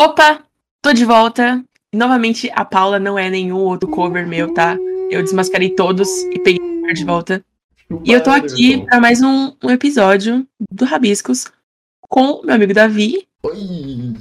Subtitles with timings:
[0.00, 0.42] Opa,
[0.80, 1.62] tô de volta.
[1.92, 4.74] Novamente, a Paula não é nenhum outro cover meu, tá?
[5.10, 6.58] Eu desmascarei todos e peguei
[6.94, 7.44] de volta.
[8.02, 11.52] E eu tô aqui para mais um, um, episódio do Rabiscos
[12.00, 13.28] com meu amigo Davi.
[13.42, 14.16] Oi!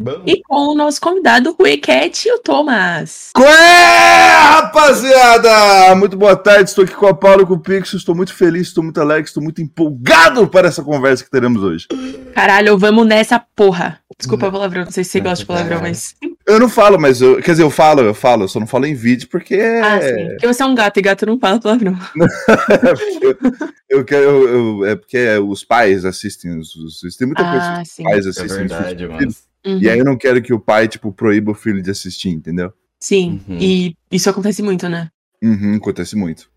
[0.00, 0.22] Bom.
[0.24, 3.32] E com o nosso convidado, o Eket e o Thomas.
[3.36, 5.94] Quê, rapaziada?
[5.94, 7.98] Muito boa tarde, estou aqui com a Paula e com o Pixel.
[7.98, 11.86] Estou muito feliz, estou muito alegre, estou muito empolgado para essa conversa que teremos hoje.
[12.34, 14.00] Caralho, vamos nessa porra.
[14.18, 16.14] Desculpa o palavrão, não sei se você gosta de palavrão, mas.
[16.46, 17.36] Eu não falo, mas eu.
[17.42, 19.54] Quer dizer, eu falo, eu falo, eu só não falo em vídeo porque.
[19.54, 20.28] Ah, sim.
[20.30, 21.98] Porque você é um gato e gato não fala palavrão.
[23.20, 24.24] eu, eu quero.
[24.24, 26.74] Eu, eu, é porque os pais assistem os.
[26.74, 28.02] os tem muita coisa que os sim.
[28.02, 28.64] pais assistem.
[28.64, 29.28] É verdade, mano.
[29.64, 29.80] Uhum.
[29.80, 32.72] E aí eu não quero que o pai, tipo, proíba o filho de assistir, entendeu?
[32.98, 33.58] Sim, uhum.
[33.58, 35.10] e isso acontece muito, né?
[35.42, 36.49] Uhum, acontece muito.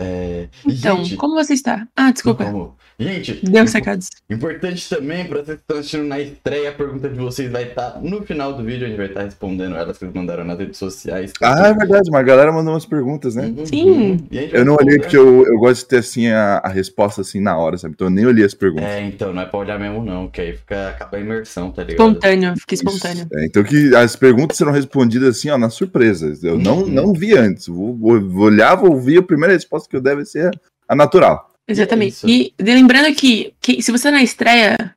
[0.00, 0.48] É...
[0.66, 1.86] Então, gente, como você está?
[1.94, 2.44] Ah, desculpa.
[2.44, 2.76] Como...
[3.00, 4.08] Gente, deu os recados.
[4.28, 7.92] Importante também, para vocês que estão assistindo na estreia, a pergunta de vocês vai estar
[7.92, 10.44] tá no final do vídeo, a gente vai estar tá respondendo elas que eles mandaram
[10.44, 11.32] nas redes sociais.
[11.42, 13.54] Ah, é verdade, mas a galera mandou umas perguntas, né?
[13.56, 13.64] Uhum.
[13.64, 14.28] Sim.
[14.30, 17.56] Eu não olhei porque eu, eu gosto de ter assim a, a, resposta assim na
[17.56, 17.94] hora, sabe?
[17.94, 18.84] Então eu nem olhei as perguntas.
[18.84, 21.82] É, então, não é pra olhar mesmo, não, que aí fica, acaba a imersão, tá
[21.82, 22.06] ligado?
[22.06, 23.26] Espontâneo, fica espontâneo.
[23.32, 26.36] É, então que as perguntas serão respondidas assim, ó, na surpresa.
[26.42, 26.60] Eu uhum.
[26.60, 27.66] não, não vi antes.
[27.66, 30.50] Vou, vou olhar, vou ouvir a primeira resposta que deve ser
[30.88, 31.50] a natural.
[31.66, 32.24] Exatamente.
[32.24, 34.94] É e lembrando que, que se você tá na estreia,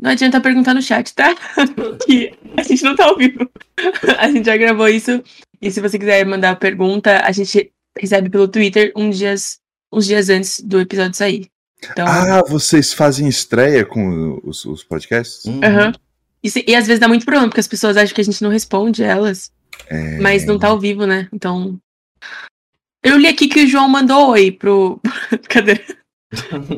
[0.00, 1.34] não adianta perguntar no chat, tá?
[2.06, 3.50] que a gente não tá ao vivo.
[4.18, 5.22] a gente já gravou isso.
[5.60, 9.58] E se você quiser mandar pergunta, a gente recebe pelo Twitter uns dias,
[9.92, 11.48] uns dias antes do episódio sair.
[11.90, 12.06] Então...
[12.06, 15.44] Ah, vocês fazem estreia com os, os podcasts?
[15.44, 15.56] Uhum.
[15.56, 15.92] uhum.
[16.42, 18.50] E, e, às vezes dá muito problema, porque as pessoas acham que a gente não
[18.50, 19.50] responde elas.
[19.86, 20.18] É...
[20.18, 21.28] Mas não tá ao vivo, né?
[21.32, 21.78] Então.
[23.04, 24.98] Eu li aqui que o João mandou oi pro.
[25.48, 25.78] Cadê?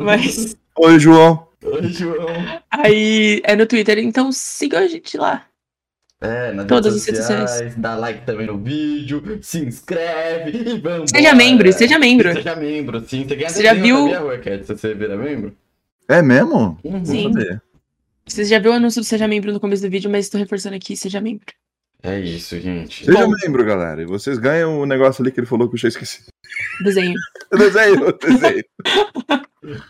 [0.00, 0.56] Mas.
[0.76, 1.46] Oi, João.
[1.62, 2.26] Oi, João.
[2.70, 5.46] Aí é no Twitter, então siga a gente lá.
[6.20, 11.10] É, nas Todas redes sociais, sociais, dá like também no vídeo, se inscreve e vamos.
[11.10, 12.32] Seja membro, seja membro.
[12.32, 13.26] Seja membro, sim.
[13.28, 14.10] Você, você já viu?
[14.10, 15.56] Sabia, você vira membro?
[16.08, 16.78] É mesmo?
[16.82, 17.04] Uhum.
[17.04, 17.32] Sim.
[18.24, 20.74] Você já viu o anúncio do Seja Membro no começo do vídeo, mas estou reforçando
[20.74, 21.46] aqui, seja membro.
[22.02, 23.04] É isso, gente.
[23.04, 24.02] Seja Bom, membro, galera.
[24.02, 26.24] E vocês ganham o negócio ali que ele falou que eu já esqueci.
[26.82, 27.14] Desenho.
[27.50, 28.64] desenho, desenho.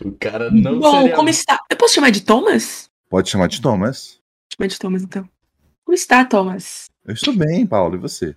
[0.03, 1.15] o cara não Bom, seria...
[1.15, 1.59] como está?
[1.69, 2.89] Eu posso chamar de Thomas?
[3.09, 4.19] Pode chamar de Thomas.
[4.53, 5.29] Chamar de Thomas, então.
[5.85, 6.85] Como está, Thomas?
[7.05, 7.95] Eu estou bem, Paulo.
[7.95, 8.35] E você?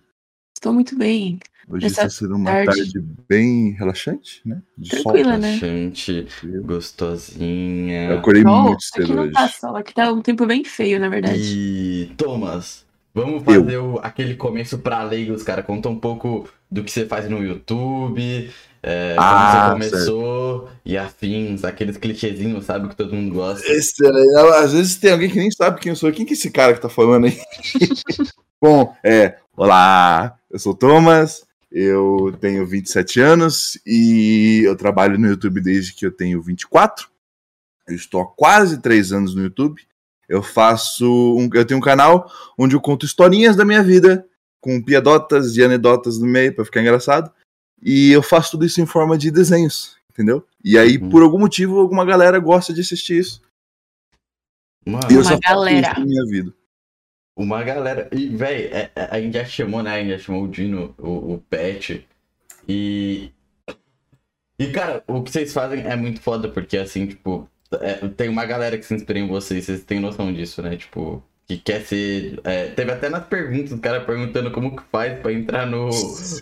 [0.55, 1.41] Estou muito bem.
[1.69, 2.93] Hoje Nessa está sendo uma tarde...
[2.93, 4.61] tarde bem relaxante, né?
[4.77, 5.39] De Tranquila, sol.
[5.39, 5.55] né?
[5.57, 6.29] Relaxante,
[6.65, 8.11] gostosinha.
[8.11, 10.99] Eu acordei oh, muito cedo aqui não tá sol, aqui tá um tempo bem feio,
[10.99, 11.39] na verdade.
[11.41, 15.63] E, Thomas, Vamos fazer o, aquele começo para leigos, cara.
[15.63, 18.51] Conta um pouco do que você faz no YouTube,
[18.83, 20.81] é, ah, como você começou certo.
[20.85, 23.67] e afins, aqueles clichêzinhos, sabe, que todo mundo gosta.
[23.71, 24.07] Esse,
[24.57, 26.13] às vezes tem alguém que nem sabe quem eu sou.
[26.13, 27.39] Quem que é esse cara que tá falando aí?
[28.63, 35.29] Bom, é, olá, eu sou o Thomas, eu tenho 27 anos e eu trabalho no
[35.29, 37.09] YouTube desde que eu tenho 24.
[37.89, 39.83] Eu estou há quase 3 anos no YouTube.
[40.31, 41.05] Eu faço
[41.37, 44.25] um, eu tenho um canal onde eu conto historinhas da minha vida
[44.61, 47.33] com piadotas e anedotas no meio para ficar engraçado.
[47.83, 50.47] E eu faço tudo isso em forma de desenhos, entendeu?
[50.65, 51.09] E aí, uhum.
[51.09, 53.43] por algum motivo, alguma galera gosta de assistir isso.
[54.87, 55.95] Mano, e eu uma galera.
[55.99, 56.55] na minha vida.
[57.37, 58.09] Uma galera.
[58.13, 59.95] E, velho, é, é, a gente já chamou, né?
[59.95, 62.07] A gente já chamou o Dino, o, o Pet.
[62.69, 63.33] E.
[64.61, 67.49] E, cara, o que vocês fazem é muito foda, porque, assim, tipo,
[67.81, 70.77] é, tem uma galera que se inspira em vocês, vocês têm noção disso, né?
[70.77, 72.41] Tipo, que quer ser.
[72.45, 75.91] É, teve até nas perguntas, o cara perguntando como que faz pra entrar no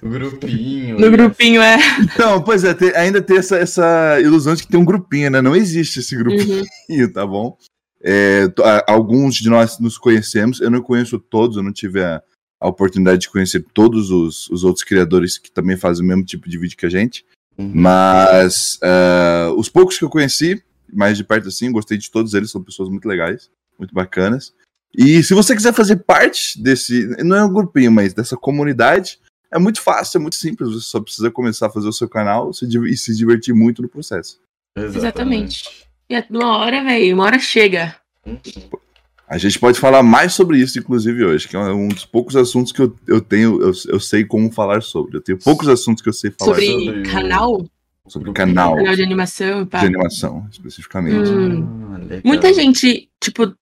[0.02, 0.98] grupinho.
[0.98, 1.78] No grupinho, é.
[2.18, 5.40] Não, pois é, tem, ainda tem essa, essa ilusão de que tem um grupinho, né?
[5.40, 7.12] Não existe esse grupinho, uhum.
[7.12, 7.56] tá bom?
[8.02, 8.52] É,
[8.86, 12.22] alguns de nós nos conhecemos, eu não conheço todos, eu não tive a,
[12.60, 16.48] a oportunidade de conhecer todos os, os outros criadores que também fazem o mesmo tipo
[16.48, 17.24] de vídeo que a gente.
[17.56, 17.72] Uhum.
[17.74, 20.62] Mas uh, os poucos que eu conheci,
[20.92, 24.52] mais de perto assim, gostei de todos eles, são pessoas muito legais, muito bacanas.
[24.94, 29.18] E se você quiser fazer parte desse, não é um grupinho, mas dessa comunidade,
[29.50, 32.50] é muito fácil, é muito simples, você só precisa começar a fazer o seu canal
[32.50, 34.40] e se divertir muito no processo.
[34.76, 35.86] Exatamente.
[36.08, 37.94] E é uma hora, velho, uma hora chega.
[39.28, 42.72] A gente pode falar mais sobre isso, inclusive, hoje, que é um dos poucos assuntos
[42.72, 45.18] que eu, eu tenho, eu, eu sei como falar sobre.
[45.18, 46.66] Eu tenho poucos assuntos que eu sei falar sobre.
[46.66, 47.66] Sobre canal?
[48.08, 48.76] Sobre o canal.
[48.76, 49.80] Canal de animação, pá.
[49.80, 51.28] De animação, especificamente.
[51.28, 51.94] Hum.
[51.94, 53.54] Ah, Muita gente, tipo,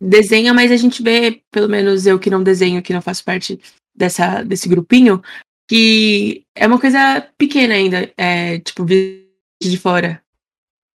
[0.00, 3.60] desenha, mas a gente vê, pelo menos eu que não desenho, que não faço parte
[3.94, 5.22] dessa, desse grupinho,
[5.68, 10.21] que é uma coisa pequena ainda, é, tipo, de fora.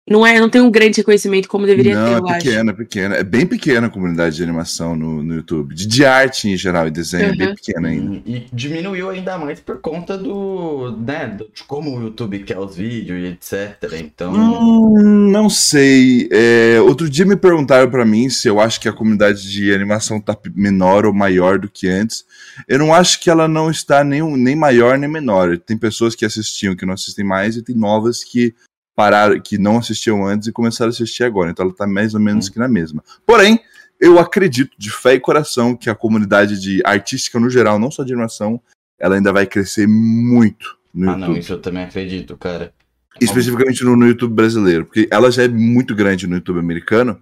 [0.09, 2.45] Não, é, não tem um grande reconhecimento como deveria não, ter, é eu acho.
[2.45, 3.15] pequena, é pequena.
[3.15, 5.75] É bem pequena a comunidade de animação no, no YouTube.
[5.75, 7.56] De, de arte em geral e desenho, é bem Uhum.
[7.56, 8.21] pequena ainda.
[8.25, 12.75] E diminuiu ainda mais por conta do, né, do- de como o YouTube quer os
[12.75, 13.94] vídeos e etc.
[14.00, 16.27] Então, Hum, não sei.
[16.31, 20.19] É, outro dia me perguntaram pra mim se eu acho que a comunidade de animação
[20.21, 22.25] tá menor ou maior do que antes.
[22.68, 25.57] Eu não acho que ela não está nem, nem maior nem menor.
[25.57, 28.53] Tem pessoas que assistiam que não assistem mais e tem novas que
[28.97, 31.51] pararam, que não assistiam antes e começaram a assistir agora.
[31.51, 33.03] Então ela tá mais ou menos que na mesma.
[33.27, 33.59] Porém,
[33.99, 38.03] eu acredito de fé e coração que a comunidade de artística no geral, não só
[38.03, 38.59] de animação,
[38.99, 41.29] ela ainda vai crescer muito no ah YouTube.
[41.29, 42.73] não, isso eu também acredito, cara.
[43.21, 47.21] Especificamente no, no YouTube brasileiro, porque ela já é muito grande no YouTube americano.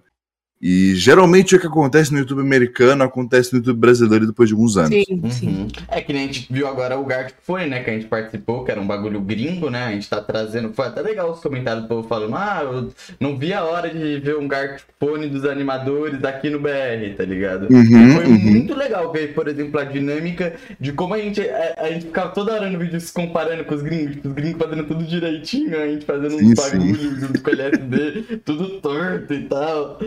[0.68, 4.76] E geralmente o que acontece no YouTube americano acontece no YouTube brasileiro depois de alguns
[4.76, 4.90] anos.
[4.90, 5.48] Sim, sim.
[5.48, 5.68] Uhum.
[5.86, 7.84] É que nem a gente viu agora o Gartic Fone, né?
[7.84, 9.84] Que a gente participou, que era um bagulho gringo, né?
[9.84, 10.74] A gente tá trazendo.
[10.74, 12.90] Foi até legal os comentários do povo falando: Ah, eu
[13.20, 17.24] não vi a hora de ver um Gartic Fone dos animadores aqui no BR, tá
[17.24, 17.68] ligado?
[17.72, 18.38] Uhum, Foi uhum.
[18.38, 22.30] muito legal ver, por exemplo, a dinâmica de como a gente, a, a gente ficava
[22.30, 25.80] toda hora no vídeo se comparando com os gringos, tipo, os gringos fazendo tudo direitinho,
[25.80, 30.00] a gente fazendo Sim, uns bagulhos junto com o LSD, tudo torto e tal.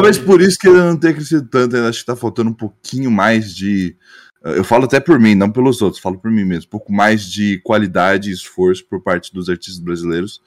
[0.00, 2.54] Talvez por isso que ele não tenha crescido tanto, eu acho que tá faltando um
[2.54, 3.94] pouquinho mais de.
[4.42, 6.66] Eu falo até por mim, não pelos outros, falo por mim mesmo.
[6.68, 10.40] Um pouco mais de qualidade e esforço por parte dos artistas brasileiros.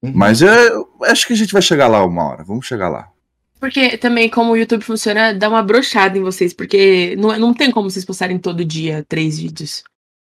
[0.00, 0.12] Uhum.
[0.14, 3.10] Mas é, eu acho que a gente vai chegar lá uma hora, vamos chegar lá.
[3.58, 7.70] Porque também, como o YouTube funciona, dá uma brochada em vocês, porque não, não tem
[7.72, 9.82] como vocês postarem todo dia três vídeos.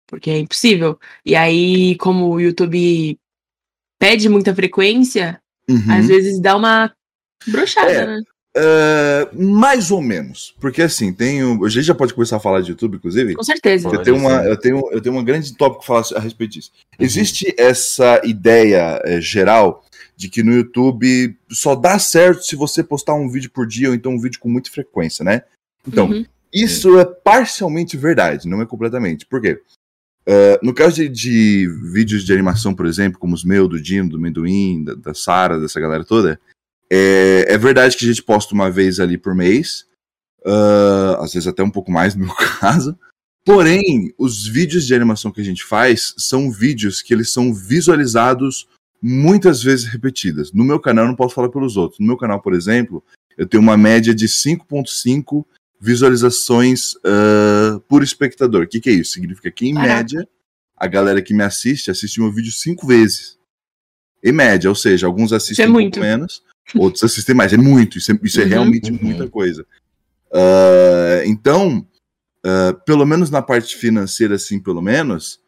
[0.07, 0.97] Porque é impossível.
[1.25, 3.19] E aí, como o YouTube
[3.99, 5.39] pede muita frequência,
[5.69, 5.91] Uhum.
[5.93, 6.91] às vezes dá uma
[7.45, 8.07] brochada, É.
[8.07, 8.23] né?
[8.61, 10.53] É, mais ou menos.
[10.59, 11.39] Porque assim, tem.
[11.41, 13.33] A gente já pode começar a falar de YouTube, inclusive.
[13.35, 13.87] Com certeza.
[13.87, 16.71] Eu tenho, uma, eu, tenho, eu tenho um grande tópico falar a respeito disso.
[16.99, 17.05] Uhum.
[17.05, 19.85] Existe essa ideia eh, geral
[20.17, 23.95] de que no YouTube só dá certo se você postar um vídeo por dia ou
[23.95, 25.43] então um vídeo com muita frequência, né?
[25.87, 26.25] Então, Uhum.
[26.53, 29.25] isso é parcialmente verdade, não é completamente.
[29.25, 29.61] Por quê?
[30.25, 34.09] Eh, no caso de, de vídeos de animação, por exemplo, como os meus, do Dino,
[34.09, 36.37] do Mendoim, da, da Sara, dessa galera toda,
[36.91, 39.85] é, é verdade que a gente posta uma vez ali por mês,
[40.45, 42.97] ah, às vezes até um pouco mais no meu caso.
[43.45, 48.67] Porém, os vídeos de animação que a gente faz são vídeos que eles são visualizados
[49.01, 50.51] muitas vezes repetidas.
[50.51, 51.99] No meu canal, eu não posso falar pelos outros.
[51.99, 53.03] No meu canal, por exemplo,
[53.37, 55.45] eu tenho uma média de 5.5
[55.79, 58.63] visualizações ah, por espectador.
[58.63, 59.13] O que, que é isso?
[59.13, 59.95] Significa que, em Caraca.
[59.95, 60.27] média,
[60.75, 63.37] a galera que me assiste assiste meu vídeo cinco vezes.
[64.23, 65.95] Em média, ou seja, alguns assistem é um muito.
[65.95, 66.43] pouco menos,
[66.75, 67.53] outros assistem mais.
[67.53, 68.49] É muito, isso é, isso é Uhum.
[68.49, 68.99] realmente Uhum.
[69.01, 69.65] muita coisa.
[70.31, 71.85] Ah, então,
[72.45, 75.39] ah, pelo menos na parte financeira, assim, pelo menos,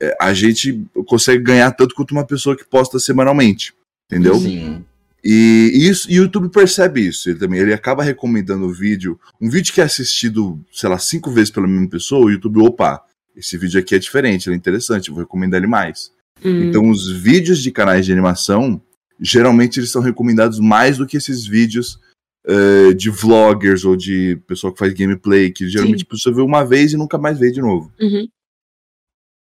[0.00, 3.74] é, a gente consegue ganhar tanto quanto uma pessoa que posta semanalmente.
[4.10, 4.36] Entendeu?
[4.36, 4.84] Sim.
[5.22, 7.28] E, e isso, e o YouTube percebe isso.
[7.28, 9.18] Ele também ele acaba recomendando o vídeo.
[9.40, 13.02] Um vídeo que é assistido, sei lá, cinco vezes pela mesma pessoa, o YouTube, opa,
[13.36, 16.10] esse vídeo aqui é diferente, ele é interessante, eu vou recomendar ele mais.
[16.44, 16.64] Hum.
[16.64, 18.80] Então, os vídeos de canais de animação,
[19.20, 21.98] geralmente eles são recomendados mais do que esses vídeos
[22.46, 26.64] eh, de vloggers ou de pessoa que faz gameplay, que geralmente a pessoa vê uma
[26.64, 27.92] vez e nunca mais vê de novo.
[28.00, 28.26] Uhum.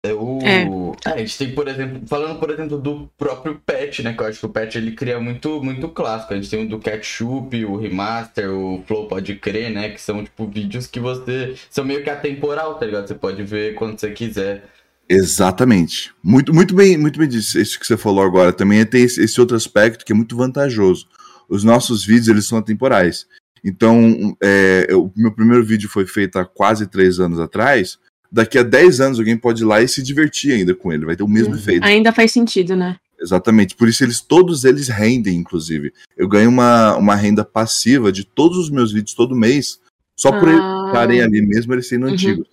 [0.03, 0.39] É o...
[0.43, 0.67] É.
[1.07, 4.13] É, a gente tem, por exemplo, falando, por exemplo, do próprio Pet, né?
[4.15, 6.33] Que eu acho que o Pet ele cria muito, muito clássico.
[6.33, 9.91] A gente tem o do Ketchup, o Remaster, o Flow Pode Crer, né?
[9.91, 11.55] Que são, tipo, vídeos que você.
[11.71, 13.07] São meio que atemporal, tá ligado?
[13.07, 14.65] Você pode ver quando você quiser.
[15.13, 16.13] Exatamente.
[16.23, 17.59] Muito, muito bem, muito bem disso.
[17.59, 21.09] Isso que você falou agora também tem esse, esse outro aspecto que é muito vantajoso.
[21.49, 23.27] Os nossos vídeos eles são atemporais.
[23.65, 27.99] Então, é, o meu primeiro vídeo foi feito há quase três anos atrás.
[28.31, 31.05] Daqui a 10 anos alguém pode ir lá e se divertir ainda com ele.
[31.05, 31.59] Vai ter o mesmo Uhum.
[31.59, 31.85] efeito.
[31.85, 32.97] Ainda faz sentido, né?
[33.21, 33.75] Exatamente.
[33.75, 35.93] Por isso eles todos eles rendem, inclusive.
[36.17, 39.81] Eu ganho uma, uma renda passiva de todos os meus vídeos todo mês,
[40.17, 40.85] só por eles Ah.
[40.87, 42.13] estarem ali mesmo, eles sendo Uhum.
[42.13, 42.47] antigos.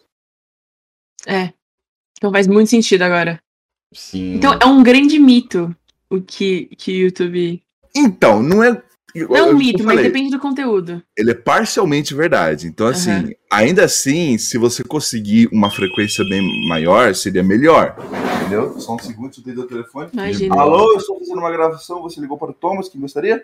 [1.27, 1.53] É.
[2.17, 3.39] Então faz muito sentido agora.
[3.93, 4.35] Sim.
[4.35, 5.75] Então é um grande mito
[6.09, 7.63] o que, que o YouTube.
[7.95, 8.81] Então, não é.
[9.15, 11.01] Não é um mito, mas falei, depende do conteúdo.
[11.17, 12.67] Ele é parcialmente verdade.
[12.67, 13.31] Então, assim, Aham.
[13.51, 17.95] ainda assim, se você conseguir uma frequência bem maior, seria melhor.
[18.41, 18.79] Entendeu?
[18.79, 20.09] Só um segundo, eu o telefone.
[20.13, 20.61] Imagina.
[20.61, 23.43] Alô, eu estou fazendo uma gravação, você ligou para o Thomas, quem gostaria?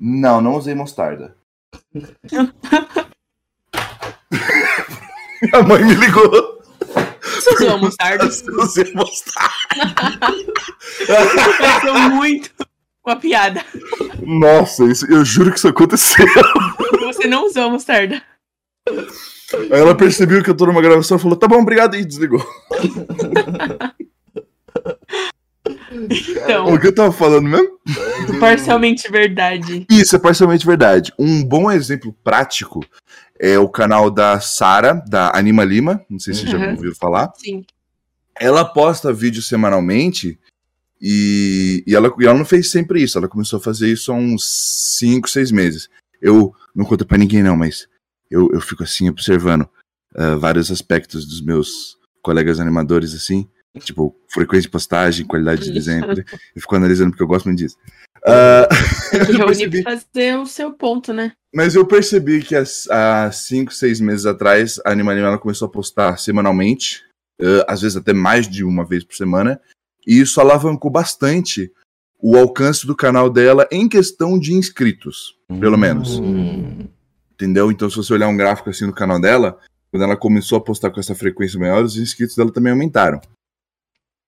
[0.00, 1.36] Não, não usei mostarda.
[5.42, 6.60] Minha mãe me ligou.
[7.22, 8.26] Você usou a mostarda?
[8.26, 9.52] Usei mostarda.
[11.58, 12.50] Pareceu muito
[13.04, 13.64] uma piada.
[14.20, 16.26] Nossa, isso, eu juro que isso aconteceu.
[17.00, 18.22] Você não usou a mostarda.
[18.88, 22.44] Aí ela percebeu que eu tô numa gravação e falou: tá bom, obrigado, e desligou.
[25.90, 27.78] Então, O que eu tava falando mesmo?
[28.40, 29.86] parcialmente verdade.
[29.90, 31.12] Isso é parcialmente verdade.
[31.18, 32.80] Um bom exemplo prático
[33.44, 36.00] é o canal da Sara, da Anima Lima.
[36.08, 36.70] Não sei se você já Uhum.
[36.70, 37.32] ouviu falar.
[37.36, 37.64] Sim.
[38.38, 40.38] Ela posta vídeo semanalmente
[41.00, 43.18] e, e, ela, e ela não fez sempre isso.
[43.18, 45.88] Ela começou a fazer isso há uns 5, 6 meses.
[46.20, 47.88] Eu não conto pra ninguém, não, mas
[48.30, 49.68] eu, eu fico assim observando
[50.14, 53.48] ah, vários aspectos dos meus colegas animadores, assim.
[53.80, 56.04] Tipo, frequência de postagem, qualidade de desenho.
[56.54, 57.76] Eu fico analisando porque eu gosto muito disso.
[58.24, 61.32] Tem que eu percebi- pra fazer o seu ponto, né?
[61.54, 66.16] Mas eu percebi que as- há 5, 6 meses atrás, a ela começou a postar
[66.18, 67.02] semanalmente,
[67.40, 69.60] eh, às vezes até mais de uma vez por semana,
[70.06, 71.70] e isso alavancou bastante
[72.18, 76.18] o alcance do canal dela em questão de inscritos, pelo menos.
[76.20, 76.86] Hum.
[77.32, 77.70] Entendeu?
[77.72, 79.58] Então, se você olhar um gráfico assim no canal dela,
[79.90, 83.20] quando ela começou a postar com essa frequência maior, os inscritos dela também aumentaram.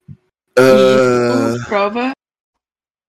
[0.09, 0.13] E
[0.59, 2.13] Ah, isso prova.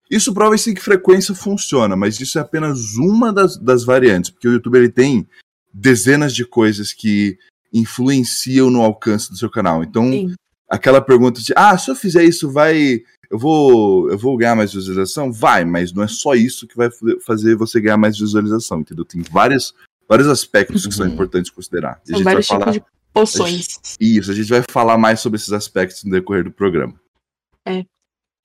[0.09, 4.47] Isso prova sim que frequência funciona, mas isso é apenas uma das, das variantes, porque
[4.47, 5.27] o YouTube ele tem
[5.74, 7.38] dezenas de coisas que
[7.74, 9.83] influenciam no alcance do seu canal.
[9.83, 10.33] Então, Sim.
[10.69, 13.01] aquela pergunta de, ah, se eu fizer isso, vai.
[13.29, 15.31] Eu vou, eu vou ganhar mais visualização?
[15.33, 19.03] Vai, mas não é só isso que vai fa- fazer você ganhar mais visualização, entendeu?
[19.03, 19.74] Tem vários,
[20.07, 21.13] vários aspectos que são Uhum.
[21.13, 22.00] importantes considerar.
[22.07, 23.67] A São vários falar tipos de poções.
[24.00, 26.93] isso, a gente vai falar mais sobre esses aspectos no decorrer do programa.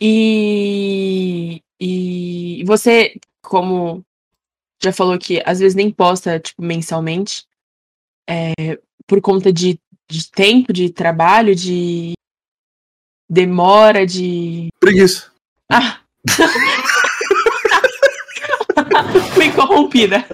[0.01, 4.03] E, e você, como
[4.83, 7.45] já falou que às vezes nem posta, tipo, mensalmente,
[8.29, 9.79] é, por conta de,
[10.11, 12.15] de tempo, de trabalho, de
[13.29, 14.69] demora, de.
[14.81, 15.31] Preguiça.
[15.71, 16.01] Ah!
[19.35, 20.25] Fui corrompida.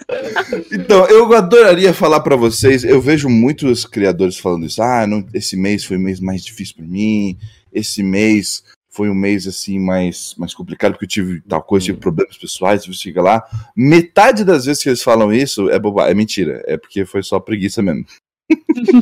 [0.73, 2.85] Então, eu adoraria falar pra vocês.
[2.85, 4.83] Eu vejo muitos criadores falando isso.
[4.83, 7.37] Ah, não, esse mês foi o mês mais difícil pra mim.
[7.73, 8.65] Esse mês
[8.97, 12.87] foi um mês assim mais, mais complicado porque eu tive tal coisa, tive problemas pessoais.
[12.87, 13.45] Você chega lá,
[13.77, 16.63] metade das vezes que eles falam isso é boba, é mentira.
[16.67, 18.05] É porque foi só preguiça mesmo.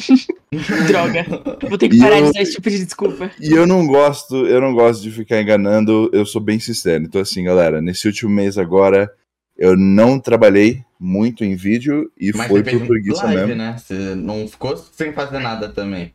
[0.87, 1.25] Droga.
[1.69, 3.31] Vou ter que parar eu- de usar esse tipo de desculpa.
[3.41, 6.11] E eu não gosto, eu não gosto de ficar enganando.
[6.13, 7.05] Eu sou bem sincero.
[7.05, 9.11] Então assim, galera, nesse último mês agora
[9.57, 13.55] eu não trabalhei muito em vídeo e Mas foi por preguiça live, mesmo.
[13.57, 13.77] né?
[13.79, 16.13] Você não ficou sem fazer nada também.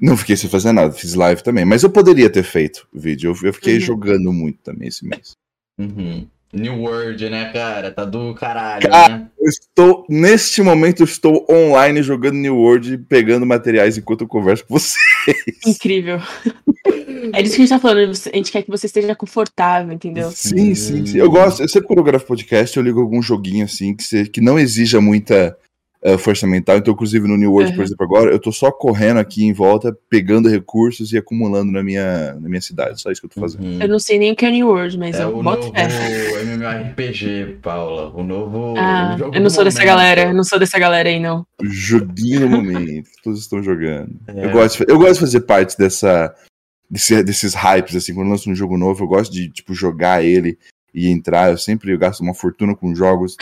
[0.00, 1.64] Não fiquei sem fazer nada, fiz live também.
[1.64, 3.30] Mas eu poderia ter feito vídeo.
[3.42, 3.80] Eu, eu fiquei Uhum.
[3.80, 5.32] jogando muito também esse mês.
[5.78, 6.26] Uhum.
[6.54, 7.90] New World, né, cara?
[7.90, 9.28] Tá do caralho, Cara, né?
[9.40, 14.66] Eu estou, neste momento, eu estou online jogando New World, pegando materiais enquanto eu converso
[14.66, 14.98] com você.
[15.66, 16.20] Incrível.
[17.32, 18.10] É disso que a gente tá falando.
[18.10, 20.30] A gente quer que você esteja confortável, entendeu?
[20.30, 21.16] Sim, sim, sim.
[21.18, 24.26] Eu gosto, eu sempre quando eu gravo podcast, eu ligo algum joguinho assim que, se-
[24.28, 25.56] que não exija muita
[26.04, 26.76] eh, força mental.
[26.78, 27.84] Então, inclusive no New World, por Uhum.
[27.84, 32.34] exemplo, agora, eu tô só correndo aqui em volta, pegando recursos e acumulando na minha,
[32.34, 33.00] na minha cidade.
[33.00, 33.64] Só isso que eu tô fazendo.
[33.64, 33.78] Uhum.
[33.80, 35.72] Eu não sei nem o que é New World, mas É eu o boto novo
[35.74, 36.42] fé.
[36.42, 38.10] MMORPG, Paula.
[38.14, 38.74] O novo.
[38.76, 41.46] Ah, o eu não sou dessa galera, eu não sou dessa galera aí, não.
[41.62, 44.10] Joguinho no momento, todos estão jogando.
[44.28, 44.44] É.
[44.46, 46.34] Eu, gosto, eu gosto de fazer parte dessa,
[46.90, 50.58] desse- desses hypes, assim, quando lança um jogo novo, eu gosto de, tipo, jogar ele
[50.94, 51.50] e entrar.
[51.50, 53.36] Eu sempre gasto uma fortuna com jogos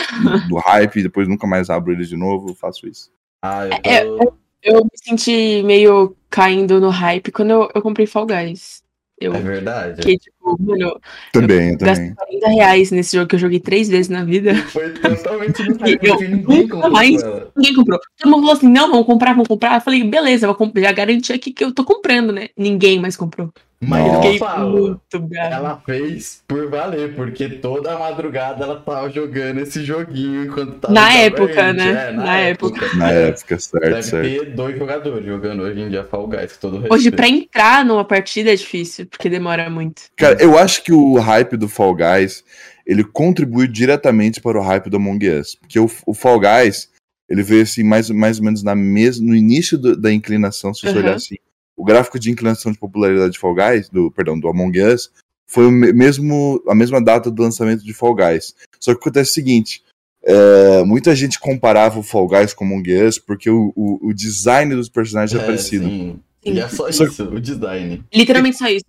[0.48, 3.10] do hype e depois nunca mais abro eles de novo, eu faço isso.
[3.42, 4.34] Ah, eu É, tô.
[4.62, 8.82] Eu me senti meio caindo no hype quando eu, eu comprei Fall Guys.
[9.18, 9.96] Eu É verdade.
[9.96, 11.00] fiquei tipo, mano,
[11.32, 12.40] Também, eu gastei também.
[12.40, 14.54] 40 reais nesse jogo que eu joguei três vezes na vida.
[14.54, 17.22] Foi totalmente E porque ninguém comprou mais-.
[17.56, 18.00] Ninguém comprou.
[18.18, 19.76] Todo mundo falou assim: não, vamos comprar, vamos comprar.
[19.76, 22.48] Eu falei, beleza, vou comp- já garanti aqui que eu tô comprando, né?
[22.56, 23.50] Ninguém mais comprou.
[23.82, 24.22] Mas Eu Nossa.
[24.34, 25.54] fiquei muito bravo.
[25.54, 31.14] ela fez por valer, porque toda madrugada ela tava jogando esse joguinho enquanto tava Na
[31.14, 32.08] época, né?
[32.10, 32.86] É, Na época.
[32.94, 34.28] Na época, certo, Deve certo.
[34.28, 36.92] ter dois jogadores jogando hoje em dia Fall Guys, todo respeito.
[36.94, 40.02] Hoje, pra entrar numa partida é difícil, porque demora muito.
[40.14, 42.44] Cara, eu acho que o hype do Fall Guys,
[42.86, 45.54] ele contribuiu diretamente para o hype do Among Us.
[45.54, 46.88] Porque o, o Fall Guys,
[47.28, 50.82] ele veio assim, mais, mais ou menos na mes no início do- da inclinação, se
[50.82, 50.96] você Uhum.
[51.04, 51.36] olhar assim.
[51.76, 55.10] O gráfico de inclinação de popularidade de Fall Guys, do, perdão, do Among Us,
[55.46, 58.54] foi o me- mesmo, a mesma data do lançamento de Fall Guys.
[58.78, 59.82] Só que acontece o seguinte,
[60.22, 64.12] é, muita gente comparava o Fall Guys com o Among Us porque o, o, o
[64.12, 65.86] design dos personagens é, É, parecido.
[65.86, 66.20] sim.
[66.44, 68.02] E é só Só- isso, o design.
[68.14, 68.84] Literalmente só isso.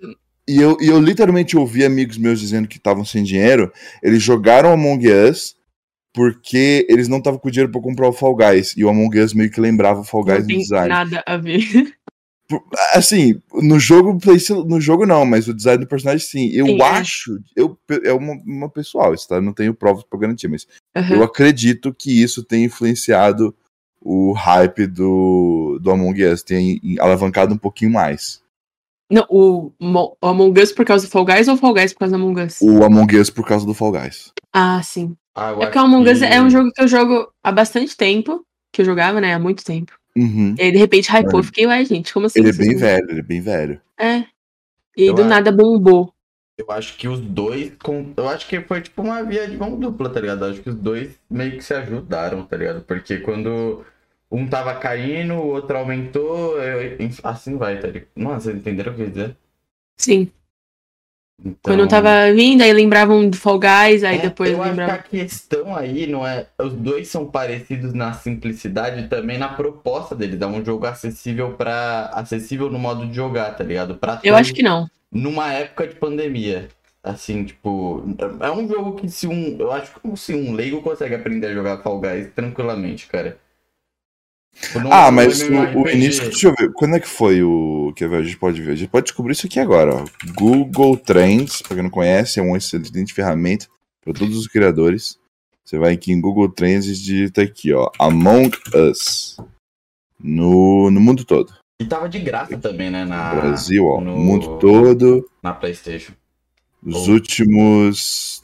[0.52, 3.72] E eu, e eu literalmente ouvi amigos meus dizendo que estavam sem dinheiro.
[4.04, 5.56] Eles jogaram Among Us
[6.14, 8.74] porque eles não estavam com dinheiro pra comprar o Fall Guys.
[8.76, 10.90] E o Among Us meio que lembrava o Fall Guys Não no tem design.
[10.90, 11.94] nada a ver.
[12.94, 14.18] Assim, no jogo,
[14.68, 16.50] no jogo não, mas o design do personagem sim.
[16.52, 16.84] Eu Sim, é.
[16.84, 19.40] acho, eu, é uma, uma pessoal, isso, tá?
[19.40, 20.68] Não tenho provas pra garantir, mas
[20.98, 21.16] Uhum.
[21.16, 23.56] eu acredito que isso tem influenciado
[24.02, 28.42] o hype do, do Among Us tenha alavancado um pouquinho mais.
[29.12, 32.00] Não, o, o Among Us por causa do Fall Guys ou o Fall Guys por
[32.00, 32.60] causa do Among Us?
[32.62, 34.32] O Among Us por causa do Fall Guys.
[34.54, 35.16] Ah, sim.
[35.36, 37.96] Ah, É porque o Among Us que- é um jogo que eu jogo há bastante
[37.98, 38.46] tempo.
[38.74, 39.34] Que eu jogava, né?
[39.34, 39.92] Há muito tempo.
[40.16, 40.56] Uhum.
[40.58, 41.32] E aí, de repente, hypou.
[41.34, 42.40] Olha, Eu fiquei, ué, gente, como assim?
[42.40, 43.82] Ele é bem velho, ele é bem velho.
[44.00, 44.20] É.
[44.96, 45.30] E Eu do acho.
[45.30, 46.14] nada bombou.
[46.58, 47.72] Eu acho que os dois.
[47.84, 50.46] com- Eu acho que foi tipo uma via de mão dupla, tá ligado?
[50.46, 52.82] Eu acho que os dois meio que se ajudaram, tá ligado?
[52.82, 53.84] Porque quando
[54.32, 58.08] um tava caindo, o outro aumentou, eu- assim vai, tá ligado?
[58.16, 59.36] Nossa, vocês entenderam o que eu quis dizer?
[59.98, 60.32] Sim.
[61.44, 64.70] Então, Quando eu tava vindo, aí lembravam do Fall Guys, aí É, depois eu acho
[64.70, 64.96] lembravam.
[64.96, 66.46] que a questão aí não é.
[66.60, 70.40] Os dois são parecidos na simplicidade e também na proposta deles.
[70.40, 73.96] É um jogo acessível para acessível no modo de jogar, tá ligado?
[73.96, 74.88] Pra Eu acho que não.
[75.12, 76.70] Numa época de pandemia.
[77.04, 78.04] Assim, tipo,
[78.40, 79.58] é um jogo que se um.
[79.60, 83.36] Eu acho que se um leigo consegue aprender a jogar Fall Guys tranquilamente, cara.
[84.76, 86.24] Não- Ah, mas o, o início.
[86.30, 86.72] Deixa eu ver.
[86.74, 87.92] Quando é que foi o.
[87.96, 88.18] Quer ver?
[88.18, 88.72] A gente pode ver.
[88.72, 89.96] A gente pode descobrir isso aqui agora.
[89.96, 90.06] Ó.
[90.36, 93.68] Google Trends, pra quem não conhece, é uma excelente ferramenta
[94.04, 95.18] para todos os criadores.
[95.64, 97.90] Você vai aqui em Google Trends e digita aqui, ó.
[98.00, 99.38] Among Us.
[100.20, 101.54] No, no mundo todo.
[101.82, 103.04] E tava de graça também, né?
[103.06, 104.00] Na, Brasil, ó.
[104.00, 105.28] no- No mundo todo.
[105.42, 106.14] na PlayStation.
[106.86, 107.14] Os Oh.
[107.14, 108.42] últimos.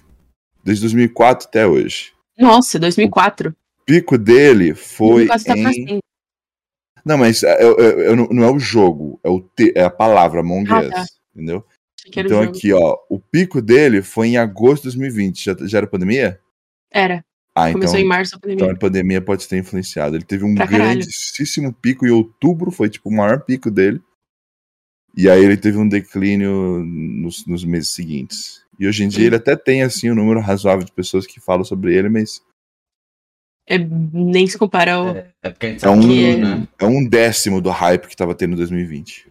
[0.63, 2.11] Desde 2004 até hoje.
[2.37, 3.55] Nossa, 2004.
[3.89, 5.99] O pico dele foi 2004 tá em.
[7.05, 9.89] Não, mas é, é- é- não não é o jogo, é, o te- é a
[9.89, 10.89] palavra Among Ah, Us.
[10.89, 11.05] tá.
[11.33, 11.65] Entendeu?
[12.05, 12.57] Então jogo.
[12.57, 15.45] aqui, ó, o pico dele foi em agosto de 2020.
[15.45, 16.39] Já, já era pandemia?
[16.91, 17.23] Era.
[17.55, 18.63] Ah, então, Começou em março a pandemia.
[18.65, 20.15] então a pandemia pode ter influenciado.
[20.17, 20.99] Ele teve um Pra caralho.
[20.99, 24.01] grandíssimo pico em outubro, foi tipo o maior pico dele.
[25.15, 28.61] E aí ele teve um declínio nos, nos meses seguintes.
[28.79, 29.25] E hoje em dia Sim.
[29.27, 32.41] ele até tem assim um número razoável de pessoas que falam sobre ele, mas
[33.69, 35.09] É, nem se compara ao.
[35.09, 36.67] É, é porque a gente é sabe um, que tudo, né?
[36.79, 39.27] é um décimo do hype que tava tendo em 2020.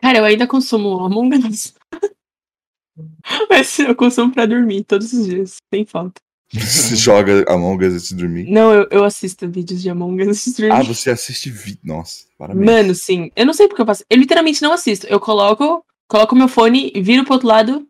[0.00, 1.74] Cara, eu ainda consumo Among Us.
[3.50, 6.20] Mas eu consumo pra dormir todos os dias, sem falta.
[6.52, 8.48] Você joga Among Us antes de dormir.
[8.48, 10.80] Não, eu, eu assisto vídeos de Among Us antes de dormir.
[10.80, 11.80] Ah, você assiste vídeo.
[11.82, 12.64] Nossa, parabéns.
[12.64, 13.32] Mano, sim.
[13.34, 14.04] Eu não sei porque eu faço.
[14.08, 15.06] Eu literalmente não assisto.
[15.08, 17.86] Eu coloco, coloco meu fone, viro pro outro lado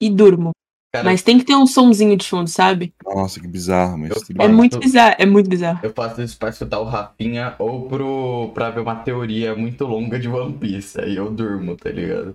[0.00, 0.52] e durmo.
[0.90, 2.94] Cara, Mas tem que ter um sonzinho de fundo, sabe?
[3.04, 5.80] Nossa, que bizarro, mas É muito bizarro, é muito bizarro.
[5.82, 10.18] Eu faço isso pra escutar o Rafinha ou pro, pra ver uma teoria muito longa
[10.18, 10.98] de One Piece.
[10.98, 12.34] Aí eu durmo, tá ligado?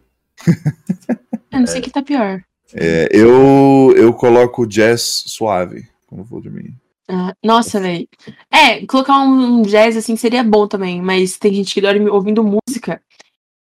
[1.51, 2.43] Eu não sei o que tá pior.
[2.75, 6.75] É, eu, eu coloco jazz suave quando eu vou dormir.
[7.07, 8.07] Ah, nossa, velho.
[8.51, 12.43] É, colocar um, um jazz assim seria bom também, mas tem gente que dorme ouvindo
[12.43, 13.01] música.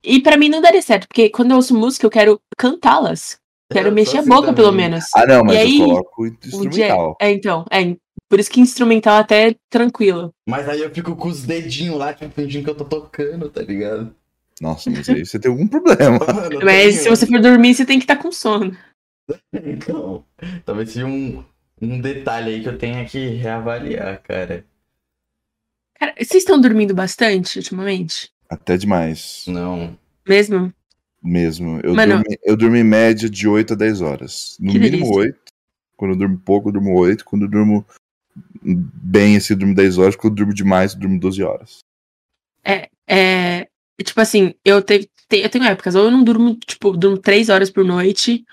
[0.03, 3.41] E pra mim não daria certo, porque quando eu ouço música eu quero cantá-las.
[3.73, 4.55] Quero Eu sou mexer a assim boca, também.
[4.55, 5.05] pelo menos.
[5.15, 7.17] Ah, não, mas E aí, eu coloco O jazz- instrumental.
[7.21, 7.65] É, então.
[7.71, 7.95] É,
[8.29, 10.33] por isso que instrumental até é tranquilo.
[10.47, 13.61] Mas aí eu fico com os dedinhos lá, tipo, fingindo que eu tô tocando, tá
[13.61, 14.15] ligado?
[14.61, 16.19] Nossa, mas aí você tem algum problema.
[16.63, 18.77] Mas tenho- se você for dormir, você tem que estar com sono.
[19.51, 20.23] Então,
[20.65, 21.43] talvez seja um,
[21.81, 24.65] um detalhe aí que eu tenha que reavaliar, cara.
[25.99, 28.29] Cara, vocês estão dormindo bastante ultimamente?
[28.49, 29.97] Até demais, Não.
[30.27, 30.71] Mesmo?
[31.23, 31.79] Mesmo.
[31.83, 34.57] Eu, Mano- durmo, eu durmo em média de 8 a 10 horas.
[34.59, 35.15] No mínimo delícia.
[35.15, 35.39] 8.
[35.95, 37.23] Quando eu durmo pouco, eu durmo 8.
[37.23, 37.85] Quando eu durmo
[38.63, 40.15] bem, assim, eu durmo 10 horas.
[40.15, 41.79] Quando eu durmo demais, eu durmo 12 horas.
[43.07, 43.67] É.
[44.03, 47.47] Tipo assim, eu, te, te- eu tenho épocas, ou eu não durmo, tipo, durmo três
[47.47, 48.43] horas por noite,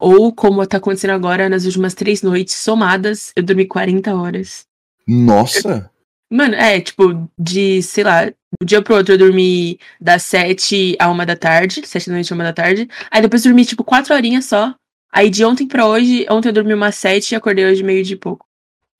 [0.00, 4.64] ou como tá acontecendo agora, nas últimas três noites somadas, eu dormi 40 horas.
[5.06, 5.89] Nossa!
[6.32, 11.10] Mano, é, tipo, de, sei lá, do dia pro outro eu dormi das sete a
[11.10, 14.14] uma da tarde, sete da noite a uma da tarde, aí depois dormi, tipo, quatro
[14.14, 14.72] horinhas só,
[15.12, 18.14] aí de ontem pra hoje, ontem eu dormi umas sete e acordei hoje meio de
[18.16, 18.46] pouco.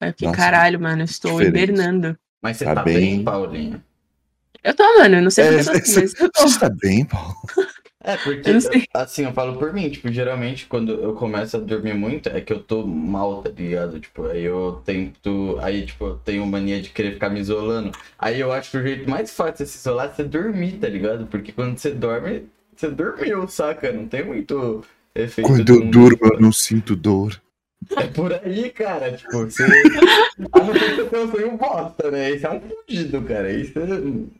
[0.01, 1.47] Aí eu fiquei, Nossa, caralho, mano, eu estou diferente.
[1.71, 2.17] hibernando.
[2.41, 3.81] Mas você Tá tá, bem- bem, Paulinho?
[4.63, 6.41] Eu tô, mano, eu não sei É, porque eu tô assim, mas eu tô.
[6.47, 7.35] Você tá bem, Paulo?
[8.03, 8.57] É, porque, Eu
[8.93, 12.51] assim, eu falo por mim, tipo, geralmente quando eu começo a dormir muito é que
[12.51, 13.99] eu tô mal, tá ligado?
[13.99, 17.91] Tipo, aí eu tento, aí, tipo, eu tenho mania de querer ficar me isolando.
[18.17, 20.87] Aí eu acho que o jeito mais fácil de se isolar é você dormir, tá
[20.87, 21.27] ligado?
[21.27, 23.91] Porque quando você dorme, você dormiu, saca?
[23.91, 24.83] Não tem muito
[25.13, 25.47] efeito.
[25.47, 27.39] Quando eu durmo, eu não sinto dor.
[27.97, 29.63] É por aí, cara, tipo, você...
[29.63, 32.31] A não ser que você tenha um sonho bosta, né?
[32.31, 33.51] Isso é um fudido, cara.
[33.51, 33.73] Isso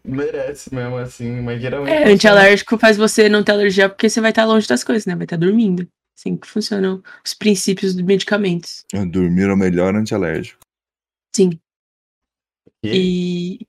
[0.06, 1.92] merece mesmo, assim, mas geralmente...
[1.92, 5.16] É, antialérgico faz você não ter alergia porque você vai estar longe das coisas, né?
[5.16, 5.88] Vai estar dormindo.
[6.18, 8.86] Assim que funcionam os princípios dos medicamentos.
[9.10, 10.60] Dormir é o melhor antialérgico.
[11.36, 11.60] Sim.
[12.84, 13.68] E- E.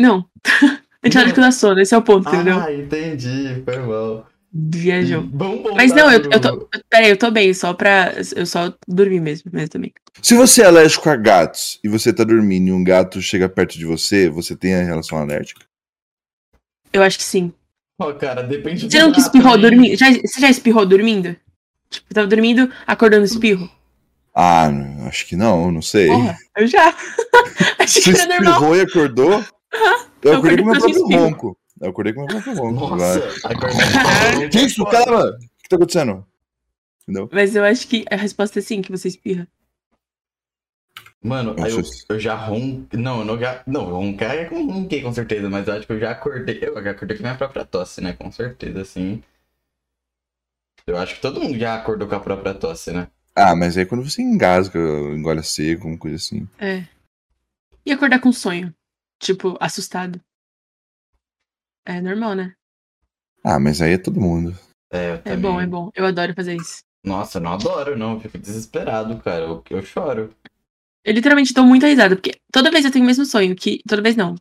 [0.00, 0.24] Não.
[1.04, 2.58] antialérgico da sono, esse é o ponto, entendeu?
[2.60, 4.26] Ah, entendi, foi mal.
[4.52, 5.28] Viajou.
[5.32, 6.68] Vamos voltar Mas não, eu, eu tô.
[6.88, 8.12] Peraí, eu tô bem, só pra.
[8.34, 9.92] Eu só dormi mesmo, mesmo também.
[10.20, 13.78] Se você é alérgico a gatos e você tá dormindo e um gato chega perto
[13.78, 15.64] de você, você tem a relação alérgica?
[16.92, 17.52] Eu acho que sim.
[18.00, 19.60] Ó, cara, depende do Você nunca espirrou hein?
[19.60, 19.96] dormindo?
[19.96, 21.36] Já, você já espirrou dormindo?
[21.88, 23.70] Tipo, tava dormindo, acordando espirro?
[24.34, 24.68] Ah,
[25.06, 26.08] acho que não, não sei.
[26.08, 26.94] Porra, eu já.
[27.78, 28.52] Achei Você que era normal.
[28.54, 29.44] espirrou e acordou?
[30.22, 31.56] Eu Eu acordei com meu próprio ronco.
[31.80, 32.96] Eu acordei com meu ronco.
[32.96, 34.48] Nossa, agora.
[34.50, 35.30] Que isso, cara?
[35.30, 36.26] O que tá acontecendo?
[37.02, 37.28] Entendeu?
[37.32, 39.48] Mas eu acho que a resposta é sim, que você espirra.
[41.22, 42.98] Mano, eu, eu já ronquei.
[42.98, 43.62] Não, eu não já.
[43.66, 46.58] Não, roncar é com ronquei, com certeza, mas eu acho que eu já acordei.
[46.62, 48.12] Eu já acordei com a minha própria tosse, né?
[48.12, 49.22] Com certeza, sim.
[50.86, 53.08] Eu acho que todo mundo já acordou com a própria tosse, né?
[53.34, 56.48] Ah, mas aí quando você engasga, engole seco, uma coisa assim.
[56.58, 56.84] É.
[57.84, 58.74] E acordar com sonho.
[59.18, 60.20] Tipo, assustado.
[61.84, 62.54] É normal, né?
[63.44, 64.56] Ah, mas aí é todo mundo.
[64.92, 65.40] É, eu É também.
[65.40, 65.90] bom, é bom.
[65.94, 66.82] Eu adoro fazer isso.
[67.04, 68.14] Nossa, eu não adoro, não.
[68.14, 69.44] Eu fico desesperado, cara.
[69.44, 70.34] Eu, eu choro.
[71.04, 73.80] Eu literalmente dou muita risada, porque toda vez eu tenho o mesmo sonho, que.
[73.88, 74.34] Toda vez não.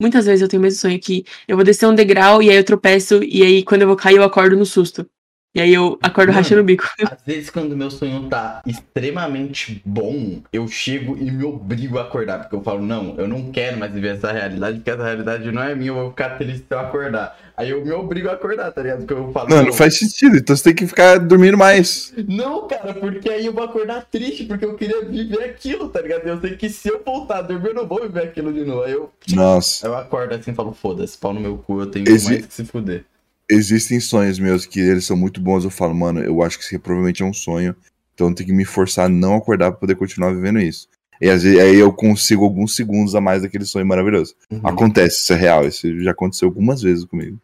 [0.00, 2.56] Muitas vezes eu tenho o mesmo sonho que eu vou descer um degrau e aí
[2.56, 5.08] eu tropeço, e aí quando eu vou cair eu acordo no susto.
[5.56, 6.38] E aí eu acordo Mano.
[6.42, 6.84] rachando o bico.
[7.00, 12.40] Às vezes, quando meu sonho tá extremamente bom, eu chego e me obrigo a acordar.
[12.40, 15.62] Porque eu falo, não, eu não quero mais viver essa realidade, porque essa realidade não
[15.62, 17.38] é minha, eu vou ficar triste se eu acordar.
[17.56, 18.98] Aí eu me obrigo a acordar, tá ligado?
[18.98, 20.36] Porque eu falo, Não, não faz sentido.
[20.36, 22.12] Então você tem que ficar dormindo mais.
[22.28, 26.26] Não, cara, porque aí eu vou acordar triste, porque eu queria viver aquilo, tá ligado?
[26.26, 28.82] Eu sei que se eu voltar a dormir, eu não vou viver aquilo de novo.
[28.82, 29.86] Aí eu, Nossa.
[29.86, 32.52] eu acordo assim e falo, foda-se, pau no meu cu, eu tenho Exi- mais que
[32.52, 33.04] se fuder.
[33.48, 35.64] Existem sonhos meus que eles são muito bons.
[35.64, 37.74] Eu falo, mano, eu acho que isso provavelmente é um sonho.
[38.14, 40.88] Então eu tenho que me forçar a não acordar pra poder continuar vivendo isso.
[41.20, 44.34] E às vezes, aí eu consigo alguns segundos a mais daquele sonho maravilhoso.
[44.50, 44.60] Uhum.
[44.64, 45.66] Acontece, isso é real.
[45.66, 47.40] Isso já aconteceu algumas vezes comigo.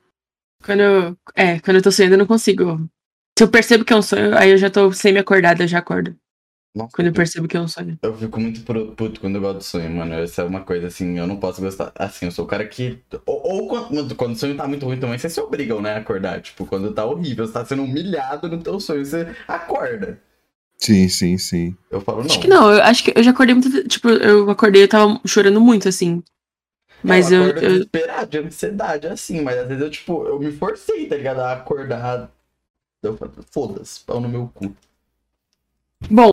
[0.64, 1.16] Quando eu.
[1.34, 2.88] É, quando eu tô sonhando, eu não consigo.
[3.38, 6.16] Se eu percebo que é um sonho, aí eu já tô semi-acordada, eu já acordo.
[6.74, 7.98] Nossa, Quando eu percebo que é um sonho.
[8.02, 10.14] Eu fico muito pro- puto quando eu gosto do sonho, mano.
[10.14, 11.92] Essa é uma coisa assim, eu não posso gostar.
[11.94, 12.98] Assim, eu sou o cara que.
[13.26, 15.98] Ou, ou quando, quando o sonho tá muito ruim também, vocês se obrigam, né, a
[15.98, 16.40] acordar.
[16.40, 20.18] Tipo, quando tá horrível, você tá sendo humilhado no teu sonho, você acorda.
[20.78, 21.76] Sim, sim, sim.
[21.90, 22.26] Eu falo, não.
[22.26, 23.86] Acho que não, eu acho que eu já acordei muito.
[23.86, 26.22] Tipo, eu acordei, eu tava chorando muito, assim.
[27.04, 27.42] Mas eu.
[27.48, 31.40] eu- desesperado, de ansiedade, assim, mas às vezes eu, tipo, eu me forcei, tá ligado?
[31.40, 32.30] A acordar.
[33.02, 34.74] Eu falo, foda-se, pau no meu cu.
[36.10, 36.30] Bom,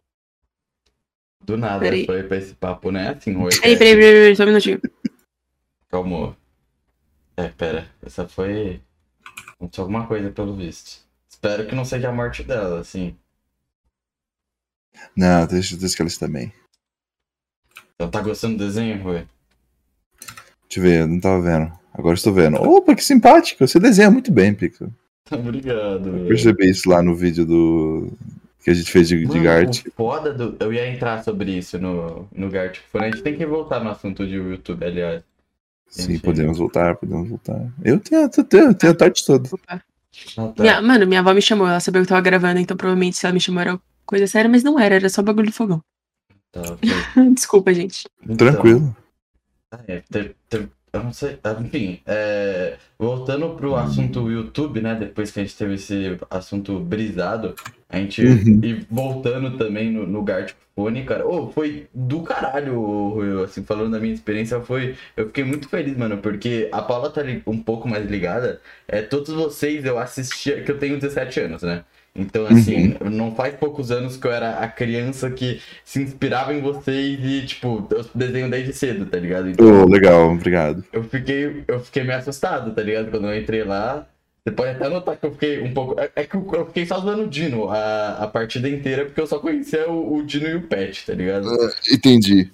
[1.50, 2.06] Do nada, Peraí.
[2.06, 3.10] foi pra esse papo, né?
[3.10, 3.50] Assim, oi.
[3.50, 4.80] peraí, peraí, peraí, peraí, só um minutinho.
[5.90, 6.38] Calma.
[7.36, 7.88] É, pera.
[8.06, 8.80] Essa foi.
[9.56, 11.00] Aconteceu alguma coisa, pelo visto.
[11.28, 13.16] Espero que não seja a morte dela, assim.
[15.16, 16.54] Não, deixa, deixa que eles também.
[17.96, 19.26] Então tá gostando do desenho, Rui?
[20.70, 21.72] Deixa eu ver, eu não tava vendo.
[21.92, 22.58] Agora estou vendo.
[22.58, 23.68] Opa, que simpático.
[23.68, 24.94] Você desenha muito bem, Pixel.
[25.34, 26.12] Obrigado.
[26.12, 26.28] velho.
[26.28, 28.14] Percebi isso lá no vídeo do.
[28.64, 29.86] Que a gente fez de, de Mano, Gart.
[29.88, 30.56] o foda do.
[30.60, 32.80] Eu ia entrar sobre isso no, no Gart.
[32.94, 35.24] A gente tem que voltar no assunto de YouTube, aliás.
[35.88, 36.20] Sim, Enfim.
[36.20, 37.60] podemos voltar, podemos voltar.
[37.84, 39.50] Eu tenho, eu tenho, eu tenho a tarde toda.
[39.68, 39.80] Ah,
[40.36, 40.54] tá.
[40.60, 43.26] Minha- mano, minha avó me chamou, ela sabia que eu tava gravando, então provavelmente se
[43.26, 45.82] ela me chamou era coisa séria, mas não era, era só bagulho do fogão.
[46.52, 46.90] Tá, ok.
[47.34, 48.06] Desculpa, gente.
[48.24, 48.96] Então, Tranquilo.
[49.72, 51.40] Ah, é, te- te- eu não sei.
[51.44, 54.96] ah, Enfim, é, voltando pro assunto YouTube, né?
[54.96, 57.56] Depois que a gente teve esse assunto brisado,
[57.90, 58.24] a gente.
[58.24, 58.62] Uhum.
[58.64, 60.24] E voltando também no, no
[60.76, 61.28] Fone, cara.
[61.28, 64.96] Ô, foi do caralho, Rui, assim, falando da minha experiência, foi.
[65.18, 68.62] Eu fiquei muito feliz, mano, porque a Paula tá um pouco mais ligada.
[68.88, 71.84] É, todos vocês eu assistia, que eu tenho 17 anos, né?
[72.16, 76.62] Então, assim, não faz poucos anos que eu era a criança que se inspirava em
[76.62, 79.50] vocês e, tipo, eu desenho desde cedo, tá ligado?
[79.50, 80.84] Então, Oh, legal, obrigado.
[80.92, 83.10] eu fiquei, eu fiquei meio assustado, tá ligado?
[83.12, 84.08] Quando eu entrei lá.
[84.44, 86.00] Você pode até notar que eu fiquei um pouco.
[86.00, 89.28] É, é que eu fiquei só usando o Dino a, a partida inteira, porque eu
[89.28, 91.48] só conhecia o, o Dino e o Pet, tá ligado?
[91.92, 92.50] Entendi.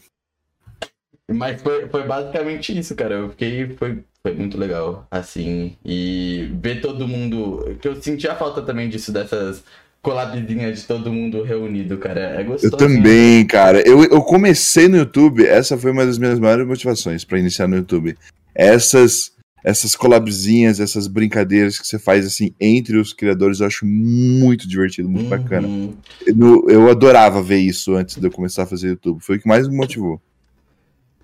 [1.31, 3.15] Mas foi, foi basicamente isso, cara.
[3.15, 3.69] Eu fiquei.
[3.75, 5.75] Foi, foi muito legal, assim.
[5.83, 7.77] E ver todo mundo.
[7.81, 9.63] Que eu senti a falta também disso, dessas
[10.01, 12.19] collabzinhas de todo mundo reunido, cara.
[12.39, 12.73] É gostoso.
[12.73, 13.81] Eu também, cara.
[13.87, 17.77] Eu, eu comecei no YouTube, essa foi uma das minhas maiores motivações pra iniciar no
[17.77, 18.15] YouTube.
[18.53, 19.34] Essas
[19.65, 25.09] essas collabzinhas, essas brincadeiras que você faz assim entre os criadores, eu acho muito divertido,
[25.09, 25.67] muito bacana.
[25.67, 25.97] Uhum.
[26.23, 29.23] Eu, eu adorava ver isso antes de eu começar a fazer YouTube.
[29.23, 30.21] Foi o que mais me motivou.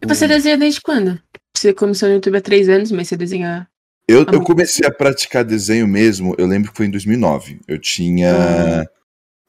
[0.02, 1.22] E você desenha desde quando?
[1.56, 3.68] Você começou no YouTube há três anos, mas você desenha.
[4.08, 7.60] Eu, eu comecei a praticar desenho mesmo, eu lembro que foi em 2009.
[7.68, 8.90] Eu tinha.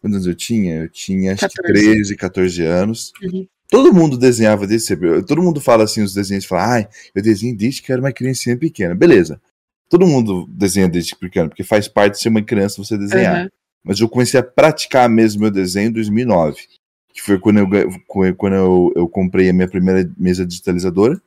[0.02, 0.82] Quantos anos eu tinha?
[0.82, 1.82] Eu tinha acho que 14.
[1.82, 3.12] 13, 14 anos.
[3.22, 3.48] Uhum.
[3.72, 5.22] Todo mundo desenhava desde sempre.
[5.22, 8.54] Todo mundo fala assim, os desenhos, fala, ai, eu desenho desde que era uma criancinha
[8.54, 8.94] pequena.
[8.94, 9.40] Beleza.
[9.88, 13.44] Todo mundo desenha desde pequeno, porque faz parte de ser uma criança você desenhar.
[13.44, 13.48] Uhum.
[13.82, 16.58] Mas eu comecei a praticar mesmo meu desenho em 2009,
[17.14, 21.18] que foi quando eu, quando eu, eu comprei a minha primeira mesa digitalizadora.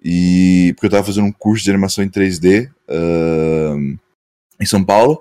[0.00, 3.98] E porque eu estava fazendo um curso de animação em 3D uh,
[4.60, 5.20] em São Paulo.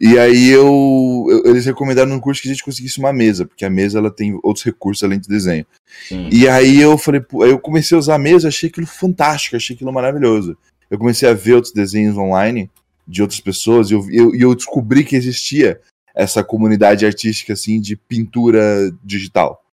[0.00, 3.64] E aí eu, eu, eles recomendaram no curso que a gente conseguisse uma mesa, porque
[3.64, 5.64] a mesa ela tem outros recursos além de desenho.
[6.08, 6.28] Sim.
[6.32, 9.74] E aí eu falei, aí eu comecei a usar a mesa, achei aquilo fantástico, achei
[9.74, 10.56] aquilo maravilhoso.
[10.90, 12.70] Eu comecei a ver outros desenhos online
[13.06, 15.80] de outras pessoas e eu, eu, eu descobri que existia
[16.14, 19.63] essa comunidade artística assim de pintura digital.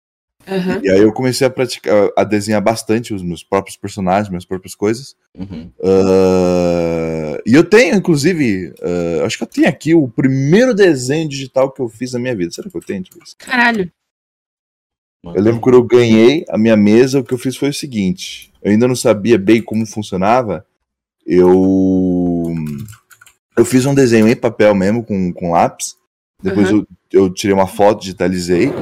[0.51, 0.81] Uhum.
[0.83, 4.75] E aí eu comecei a praticar, a desenhar bastante os meus próprios personagens, minhas próprias
[4.75, 5.15] coisas.
[5.33, 5.71] Uhum.
[5.79, 11.71] Uh, e eu tenho, inclusive, uh, acho que eu tenho aqui o primeiro desenho digital
[11.71, 12.51] que eu fiz na minha vida.
[12.51, 13.01] Será que eu tenho?
[13.37, 13.89] Caralho.
[15.23, 18.51] Eu lembro quando eu ganhei a minha mesa, o que eu fiz foi o seguinte:
[18.61, 20.65] eu ainda não sabia bem como funcionava.
[21.25, 22.53] Eu
[23.55, 25.95] eu fiz um desenho em papel mesmo, com, com lápis.
[26.41, 26.85] Depois uhum.
[27.11, 28.73] eu, eu tirei uma foto, digitalizei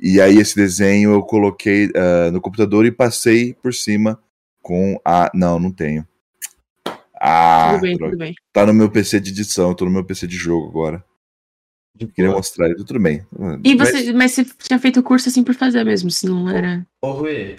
[0.00, 4.18] e aí esse desenho eu coloquei uh, no computador e passei por cima
[4.62, 5.30] com a.
[5.34, 6.06] Não, não tenho.
[7.18, 8.34] Ah, tudo bem, tudo bem.
[8.52, 11.04] Tá no meu PC de edição, eu tô no meu PC de jogo agora.
[11.98, 13.26] Eu queria mostrar ele, tudo bem.
[13.64, 14.12] E você, mas...
[14.12, 16.86] mas você tinha feito o curso assim por fazer mesmo, se não era.
[17.00, 17.56] Ô, Rui,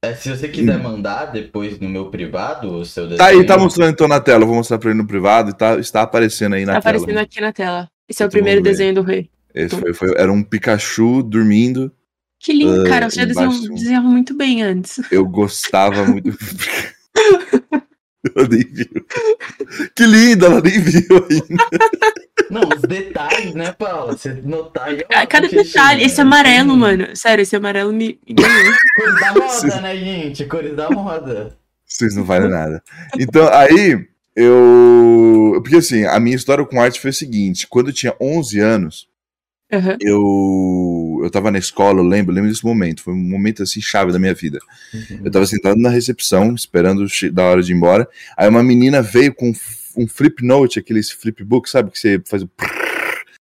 [0.00, 0.82] é, se você quiser hum.
[0.82, 3.18] mandar depois no meu privado o seu desenho.
[3.18, 4.44] Tá aí, tá mostrando então na tela.
[4.44, 6.94] Eu vou mostrar pra ele no privado e tá, está aparecendo aí na tá tela.
[6.94, 7.90] Tá aparecendo aqui na tela.
[8.08, 9.28] Esse é o primeiro desenho do Rei.
[9.58, 11.92] Esse foi, foi, era um Pikachu dormindo.
[12.38, 13.10] Que lindo, uh, cara.
[13.10, 15.00] Você já desenhava, desenhava muito bem antes.
[15.10, 16.30] Eu gostava muito.
[18.36, 19.06] ela nem viu.
[19.96, 21.64] Que lindo, ela nem viu ainda.
[22.50, 24.16] Não, os detalhes, né, Paula?
[24.16, 24.88] Você notar.
[25.12, 26.04] Ah, cada detalhe.
[26.04, 27.08] Esse amarelo, mano.
[27.14, 28.74] Sério, esse amarelo me ganhou.
[28.96, 30.44] Cores da moda, né, gente?
[30.44, 31.58] Cores da moda.
[31.84, 32.82] Vocês não valem nada.
[33.18, 35.60] Então, aí, eu.
[35.62, 39.08] Porque assim, a minha história com arte foi o seguinte: quando eu tinha 11 anos,
[39.70, 39.96] Uhum.
[40.00, 44.12] Eu, eu tava na escola, eu lembro, lembro desse momento, foi um momento assim chave
[44.12, 44.58] da minha vida.
[44.94, 45.20] Uhum.
[45.24, 48.08] Eu tava sentado na recepção, esperando da hora de ir embora.
[48.36, 49.52] Aí uma menina veio com
[49.96, 51.90] um flip note, aqueles flipbook, sabe?
[51.90, 52.50] Que você faz o.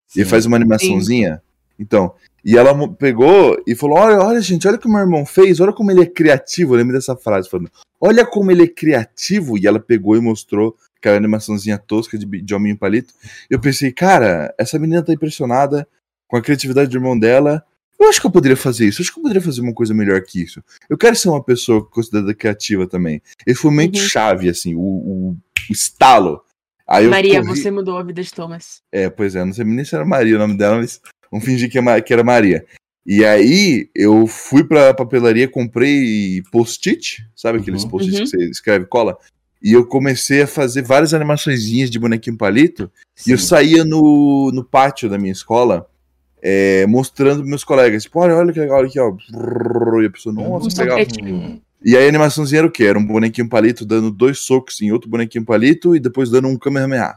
[0.06, 0.20] Sim.
[0.20, 1.36] E faz uma animaçãozinha.
[1.36, 1.40] Sim.
[1.78, 5.60] Então, e ela pegou e falou: Olha, olha, gente, olha o que meu irmão fez,
[5.60, 6.74] olha como ele é criativo.
[6.74, 9.58] Eu lembro dessa frase, falando: Olha como ele é criativo.
[9.58, 13.12] E ela pegou e mostrou aquela animaçãozinha tosca de, de palito.
[13.50, 15.86] Eu pensei, cara, essa menina tá impressionada
[16.26, 17.64] com a criatividade do irmão dela.
[17.98, 19.00] Eu acho que eu poderia fazer isso.
[19.00, 20.62] Eu acho que eu poderia fazer uma coisa melhor que isso.
[20.88, 23.22] Eu quero ser uma pessoa considerada criativa também.
[23.46, 24.08] Esse foi um momento uhum.
[24.08, 26.42] chave, assim, o, o, o estalo.
[26.86, 27.56] Aí Maria, corri...
[27.56, 28.82] você mudou a vida de Thomas.
[28.92, 31.70] É, pois é, não sei nem se era Maria o nome dela, mas vamos fingir
[31.70, 32.66] que, é, que era Maria.
[33.06, 37.90] E aí eu fui pra papelaria, comprei post-it, sabe aqueles uhum.
[37.90, 38.24] post-its uhum.
[38.24, 39.16] que você escreve cola?
[39.62, 42.90] E eu comecei a fazer várias animações de bonequinho palito.
[43.14, 43.30] Sim.
[43.30, 45.86] E eu saía no, no pátio da minha escola
[46.44, 49.16] é, mostrando pros meus colegas, tipo, olha, olha que legal aqui, ó.
[50.02, 50.98] E a pessoa, nossa, que legal.
[51.82, 52.84] E aí a animaçãozinha era o quê?
[52.84, 56.58] Era um bonequinho palito dando dois socos em outro bonequinho palito e depois dando um
[56.58, 57.14] Kamehameha.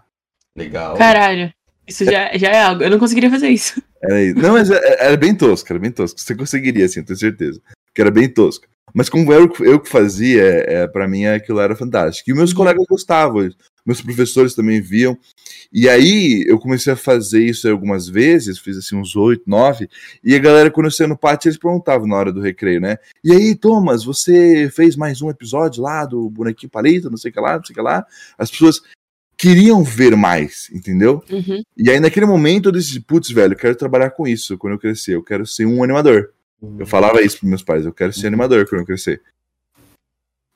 [0.55, 0.95] Legal.
[0.95, 1.53] Caralho.
[1.85, 2.83] Isso já, já é algo.
[2.83, 3.81] Eu não conseguiria fazer isso.
[4.01, 4.39] Era isso.
[4.39, 6.19] Não, mas era, é, era bem tosco, era bem tosco.
[6.19, 7.61] Você conseguiria, assim, tenho certeza.
[7.93, 8.65] Que era bem tosco.
[8.93, 12.29] Mas como eu, eu que fazia, é, para mim aquilo era fantástico.
[12.29, 12.57] E meus uhum.
[12.57, 13.49] colegas gostavam
[13.87, 15.17] meus professores também viam.
[15.71, 19.89] E aí eu comecei a fazer isso algumas vezes, fiz assim uns oito, nove,
[20.21, 22.97] e a galera, quando eu saía no pátio, eles perguntavam na hora do recreio, né?
[23.23, 27.33] E aí, Thomas, você fez mais um episódio lá do bonequinho palito, não sei o
[27.33, 28.05] que lá, não sei o que lá.
[28.37, 28.81] As pessoas
[29.37, 31.23] queriam ver mais, entendeu?
[31.29, 31.61] Uhum.
[31.77, 34.79] E aí naquele momento eu disse, putz, velho, eu quero trabalhar com isso quando eu
[34.79, 36.31] crescer, eu quero ser um animador.
[36.61, 36.77] Uhum.
[36.79, 38.27] Eu falava isso para meus pais, eu quero ser uhum.
[38.27, 39.21] animador quando eu crescer.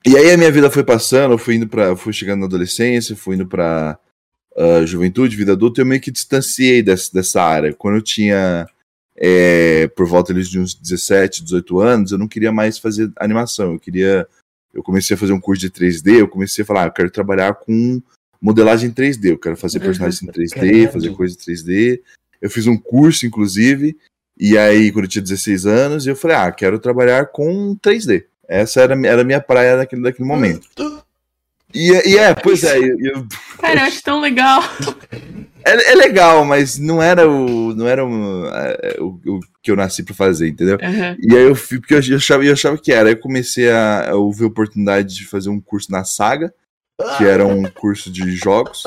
[0.05, 3.15] E aí a minha vida foi passando, eu fui indo para, fui chegando na adolescência,
[3.15, 3.99] fui indo para
[4.55, 7.73] uh, juventude, vida adulta, eu meio que distanciei dessa, dessa área.
[7.73, 8.67] Quando eu tinha
[9.15, 13.79] é, por volta de uns 17, 18 anos, eu não queria mais fazer animação, eu
[13.79, 14.27] queria
[14.73, 17.11] eu comecei a fazer um curso de 3D, eu comecei a falar, ah, eu quero
[17.11, 18.01] trabalhar com
[18.41, 22.01] modelagem 3D, eu quero fazer personagens em 3D, fazer coisas em 3D.
[22.41, 23.97] Eu fiz um curso, inclusive,
[24.39, 28.25] e aí, quando eu tinha 16 anos, eu falei, ah, quero trabalhar com 3D.
[28.51, 30.67] Essa era, era a minha praia naquele, naquele momento.
[31.73, 32.77] E, e é, pois é.
[32.77, 33.25] Eu,
[33.57, 34.61] Cara, eu acho tão legal.
[35.63, 39.75] É, é, legal, mas não era o não era o, é, o, o que eu
[39.77, 40.77] nasci para fazer, entendeu?
[40.81, 41.17] Uhum.
[41.21, 43.07] E aí eu fui, porque eu achava, eu achava que era.
[43.07, 46.53] Aí eu comecei a, a ouvir a oportunidade de fazer um curso na Saga,
[47.17, 48.83] que era um curso de jogos.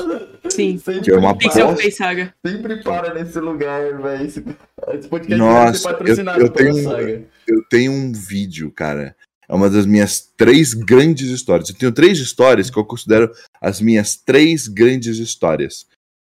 [0.47, 2.31] Sim, que é uma Tem que ser um Saga.
[2.45, 4.25] Sempre para nesse lugar, velho.
[4.25, 9.15] Esse, podcast Nossa, eu, eu tenho, eu tenho um vídeo, cara
[9.47, 11.69] É uma das minhas três grandes histórias.
[11.69, 13.31] Eu tenho três histórias que eu considero
[13.61, 15.85] as minhas três grandes histórias.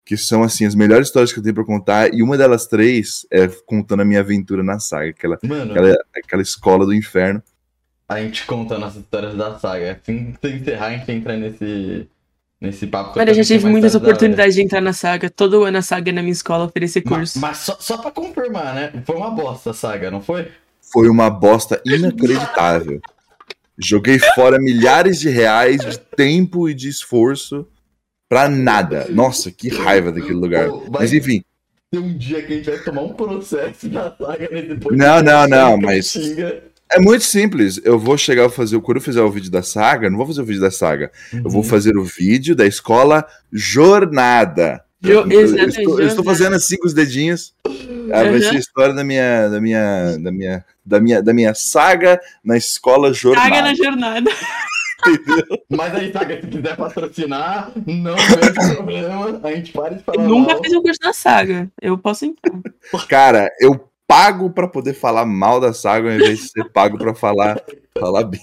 [0.04, 2.12] Que são, assim, as melhores histórias que eu tenho pra contar.
[2.12, 5.10] E uma delas três é contando a minha aventura na saga.
[5.10, 7.42] Aquela, Mano, aquela, aquela escola do inferno.
[8.08, 10.00] a gente conta nossas histórias da saga.
[10.02, 12.08] Assim que encerrar, a gente entra nesse,
[12.60, 13.14] nesse papo.
[13.14, 15.30] Cara, eu já tive muitas oportunidades de entrar na saga.
[15.30, 17.38] Todo ano a saga na minha escola oferecer curso.
[17.38, 18.92] Mas, só, só pra confirmar, né?
[19.04, 20.48] Foi uma bosta a saga, não foi?
[20.92, 23.00] Foi uma bosta inacreditável.
[23.78, 27.66] Joguei fora milhares de reais de tempo e de esforço
[28.28, 29.06] pra nada.
[29.08, 30.68] Nossa, que raiva daquele lugar.
[30.90, 31.42] Mas enfim,
[31.90, 34.96] Tem um dia que a gente vai tomar um processo da saga nesse podcast.
[34.96, 36.14] Não, não, não, mas-
[36.92, 37.80] é muito simples.
[37.84, 40.26] Eu vou chegar a fazer, quando eu fizer o vídeo da saga, eu não vou
[40.26, 41.10] fazer o vídeo da saga.
[41.32, 41.50] Eu Uhum.
[41.50, 44.82] vou fazer o vídeo da escola Jornada.
[45.00, 47.54] Jo- Eu, eu exatamente, estou, eu estou fazendo assim com os dedinhos.
[48.12, 48.40] Ah, vai Uhum.
[48.42, 52.56] ser a história da minha, da minha, da minha, da minha, da minha saga na
[52.56, 53.48] escola Jornada.
[53.48, 54.30] Saga na jornada.
[55.70, 59.40] Mas aí, saga, se quiser patrocinar, não tem problema.
[59.42, 60.62] A gente para de falar Eu nunca mal.
[60.62, 61.70] fiz um curso na saga.
[61.80, 62.52] Eu posso entrar.
[63.08, 67.14] Cara, eu pago pra poder falar mal da saga ao invés de ser pago pra
[67.14, 67.62] falar,
[67.96, 68.40] falar bem.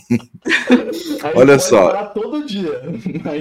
[1.36, 1.88] Olha só.
[1.88, 2.82] parar todo dia.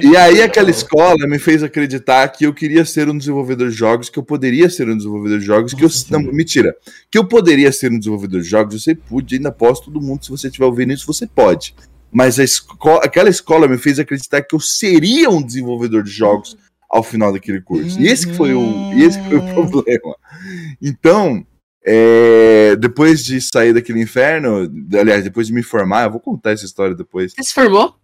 [0.03, 4.09] E aí aquela escola me fez acreditar que eu queria ser um desenvolvedor de jogos,
[4.11, 6.75] que eu poderia ser um desenvolvedor de jogos, que eu não, mentira,
[7.13, 10.31] que eu poderia ser um desenvolvedor de jogos, sei pude, ainda posso todo mundo, se
[10.31, 11.77] você estiver ouvindo isso, você pode.
[12.11, 16.57] Mas a esco- aquela escola me fez acreditar que eu seria um desenvolvedor de jogos
[16.91, 18.01] ao final daquele curso.
[18.01, 20.17] E esse que foi o, e esse que foi o problema.
[20.83, 21.47] Então,
[21.87, 24.69] é, depois de sair daquele inferno,
[24.99, 27.33] aliás, depois de me formar, eu vou contar essa história depois.
[27.33, 27.95] Você se formou?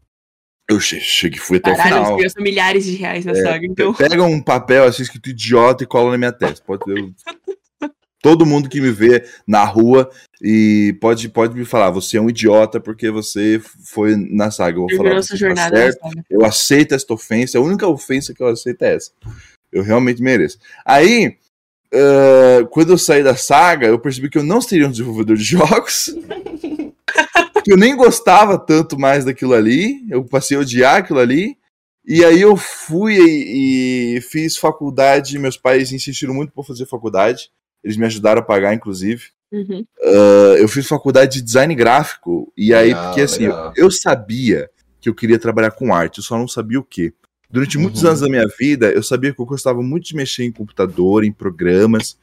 [0.71, 2.17] Eu che- cheguei, fui até Caralho, o final.
[2.19, 3.93] gastou milhares de reais na saga, então.
[3.93, 6.65] Pega um papel assim escrito idiota e cola na minha testa.
[6.65, 7.13] Pode, eu-
[8.23, 10.09] todo mundo que me vê na rua
[10.41, 14.79] e pode, pode me falar, você é um idiota porque você foi na saga.
[14.79, 16.25] Eu vou falar, tá jornada na certo, saga.
[16.31, 19.11] eu aceito esta ofensa, a única ofensa que eu aceito é essa.
[19.73, 20.59] Eu realmente mereço.
[20.85, 21.37] Aí,
[21.93, 25.45] ah, quando eu saí da saga, eu percebi que eu não seria um desenvolvedor de
[25.45, 26.15] jogos.
[27.63, 30.05] que eu nem gostava tanto mais daquilo ali.
[30.09, 31.57] Eu passei a odiar aquilo ali.
[32.05, 35.39] E aí eu fui e, e fiz faculdade.
[35.39, 37.51] Meus pais insistiram muito para fazer faculdade.
[37.85, 39.27] Eles me ajudaram a pagar, inclusive.
[39.53, 39.85] Uhum.
[40.01, 42.51] Uh, eu fiz faculdade de design gráfico.
[42.57, 46.25] E aí, Legal, porque assim, eu, eu sabia que eu queria trabalhar com arte, eu
[46.25, 47.13] só não sabia o quê.
[47.53, 48.09] Durante muitos Uhum.
[48.09, 51.31] anos da minha vida, eu sabia que eu gostava muito de mexer em computador, em
[51.31, 52.19] programas.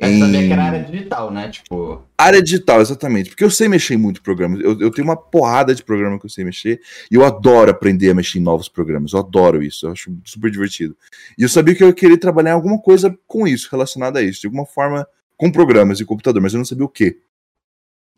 [0.00, 1.50] Mas em sabia que era área digital, né?
[1.50, 3.28] Tipo, área digital, exatamente.
[3.28, 4.58] Porque eu sei mexer em muitos programas.
[4.62, 6.80] Eu, eu tenho uma porrada de programa que eu sei mexer.
[7.10, 9.12] E eu adoro aprender a mexer em novos programas.
[9.12, 9.86] Eu adoro isso.
[9.86, 10.96] Eu acho super divertido.
[11.36, 14.40] E eu sabia que eu queria trabalhar em alguma coisa com isso, relacionada a isso.
[14.40, 16.40] De alguma forma, com programas e computador.
[16.40, 17.18] Mas eu não sabia o quê.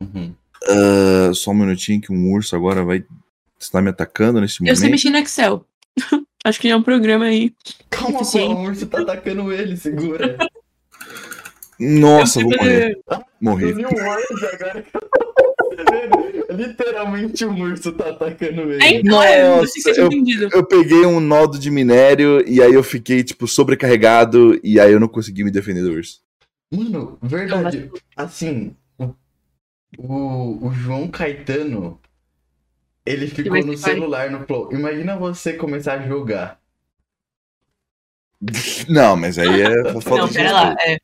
[0.01, 0.33] uhum.
[0.69, 3.05] Ah, só um minutinho que um urso agora vai
[3.59, 4.79] estar me atacando nesse Eu momento.
[4.79, 5.67] sei mexer no Excel.
[6.45, 7.55] Acho que é um programa aí.
[7.89, 10.37] calma, pô, o urso tá atacando ele, segura.
[11.79, 12.99] Nossa, Eu vou morrer.
[13.41, 13.71] Morri.
[13.71, 16.57] Eu um Word agora que eu tô vendo.
[16.57, 18.83] Literalmente um urso tá atacando ele.
[18.83, 20.49] É, então, eu sei que você tinha Nossa, entendido.
[20.53, 25.01] Eu peguei um nodo de minério e aí eu fiquei, tipo, sobrecarregado e aí eu
[25.01, 26.21] não consegui me defender do urso.
[26.73, 27.91] Mano, verdade.
[28.17, 29.15] Assim, o,
[29.99, 32.01] o, o João Caetano,
[33.05, 34.73] ele ficou no celular no Flow.
[34.73, 36.59] Imagina você começar a jogar.
[38.89, 40.77] Não, mas aí é falta Não, de pera lá.
[40.81, 40.99] É,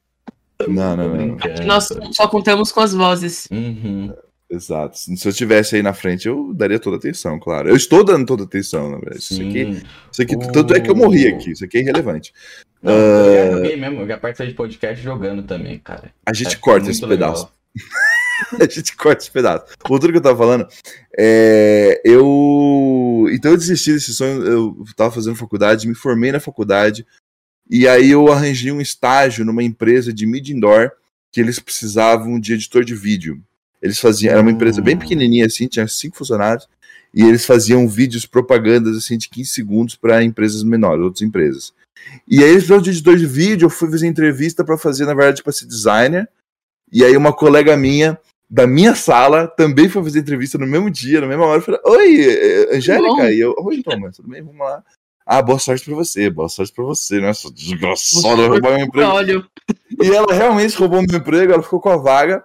[0.67, 1.39] Não, não, não, não.
[1.67, 3.47] Nós só contamos com as vozes.
[3.51, 4.13] Uhum.
[4.51, 4.99] Exato.
[4.99, 7.69] Se eu tivesse aí na frente, eu daria toda a atenção, claro.
[7.69, 9.19] Eu estou dando toda a atenção, na verdade.
[9.19, 11.51] Isso aqui, isso aqui O- tanto é que eu morri aqui.
[11.53, 12.33] Isso aqui é irrelevante.
[12.83, 12.97] Não, Ah.
[12.97, 16.11] eu já joguei mesmo, eu já participei de podcast jogando também, cara.
[16.27, 17.33] A gente É corta esse legal.
[17.35, 17.53] pedaço.
[18.61, 19.67] a gente corta esse pedaço.
[19.83, 20.67] Ao que eu tava falando,
[21.17, 23.27] é, eu.
[23.33, 24.43] Então eu desisti desse sonho.
[24.45, 27.07] Eu tava fazendo faculdade, me formei na faculdade.
[27.71, 30.91] E aí eu arranjei um estágio numa empresa de mid indoor
[31.31, 33.43] que eles precisavam de editor de vídeo.
[33.81, 34.99] Eles faziam, era uma empresa bem Hum.
[34.99, 36.67] pequenininha assim, tinha cinco funcionários,
[37.15, 41.73] e eles faziam vídeos propagandas assim de 15 segundos para empresas menores, outras empresas.
[42.27, 45.15] E aí eles precisavam de editor de vídeo, eu fui fazer entrevista para fazer, na
[45.15, 46.29] verdade, para ser designer.
[46.93, 48.19] E aí uma colega minha
[48.51, 51.81] da minha sala também foi fazer entrevista no mesmo dia, na mesma hora, eu falei:
[51.85, 53.15] "Oi, eh, Angélica".
[53.15, 53.29] Bom.
[53.29, 54.43] E eu: "Oi, Thomas, tudo bem?
[54.43, 54.83] Vamos lá".
[55.27, 59.11] Ah, boa sorte pra você, boa sorte pra você, nossa, desgraçada, roubar meu emprego.
[59.11, 59.45] Olha,
[60.03, 62.43] E ela realmente roubou meu emprego, ela ficou com a vaga.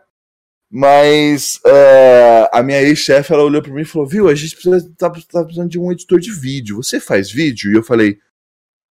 [0.69, 4.91] Mas eh, a minha ex-chefe, ela olhou pra mim e falou: Viu, a gente precisa,
[4.97, 6.77] tá, tá precisando de um editor de vídeo.
[6.77, 7.71] Você faz vídeo?
[7.71, 8.17] E eu falei: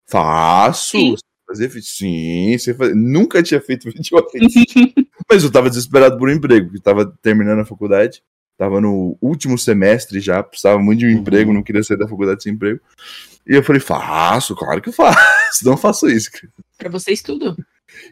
[0.09, 0.93] Faço.
[0.93, 1.17] Sim.
[1.47, 1.89] Fazer vídeo?
[1.89, 2.93] Sim, você faz...
[2.95, 4.65] nunca tinha feito vídeo antes.
[5.33, 8.23] Mas eu tava desesperado por um emprego, porque tava terminando a faculdade.
[8.59, 11.15] Tava no último semestre já, precisava muito de um uhum.
[11.21, 12.79] emprego, não queria sair da faculdade sem emprego.
[13.49, 15.19] E eu falei, faço, claro que faço.
[15.65, 16.31] Não faço isso.
[16.77, 17.57] Pra vocês tudo.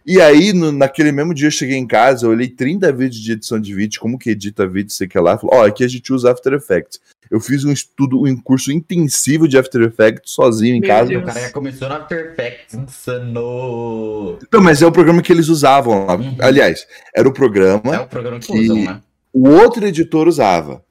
[0.06, 3.32] E aí, no, naquele mesmo dia, eu cheguei em casa, eu olhei 30 vídeos de
[3.32, 5.36] edição de vídeo, como que edita vídeo, sei que lá.
[5.36, 7.00] Falei, ó, oh, aqui a gente usa After Effects.
[7.30, 11.08] Eu fiz um estudo, um curso intensivo de After Effects sozinho em Meu casa.
[11.08, 11.22] Deus.
[11.22, 14.38] O cara já começou no After Effects, insano.
[14.52, 16.16] Não, mas é o programa que eles usavam lá.
[16.16, 16.36] Uhum.
[16.40, 17.94] Aliás, era o programa.
[17.94, 19.00] É o programa que, que usam, né?
[19.32, 20.82] O outro editor usava.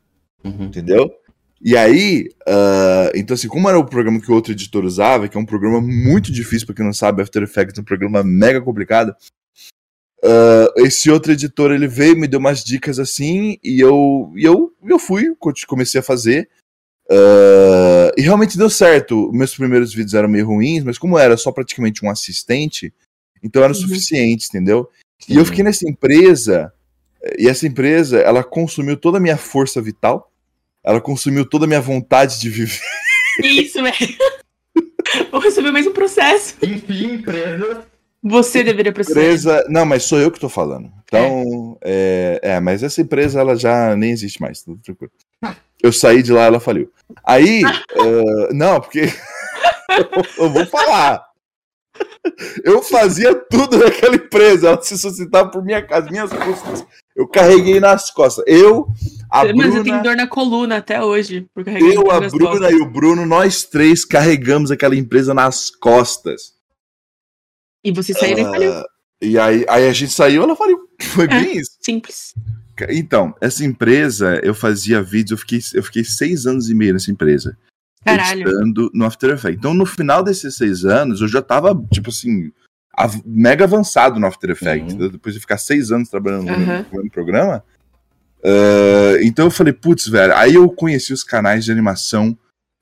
[0.44, 0.66] Uhum.
[0.66, 1.12] Entendeu?
[1.62, 5.36] E aí, uh, então assim, como era o programa que o outro editor usava, que
[5.36, 8.62] é um programa muito difícil, para quem não sabe, After Effects é um programa mega
[8.62, 9.14] complicado,
[10.24, 14.74] uh, esse outro editor, ele veio, me deu umas dicas assim, e eu, e eu,
[14.86, 15.36] eu fui,
[15.68, 16.50] comecei a fazer,
[17.12, 19.30] uh, e realmente deu certo.
[19.34, 22.94] Meus primeiros vídeos eram meio ruins, mas como era só praticamente um assistente,
[23.44, 23.82] então era o uhum.
[23.82, 24.90] suficiente, entendeu?
[25.28, 26.72] E eu fiquei nessa empresa,
[27.38, 30.29] e essa empresa, ela consumiu toda a minha força vital,
[30.84, 32.80] ela consumiu toda a minha vontade de viver.
[33.44, 34.18] Isso, velho.
[35.32, 36.56] Vou receber mais um processo.
[36.62, 37.86] Enfim, empresa.
[38.22, 39.20] Você deveria processar.
[39.20, 39.66] Empresa...
[39.70, 40.92] Não, mas sou eu que tô falando.
[41.06, 42.40] Então, é.
[42.44, 45.12] é, é mas essa empresa ela já nem existe mais, tudo tranquilo.
[45.82, 46.92] Eu saí de lá, ela faliu.
[47.24, 49.08] Aí, uh, não, porque
[49.90, 51.29] eu, eu vou falar.
[52.64, 56.86] Eu fazia tudo naquela empresa, ela se suscitava por minha casa, minhas custas.
[57.16, 58.44] Eu carreguei nas costas.
[58.48, 58.88] Eu,
[59.30, 61.48] a Mas Bruna, eu tenho dor na coluna até hoje.
[61.54, 62.72] Por eu, a Bruna costas.
[62.72, 66.54] e o Bruno, nós três carregamos aquela empresa nas costas.
[67.84, 68.84] E vocês saíram uh, e faliu.
[69.22, 70.80] E aí, aí a gente saiu ela faliu.
[71.02, 71.72] Foi é, bem isso.
[71.82, 72.34] Simples.
[72.90, 77.12] Então, essa empresa, eu fazia vídeos, eu fiquei, eu fiquei seis anos e meio nessa
[77.12, 77.58] empresa.
[78.04, 78.48] Caralho.
[78.48, 79.58] Editando no After Effects.
[79.58, 82.52] Então, no final desses seis anos, eu já tava, tipo assim,
[83.26, 84.94] mega avançado no After Effects.
[84.94, 85.10] Uhum.
[85.10, 86.86] Depois de ficar seis anos trabalhando uhum.
[86.92, 87.64] no, no, programa.
[88.40, 90.36] Uh, então eu falei, putz, velho.
[90.36, 92.38] Aí eu conheci os canais de animação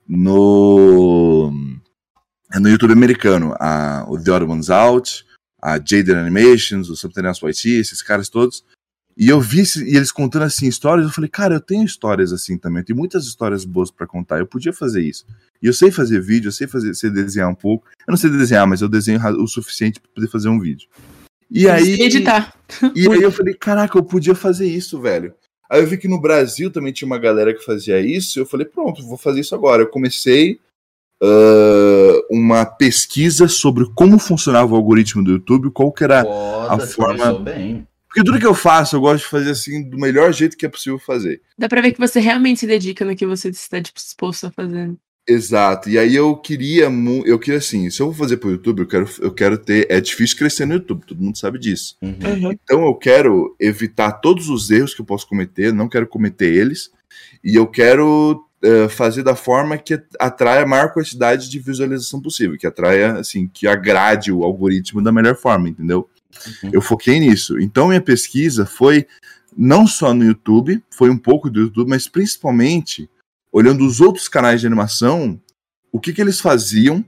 [0.06, 1.52] no,
[2.54, 3.54] no YouTube americano.
[3.58, 5.24] A, o The Other Ones Out,
[5.60, 8.64] a Jaden Animations, o Subterraneous YT, esses caras todos.
[9.18, 12.56] E eu vi e eles contando assim histórias, eu falei, cara, eu tenho histórias assim
[12.56, 15.26] também, eu tenho muitas histórias boas para contar, eu podia fazer isso.
[15.60, 17.88] E eu sei fazer vídeo, eu sei fazer, sei desenhar um pouco.
[18.06, 20.88] Eu não sei desenhar, mas eu desenho o suficiente para poder fazer um vídeo.
[21.50, 22.54] E eu aí editar.
[22.94, 25.34] E aí eu falei, caraca, eu podia fazer isso, velho.
[25.68, 28.66] Aí eu vi que no Brasil também tinha uma galera que fazia isso, eu falei,
[28.66, 29.82] pronto, vou fazer isso agora.
[29.82, 30.60] Eu comecei
[31.20, 36.78] uh, uma pesquisa sobre como funcionava o algoritmo do YouTube, qual que era Foda, a
[36.86, 37.40] forma.
[37.40, 37.84] Bem
[38.18, 40.68] porque tudo que eu faço, eu gosto de fazer assim do melhor jeito que é
[40.68, 41.40] possível fazer.
[41.56, 44.94] Dá pra ver que você realmente se dedica no que você está disposto a fazer.
[45.28, 45.90] Exato.
[45.90, 46.88] E aí eu queria,
[47.26, 50.00] eu queria assim, se eu vou fazer pro YouTube, eu quero, eu quero ter, é
[50.00, 51.96] difícil crescer no YouTube, todo mundo sabe disso.
[52.00, 52.16] Uhum.
[52.24, 52.52] uhum.
[52.64, 56.90] Então eu quero evitar todos os erros que eu posso cometer, não quero cometer eles,
[57.44, 62.56] e eu quero uh, fazer da forma que atraia a maior quantidade de visualização possível,
[62.56, 66.08] que atraia, assim, que agrade o algoritmo da melhor forma, entendeu?
[66.62, 66.70] Uhum.
[66.72, 67.58] Eu foquei nisso.
[67.60, 69.06] Então, minha pesquisa foi
[69.56, 73.08] não só no YouTube, foi um pouco do YouTube, mas principalmente
[73.50, 75.40] olhando os outros canais de animação,
[75.90, 77.04] o que, que eles faziam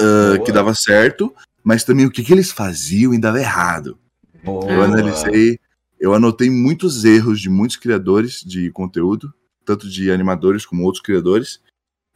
[0.00, 3.98] uh, que dava certo, mas também o que, que eles faziam e dava errado.
[4.42, 4.70] Boa.
[4.70, 5.58] Eu analisei,
[5.98, 9.32] eu anotei muitos erros de muitos criadores de conteúdo,
[9.64, 11.60] tanto de animadores como outros criadores.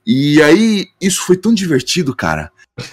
[0.07, 2.53] E aí, isso foi tão divertido, cara.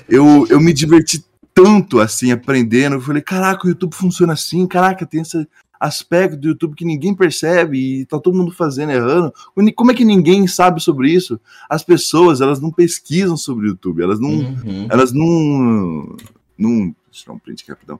[0.10, 1.24] Eu, eu me diverti
[1.56, 2.97] tanto assim aprendendo.
[2.97, 5.47] Eu falei, caraca, o YouTube funciona assim, caraca, tem esse
[5.80, 9.34] aspecto do YouTube que ninguém percebe e tá todo mundo fazendo errando.
[9.76, 11.39] Como é que ninguém sabe sobre isso?
[11.70, 14.88] As pessoas, elas não pesquisam sobre o YouTube, elas não uhum.
[14.89, 16.16] elas não
[16.58, 17.99] não, deixa eu um print aqui rapidão.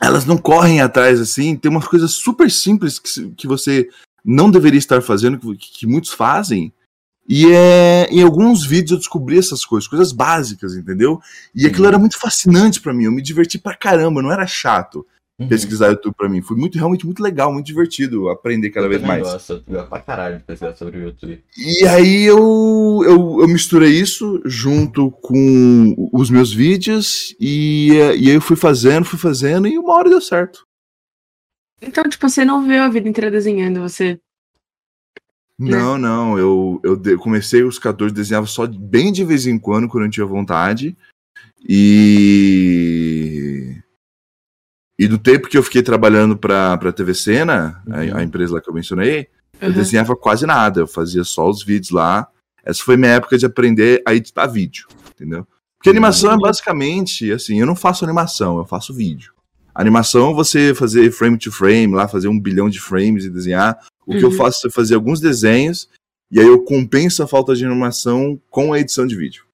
[0.00, 3.88] Elas não correm atrás assim, tem umas coisas super simples que, que você
[4.24, 6.72] não deveria estar fazendo, que, que muitos fazem,
[7.28, 11.20] e é, em alguns vídeos eu descobri essas coisas, coisas básicas, entendeu?
[11.54, 11.88] E aquilo uhum.
[11.88, 15.06] era muito fascinante para mim, eu me diverti pra caramba, não era chato
[15.38, 15.48] uhum.
[15.48, 16.42] pesquisar YouTube pra mim.
[16.42, 19.22] Foi muito, realmente muito legal, muito divertido aprender cada eu vez mais.
[19.22, 21.42] Gosto, eu gosto pra caralho de pesquisar sobre o YouTube.
[21.56, 28.28] E aí eu, eu, eu misturei isso junto com os meus vídeos e, e aí
[28.30, 30.66] eu fui fazendo, fui fazendo e uma hora deu certo.
[31.80, 34.18] Então, tipo, você não vê a vida inteira desenhando, você?
[35.58, 36.38] Não, não.
[36.38, 40.26] Eu, eu comecei os 14, desenhava só bem de vez em quando, quando eu tinha
[40.26, 40.96] vontade.
[41.68, 43.76] E.
[44.98, 48.16] E do tempo que eu fiquei trabalhando pra, pra TV Cena, uhum.
[48.16, 49.28] a, a, empresa lá que eu mencionei,
[49.60, 49.68] uhum.
[49.68, 50.80] eu desenhava quase nada.
[50.80, 52.28] Eu fazia só os vídeos lá.
[52.64, 55.46] Essa foi minha época de aprender a editar vídeo, entendeu?
[55.76, 56.40] Porque animação é uhum.
[56.40, 59.32] basicamente assim, eu não faço animação, eu faço vídeo.
[59.72, 63.78] Animação, você fazer frame to frame, lá fazer um bilhão de frames e desenhar.
[64.08, 64.18] O uhum.
[64.18, 64.36] que eu uhum.
[64.36, 65.86] faço é fazer alguns desenhos
[66.32, 69.44] e aí eu compenso a falta de animação com a edição de vídeo.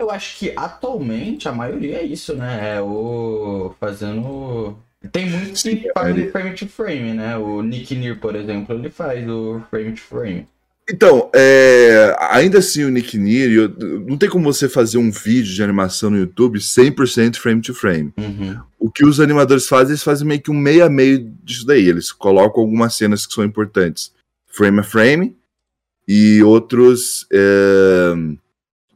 [0.00, 2.76] Eu acho que atualmente a maioria é isso, né?
[2.76, 4.78] É o fazendo.
[5.10, 7.36] Tem muitos que fazem frame to frame, né?
[7.36, 10.48] O Nick Near, por exemplo, ele faz o frame to frame.
[10.88, 13.72] Então, é, ainda assim o Nick Near,
[14.06, 18.12] não tem como você fazer um vídeo de animação no YouTube 100% frame to frame.
[18.18, 18.60] Uhum.
[18.78, 21.88] O que os animadores fazem, eles fazem meio que um meio a meio disso daí.
[21.88, 24.12] Eles colocam algumas cenas que são importantes
[24.46, 25.36] frame a frame
[26.06, 27.26] e outros.
[27.32, 28.14] É,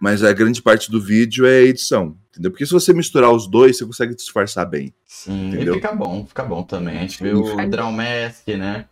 [0.01, 2.17] mas a grande parte do vídeo é edição.
[2.31, 2.53] Entendeu?
[2.53, 4.95] Porque se você misturar os dois, você consegue disfarçar bem.
[5.05, 5.75] Sim, entendeu?
[5.75, 6.99] e fica bom, fica bom também.
[6.99, 8.85] A gente viu o Drawmask, né?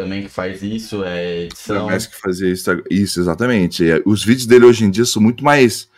[0.00, 1.86] Também que faz isso, é edição.
[1.86, 3.88] mais que fazia isso, isso, exatamente.
[3.88, 5.88] É, os vídeos dele hoje em dia são muito mais.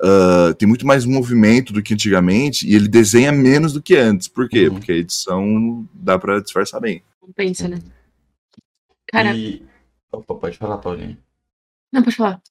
[0.00, 4.26] Uh, tem muito mais movimento do que antigamente e ele desenha menos do que antes.
[4.26, 4.66] Por quê?
[4.66, 4.74] Uhum.
[4.74, 7.02] Porque a edição dá pra disfarçar bem.
[7.36, 7.78] Pensa, né?
[9.12, 9.32] Cara.
[9.32, 9.64] E...
[10.10, 11.16] Opa, pode falar, Paulinho.
[11.92, 12.42] Não, pode falar.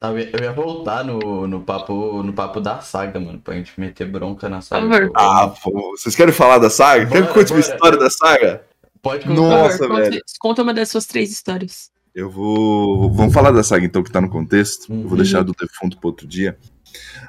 [0.00, 4.08] Tá, eu ia voltar no, no, papo, no papo da saga, mano, pra gente meter
[4.08, 5.10] bronca na saga.
[5.14, 7.06] Ah, pô, vocês querem falar da saga?
[7.06, 8.64] Bora, Quer que conte uma história da saga?
[9.02, 9.40] Pode contar.
[9.40, 10.22] Nossa, favor, velho.
[10.38, 11.90] Conta, uma das suas três histórias.
[12.14, 13.12] Eu vou.
[13.12, 14.90] Vamos falar da saga então, que tá no contexto.
[14.90, 14.96] Uhum.
[14.96, 15.16] Eu vou uhum.
[15.18, 16.58] deixar do defunto para outro dia.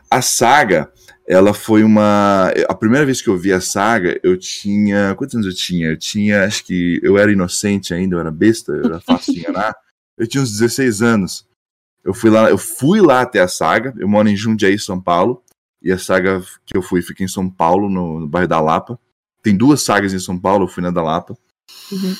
[0.09, 0.91] A saga,
[1.28, 2.51] ela foi uma.
[2.67, 5.13] A primeira vez que eu vi a saga, eu tinha.
[5.15, 5.88] Quantos anos eu tinha?
[5.89, 6.43] Eu tinha.
[6.43, 9.76] Acho que eu era inocente ainda, eu era besta, eu era fácil de enganar.
[10.17, 11.47] Eu tinha uns 16 anos.
[12.03, 13.93] Eu fui lá, eu fui lá até a saga.
[13.97, 15.43] Eu moro em Jundiaí, São Paulo.
[15.82, 18.99] E a saga que eu fui fica em São Paulo, no, no bairro da Lapa.
[19.41, 21.38] Tem duas sagas em São Paulo, eu fui na da Lapa.
[21.91, 22.15] Uhum.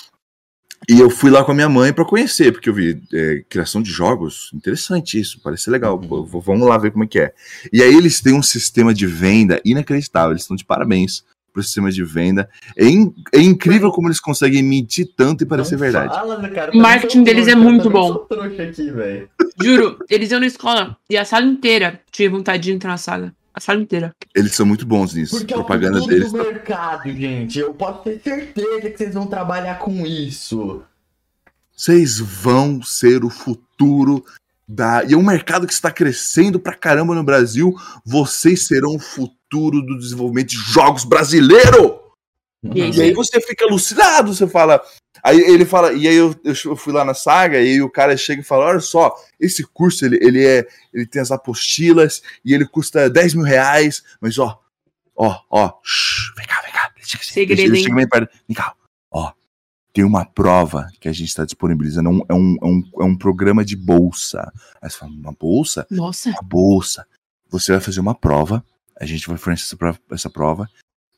[0.88, 3.82] E eu fui lá com a minha mãe para conhecer, porque eu vi é, criação
[3.82, 6.00] de jogos, interessante isso, parece legal.
[6.02, 6.26] Uhum.
[6.26, 7.34] Pô, vamos lá ver como é que é.
[7.72, 11.92] E aí eles têm um sistema de venda inacreditável, eles estão de parabéns pro sistema
[11.92, 12.50] de venda.
[12.76, 16.14] É, in, é incrível como eles conseguem mentir tanto e parecer Não verdade.
[16.14, 18.26] Fala, cara, o marketing deles é muito bom.
[18.32, 19.28] Aqui,
[19.62, 23.34] Juro, eles iam na escola e a sala inteira tinha vontade de entrar na sala.
[23.60, 24.16] A sala inteira.
[24.34, 25.36] Eles são muito bons nisso.
[25.36, 26.32] Porque propaganda é o deles.
[26.32, 26.46] do tá...
[26.46, 27.60] mercado, gente.
[27.60, 30.82] Eu posso ter certeza que vocês vão trabalhar com isso.
[31.76, 34.24] Vocês vão ser o futuro
[34.66, 35.04] da.
[35.04, 37.76] E é um mercado que está crescendo pra caramba no Brasil.
[38.06, 41.99] Vocês serão o futuro do desenvolvimento de jogos brasileiro!
[42.64, 44.82] E, e aí você fica alucinado, você fala.
[45.24, 48.42] Aí ele fala, e aí eu, eu fui lá na saga, e o cara chega
[48.42, 50.68] e fala: olha só, esse curso ele, ele é.
[50.94, 54.60] Ele tem as apostilas e ele custa 10 mil reais, mas ó,
[55.16, 56.92] ó, ó, shh, vem cá, vem cá.
[57.22, 58.76] Segredo, ele chega bem perto, vem cá,
[59.12, 59.32] ó.
[59.92, 63.04] Tem uma prova que a gente está disponibilizando, é um, é, um, é, um, é
[63.04, 64.52] um programa de bolsa.
[64.82, 65.88] Aí você fala, uma bolsa?
[65.90, 66.30] Nossa.
[66.30, 67.08] Uma bolsa.
[67.50, 68.64] Você vai fazer uma prova,
[69.00, 70.70] a gente vai fornecer essa prova, essa prova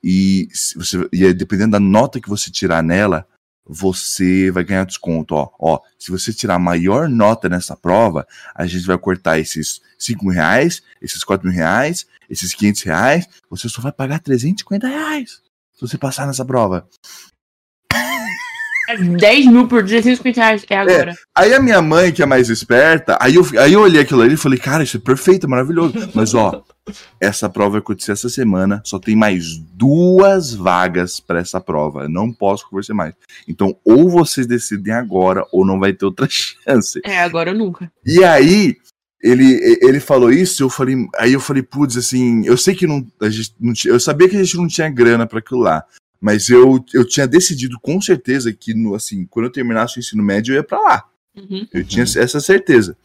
[0.03, 3.27] e, você, e dependendo da nota que você tirar nela,
[3.65, 5.35] você vai ganhar desconto.
[5.35, 9.81] Ó, ó, se você tirar a maior nota nessa prova, a gente vai cortar esses
[9.97, 13.27] 5 mil reais, esses 4 mil reais, esses 500 reais.
[13.49, 15.41] Você só vai pagar 350 reais
[15.81, 16.87] se você passar nessa prova.
[18.97, 21.11] 10 mil por 250 reais é agora.
[21.11, 24.21] É, aí a minha mãe, que é mais esperta, aí eu, aí eu olhei aquilo
[24.21, 25.93] ali e falei, cara, isso é perfeito, é maravilhoso.
[26.13, 26.63] Mas ó,
[27.19, 32.07] essa prova vai acontecer essa semana, só tem mais duas vagas para essa prova.
[32.07, 33.13] não posso conversar mais.
[33.47, 36.99] Então, ou vocês decidem agora, ou não vai ter outra chance.
[37.03, 37.91] É, agora ou nunca.
[38.05, 38.77] E aí,
[39.23, 43.05] ele, ele falou isso, eu falei, aí eu falei, putz, assim, eu sei que não,
[43.21, 45.85] a gente não eu sabia que a gente não tinha grana para aquilo lá,
[46.21, 50.21] mas eu, eu tinha decidido com certeza que, no, assim, quando eu terminasse o ensino
[50.21, 51.03] médio, eu ia para lá.
[51.35, 51.65] Uhum.
[51.73, 52.95] Eu tinha essa certeza.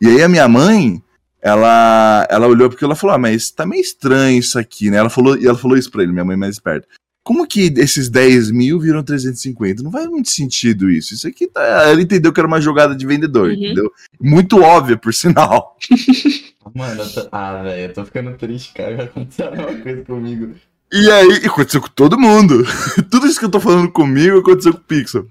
[0.00, 1.02] E aí a minha mãe,
[1.42, 4.98] ela, ela olhou porque ela falou: ah, mas tá meio estranho isso aqui, né?
[4.98, 6.86] Ela falou, e ela falou isso pra ele, minha mãe mais esperta.
[7.22, 9.82] Como que esses 10 mil viram 350?
[9.82, 11.14] Não faz muito sentido isso.
[11.14, 11.62] Isso aqui tá.
[11.88, 13.54] Ela entendeu que era uma jogada de vendedor, uhum.
[13.54, 13.92] entendeu?
[14.20, 15.76] Muito óbvia, por sinal.
[16.74, 17.28] Mano, eu tô...
[17.32, 18.96] ah, velho, eu tô ficando triste, cara.
[18.96, 20.54] Vai acontecer uma coisa comigo.
[20.92, 22.64] E aí, aconteceu com todo mundo.
[23.10, 25.26] Tudo isso que eu tô falando comigo aconteceu com o Pixel.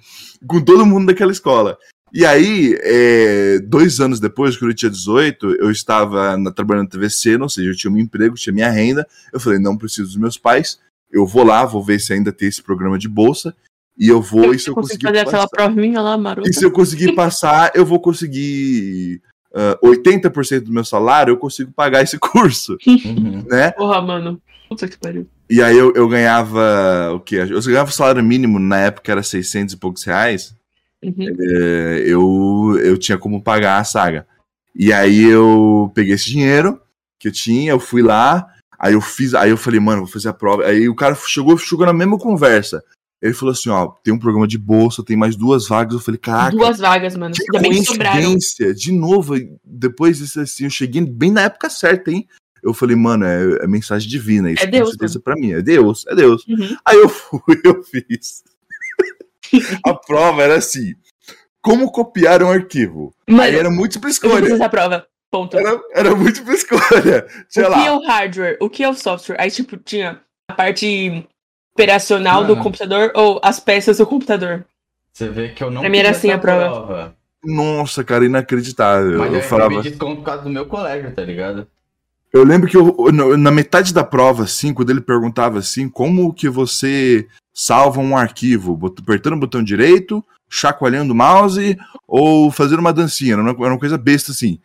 [0.48, 1.78] Com todo mundo daquela escola.
[2.14, 6.90] E aí, é, dois anos depois, quando eu tinha 18, eu estava na, trabalhando na
[6.90, 9.06] TVC, ou seja, eu tinha um emprego, tinha minha renda.
[9.34, 10.80] Eu falei, não preciso dos meus pais.
[11.12, 13.54] Eu vou lá, vou ver se ainda tem esse programa de bolsa.
[13.98, 16.50] E eu vou, eu e se eu conseguir fazer passar, aquela provinha lá, marota.
[16.50, 21.38] E se eu conseguir passar, eu vou conseguir uh, ah, 80% do meu salário, eu
[21.38, 22.78] consigo pagar esse curso.
[22.88, 23.44] Uhum.
[23.46, 23.72] Né?
[23.72, 24.42] Porra, mano.
[24.70, 25.28] Puta que pariu.
[25.50, 27.38] E aí eu, eu ganhava o quê?
[27.38, 30.54] Eu ganhava o salário mínimo, na época era 600 e poucos reais.
[31.04, 31.36] Uhum.
[31.40, 34.28] É, eu, eu tinha como pagar a saga.
[34.76, 36.80] E aí eu peguei esse dinheiro
[37.18, 38.48] que eu tinha, eu fui lá,
[38.78, 40.66] aí eu fiz, aí eu falei, mano, vou fazer a prova.
[40.66, 42.84] Aí o cara chegou, chegou na mesma conversa.
[43.22, 45.94] Ele falou assim: ó, tem um programa de bolsa, tem mais duas vagas.
[45.94, 46.56] Eu falei, caraca.
[46.56, 47.34] Duas vagas, mano.
[47.36, 48.36] Que Ainda bem que sobraram.
[48.76, 52.28] De novo, depois disso assim, eu cheguei bem na época certa, hein?
[52.64, 54.52] Eu falei, mano, é, é mensagem divina.
[54.52, 55.54] Isso É Deus, com certeza pra mim.
[55.54, 56.46] É Deus, é Deus.
[56.48, 56.76] Uhum.
[56.86, 58.44] Aí eu fui, eu fiz.
[59.86, 60.94] A prova era assim:
[61.62, 63.14] como copiar um arquivo?
[63.28, 64.54] Mano, Aí era múltipla eu escolha.
[64.54, 65.06] essa prova.
[65.32, 65.58] Ponto.
[65.58, 67.28] Era, era múltipla escolha.
[67.48, 67.96] Sei o que é lá.
[67.98, 68.58] o hardware?
[68.60, 69.36] O que é o software?
[69.40, 71.24] Aí, tipo, tinha a parte
[71.74, 72.64] operacional do Mano.
[72.64, 74.66] computador ou as peças do computador.
[75.14, 77.16] Você vê que eu não Pra mim era assim a prova.
[77.44, 79.20] Nossa, cara, inacreditável.
[79.20, 79.70] Mas eu eu, falava.
[79.70, 81.68] recebi desconto por causa do meu colégio, tá ligado?
[82.32, 82.96] Eu lembro que eu,
[83.38, 88.80] na- metade da prova, assim, quando ele perguntava assim, como que você salva um arquivo?
[89.00, 91.78] Apertando o botão direito, chacoalhando o mouse
[92.08, 93.34] ou fazendo uma dancinha?
[93.34, 94.60] Era uma, coisa besta assim.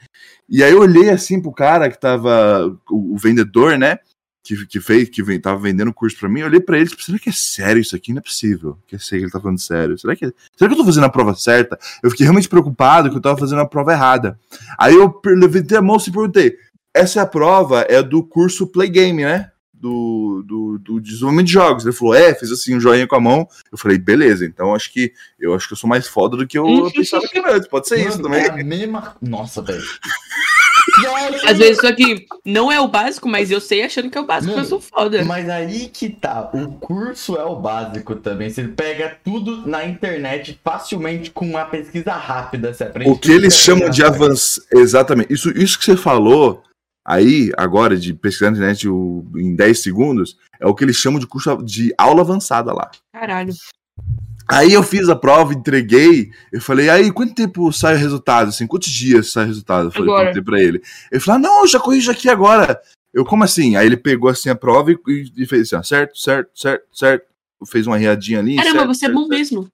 [0.48, 3.98] E aí eu olhei assim pro cara que tava, o, vendedor, né?
[4.42, 6.84] Que, que fez, que vem, tava vendendo o curso pra mim, eu olhei pra ele
[6.84, 8.12] e disse, será que é sério isso aqui?
[8.12, 9.98] Não é possível que eu sei que ele tá falando sério.
[9.98, 11.78] Será que, será que eu tô fazendo a prova certa?
[12.02, 14.38] Eu fiquei realmente preocupado que eu tava fazendo a prova errada.
[14.78, 16.58] Aí eu levantei a mão e perguntei,
[16.94, 19.50] essa é a prova, é do curso Play Game, né?
[19.72, 21.84] Do, do, do desenvolvimento de jogos.
[21.84, 23.46] Ele falou, é, fez assim um joinha com a mão.
[23.70, 26.56] Eu falei, beleza, então acho que eu acho que eu sou mais foda do que
[26.56, 27.68] eu pensava que antes.
[27.68, 28.44] Pode ser isso Mano, também.
[28.44, 29.16] É a mesma.
[29.20, 29.84] Nossa, velho.
[31.46, 34.26] Às vezes isso aqui não é o básico, mas eu sei achando que é o
[34.26, 35.24] básico, Mano, eu sou foda.
[35.24, 38.50] Mas aí que tá, o curso é o básico também.
[38.50, 42.72] Você pega tudo na internet facilmente com uma pesquisa rápida.
[42.72, 44.62] Você aprende O que eles é chamam de avançar.
[44.72, 45.32] Exatamente.
[45.32, 46.62] Isso, isso que você falou
[47.04, 51.20] aí, agora, de pesquisar na internet o- em 10 segundos, é o que eles chamam
[51.20, 52.90] de curso de aula avançada lá.
[53.12, 53.52] Caralho.
[54.46, 56.30] Aí eu fiz a prova, entreguei.
[56.52, 58.48] Eu falei, aí, quanto tempo sai o resultado?
[58.48, 59.86] Assim, quantos dias sai o resultado?
[59.86, 60.24] Eu falei, Agora.
[60.32, 60.82] perguntei pra ele.
[61.10, 62.78] Ele falou, ah, não, eu já corrijo aqui agora.
[63.12, 63.74] Eu, como assim?
[63.76, 64.98] Aí ele pegou assim a prova e,
[65.36, 67.26] e fez assim, ó, certo, certo, certo, certo.
[67.66, 68.56] Fez uma riadinha ali.
[68.56, 69.68] Caramba, certo, você é certo, bom mesmo.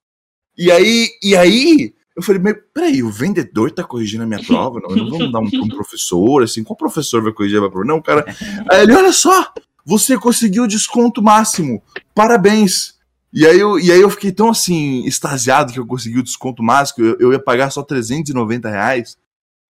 [0.57, 4.81] e aí, e aí, eu falei, mas peraí, o vendedor tá corrigindo a minha prova?
[4.81, 7.87] Não, não vou mandar um, um professor, assim, qual professor vai corrigir a minha prova?
[7.87, 8.25] Não, cara.
[8.71, 9.53] Aí ele, olha só,
[9.85, 11.83] você conseguiu o desconto máximo.
[12.15, 12.95] Parabéns.
[13.33, 16.63] E aí, eu, e aí eu fiquei tão assim, extasiado que eu consegui o desconto
[16.63, 19.17] máximo, eu, eu ia pagar só 390 reais,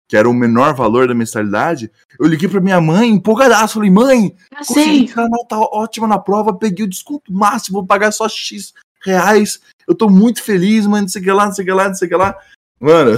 [0.08, 1.92] que era o menor valor da mensalidade.
[2.20, 5.06] Eu liguei pra minha mãe, empolgadaço, falei, mãe, consegui Passei.
[5.08, 8.74] tirar nota ótima na prova, peguei o desconto máximo, vou pagar só X
[9.04, 9.60] reais.
[9.88, 11.88] Eu tô muito feliz, mano, não sei o que lá, não sei o que lá,
[11.88, 12.38] não sei o que lá.
[12.80, 13.18] Mano,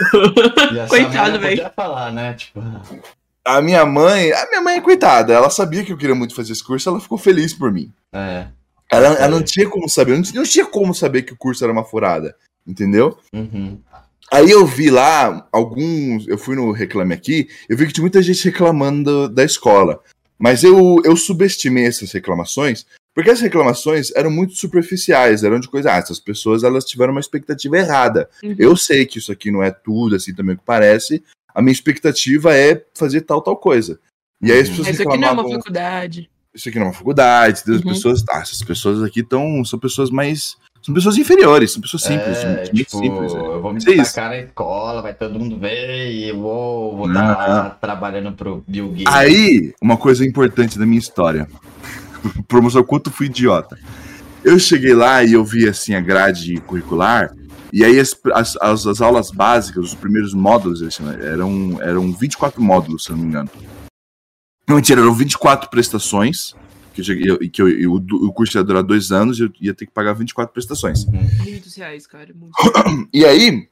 [0.88, 1.56] Coitado, velho.
[1.56, 2.34] podia falar, né?
[2.34, 2.62] Tipo,
[3.44, 6.64] a minha mãe, a minha mãe, coitada, ela sabia que eu queria muito fazer esse
[6.64, 7.92] curso, ela ficou feliz por mim.
[8.12, 8.46] é.
[8.92, 11.62] Ela, ela não tinha como saber, não tinha, não tinha como saber que o curso
[11.62, 12.34] era uma furada,
[12.66, 13.16] entendeu?
[13.32, 13.78] Uhum.
[14.32, 16.26] Aí eu vi lá alguns.
[16.26, 20.00] Eu fui no Reclame Aqui, eu vi que tinha muita gente reclamando da escola.
[20.36, 22.84] Mas eu, eu subestimei essas reclamações,
[23.14, 25.92] porque as reclamações eram muito superficiais, eram de coisa.
[25.92, 28.28] Ah, essas pessoas elas tiveram uma expectativa errada.
[28.42, 28.54] Uhum.
[28.58, 31.22] Eu sei que isso aqui não é tudo assim também que parece.
[31.54, 33.98] A minha expectativa é fazer tal, tal coisa.
[34.42, 34.76] E aí as Uhum.
[34.76, 36.30] pessoas Isso aqui não é uma faculdade.
[36.54, 37.80] isso aqui não é uma faculdade, as Uhum.
[37.82, 42.38] pessoas, ah, essas pessoas aqui tão, são pessoas mais, são pessoas inferiores, são pessoas simples,
[42.38, 43.34] É, muito tipo, simples.
[43.34, 43.40] né?
[43.40, 43.96] eu vou me é isso.
[43.96, 48.64] destacar na escola, vai todo mundo ver e eu vou vou estar lá trabalhando pro
[48.66, 49.06] Bill Gates.
[49.14, 51.46] Aí, uma coisa importante da minha história,
[52.48, 53.78] pra mostrar o quanto eu fui idiota.
[54.42, 57.34] Eu cheguei lá e eu vi assim a grade curricular,
[57.72, 60.80] e aí as, as, as, as aulas básicas, os primeiros módulos,
[61.22, 63.50] eram, eram 24 módulos, se eu não me engano.
[64.68, 66.54] Não, mentira, eram 24 prestações,
[66.94, 69.50] que, eu, cheguei- eu- que eu, eu- o, curso ia durar dois anos e eu
[69.60, 71.04] ia ter que pagar 24 prestações.
[71.04, 71.28] Uhum.
[71.44, 72.32] Muitos reais, cara.
[72.34, 72.52] Muito.
[73.12, 73.68] E aí,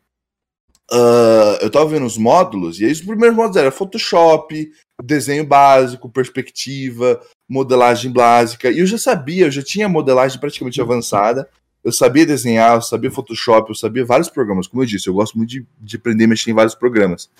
[0.90, 4.70] ah, eu tava vendo os módulos, e aí os primeiros módulos eram Photoshop,
[5.02, 8.70] desenho básico, perspectiva, modelagem básica.
[8.70, 11.48] E eu já sabia, eu já tinha modelagem praticamente avançada.
[11.84, 14.66] Eu sabia desenhar, eu sabia Photoshop, eu sabia vários programas.
[14.66, 17.30] Como eu disse, eu gosto muito de, de aprender a mexer em vários programas.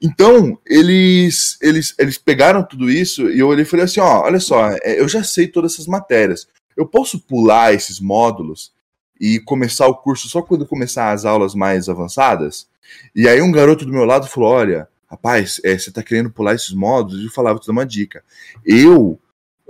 [0.00, 4.38] Então, eles, eles, eles pegaram tudo isso e eu olhei e falei assim: ó, olha
[4.38, 6.46] só, é, eu já sei todas essas matérias.
[6.76, 8.72] Eu posso pular esses módulos
[9.20, 12.68] e começar o curso só quando começar as aulas mais avançadas?
[13.14, 16.54] E aí um garoto do meu lado falou: olha, rapaz, é, você tá querendo pular
[16.54, 17.22] esses módulos?
[17.22, 18.22] E eu falava, te dar uma dica.
[18.64, 19.18] Eu.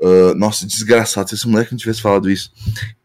[0.02, 2.52] ah, nossa, desgraçado, se esse moleque não tivesse falado isso.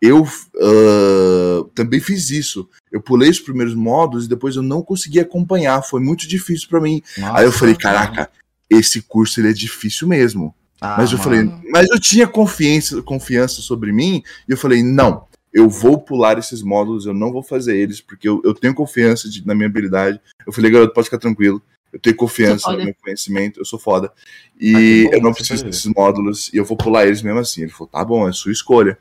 [0.01, 0.27] Eu
[0.59, 2.67] ah, também fiz isso.
[2.91, 5.81] Eu pulei os primeiros módulos e depois eu não consegui acompanhar.
[5.83, 7.01] Foi muito difícil pra mim.
[7.33, 8.29] Aí eu falei, caraca,
[8.69, 10.53] esse curso ele é difícil mesmo.
[10.81, 11.23] Ah, mas eu mano.
[11.23, 16.39] falei, mas eu tinha confiança, confiança sobre mim e eu falei, não, eu vou pular
[16.39, 19.67] esses módulos, eu não vou fazer eles, porque eu, eu tenho confiança de- na minha
[19.67, 20.19] habilidade.
[20.45, 21.61] Eu falei, garoto, pode ficar tranquilo.
[21.91, 24.11] Eu tenho confiança no meu conhecimento, eu sou foda.
[24.15, 24.21] Ah,
[24.59, 27.63] E bom, eu não fico preciso desses módulos e eu vou pular eles mesmo assim.
[27.63, 28.97] Ele falou, tá bom, é sua escolha.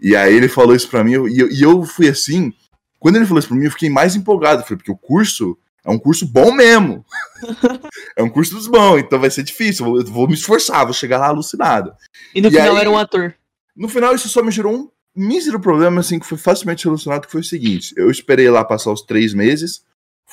[0.00, 2.52] E aí ele falou isso pra mim, e eu, e eu fui assim.
[2.98, 4.62] Quando ele falou isso pra mim, eu fiquei mais empolgado.
[4.62, 7.04] Falei, porque o curso é um curso bom mesmo.
[8.16, 9.86] é um curso dos bons, então vai ser difícil.
[9.86, 11.94] Eu vou, vou me esforçar, vou chegar lá alucinado.
[12.34, 13.34] E no e final aí, era um ator.
[13.76, 17.32] No final, isso só me gerou um mísero problema, assim, que foi facilmente solucionado, que
[17.32, 17.92] foi o seguinte.
[17.96, 19.84] Eu esperei lá passar os três meses,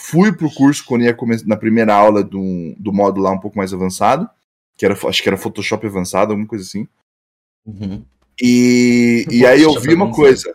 [0.02, 3.58] fui pro curso quando ia começar na primeira aula do, do módulo lá um pouco
[3.58, 4.30] mais avançado,
[4.78, 6.88] que era, acho que era Photoshop avançado, alguma coisa assim.
[7.66, 8.04] Uhum.
[8.42, 10.52] E, e aí eu vi uma coisa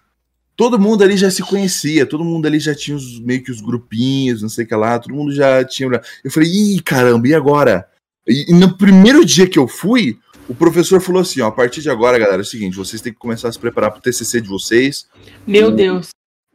[0.56, 3.60] todo mundo ali já se conhecia, todo mundo ali já tinha os, meio que os
[3.60, 6.00] grupinhos, não sei o que lá, todo mundo já tinha.
[6.24, 7.86] Eu falei, ih, caramba, e agora?
[8.26, 10.18] E, e, no primeiro dia que eu fui,
[10.48, 13.12] o professor falou assim: ó, a partir de agora, galera, é o seguinte, vocês têm
[13.12, 15.06] que começar a se preparar para o TCC de vocês.
[15.46, 16.08] Meu o, Deus.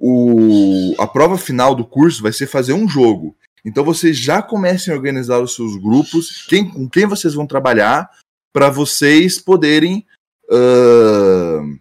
[0.04, 3.36] O, a prova final do curso vai ser fazer um jogo.
[3.64, 8.10] Então vocês já comecem a organizar os seus grupos, quem, com quem vocês vão trabalhar,
[8.52, 10.04] para vocês poderem.
[10.50, 11.78] Uh,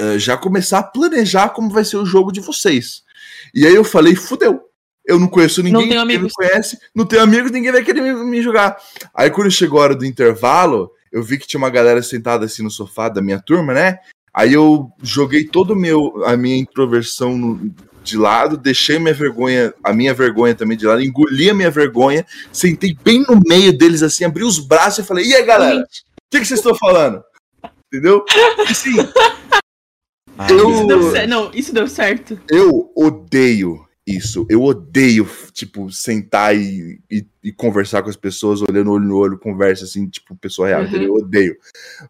[0.00, 3.04] uh, já começar a planejar como vai ser o jogo de vocês.
[3.54, 4.60] E aí eu falei, fudeu.
[5.06, 6.24] Eu não conheço ninguém, não tenho amigos.
[6.24, 8.76] me conhece, não tenho amigos, ninguém vai querer me, me jogar.
[9.14, 12.62] Aí quando chegou a hora do intervalo, eu vi que tinha uma galera sentada assim
[12.62, 13.98] no sofá da minha turma, né?
[14.32, 17.72] Aí eu joguei todo meu a minha introversão no,
[18.02, 22.24] de lado, deixei minha vergonha, a minha vergonha também de lado, engoli a minha vergonha,
[22.52, 25.80] sentei bem no meio deles assim, abri os braços e falei: "E aí, galera?
[25.80, 25.86] O
[26.30, 27.22] que, que vocês estão falando?"
[27.92, 28.24] Entendeu?
[28.68, 28.96] E assim,
[30.48, 32.40] eu, isso deu Não, isso deu certo.
[32.48, 33.84] Eu odeio
[34.16, 34.46] isso.
[34.48, 39.38] Eu odeio, tipo, sentar e, e, e, conversar com as pessoas, olhando olho no olho,
[39.38, 40.82] conversa assim, tipo, pessoa real.
[40.82, 41.02] Uhum.
[41.02, 41.56] Eu odeio.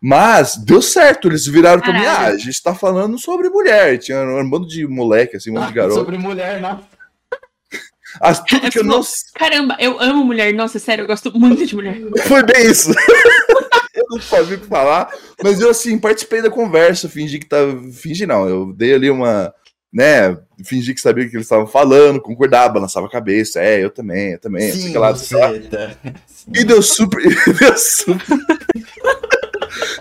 [0.01, 2.05] Mas deu certo, eles viraram pra mim.
[2.05, 3.99] Ah, a gente tá falando sobre mulher.
[3.99, 5.95] Tinha um bando de moleque, assim, um monte de garoto.
[5.95, 6.81] Sobre mulher, não.
[8.21, 9.01] As, tudo é, que eu não...
[9.35, 10.53] Caramba, eu amo mulher.
[10.53, 11.97] Nossa, sério, eu gosto muito de mulher.
[12.27, 12.93] Foi bem isso.
[14.11, 15.09] não sabia o que falar,
[15.43, 17.81] mas eu, assim, participei da conversa, fingi que tava.
[17.93, 19.55] Fingi não, eu dei ali uma.
[19.93, 23.91] Né, fingi que sabia o que eles estavam falando, concordava, balançava a cabeça, é, eu
[23.91, 25.97] também, eu também, Sim, lá, tá.
[26.55, 27.21] E deu super.
[27.59, 28.39] deu super.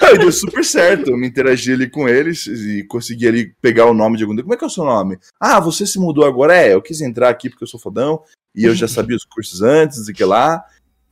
[0.01, 1.11] Aí deu super certo.
[1.11, 4.35] Eu me interagi ali com eles e consegui ali pegar o nome de algum.
[4.35, 5.17] Como é que é o seu nome?
[5.39, 6.55] Ah, você se mudou agora?
[6.55, 8.21] É, eu quis entrar aqui porque eu sou fodão
[8.55, 10.63] e eu já sabia os cursos antes e que lá.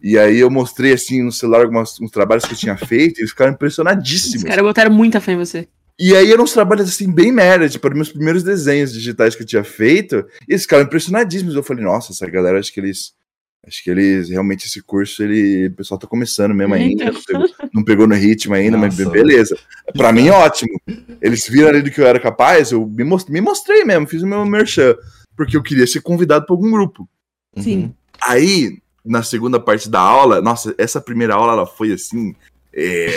[0.01, 3.21] E aí eu mostrei assim no celular alguns uns trabalhos que eu tinha feito e
[3.21, 4.43] eles ficaram impressionadíssimos.
[4.43, 5.67] Os caras botaram muita fé em você.
[5.99, 9.47] E aí eram uns trabalhos assim bem merda, tipo, meus primeiros desenhos digitais que eu
[9.47, 11.55] tinha feito, e eles ficaram impressionadíssimos.
[11.55, 13.15] Eu falei, nossa, essa galera, acho que eles.
[13.65, 17.49] Acho que eles realmente esse curso, ele, o pessoal tá começando mesmo ainda, não pegou,
[17.73, 19.57] não pegou, no ritmo ainda, nossa, mas beleza.
[19.93, 20.79] Para mim, ótimo.
[21.21, 24.21] Eles viram ali do que eu era capaz, eu me mostrei, me mostrei mesmo, fiz
[24.21, 24.95] o meu merchan,
[25.35, 27.09] porque eu queria ser convidado para algum grupo.
[27.57, 27.93] Sim.
[28.21, 32.33] Aí, na segunda parte da aula, nossa, essa primeira aula ela foi assim,
[32.73, 33.09] é,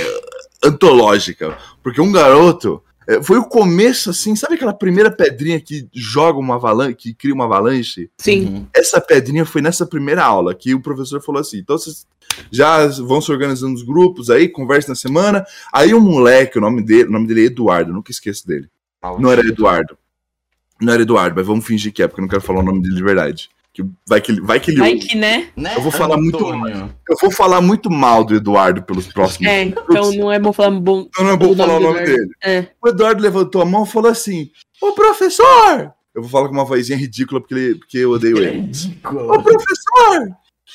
[0.63, 6.39] antológica, porque um garoto é, foi o começo, assim, sabe aquela primeira pedrinha que joga
[6.39, 8.11] uma avalanche, que cria uma avalanche?
[8.19, 8.47] Sim.
[8.47, 8.67] Uhum.
[8.75, 12.07] Essa pedrinha foi nessa primeira aula, que o professor falou assim: então vocês
[12.51, 15.45] já vão se organizando os grupos aí, conversa na semana.
[15.73, 18.69] Aí um moleque, o nome dele, o nome dele é Eduardo, nunca esqueço dele.
[19.19, 19.99] Não era Eduardo.
[20.81, 22.81] Não era Eduardo, mas vamos fingir que é, porque eu não quero falar o nome
[22.81, 23.51] dele de verdade.
[23.83, 25.49] Que vai que ele, vai que ele vai que, né?
[25.57, 25.75] né?
[25.77, 26.59] Eu vou falar Antônio.
[26.59, 30.53] muito eu vou falar muito mal do Eduardo pelos próximos É, então não é bom
[30.53, 31.07] falar bom.
[31.09, 32.29] Então não é bom falar o nome dele.
[32.43, 32.67] É.
[32.83, 34.51] O Eduardo levantou a mão e falou assim:
[34.81, 38.61] "Ô professor, eu vou falar com uma vozinha ridícula porque, ele, porque eu odeio ele.
[38.61, 39.33] Ridículo.
[39.33, 40.29] Ô professor,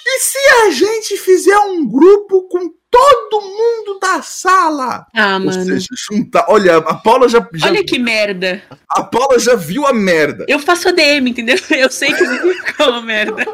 [0.05, 5.05] e se a gente fizer um grupo com todo mundo da sala.
[5.13, 5.65] Ah, Ou mano.
[5.65, 6.45] Seja, juntar.
[6.47, 8.63] Olha, a Paula já, já, Olha que merda.
[8.89, 10.45] A Paula já viu a merda.
[10.47, 11.57] Eu faço ADM, entendeu?
[11.69, 13.45] Eu sei que ficou uma merda.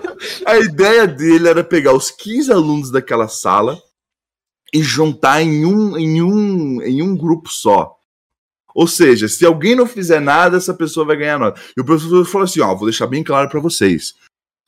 [0.45, 3.81] A ideia dele era pegar os 15 alunos daquela sala
[4.73, 7.95] e juntar em um, em um, em um grupo só.
[8.73, 11.59] Ou seja, se alguém não fizer nada, essa pessoa vai ganhar nota.
[11.75, 14.13] E o professor falou assim: ó, vou deixar bem claro para vocês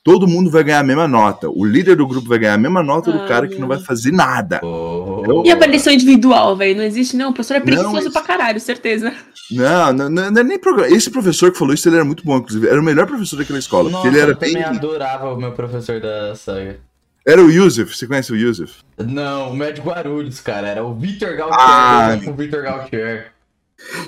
[0.03, 1.49] todo mundo vai ganhar a mesma nota.
[1.49, 4.11] O líder do grupo vai ganhar a mesma nota do cara que não vai fazer
[4.11, 4.59] nada.
[4.63, 5.43] Oh.
[5.45, 6.77] E a avaliação individual, velho?
[6.77, 7.29] Não existe, não.
[7.29, 9.13] O professor é preguiçoso não, pra caralho, certeza.
[9.49, 10.93] Não, não, não, não é nem programa.
[10.93, 12.67] Esse professor que falou isso, ele era muito bom, inclusive.
[12.67, 13.89] Era o melhor professor daquela escola.
[13.89, 14.63] Nossa, ele era eu também bem...
[14.63, 16.79] adorava o meu professor da saga.
[17.25, 18.79] Era o Yusuf, você conhece o Yusuf?
[18.97, 20.67] Não, o médico Guarulhos, cara.
[20.67, 21.57] Era o Victor Gautier.
[21.57, 23.31] Ah, o Victor Gautier.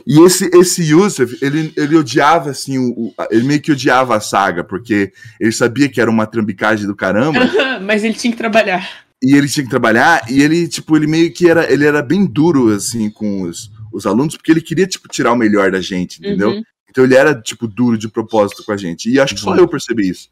[0.05, 4.19] E esse, esse Yusuf, ele, ele odiava, assim, o, o, ele meio que odiava a
[4.19, 7.39] saga, porque ele sabia que era uma trambicagem do caramba.
[7.82, 9.05] Mas ele tinha que trabalhar.
[9.23, 12.26] E ele tinha que trabalhar, e ele, tipo, ele meio que era, ele era bem
[12.26, 16.19] duro, assim, com os, os alunos, porque ele queria, tipo, tirar o melhor da gente,
[16.19, 16.49] entendeu?
[16.49, 16.63] Uhum.
[16.89, 19.09] Então ele era, tipo, duro de propósito com a gente.
[19.09, 19.57] E acho que só uhum.
[19.57, 20.30] eu percebi isso.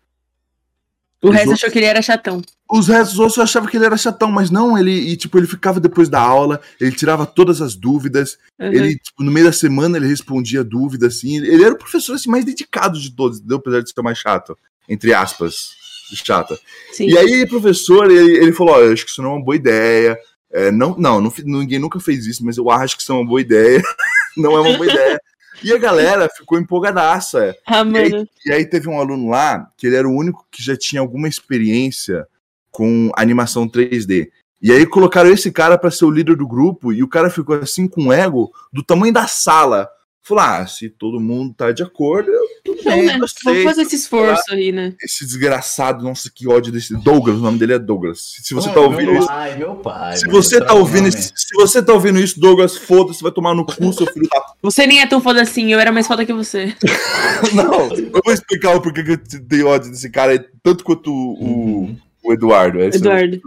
[1.23, 1.63] O resto outros...
[1.63, 2.41] achou que ele era chatão.
[2.69, 5.79] Os restos outros achavam que ele era chatão, mas não, ele, e, tipo, ele ficava
[5.79, 8.73] depois da aula, ele tirava todas as dúvidas, uhum.
[8.73, 12.29] ele, tipo, no meio da semana ele respondia dúvidas, assim, ele era o professor, assim,
[12.29, 14.57] mais dedicado de todos, deu apesar de ser mais chato,
[14.89, 15.69] entre aspas,
[16.13, 16.59] chata.
[16.91, 17.07] Sim.
[17.07, 19.55] E aí, o professor, ele, ele falou, eu acho que isso não é uma boa
[19.55, 20.17] ideia,
[20.51, 23.25] é, não, não, não, ninguém nunca fez isso, mas eu acho que isso é uma
[23.25, 23.81] boa ideia,
[24.35, 25.21] não é uma boa ideia.
[25.63, 27.55] E a galera ficou empolgadaça.
[27.65, 30.61] Ah, e, aí, e aí teve um aluno lá que ele era o único que
[30.61, 32.27] já tinha alguma experiência
[32.71, 34.29] com animação 3D.
[34.61, 37.55] E aí colocaram esse cara para ser o líder do grupo e o cara ficou
[37.55, 39.89] assim com o ego do tamanho da sala.
[40.21, 42.41] Falou, ah, se todo mundo tá de acordo, eu
[42.83, 43.19] então, né?
[43.43, 44.93] Vou fazer esse esforço aí, né?
[45.01, 48.35] Esse desgraçado, nossa, que ódio desse Douglas, o nome dele é Douglas.
[48.41, 49.27] Se você oh, tá ouvindo meu isso.
[49.27, 50.17] Pai, meu pai.
[50.17, 53.65] Se você tá ouvindo isso, se você tá ouvindo isso, Douglas, foda-se, vai tomar no
[53.65, 54.43] cu, seu filho da.
[54.61, 56.75] Você nem é tão foda assim, eu era mais foda que você.
[57.53, 61.43] Não, eu vou explicar o porquê que eu tenho ódio desse cara, tanto quanto o,
[61.43, 61.97] uhum.
[62.23, 62.81] o Eduardo.
[62.81, 63.41] É Eduardo.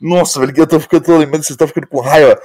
[0.00, 2.38] Nossa, velho, eu tô ficando, tô lembrando, você tá ficando com raiva.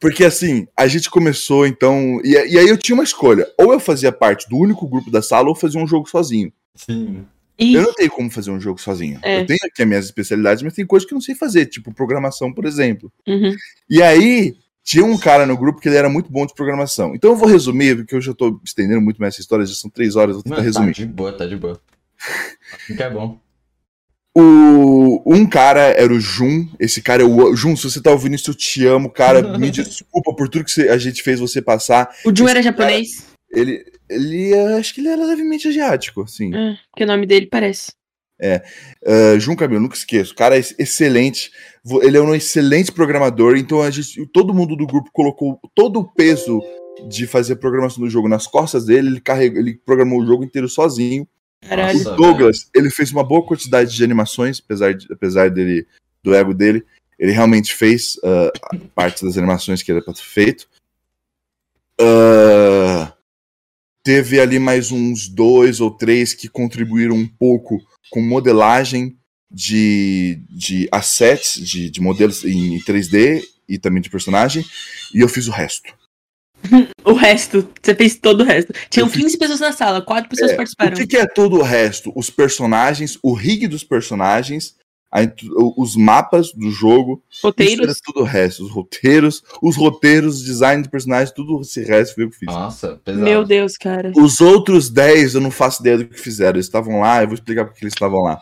[0.00, 2.20] Porque assim, a gente começou então.
[2.24, 3.46] E, e, aí eu tinha uma escolha.
[3.58, 6.52] Ou eu fazia parte do único grupo da sala, ou fazia um jogo sozinho.
[6.74, 7.26] Sim.
[7.58, 9.18] Eu não tenho como fazer um jogo sozinho.
[9.20, 9.40] É.
[9.40, 11.92] Eu tenho aqui as minhas especialidades, mas tem coisas que eu não sei fazer, tipo
[11.92, 13.12] programação, por exemplo.
[13.26, 13.52] Uhum.
[13.90, 17.14] E aí, tinha um cara no grupo que ele era muito bom de programação.
[17.14, 19.90] Então eu vou resumir, porque eu já tô estendendo muito mais essa história, já são
[19.90, 20.94] três horas, vou tentar Mano, tá resumir.
[20.94, 21.80] Tá de boa, tá de boa.
[22.96, 23.38] que é bom.
[24.40, 26.68] O, um cara era o Jun.
[26.78, 27.74] Esse cara é o Jun.
[27.74, 29.42] Se você tá ouvindo isso, eu te amo, cara.
[29.58, 32.08] Me desculpa por tudo que a gente fez você passar.
[32.24, 33.16] O Jun era japonês?
[33.16, 34.54] Cara, ele, ele.
[34.78, 36.54] Acho que ele era levemente asiático, assim.
[36.54, 37.90] É, que o nome dele parece.
[38.40, 38.62] É.
[39.04, 40.34] Uh, Jun Camilo, nunca esqueço.
[40.34, 41.50] O cara é excelente.
[42.00, 43.56] Ele é um excelente programador.
[43.56, 46.62] Então a gente, todo mundo do grupo colocou todo o peso
[47.08, 49.08] de fazer programação do jogo nas costas dele.
[49.08, 51.26] Ele, carregou, ele programou o jogo inteiro sozinho.
[51.60, 52.00] Caralho.
[52.00, 55.86] O Douglas, ele fez uma boa quantidade de animações, apesar, de, apesar dele,
[56.22, 56.84] do ego dele.
[57.18, 60.68] Ele realmente fez uh, parte das animações que era pra ter feito.
[62.00, 63.12] Uh,
[64.04, 69.18] teve ali mais uns dois ou três que contribuíram um pouco com modelagem
[69.50, 74.64] de, de assets, de, de modelos em 3D e também de personagem.
[75.12, 75.92] E eu fiz o resto.
[77.04, 78.72] o resto, você fez todo o resto.
[78.90, 80.92] Tinham 15 pessoas na sala, quatro pessoas é, participaram.
[80.92, 82.12] O que, que, é todo o resto?
[82.14, 84.76] Os personagens, o rig dos personagens,
[85.10, 85.20] a,
[85.76, 87.22] os mapas do jogo.
[87.42, 88.00] Roteiros.
[88.04, 88.64] tudo o resto.
[88.64, 92.46] Os roteiros, os roteiros, design de personagens, tudo esse resto foi eu que fiz.
[92.46, 93.24] Nossa, pesado.
[93.24, 94.12] Meu Deus, cara.
[94.16, 96.56] Os outros 10 eu não faço ideia do que fizeram.
[96.56, 98.40] Eles estavam lá, eu vou explicar porque eles estavam lá.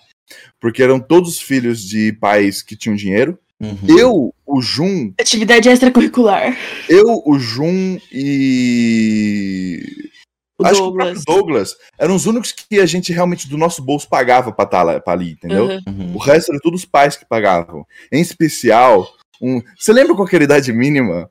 [0.60, 3.98] Porque eram todos filhos de pais que tinham dinheiro Uhum.
[3.98, 5.12] Eu, o Jun.
[5.18, 6.56] Atividade extracurricular.
[6.88, 10.10] Eu, o Jun e.
[10.58, 11.12] O Acho Douglas.
[11.12, 14.64] que o Douglas eram os únicos que a gente realmente do nosso bolso pagava pra
[14.64, 15.66] estar tá pra ali, entendeu?
[15.86, 16.14] Uhum.
[16.14, 17.86] O resto era todos os pais que pagavam.
[18.10, 19.06] Em especial,
[19.40, 19.60] um.
[19.78, 21.30] Você lembra qual era a idade mínima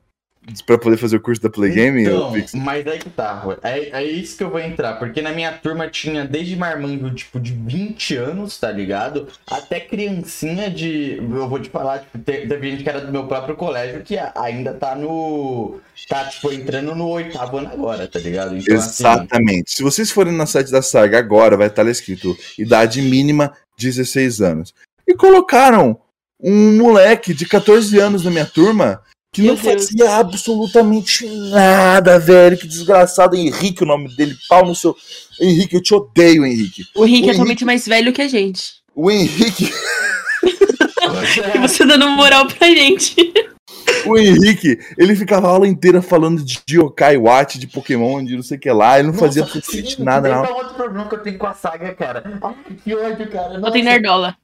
[0.64, 2.02] Pra poder fazer o curso da Play Game?
[2.02, 5.50] Então, mas aí que tá, é, é isso que eu vou entrar, porque na minha
[5.50, 9.26] turma tinha desde marmanjo, tipo, de 20 anos, tá ligado?
[9.50, 11.16] Até criancinha de.
[11.16, 14.72] Eu vou te falar, tipo, teve gente que era do meu próprio colégio que ainda
[14.72, 15.80] tá no.
[16.08, 18.56] Tá, tipo, entrando no oitavo ano agora, tá ligado?
[18.56, 19.68] Então, assim, Exatamente.
[19.68, 19.76] Assim...
[19.76, 24.40] Se vocês forem no site da saga agora, vai estar lá escrito idade mínima 16
[24.40, 24.74] anos.
[25.06, 25.98] E colocaram
[26.40, 29.00] um moleque de 14 anos na minha turma
[29.36, 29.84] que Meu não Deus.
[29.84, 32.56] fazia absolutamente nada, velho.
[32.56, 33.36] Que desgraçado.
[33.36, 34.96] Henrique, o nome dele, pau no seu.
[35.38, 36.84] Henrique, eu te odeio, Henrique.
[36.94, 38.76] O Henrique o é totalmente mais velho que a gente.
[38.94, 39.70] O Henrique.
[41.54, 43.14] e você dando moral pra gente.
[44.06, 48.42] O Henrique, ele ficava a aula inteira falando de Yokai Watch, de Pokémon, de não
[48.42, 48.98] sei o que lá.
[48.98, 50.50] Ele não Nossa, fazia absolutamente nada, não.
[50.50, 52.22] outro problema que eu tenho com a saga, cara.
[52.42, 53.58] Ai, que ódio, cara.
[53.58, 54.34] Não tem nerdola.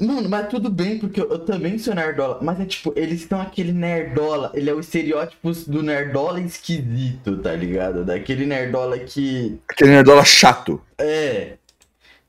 [0.00, 2.38] Mano, mas tudo bem, porque eu, eu, também sou nerdola.
[2.42, 4.50] Mas é tipo, eles estão aquele nerdola.
[4.54, 8.04] Ele é o estereótipo do nerdola esquisito, tá ligado?
[8.04, 9.58] Daquele nerdola que.
[9.68, 10.80] Aquele nerdola chato.
[10.98, 11.54] É.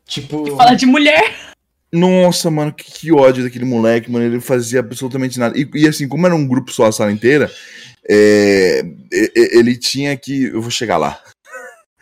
[0.05, 0.43] Tipo.
[0.43, 1.33] Que fala de mulher.
[1.91, 4.25] Nossa, mano, que, que, ódio daquele moleque, mano.
[4.25, 5.57] Ele fazia absolutamente nada.
[5.57, 7.49] E, e assim, como era um grupo só a sala inteira,
[8.07, 8.83] é,
[9.35, 10.45] ele tinha que.
[10.45, 11.19] Eu vou chegar lá.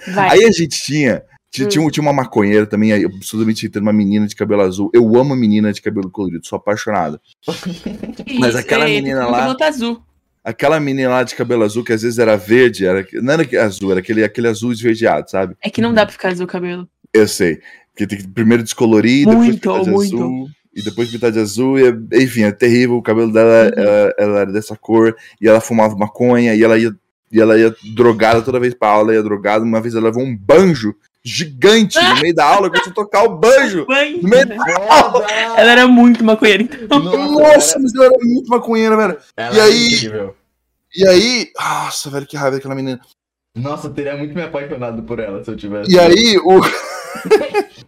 [0.08, 0.32] Vai.
[0.32, 1.90] Aí a gente tinha tinha, hum.
[1.90, 4.90] tinha uma maconheira também, absolutamente irritante, uma menina de cabelo azul.
[4.94, 7.20] Eu amo a menina de cabelo colorido, sou apaixonado.
[8.40, 9.54] Mas aquela é, menina lá.
[9.62, 10.02] Azul.
[10.44, 13.92] Aquela menina lá de cabelo azul, que às vezes era verde, era, não era azul,
[13.92, 15.56] era aquele, aquele azul esverdeado, sabe?
[15.62, 16.88] É que não dá pra ficar azul o cabelo.
[17.14, 17.60] Eu sei.
[17.92, 20.16] Porque tem que primeiro descolorir, muito, depois pintar de muito.
[20.16, 20.48] azul.
[20.74, 22.96] E depois pintar de azul, e, enfim, é terrível.
[22.96, 23.84] O cabelo dela uhum.
[23.84, 26.96] ela, ela era dessa cor, e ela fumava maconha, e ela ia
[27.32, 29.64] e ela ia drogada toda vez pra aula, ia drogada.
[29.64, 30.94] Uma vez ela levou um banjo
[31.24, 33.86] gigante no meio da aula, começou a tocar o banjo.
[33.86, 34.22] Banho.
[34.22, 34.56] No meio da
[34.90, 35.32] aula.
[35.32, 37.00] Ela era muito maconheira, então.
[37.00, 39.18] Nossa, mas ela era muito maconheira, velho.
[39.38, 40.36] ela E é aí- incrível.
[40.96, 43.00] E aí, nossa, velho, que raiva daquela menina.
[43.56, 45.92] Nossa, eu teria muito me apaixonado por ela se eu tivesse.
[45.92, 46.60] E aí, o.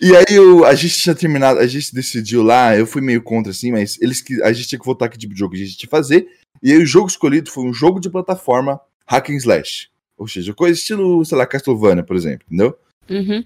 [0.00, 0.64] e aí, o...
[0.64, 4.20] a gente tinha terminado, a gente decidiu lá, eu fui meio contra, assim, mas eles
[4.20, 6.26] que a gente tinha que votar que tipo de jogo a gente ia fazer.
[6.62, 9.88] E aí, o jogo escolhido foi um jogo de plataforma hack and slash.
[10.24, 12.74] Ou seja, coisa estilo, sei lá, Castlevania, por exemplo, entendeu?
[13.10, 13.44] Uhum.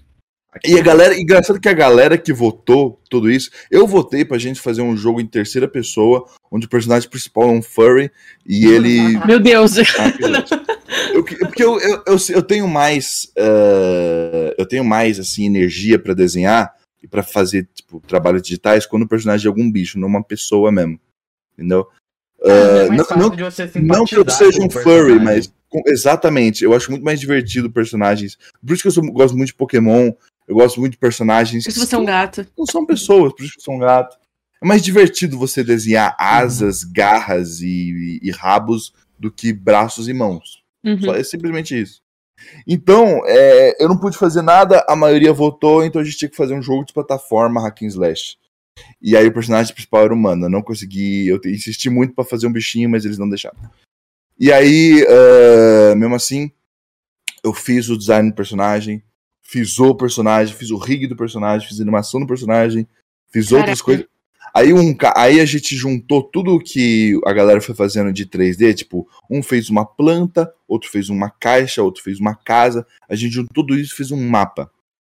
[0.65, 4.61] E a galera, engraçado que a galera que votou tudo isso, eu votei pra gente
[4.61, 8.09] fazer um jogo em terceira pessoa, onde o personagem principal é um furry
[8.47, 9.19] e ele.
[9.25, 9.73] Meu Deus.
[11.13, 13.31] Eu, porque eu, eu, eu, eu tenho mais.
[13.35, 19.03] eh, eu tenho mais, assim, energia pra desenhar e pra fazer, tipo, trabalhos digitais quando
[19.03, 20.99] o personagem é algum bicho, não uma pessoa mesmo.
[21.53, 21.87] Entendeu?
[22.41, 25.23] Mais não, fácil não, de você não que eu seja um furry, personagem.
[25.23, 25.58] mas.
[25.69, 28.37] Com- exatamente, eu acho muito mais divertido personagens.
[28.65, 30.11] Por isso que eu sou- gosto muito de Pokémon.
[30.47, 32.45] Eu gosto muito de personagens Se você é um gato.
[32.57, 34.17] não são pessoas, por isso que eu sou um gato.
[34.61, 40.63] É mais divertido você desenhar asas, garras e, e rabos do que braços e mãos.
[40.83, 40.99] Uhum.
[41.01, 42.01] Só é simplesmente isso.
[42.67, 46.35] Então, é, eu não pude fazer nada, a maioria votou, então a gente tinha que
[46.37, 48.37] fazer um jogo de plataforma hack and slash.
[49.01, 52.47] E aí o personagem principal era humano, eu não consegui, eu insisti muito pra fazer
[52.47, 53.59] um bichinho, mas eles não deixaram.
[54.39, 56.51] E aí, ah, mesmo assim,
[57.43, 59.03] eu fiz o design do personagem,
[59.41, 62.87] fiz o personagem, fiz o rig do personagem, fiz a animação do personagem,
[63.31, 63.83] fiz outras Caraca.
[63.83, 64.19] coisas.
[64.53, 69.07] Aí, um, aí a gente juntou tudo que a galera foi fazendo de 3D, tipo,
[69.29, 72.85] um fez uma planta, outro fez uma caixa, outro fez uma casa.
[73.07, 74.71] A gente juntou tudo isso e fez um mapa.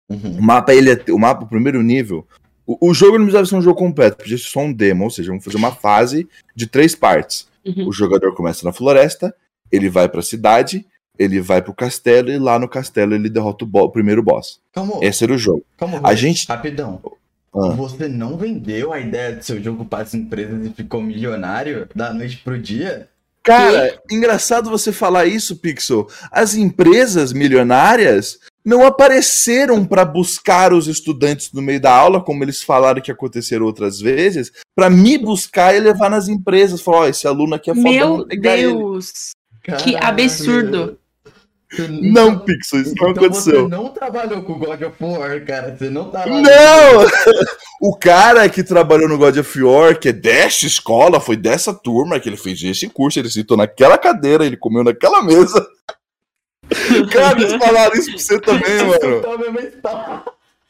[0.09, 0.39] Uhum.
[0.39, 2.25] O mapa, ele é, o mapa, o primeiro nível.
[2.65, 5.09] O, o jogo não precisava ser um jogo completo, podia ser só um demo, ou
[5.09, 7.47] seja, vamos fazer uma fase de três partes.
[7.67, 7.87] Uhum.
[7.87, 9.33] O jogador começa na floresta,
[9.71, 10.85] ele vai pra cidade,
[11.19, 14.59] ele vai pro castelo e lá no castelo ele derrota o, bo- o primeiro boss.
[14.71, 15.65] Calma, Esse era o jogo.
[15.77, 17.01] calma, A gente- Rapidão.
[17.55, 17.69] Ah.
[17.71, 22.13] Você não vendeu a ideia do seu jogo para as empresas e ficou milionário da
[22.13, 23.07] noite pro dia?
[23.41, 26.07] Cara, engraçado você falar isso, Pixel.
[26.31, 28.37] As empresas milionárias
[28.67, 33.65] não apareceram para buscar os estudantes no meio da aula, como eles falaram que aconteceram
[33.65, 36.81] outras vezes, para me buscar e levar nas empresas.
[36.81, 39.29] Falar, ó, esse aluno aqui é fodão, Meu vou pegar ele." Deus.
[39.81, 40.99] Que absurdo.
[42.01, 43.63] Não, Pixel, isso não Então aconteceu.
[43.63, 45.75] Você não trabalhou com God of War, cara.
[45.77, 46.41] Você não tá lá.
[46.41, 46.43] Não!
[47.79, 52.19] O cara que trabalhou no God of War, que é dessa escola, foi dessa turma
[52.19, 55.63] que ele fez esse curso, ele sentou naquela cadeira, ele comeu naquela mesa.
[57.11, 60.27] Cara, eles falaram isso pra você também, mano.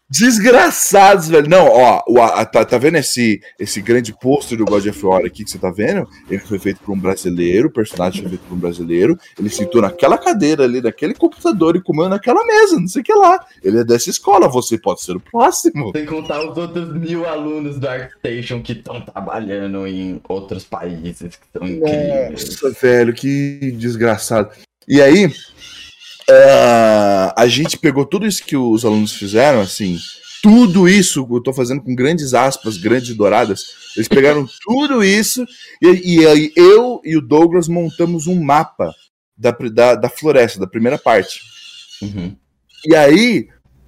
[0.10, 1.50] Desgraçados, velho.
[1.50, 5.26] Não, ó, o- a- tá, tá vendo esse, esse grande pôster do God of War
[5.26, 6.08] aqui que você tá vendo?
[6.30, 9.20] Ele foi feito por um brasileiro, o personagem foi feito por um brasileiro.
[9.38, 13.14] Ele sentou naquela cadeira ali, naquele computador e comeu naquela mesa, não sei o que
[13.14, 13.38] lá.
[13.62, 15.91] Ele é dessa escola, você pode ser o próximo.
[15.93, 21.48] Sem contar os outros mil alunos do ArtStation que estão trabalhando em outros países que
[21.52, 22.62] são incríveis.
[22.62, 24.52] Nossa, velho, que desgraçado.
[24.88, 25.30] E aí,
[26.30, 29.97] ah, a gente pegou tudo isso que os alunos fizeram, assim,
[30.41, 33.65] tudo isso, eu tô fazendo com grandes aspas, grandes douradas,
[33.95, 35.45] eles pegaram tudo isso,
[35.82, 38.93] e, e aí eu e o Douglas montamos um mapa
[39.38, 41.41] da, da, da floresta, da primeira parte.
[42.01, 42.36] Uhum.
[42.86, 43.47] E aí,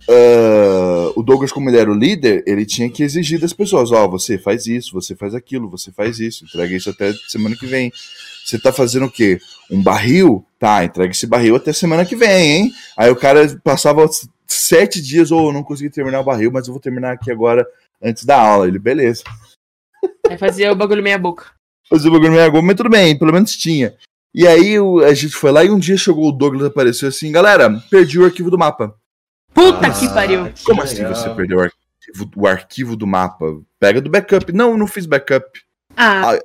[0.09, 4.07] ah, o Douglas, como ele era o líder, ele tinha que exigir das pessoas: ó,
[4.07, 7.91] você faz isso, você faz aquilo, você faz isso, entrega isso até semana que vem.
[8.45, 9.39] Você tá fazendo o quê?
[9.69, 10.45] Um barril?
[10.57, 12.71] Tá, entrega esse barril até semana que vem, hein?
[12.97, 14.05] Aí o cara passava
[14.47, 17.65] sete dias, ou eu não consegui terminar o barril, mas eu vou terminar aqui agora
[18.01, 18.67] antes da aula.
[18.67, 19.23] Ele, beleza.
[20.27, 21.45] Aí fazia o bagulho meia boca.
[21.87, 23.95] Fazer o bagulho meio agora, mas tudo bem, pelo menos tinha.
[24.33, 27.31] E aí o- a gente foi lá e um dia chegou o Douglas apareceu assim,
[27.31, 28.93] galera, perdi o arquivo do mapa.
[29.53, 30.51] Puta Ah, que pariu.
[30.63, 33.45] Como assim você perdeu o arquivo, o arquivo do mapa?
[33.79, 34.51] Pega do backup.
[34.53, 35.45] Não, não fiz backup.
[35.97, 36.37] Ah,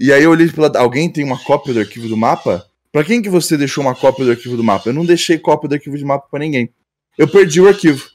[0.00, 2.64] E aí eu olhei pra alguém tem uma cópia do arquivo do mapa?
[2.90, 4.88] Pra quem que você deixou uma cópia do arquivo do mapa?
[4.88, 6.70] Eu não deixei cópia do arquivo de mapa pra ninguém.
[7.18, 8.08] Eu perdi o arquivo.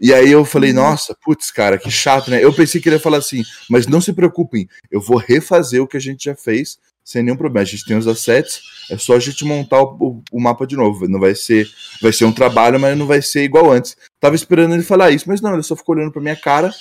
[0.00, 2.42] E aí eu falei, nossa, putz, cara, que chato, né?
[2.44, 5.86] Eu pensei que ele ia falar assim, mas não se preocupem, eu vou refazer o
[5.86, 7.62] que a gente já fez sem nenhum problema.
[7.62, 8.60] A gente tem os assets,
[8.90, 11.08] é só a gente montar o, o- o mapa de novo.
[11.08, 11.68] Não vai ser,
[12.00, 13.96] vai ser um trabalho, mas não vai ser igual antes.
[14.20, 16.72] Tava esperando ele falar isso, mas não, ele só ficou olhando pra minha cara.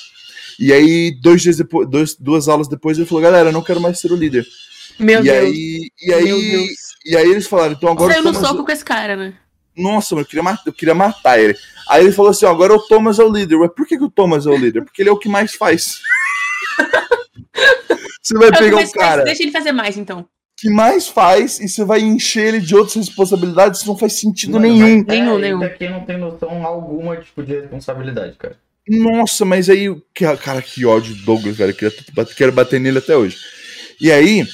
[0.59, 3.79] E aí, dois dias depois, dois, duas aulas depois, ele falou, galera, eu não quero
[3.81, 4.45] mais ser o líder.
[4.99, 5.37] meu e Deus.
[5.37, 6.69] aí, e aí, Meu Deus.
[7.05, 9.33] e aí eles falaram, então agora Saiu no Thomas- soco com esse cara, né?
[9.75, 11.55] Nossa, mano, eu queria, matar, eu queria matar ele.
[11.89, 13.55] Aí ele falou assim: ó, agora o Thomas é o líder.
[13.55, 14.83] Ué, por que, que o Thomas é o líder?
[14.83, 16.01] Porque ele é o que mais faz.
[18.21, 20.25] Você vai É que pegar o faz, cara Deixa ele fazer mais, então.
[20.57, 24.53] que mais faz e você vai encher ele de outras responsabilidades, isso não faz sentido
[24.53, 24.97] Mano, nenhum.
[24.97, 25.59] mas Nenhum, é, nenhum.
[25.59, 28.57] Daqui não tem noção alguma tipo, de responsabilidade, cara.
[28.91, 31.73] Nossa, mas aí, cara, que ódio do Douglas, velho.
[32.35, 33.37] Quero bater nele até hoje.
[34.01, 34.45] E aí,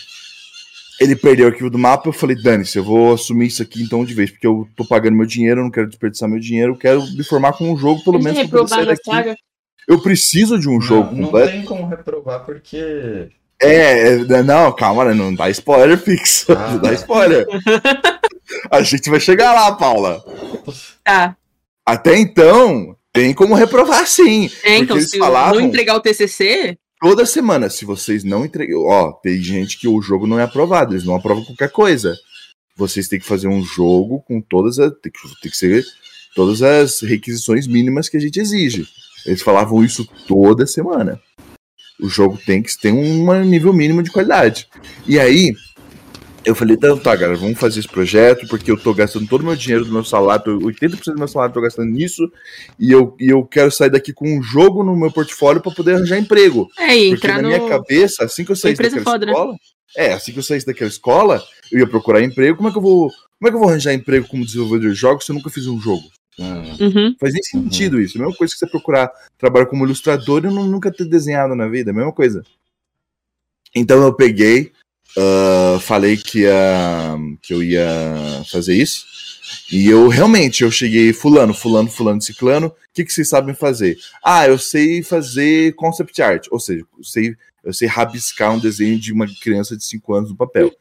[0.99, 2.09] ele perdeu o arquivo do mapa.
[2.09, 5.17] Eu falei, dane-se, eu vou assumir isso aqui então de vez, porque eu tô pagando
[5.17, 8.03] meu dinheiro, eu não quero desperdiçar meu dinheiro, eu quero me formar com um jogo,
[8.03, 9.03] pelo menos pra poder reprovar sair na daqui.
[9.09, 9.38] saga.
[9.88, 11.51] Eu preciso de um jogo não, não completo.
[11.51, 13.29] tem como reprovar porque.
[13.59, 16.51] É, é, não, calma, né, não dá spoiler fixo.
[16.51, 16.71] Ah.
[16.73, 17.47] não dá spoiler.
[18.69, 20.23] A gente vai chegar lá, Paula.
[21.03, 21.35] Tá.
[21.85, 24.49] Até então, tem como reprovar sim.
[24.63, 28.82] É, então, eles se falavam- não entregar o TCC, toda semana, se vocês não entregam.
[28.86, 32.15] Ó, tem gente que o jogo não é aprovado, eles não aprovam qualquer coisa.
[32.76, 34.91] Vocês têm que fazer um jogo com todas as.
[35.01, 35.84] Tem que, tem que ser
[36.36, 38.86] todas as requisições mínimas que a gente exige.
[39.26, 41.20] Eles falavam isso toda semana.
[41.99, 44.68] O jogo tem que ter um nível mínimo de qualidade.
[45.07, 45.55] E aí,
[46.48, 49.45] eu falei, então tá, galera, vamos fazer esse projeto, porque eu tô gastando todo o
[49.45, 52.32] meu dinheiro do meu salário, tô- 80% do meu salário eu tô gastando nisso,
[52.80, 55.95] e eu, e eu quero sair daqui com um jogo no meu portfólio para poder
[55.95, 56.68] arranjar emprego.
[56.78, 57.48] é, e Porque entrar na no.
[57.50, 59.32] minha cabeça, assim que eu saísse daquela foda, né?
[59.34, 59.56] escola.
[59.95, 62.58] É, assim que eu saísse daquela escola, eu ia procurar emprego.
[62.58, 63.10] Como é que eu vou.
[63.10, 65.68] Como é que eu vou arranjar emprego como desenvolvedor de jogos se eu nunca fiz
[65.68, 66.04] um jogo?
[66.39, 67.16] Hum, Uhum.
[67.20, 68.18] Faz nem sentido isso.
[68.18, 71.68] A mesma coisa que você procurar trabalhar como ilustrador e não, nunca ter desenhado na
[71.68, 71.91] vida.
[71.91, 72.43] A mesma coisa.
[73.76, 74.72] Então eu peguei,
[75.18, 77.84] ah, falei que, ia, que eu ia
[78.51, 79.05] fazer isso.
[79.72, 83.97] E eu realmente, eu cheguei, fulano, fulano, fulano, ciclano, o que, que vocês sabem fazer?
[84.24, 88.99] Ah, eu sei fazer concept art, ou seja, eu sei, eu sei rabiscar um desenho
[88.99, 90.72] de uma criança de 5 anos no papel.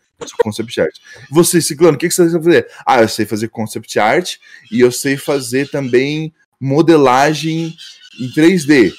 [0.42, 0.96] Concept art.
[1.30, 2.66] Você, ciclano, o que, que você sabe fazer?
[2.86, 4.36] Ah, eu sei fazer concept art
[4.72, 7.76] e eu sei fazer também modelagem
[8.18, 8.92] em 3D.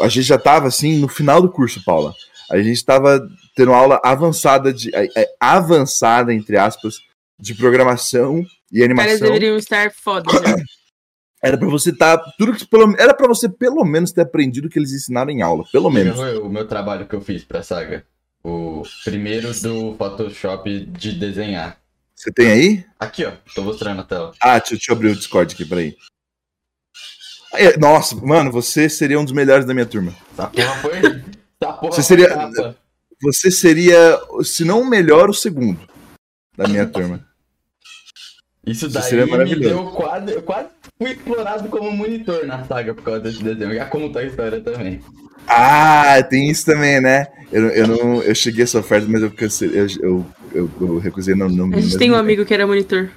[0.00, 2.12] A gente já estava assim no final do curso, Paula.
[2.50, 3.20] A gente estava
[3.58, 7.00] tendo aula avançada de é, é, avançada entre aspas
[7.40, 8.38] de programação
[8.70, 9.26] e Os caras animação.
[9.26, 10.32] deveriam estar foda.
[10.40, 10.62] né?
[11.42, 14.68] Era para você estar tudo que pelo era para você pelo menos ter aprendido o
[14.70, 16.16] que eles ensinaram em aula, pelo menos.
[16.16, 18.04] foi o meu trabalho que eu fiz pra saga.
[18.42, 21.78] O primeiro do Photoshop de desenhar.
[22.16, 22.84] Você tem aí?
[22.98, 23.30] Aqui, ó.
[23.54, 24.32] Tô mostrando na tela.
[24.42, 25.96] Ah, deixa, deixa eu abrir o Discord aqui, peraí.
[27.52, 30.12] Aí, Nossa, mano, você seria um dos melhores da minha turma.
[30.32, 30.90] Essa porra foi.
[30.98, 32.76] Essa porra Você foi seria- capa.
[33.22, 35.78] Você seria, se não o melhor, o segundo
[36.56, 37.26] da minha turma.
[38.66, 39.68] Isso Isso daí seria me maravilhoso.
[39.68, 40.32] deu quase.
[40.32, 43.74] Eu quase fui explorado como monitor na saga por causa desse desenho.
[43.74, 45.00] Já conta a história também.
[45.46, 47.26] Ah, tem isso também, né?
[47.50, 50.98] Eu, eu não, eu cheguei a essa oferta, mas eu cancelei, eu, eu, eu, eu
[50.98, 52.24] recusei no, no A mesmo gente tem um momento.
[52.26, 53.10] amigo que era monitor.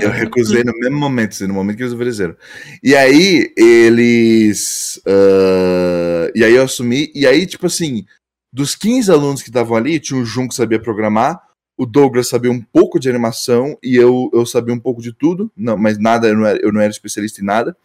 [0.00, 2.34] Eu recusei no mesmo momento, no momento que eles ofereceram.
[2.82, 5.00] E aí, eles.
[5.06, 7.10] ah, e aí eu assumi.
[7.14, 8.06] E aí, tipo assim,
[8.54, 11.42] dos 15 alunos que estavam ali, tinha o Jun que sabia programar,
[11.76, 15.50] o Douglas sabia um pouco de animação e eu, eu sabia um pouco de tudo,
[15.56, 17.76] não, mas nada, eu não, era, eu não era especialista em nada.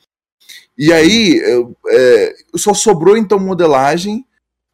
[0.78, 4.24] E aí, eu, é, só sobrou então modelagem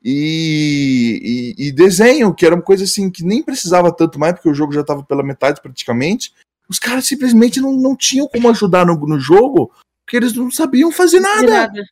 [0.04, 4.50] e, e, e desenho, que era uma coisa assim que nem precisava tanto mais, porque
[4.50, 6.34] o jogo já estava pela metade praticamente
[6.68, 9.72] os caras simplesmente não, não tinham como ajudar no, no jogo,
[10.04, 11.48] porque eles não sabiam fazer nada.
[11.48, 11.84] nada.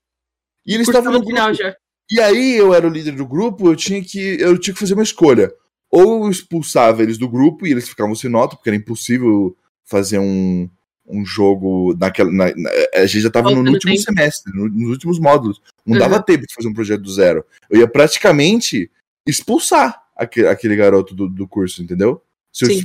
[0.66, 1.54] E eles estavam no grupo.
[1.54, 1.76] já.
[2.12, 4.94] E aí eu era o líder do grupo, eu tinha que eu tinha que fazer
[4.94, 5.52] uma escolha.
[5.90, 10.18] Ou eu expulsava eles do grupo e eles ficavam sem nota, porque era impossível fazer
[10.20, 10.68] um,
[11.08, 12.32] um jogo naquela.
[12.32, 13.98] na- na- a gente já estava no, último tempo.
[14.02, 15.62] semestre, no- nos últimos módulos.
[15.86, 16.00] Não Uhum.
[16.00, 17.46] dava tempo de fazer um projeto do zero.
[17.70, 18.90] Eu ia praticamente
[19.28, 22.22] expulsar aque- aquele garoto do, do curso, entendeu?
[22.52, 22.84] Se eu Sim.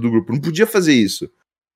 [0.00, 0.32] do grupo.
[0.32, 1.30] Não podia fazer isso.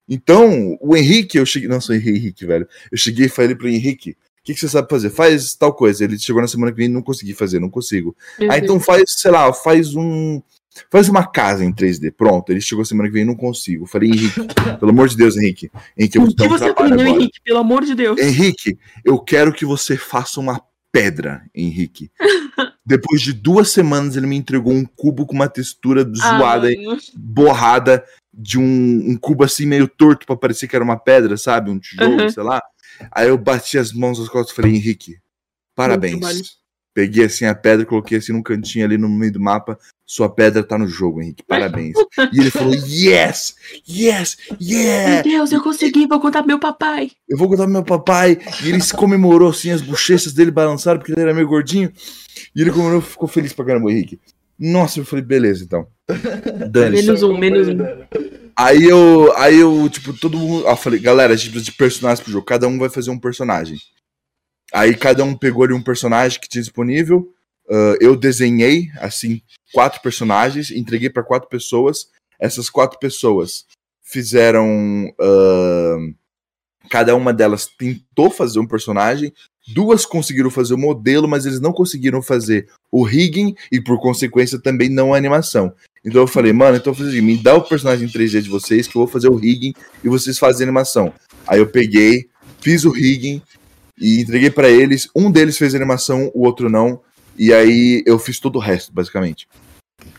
[0.09, 1.69] Então, o Henrique, eu cheguei.
[1.69, 2.69] Não, sou Henrique, velho.
[2.93, 4.15] Eu cheguei e falei pro Henrique: o
[4.47, 5.11] que, que você sabe fazer?
[5.11, 6.05] Faz tal coisa.
[6.05, 8.17] Ele chegou na semana que vem e não consegui fazer, não consigo.
[8.39, 10.41] Meu Ah, então faz, sei lá, faz um.
[10.91, 12.13] Faz uma casa em 3D.
[12.13, 13.85] Pronto, ele chegou semana que vem e não consigo.
[13.85, 14.41] Eu falei, Henrique,
[14.79, 15.71] pelo amor de Deus, Henrique.
[15.97, 17.07] Henrique, eu vou que você aprendeu.
[17.07, 17.41] Henrique?
[17.43, 18.21] Pelo amor de Deus.
[18.21, 20.61] Henrique, eu quero que você faça uma
[20.93, 22.11] pedra, Henrique.
[22.85, 26.99] Depois de duas semanas, ele me entregou um cubo com uma textura Ah, zoada, mano.
[27.17, 28.63] borrada, de um,
[29.13, 31.71] um cubo assim meio torto pra parecer que era uma pedra, sabe?
[31.71, 32.29] Um tijolo, Uhum.
[32.31, 32.63] sei lá.
[33.11, 35.17] Aí eu bati as mãos nas costas e falei, Henrique,
[35.75, 36.21] parabéns.
[36.97, 39.79] Peguei assim a pedra, coloquei assim num cantinho ali no meio do mapa.
[40.07, 41.43] Sua pedra tá no jogo, Henrique.
[41.47, 41.95] Parabéns.
[42.33, 43.55] e ele falou: Yes!
[43.87, 44.39] Yes!
[44.59, 45.15] Yeah!
[45.15, 47.11] Meu Deus, eu consegui, vou contar pro meu papai.
[47.29, 48.39] Eu vou contar pro meu papai.
[48.65, 51.93] E ele se comemorou assim, as bochechas dele balançaram, porque ele era meio gordinho.
[52.55, 54.19] E ele comemorou, ficou feliz pra caramba, Henrique.
[54.59, 55.87] Nossa, eu falei, beleza, então.
[56.71, 57.05] Dane-se.
[57.05, 57.77] Menos um, menos um.
[58.59, 60.67] Aí eu, aí eu, tipo, todo mundo.
[60.67, 62.47] Eu falei, galera, a gente precisa de personagens pro jogo.
[62.47, 63.79] Cada um vai fazer um personagem.
[64.73, 67.33] Aí cada um pegou ali um personagem que tinha disponível.
[67.69, 69.43] Uh, eu desenhei, assim,
[69.73, 72.09] quatro personagens, entreguei para quatro pessoas.
[72.41, 73.67] Essas quatro pessoas
[74.03, 75.13] fizeram.
[75.21, 76.15] Uh,
[76.89, 79.33] cada uma delas tentou fazer um personagem.
[79.69, 84.63] Duas conseguiram fazer o modelo, mas eles não conseguiram fazer o rigging e, por consequência,
[84.63, 85.75] também não a animação.
[86.07, 88.97] Então eu falei, mano, então eu me dá o personagem em 3D de vocês, que
[88.97, 89.75] eu vou fazer o rigging
[90.05, 91.13] e vocês fazem a animação.
[91.45, 92.29] Aí eu peguei,
[92.61, 93.43] fiz o rigging
[93.99, 95.09] e entreguei para eles.
[95.17, 97.01] Um deles fez a animação, o outro não.
[97.37, 99.49] E aí eu fiz todo o resto, basicamente.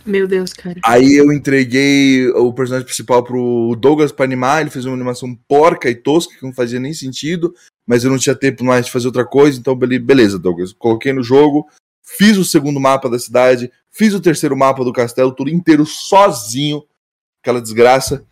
[0.06, 0.80] Meu Deus, cara.
[0.84, 5.90] Aí eu entreguei o personagem principal pro Douglas pra animar, ele fez uma animação porca
[5.90, 7.54] e tosca, que não fazia nem sentido,
[7.86, 10.74] mas eu não tinha tempo mais de fazer outra coisa, então beleza, Douglas.
[10.74, 11.66] Coloquei no jogo,
[12.18, 16.84] fiz o segundo mapa da cidade, fiz o terceiro mapa do castelo, tudo inteiro sozinho,
[17.42, 18.26] aquela desgraça.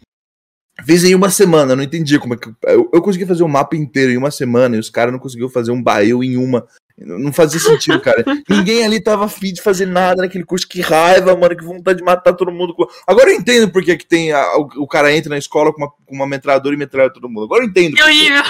[0.86, 2.50] Fiz em uma semana, não entendi como é que.
[2.64, 5.50] Eu, eu consegui fazer um mapa inteiro em uma semana e os caras não conseguiram
[5.50, 6.68] fazer um baú em uma.
[6.98, 8.24] Não fazia sentido, cara.
[8.50, 10.68] Ninguém ali tava afim de fazer nada naquele curso.
[10.68, 12.76] Que raiva, mano, que vontade de matar todo mundo.
[13.08, 14.34] Agora eu entendo porque que tem.
[14.34, 17.30] A, o, o, cara entra na escola com uma, com uma metralhadora e metralha todo
[17.30, 17.46] mundo.
[17.46, 17.98] Agora eu entendo.
[17.98, 18.44] Eu ia.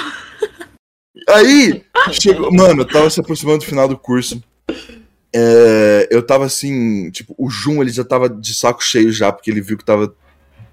[1.29, 2.51] Aí, chegou.
[2.51, 4.41] Mano, eu tava se aproximando do final do curso.
[5.37, 9.51] É, eu tava assim, tipo, o Jun ele já tava de saco cheio já, porque
[9.51, 10.15] ele viu que tava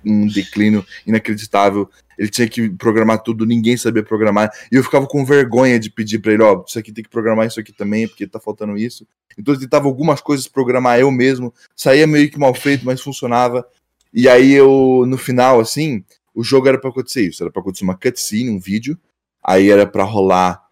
[0.05, 1.91] um declínio inacreditável.
[2.17, 4.53] Ele tinha que programar tudo, ninguém sabia programar.
[4.71, 7.11] E eu ficava com vergonha de pedir para ele, ó, oh, isso aqui tem que
[7.11, 9.05] programar isso aqui também, porque tá faltando isso.
[9.37, 11.53] Então eu tentava algumas coisas programar eu mesmo.
[11.75, 13.67] Saía meio que mal feito, mas funcionava.
[14.15, 17.43] E aí eu, no final, assim, o jogo era para acontecer isso.
[17.43, 18.97] Era pra acontecer uma cutscene, um vídeo.
[19.43, 20.63] Aí era para rolar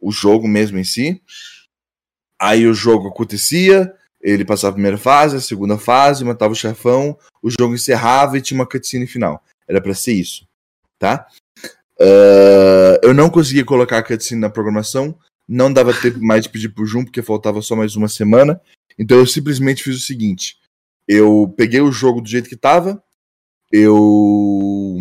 [0.00, 1.20] o jogo mesmo em si.
[2.38, 7.16] Aí o jogo acontecia, ele passava a primeira fase, a segunda fase, matava o chefão,
[7.42, 9.42] o jogo encerrava e tinha uma cutscene final.
[9.68, 10.46] Era para ser isso,
[10.98, 11.26] tá?
[11.98, 15.18] Uh, eu não conseguia colocar a cutscene na programação,
[15.48, 18.60] não dava tempo mais de pedir pro Jun, porque faltava só mais uma semana.
[18.98, 20.58] Então eu simplesmente fiz o seguinte:
[21.06, 23.02] eu peguei o jogo do jeito que tava,
[23.72, 24.98] eu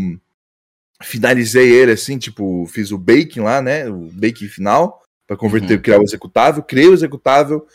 [1.01, 3.89] finalizei ele assim, tipo, fiz o baking lá, né?
[3.89, 5.81] O baking final, para converter, uhum.
[5.81, 7.67] criar o executável, criei o executável,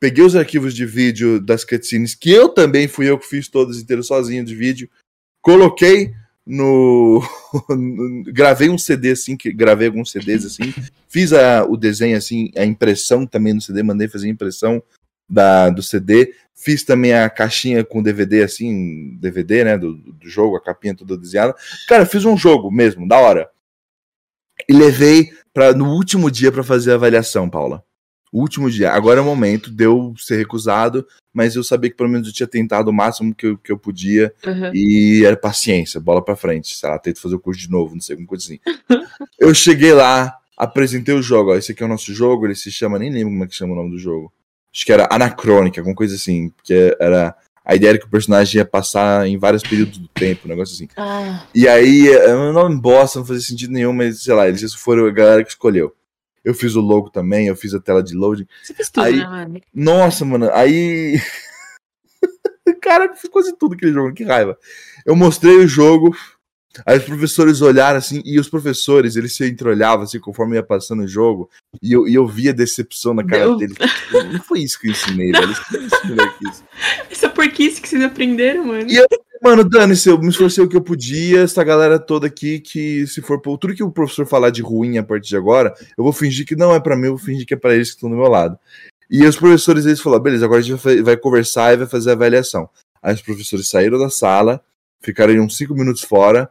[0.00, 3.78] peguei os arquivos de vídeo das cutscenes, que eu também fui eu que fiz todas
[3.78, 4.88] inteiras sozinho de vídeo,
[5.40, 6.12] coloquei
[6.46, 7.22] no.
[8.32, 10.74] gravei um CD assim, que gravei alguns CDs assim,
[11.08, 14.82] fiz a, o desenho assim, a impressão também no CD, mandei fazer a impressão
[15.28, 20.56] da, do CD, fiz também a caixinha com DVD assim, DVD, né, do, do jogo,
[20.56, 21.54] a capinha toda desenhada.
[21.86, 23.50] Cara, fiz um jogo mesmo, da hora.
[24.68, 27.82] E levei para no último dia para fazer a avaliação, Paula
[28.30, 28.92] último dia.
[28.92, 32.34] Agora é o momento de eu ser recusado, mas eu sabia que pelo menos eu
[32.34, 34.70] tinha tentado o máximo que eu, que eu podia uhum.
[34.74, 36.76] e era paciência, bola pra frente.
[36.76, 38.60] Sei lá, tento fazer o curso de novo, não sei, alguma coisa assim.
[39.40, 42.70] eu cheguei lá, apresentei o jogo, ó, esse aqui é o nosso jogo, ele se
[42.70, 44.30] chama, nem lembro como é que chama o nome do jogo.
[44.70, 47.34] Acho que era Anacrônica, alguma coisa assim, porque era
[47.68, 50.74] a ideia era que o personagem ia passar em vários períodos do tempo, um negócio
[50.74, 50.88] assim.
[50.96, 51.44] Ah.
[51.54, 55.04] E aí, é um nome bosta, não fazia sentido nenhum, mas sei lá, eles foram
[55.04, 55.94] a galera que escolheu.
[56.42, 58.46] Eu fiz o logo também, eu fiz a tela de loading.
[58.62, 59.60] Você fez tudo, aí, né, mano?
[59.74, 61.20] Nossa, mano, aí.
[62.80, 64.56] Cara, fiz quase tudo aquele jogo, que raiva.
[65.04, 66.16] Eu mostrei o jogo,
[66.86, 71.02] aí os professores olharam assim, e os professores, eles se entreolhavam assim, conforme ia passando
[71.02, 71.48] o jogo,
[71.82, 73.76] e eu, e eu via decepção na cara deles.
[73.76, 75.52] Tipo, não foi isso que eu ensinei, velho.
[75.52, 76.64] Isso,
[77.10, 78.90] Essa porquice que vocês aprenderam, mano.
[78.90, 79.06] E eu
[79.40, 81.42] Mano, dane-se, eu me esforcei o que eu podia.
[81.42, 84.98] Essa galera toda aqui que, se for por tudo que o professor falar de ruim
[84.98, 87.46] a partir de agora, eu vou fingir que não é para mim, eu vou fingir
[87.46, 88.58] que é para eles que estão do meu lado.
[89.10, 92.12] E os professores, eles falaram, beleza, agora a gente vai conversar e vai fazer a
[92.14, 92.68] avaliação.
[93.00, 94.60] Aí os professores saíram da sala,
[95.00, 96.50] ficaram uns cinco minutos fora,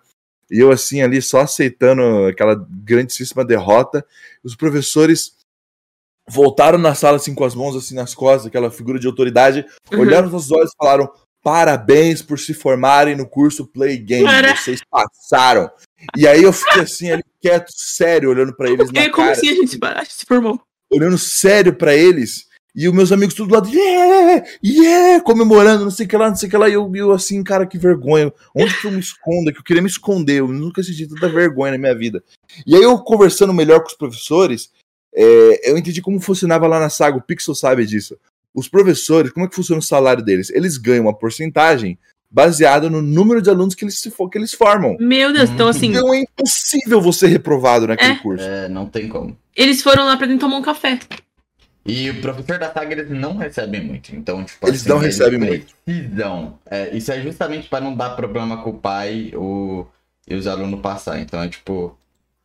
[0.49, 4.06] e eu assim ali só aceitando aquela grandíssima derrota.
[4.44, 5.36] Os professores
[6.30, 9.99] voltaram na sala assim com as mãos assim nas costas, aquela figura de autoridade, uhum.
[9.99, 11.11] olharam nos nossos olhos e falaram:
[11.44, 14.26] Parabéns por se formarem no curso Play Game.
[14.26, 14.56] Para.
[14.56, 15.69] Vocês passaram.
[16.15, 18.91] E aí eu fiquei assim, ali quieto, sério, olhando para eles.
[18.91, 20.61] na como cara, assim a gente se, a gente se formou?
[20.91, 22.48] Olhando sério para eles.
[22.78, 26.36] E os meus amigos tudo lá, yeah, yeah, comemorando, não sei o que lá, não
[26.36, 26.70] sei o que lá.
[26.70, 28.32] E eu, eu assim, cara, que vergonha.
[28.56, 29.52] Onde que eu me escondo?
[29.52, 30.41] Que eu queria me esconder.
[30.41, 32.24] Eu nunca senti tanta vergonha na minha vida.
[32.68, 34.70] E aí eu conversando melhor com os professores,
[35.14, 37.18] é, eu entendi como funcionava lá na saga.
[37.18, 38.16] O Pixel sabe disso
[38.58, 40.49] os professores, como é que funciona o salário deles?
[40.49, 41.95] Eles ganham uma porcentagem
[42.30, 44.98] baseada no número de alunos que eles, que eles formam.
[44.99, 45.90] Meu Deus, então assim.
[45.90, 48.16] Então é impossível você reprovado naquele é.
[48.16, 48.44] curso.
[48.44, 49.38] É, não tem como.
[49.56, 50.98] Eles foram lá pra dentro tomar um café.
[51.88, 54.14] E o professor da saga eles não recebem muito.
[54.14, 55.73] Então, tipo, eles assim, não recebem muito.
[55.85, 56.59] Precisam.
[56.69, 59.85] É, isso é justamente para não dar problema com o pai o,
[60.27, 61.19] e os alunos passar.
[61.19, 61.97] Então é tipo.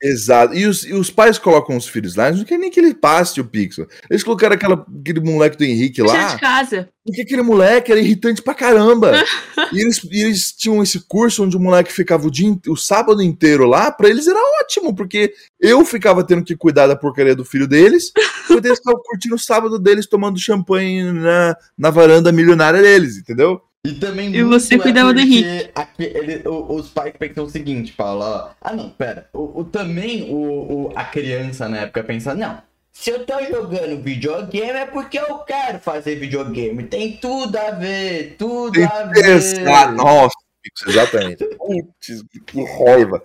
[0.03, 0.55] Exato.
[0.55, 2.93] E os, e os pais colocam os filhos lá, eles não querem nem que ele
[2.93, 3.87] passe o pixel.
[4.11, 6.35] Eles colocaram aquela, aquele moleque do Henrique lá.
[6.35, 6.89] de casa.
[7.05, 9.13] Porque aquele moleque era irritante pra caramba.
[9.73, 13.23] e, eles, e eles tinham esse curso onde o moleque ficava o, dia, o sábado
[13.23, 17.45] inteiro lá, pra eles era ótimo, porque eu ficava tendo que cuidar da porcaria do
[17.45, 18.13] filho deles,
[18.51, 23.61] e eles ficavam curtindo o sábado deles tomando champanhe na, na varanda milionária deles, entendeu?
[23.85, 25.71] E também E você muito é cuidava do porque Henrique.
[25.75, 28.51] aqui- ele- o- os pais pensam o seguinte, Paulo, ó.
[28.61, 29.29] Ah, não, pera.
[29.33, 32.63] O, o- também o, o- a criança na época pensa, não.
[32.93, 36.85] Se eu tô jogando videogame é porque eu quero fazer videogame.
[36.85, 39.95] Tem tudo a ver, tudo a ver.
[39.97, 40.37] Nossa,
[40.87, 41.45] Exatamente.
[41.59, 43.23] Putz, que raiva.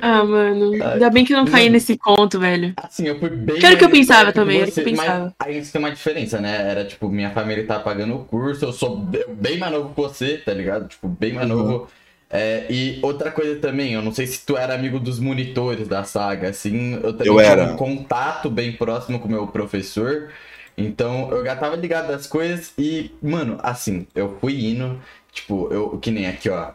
[0.00, 0.74] Ah, mano.
[0.82, 0.92] Ai.
[0.94, 2.74] Ainda bem que eu não caí nesse conto, velho.
[2.76, 3.58] Assim, eu fui bem.
[3.58, 5.24] Que era o que eu pensava também, que era o que eu pensava.
[5.24, 6.70] Mas aí isso tem uma diferença, né?
[6.70, 9.96] Era tipo, minha família tá pagando o curso, eu sou be- bem mais novo que
[10.00, 10.88] você, tá ligado?
[10.88, 11.56] Tipo, bem mais Uhum.
[11.56, 11.88] novo.
[12.30, 16.02] É, e outra coisa também, eu não sei se tu era amigo dos monitores da
[16.04, 17.64] saga, assim, eu também Eu tinha era.
[17.64, 20.30] um contato bem próximo com o meu professor,
[20.76, 25.00] então eu já tava ligado das coisas e, mano, assim, eu fui indo,
[25.34, 26.72] tipo, eu, que nem aqui, ó,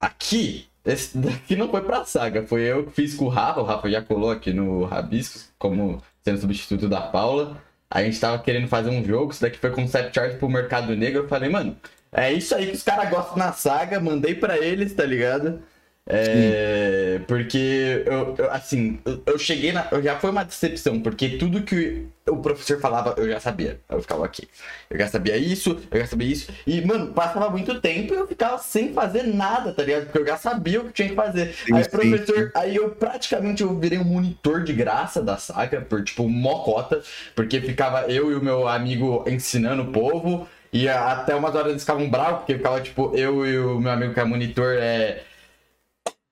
[0.00, 3.64] aqui, esse daqui não foi pra saga, foi eu que fiz com o Rafa, o
[3.64, 7.60] Rafa já colou aqui no Rabiscos, como sendo substituto da Paula,
[7.90, 11.22] a gente tava querendo fazer um jogo, isso daqui foi concept art pro Mercado Negro,
[11.22, 11.76] eu falei, mano,
[12.12, 15.62] é isso aí que os caras gostam na saga, mandei pra eles, tá ligado?
[16.10, 19.86] É, porque eu, eu, assim, eu, eu cheguei na.
[20.02, 23.78] Já foi uma decepção, porque tudo que o professor falava eu já sabia.
[23.90, 24.48] Eu ficava aqui.
[24.88, 26.50] Eu já sabia isso, eu já sabia isso.
[26.66, 30.04] E, mano, passava muito tempo e eu ficava sem fazer nada, tá ligado?
[30.04, 31.52] Porque eu já sabia o que tinha que fazer.
[31.52, 35.82] Sim, aí, sim, professor, aí eu praticamente eu virei um monitor de graça da saga,
[35.82, 37.02] por tipo, mocota,
[37.34, 40.48] porque ficava eu e o meu amigo ensinando o povo.
[40.72, 44.12] E até umas horas eles ficavam bravos, porque ficava, tipo, eu e o meu amigo
[44.12, 45.22] que é monitor é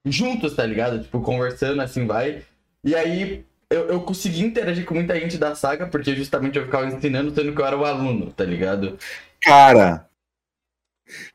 [0.06, 1.02] juntos, tá ligado?
[1.02, 2.42] Tipo, conversando, assim, vai.
[2.84, 6.86] E aí, eu, eu consegui interagir com muita gente da saga, porque justamente eu ficava
[6.86, 8.98] ensinando, sendo que eu era o aluno, tá ligado?
[9.42, 10.06] Cara,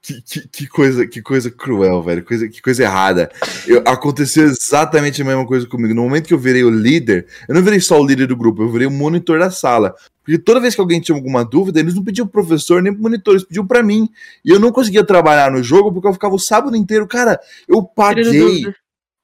[0.02, 2.24] que, que, que coisa, que coisa cruel, velho.
[2.24, 3.32] Coisa, que coisa errada.
[3.66, 5.94] Eu- aconteceu exatamente a mesma coisa comigo.
[5.94, 8.62] No momento que eu virei o líder, eu não virei só o líder do grupo,
[8.64, 9.96] eu virei o monitor da sala.
[10.24, 13.02] Porque toda vez que alguém tinha alguma dúvida, eles não pediam pro professor nem pro
[13.02, 14.10] monitor, eles pediam pra mim.
[14.46, 17.08] E eu não conseguia trabalhar no jogo porque eu ficava o sábado inteiro.
[17.08, 18.64] Cara, eu paguei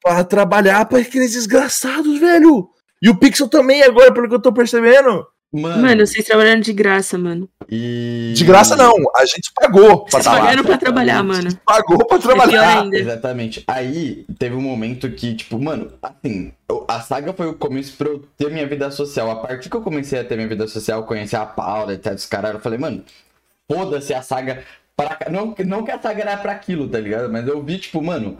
[0.01, 2.69] pra trabalhar pra aqueles desgraçados, velho.
[3.01, 5.25] E o Pixel também, agora, pelo que eu tô percebendo.
[5.51, 7.49] Mano, Mano, vocês trabalharam de graça, mano.
[7.69, 8.33] e...
[8.35, 10.39] De graça não, a gente pagou pra Vocês tá lá.
[10.41, 11.49] pagaram pra trabalhar, mano.
[11.65, 12.81] Pagou pra É trabalhar.
[12.83, 12.97] ainda.
[12.97, 13.63] Exatamente.
[13.65, 16.51] Aí teve um momento que, tipo, mano, assim,
[16.87, 19.31] a saga foi o começo pra eu ter minha vida social.
[19.31, 22.13] A partir que eu comecei a ter minha vida social, conhecer a Paula e tal,
[22.13, 23.03] os caras, eu falei, mano,
[23.71, 24.63] foda-se a saga.
[24.97, 25.17] Pra...
[25.31, 27.31] Não, não que a saga era pra aquilo, tá ligado?
[27.31, 28.37] Mas eu vi, tipo, mano,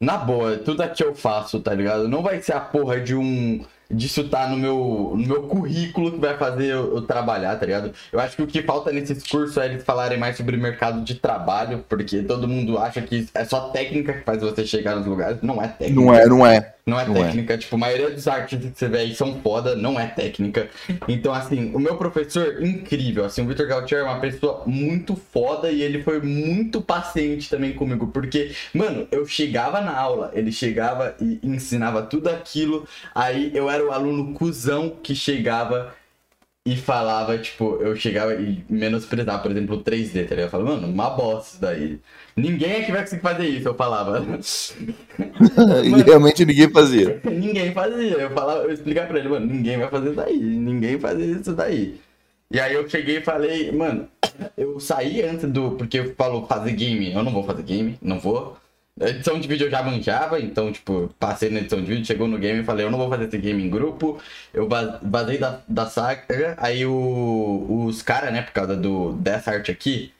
[0.00, 2.06] na boa, tudo aqui eu faço, tá ligado?
[2.08, 3.64] Não vai ser a porra de um.
[3.90, 7.92] Disso tá no meu, no meu currículo que vai fazer eu, eu trabalhar, tá ligado?
[8.12, 11.14] Eu acho que o que falta nesse discurso é eles falarem mais sobre mercado de
[11.16, 15.38] trabalho, porque todo mundo acha que é só técnica que faz você chegar nos lugares.
[15.42, 16.00] Não é técnica.
[16.00, 16.74] Não é, não é.
[16.86, 17.24] Não é Não é.
[17.24, 20.68] técnica, tipo, a maioria dos artistas que você vê aí são foda, não é técnica.
[21.08, 25.70] Então, assim, o meu professor, incrível, assim, o Victor Gautier é uma pessoa muito foda
[25.70, 31.14] e ele foi muito paciente também comigo, porque, mano, eu chegava na aula, ele chegava
[31.18, 35.94] e ensinava tudo aquilo, aí eu era o aluno cuzão que chegava
[36.66, 40.40] e falava, tipo, eu chegava e menosprezava, por exemplo, o 3D, tá ligado?
[40.40, 42.00] Eu falava, mano, uma bosta isso daí.
[42.34, 44.24] Ninguém aqui vai conseguir fazer isso, eu falava.
[45.84, 47.20] E realmente ninguém fazia.
[47.24, 48.14] Ninguém fazia.
[48.14, 51.52] Eu falava, eu explicava pra ele, mano, ninguém vai fazer isso daí, ninguém fazia isso
[51.52, 52.00] daí.
[52.50, 54.08] E aí eu cheguei e falei, mano,
[54.56, 55.72] eu saí antes do.
[55.72, 58.56] Porque eu falou fazer game, eu não vou fazer game, não vou.
[59.00, 62.38] Edição de vídeo eu já manjava, então, tipo, passei na edição de vídeo, chegou no
[62.38, 64.20] game e falei, eu não vou fazer esse game em grupo.
[64.52, 64.68] Eu
[65.02, 70.12] vazei da, da saga, aí o, os caras, né, por causa do, dessa arte aqui,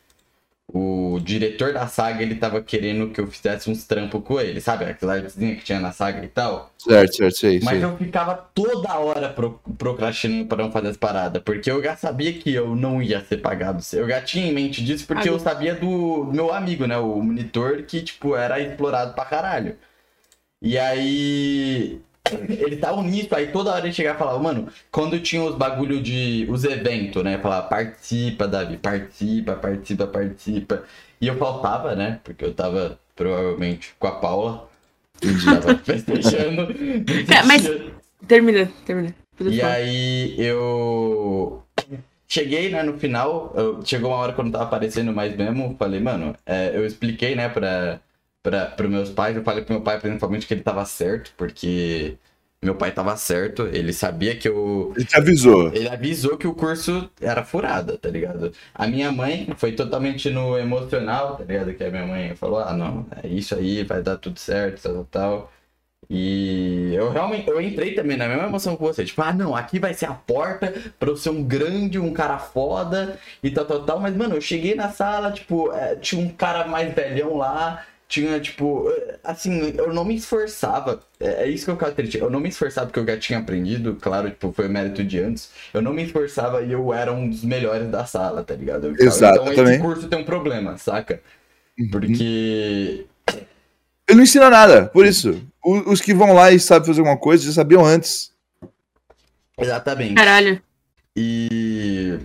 [0.73, 4.85] o diretor da saga, ele tava querendo que eu fizesse uns trampos com ele, sabe?
[4.85, 6.73] Aquela artezinha que tinha na saga e tal.
[6.79, 7.85] Certo, certo, sei, Mas sei.
[7.85, 11.43] eu ficava toda hora pro, procrastinando pra não fazer as paradas.
[11.43, 13.83] Porque eu já sabia que eu não ia ser pagado.
[13.93, 16.97] Eu já tinha em mente disso porque eu sabia do meu amigo, né?
[16.99, 19.77] O monitor, que, tipo, era explorado pra caralho.
[20.63, 22.01] E aí.
[22.49, 26.01] Ele tava nisso, aí toda hora ele chegava e falava, mano, quando tinha os bagulho
[26.03, 26.47] de.
[26.49, 27.39] os eventos, né?
[27.39, 30.83] Falava, participa, Davi, participa, participa, participa.
[31.21, 32.21] E eu faltava, né?
[32.25, 34.69] Porque eu tava provavelmente com a Paula.
[35.45, 36.67] Tava festejando.
[37.29, 37.69] Cara, mas-
[38.27, 39.15] Termina, termina.
[39.39, 41.63] E aí eu
[42.27, 45.77] cheguei, né, no final, eu- chegou uma hora que eu não tava aparecendo mais mesmo,
[45.79, 48.01] falei, mano, é, eu expliquei, né, pra,
[48.45, 49.37] para meus pais.
[49.37, 52.19] Eu falei pro meu pai, principalmente, que ele tava certo, porque
[52.63, 54.93] meu pai tava certo, ele sabia que eu.
[54.95, 55.73] Ele te avisou.
[55.73, 58.53] Ele avisou que o curso era furada, tá ligado?
[58.75, 61.73] A minha mãe foi totalmente no emocional, tá ligado?
[61.75, 65.05] Que a minha mãe falou: ah, não, é isso aí, vai dar tudo certo, tal,
[65.11, 65.53] tal.
[66.11, 69.05] E eu realmente eu entrei também na mesma emoção que você.
[69.07, 72.39] Tipo, ah, não, aqui vai ser a porta pra eu ser um grande, um cara
[72.39, 74.01] foda e tal, tal, tal.
[74.01, 77.85] Mas, mano, eu cheguei na sala, tipo, é, tinha um cara mais velhão lá
[78.15, 78.89] tinha, tipo,
[79.25, 81.01] assim, eu não me esforçava.
[81.19, 82.19] É, é isso que eu quero triste.
[82.19, 85.51] Eu não me esforçava porque eu já tinha aprendido, claro, tipo, foi mérito de antes.
[85.73, 88.87] Eu não me esforçava e eu era um dos melhores da sala, tá ligado?
[88.87, 89.75] Eu, Exato, então também.
[89.75, 91.21] esse curso tem um problema, saca?
[91.77, 91.91] Uhum.
[91.91, 93.07] Porque.
[94.07, 95.43] Ele não ensina nada, por isso.
[95.65, 98.31] Os que vão lá e sabem fazer alguma coisa já sabiam antes.
[99.59, 100.15] Exatamente.
[100.15, 100.63] Caralho.
[101.17, 102.21] E.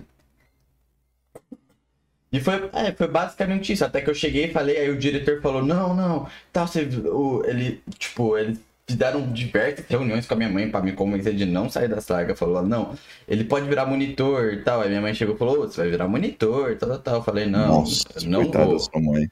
[2.32, 3.84] E foi, é, foi basicamente isso.
[3.84, 7.42] Até que eu cheguei e falei, aí o diretor falou, não, não, tal, você, o,
[7.44, 8.58] ele, tipo, eles
[8.90, 12.34] fizeram diversas reuniões com a minha mãe para me convencer de não sair da saga.
[12.36, 12.94] Falou, não,
[13.26, 14.80] ele pode virar monitor e tal.
[14.80, 17.14] Aí minha mãe chegou e falou, você vai virar monitor, tal, tal, tal.
[17.16, 18.78] Eu falei, não, Nossa, não vou.
[18.78, 19.28] Sua mãe.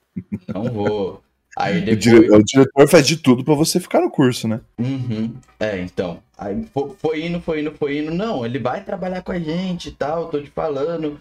[0.53, 1.23] Não vou.
[1.57, 1.97] Aí depois...
[1.97, 4.61] o, diretor, o diretor faz de tudo para você ficar no curso, né?
[4.79, 5.35] Uhum.
[5.59, 6.23] É, então.
[6.37, 8.15] Aí foi, foi indo, foi indo, foi indo.
[8.15, 11.21] Não, ele vai trabalhar com a gente e tal, tô te falando.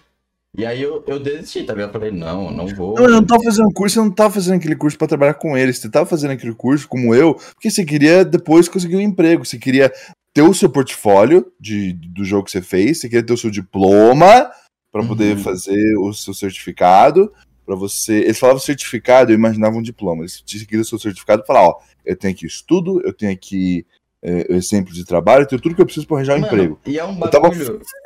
[0.57, 1.89] E aí eu, eu desisti, tá ligado?
[1.89, 2.95] Eu falei, não, não vou.
[2.95, 5.55] Não, eu não tava fazendo curso, eu não tava fazendo aquele curso para trabalhar com
[5.55, 5.77] eles.
[5.77, 9.45] Você tava fazendo aquele curso como eu, porque você queria depois conseguir um emprego.
[9.45, 9.93] Você queria
[10.33, 13.51] ter o seu portfólio de, do jogo que você fez, você queria ter o seu
[13.51, 14.49] diploma
[14.91, 15.43] para poder Uhum.
[15.43, 17.31] fazer o seu certificado.
[17.65, 18.19] para você.
[18.19, 20.23] Eles falavam certificado, eu imaginava um diploma.
[20.23, 21.75] Eles queriam o seu certificado e falar, ó,
[22.05, 23.85] eu tenho aqui estudo, eu tenho aqui
[24.23, 26.79] é, exemplo de trabalho, tenho tudo que eu preciso para arranjar um Mano, emprego.
[26.85, 27.51] E é um Eu tava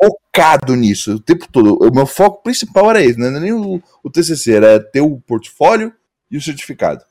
[0.04, 1.78] focado nisso o tempo todo.
[1.82, 5.20] O meu foco principal era esse, não era nem o, o TCC, era ter o
[5.22, 5.94] portfólio
[6.30, 7.04] e o certificado.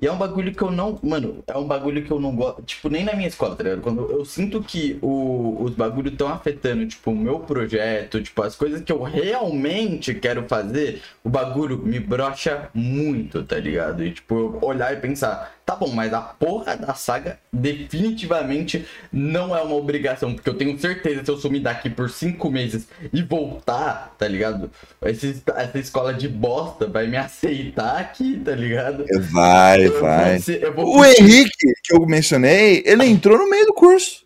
[0.00, 0.98] E é um bagulho que eu não.
[1.02, 2.62] Mano, é um bagulho que eu não gosto.
[2.62, 3.82] Tipo, nem na minha escola, tá ligado?
[3.82, 8.56] Quando eu sinto que o, os bagulhos estão afetando, tipo, o meu projeto, tipo, as
[8.56, 14.04] coisas que eu realmente quero fazer, o bagulho me brocha muito, tá ligado?
[14.04, 19.56] E, tipo, eu olhar e pensar, tá bom, mas a porra da saga definitivamente não
[19.56, 23.22] é uma obrigação, porque eu tenho certeza se eu sumir daqui por cinco meses e
[23.22, 24.70] voltar, tá ligado?
[25.02, 29.04] Esse, essa escola de bosta vai me aceitar aqui, tá ligado?
[29.30, 30.38] Vai, vai.
[30.38, 34.22] ser- eu vou O Henrique, que eu mencionei, ele entrou no meio do curso.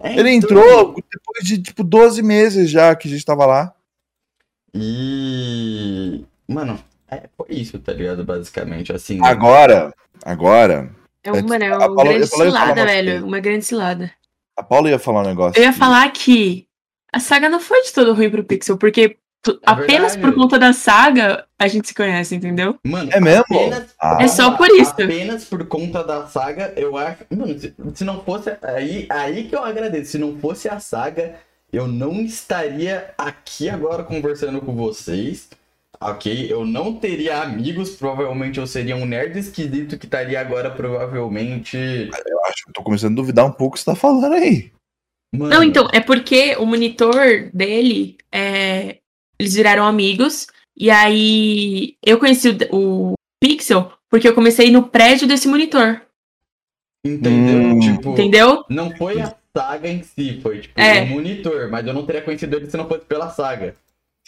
[0.00, 3.74] É, Ele então, entrou depois de, tipo, 12 meses já que a gente tava lá.
[4.74, 6.24] E.
[6.48, 8.24] Mano, é, foi isso, tá ligado?
[8.24, 9.18] Basicamente, assim.
[9.22, 9.92] Agora,
[10.24, 10.90] agora,
[11.24, 13.24] É, um, É, mano, é a uma Paula- grande cilada, velho.
[13.26, 14.10] Uma grande cilada.
[14.56, 15.58] a Paula ia falar um negócio.
[15.58, 16.66] Eu ia falar que
[17.12, 20.20] a saga não foi de todo ruim pro Pixel, porque tu- apenas verdade.
[20.20, 22.76] por conta da saga a gente se conhece, entendeu?
[22.84, 23.44] Mano, É mesmo?
[23.50, 24.18] apenas- Ah.
[24.20, 24.92] É só por isso.
[24.92, 27.24] Apenas por conta da saga, eu acho.
[27.30, 28.52] Mano, se, se não fosse.
[28.62, 30.12] Aí, aí que eu agradeço.
[30.12, 31.34] Se não fosse a saga,
[31.72, 35.48] eu não estaria aqui agora conversando com vocês.
[36.00, 36.46] Ok?
[36.50, 37.90] Eu não teria amigos.
[37.90, 41.76] Provavelmente eu seria um nerd esquisito que estaria agora, provavelmente.
[41.76, 44.32] Eu acho que eu tô começando a duvidar um pouco o que você tá falando
[44.34, 44.72] aí.
[45.34, 48.96] Mano, Não, então, é porque o monitor dele, é,
[49.42, 50.46] eles viraram amigos,
[50.76, 56.00] e aí eu conheci o, o Pixel porque eu comecei no prédio desse monitor,
[57.04, 57.56] Entendeu?
[57.56, 57.80] Hum.
[57.80, 58.10] Tipo.
[58.12, 58.64] entendeu?
[58.70, 61.02] Não foi a saga em si, foi tipo É.
[61.02, 63.74] o monitor, mas eu não teria conhecido ele se não fosse pela saga.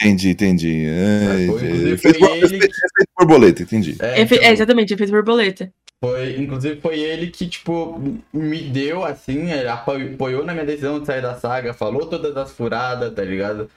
[0.00, 0.86] Entendi, entendi.
[0.88, 3.96] É, Foi, fez, ele fez efeito borboleta, entendi.
[4.00, 5.72] É, fe- então, é, exatamente, efeito borboleta.
[6.02, 11.22] foi, inclusive foi ele que, tipo, me deu assim, apoiou na minha decisão de sair
[11.22, 13.70] da saga, falou todas as furadas, tá ligado?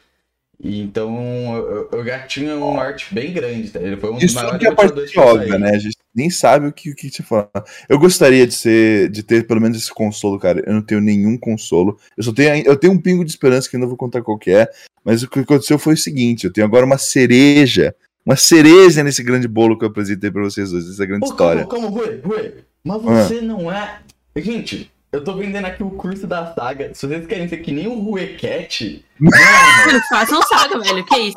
[0.59, 3.79] E então eu, eu já tinha um norte bem grande, tá?
[3.79, 5.59] Ele foi um dos Isso maiores que é a parte óbvia, sair.
[5.59, 5.69] né?
[5.69, 7.49] A gente nem sabe o que, o que te falar.
[7.87, 10.63] Eu gostaria de ser, de ter pelo menos esse consolo, cara.
[10.65, 11.99] Eu não tenho nenhum consolo.
[12.17, 14.37] Eu só tenho, eu tenho um pingo de esperança que eu não vou contar qual
[14.37, 14.67] que é.
[15.05, 17.93] Mas o que aconteceu foi o seguinte: eu tenho agora uma cereja,
[18.25, 21.67] uma cereja nesse grande bolo que eu apresentei pra vocês hoje, essa grande Pô, história.
[21.67, 22.53] calma, calma, Rui, Rui.
[22.83, 23.23] Mas Ah.
[23.27, 23.99] você não é.
[24.35, 26.91] Gente, eu tô vendendo aqui o curso da saga.
[26.93, 31.35] Se vocês querem ser que nem o Cat, mano, façam saga, velho, que isso?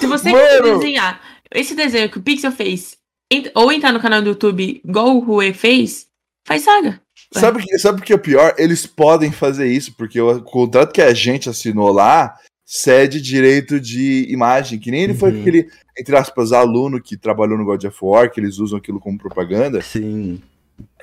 [0.00, 0.78] Se você quer Mano!
[0.78, 1.20] desenhar
[1.54, 2.96] esse desenho que o Pixel fez,
[3.32, 6.06] ent- ou entrar no canal do YouTube igual o Rue fez,
[6.46, 7.00] faz saga.
[7.32, 8.54] Sabe o que, sabe o que é o pior?
[8.58, 12.34] Eles podem fazer isso, porque o contrato que a gente assinou lá
[12.64, 15.40] cede direito de imagem, que nem ele foi Uhum.
[15.40, 15.68] aquele,
[15.98, 19.80] entre aspas, aluno que trabalhou no God of War, que eles usam aquilo como propaganda.
[19.82, 20.40] sim.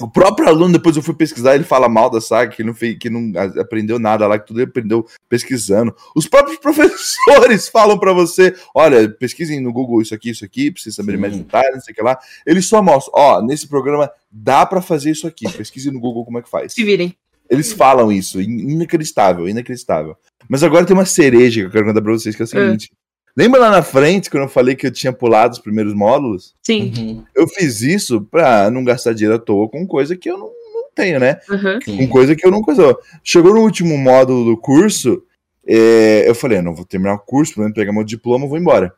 [0.02, 2.98] O próprio aluno, depois eu fui pesquisar, ele fala mal da saga, que não, fez,
[2.98, 5.96] que não aprendeu nada lá, que tudo ele aprendeu pesquisando.
[6.16, 10.96] Os próprios professores falam para você: olha, pesquisem no Google isso aqui, isso aqui, precisa
[10.96, 12.18] saber mais detalhes, não sei o que lá.
[12.46, 16.40] Eles só mostram: ó, nesse programa dá para fazer isso aqui, pesquise no Google como
[16.40, 16.74] é que faz.
[16.74, 17.16] Se virem.
[17.50, 20.16] Eles falam isso, inacreditável, inacreditável.
[20.50, 22.92] Mas agora tem uma cereja que eu quero contar pra vocês, que é o seguinte.
[22.92, 23.03] É.
[23.36, 26.56] Lembra lá na frente, quando eu falei que eu tinha pulado os primeiros módulos?
[26.62, 26.94] Sim.
[26.96, 27.24] Uhum.
[27.36, 30.90] Eu fiz isso pra não gastar dinheiro à toa com coisa que eu não, não
[30.94, 31.40] tenho, né?
[31.50, 31.98] Uhum.
[31.98, 32.96] Com coisa que eu não coisa.
[33.24, 35.24] Chegou no último módulo do curso,
[35.66, 38.94] é, eu falei, ah, não vou terminar o curso, vou pegar meu diploma, vou embora.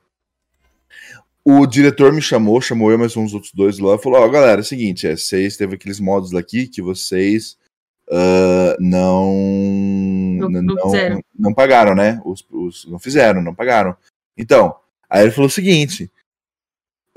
[1.47, 4.29] O diretor me chamou, chamou eu mais uns outros dois lá, e falou: Ó, oh,
[4.31, 7.55] galera, é o seguinte, é, vocês teve aqueles módulos aqui que vocês
[8.09, 9.31] uh, não,
[10.39, 12.19] não, não, não, não, pagaram, né?
[12.25, 13.95] Os, os, não fizeram, não pagaram.
[14.37, 14.75] Então,
[15.09, 16.11] aí ele falou o seguinte: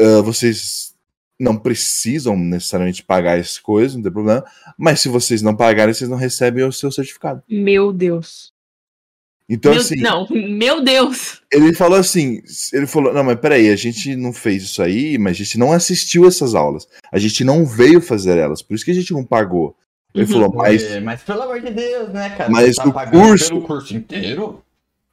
[0.00, 0.94] uh, vocês
[1.38, 4.44] não precisam necessariamente pagar essas coisas, não tem problema,
[4.76, 7.42] mas se vocês não pagarem, vocês não recebem o seu certificado.
[7.48, 8.52] Meu Deus.
[9.48, 9.96] Então, meu, assim.
[9.96, 11.40] Não, meu Deus!
[11.50, 12.42] Ele falou assim:
[12.72, 15.72] ele falou, não, mas peraí, a gente não fez isso aí, mas a gente não
[15.72, 16.86] assistiu essas aulas.
[17.10, 19.74] A gente não veio fazer elas, por isso que a gente não pagou.
[20.14, 20.30] Ele uhum.
[20.30, 21.02] falou, mas.
[21.02, 22.50] Mas pelo amor de Deus, né, cara?
[22.50, 23.48] Mas tá o curso.
[23.48, 24.62] Pelo curso inteiro?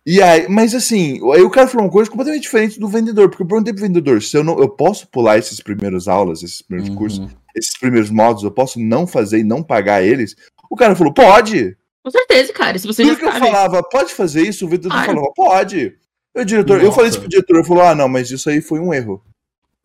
[0.05, 3.41] E aí, mas assim, aí o cara falou uma coisa completamente diferente do vendedor, porque
[3.41, 6.91] eu perguntei pro vendedor se eu não eu posso pular esses primeiros aulas, esses primeiros
[6.91, 6.95] uhum.
[6.95, 10.35] cursos, esses primeiros módulos, eu posso não fazer e não pagar eles.
[10.69, 11.75] O cara falou, pode.
[12.03, 12.77] Com certeza, cara.
[12.77, 15.97] Se você Tudo que eu falava, pode fazer isso, o vendedor falava, pode.
[16.35, 18.79] O diretor, eu falei isso pro diretor, ele falou, ah, não, mas isso aí foi
[18.79, 19.23] um erro.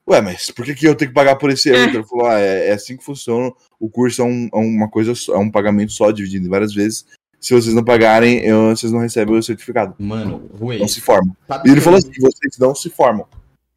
[0.06, 1.78] Ué, mas por que, que eu tenho que pagar por esse erro?
[1.78, 1.94] É.
[1.94, 3.50] Ele falou, ah, é, é, assim que funciona.
[3.78, 7.06] O curso é, um, é uma coisa, é um pagamento só, dividido em várias vezes
[7.40, 9.94] se vocês não pagarem, eu, vocês não recebem o certificado.
[9.98, 10.78] Mano, ruim.
[10.78, 11.34] Não se formam.
[11.48, 13.26] Sabe e ele falou assim: vocês não se formam.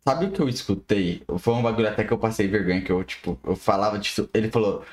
[0.06, 1.23] Sabe o que eu escutei?
[1.38, 4.30] Foi um bagulho até que eu passei vergonha, que eu, tipo, eu falava disso.
[4.34, 4.84] Ele falou: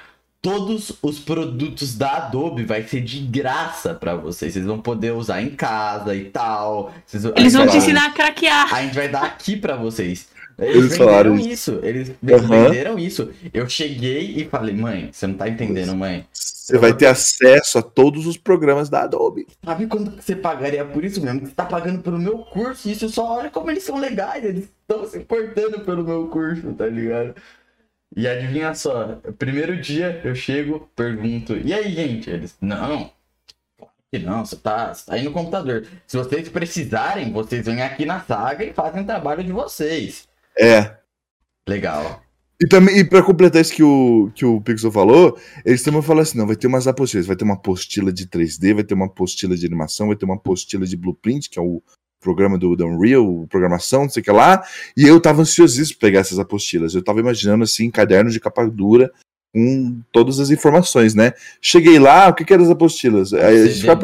[0.41, 4.53] todos os produtos da Adobe vai ser de graça para vocês.
[4.53, 6.93] Vocês vão poder usar em casa e tal.
[7.05, 8.73] Vocês, Eles vão te ensinar a craquear.
[8.73, 10.29] A gente vai dar aqui para vocês.
[10.61, 11.81] Eles, eles venderam isso.
[11.83, 12.49] Eles uhum.
[12.49, 13.31] venderam isso.
[13.53, 16.27] Eu cheguei e falei, mãe, você não tá entendendo, mãe.
[16.33, 19.47] Você vai ter acesso a todos os programas da Adobe.
[19.65, 21.47] Sabe quando você pagaria por isso mesmo?
[21.47, 22.89] Você tá pagando pelo meu curso.
[22.89, 24.45] Isso só olha como eles são legais.
[24.45, 27.35] Eles estão se importando pelo meu curso, tá ligado?
[28.15, 32.29] E adivinha só, primeiro dia eu chego, pergunto, e aí, gente?
[32.29, 33.09] Eles, não,
[34.13, 35.87] que não, você tá, você tá aí no computador.
[36.07, 40.29] Se vocês precisarem, vocês vêm aqui na saga e fazem o trabalho de vocês.
[40.59, 40.97] É.
[41.69, 42.23] Legal.
[42.61, 46.23] E também, e pra completar isso que o, que o Pixel falou, eles também falam
[46.23, 49.07] assim: não, vai ter umas apostilas, vai ter uma apostila de 3D, vai ter uma
[49.07, 51.83] apostila de animação, vai ter uma apostila de Blueprint, que é o
[52.21, 54.63] programa do, do Unreal, programação, não sei o que lá.
[54.95, 56.95] E eu tava ansiosíssimo pra pegar essas apostilas.
[56.95, 59.11] Eu tava imaginando assim, caderno de capa dura
[59.55, 61.33] com todas as informações, né?
[61.61, 63.33] Cheguei lá, o que, que eram as apostilas?
[63.33, 63.97] Aí a gente vai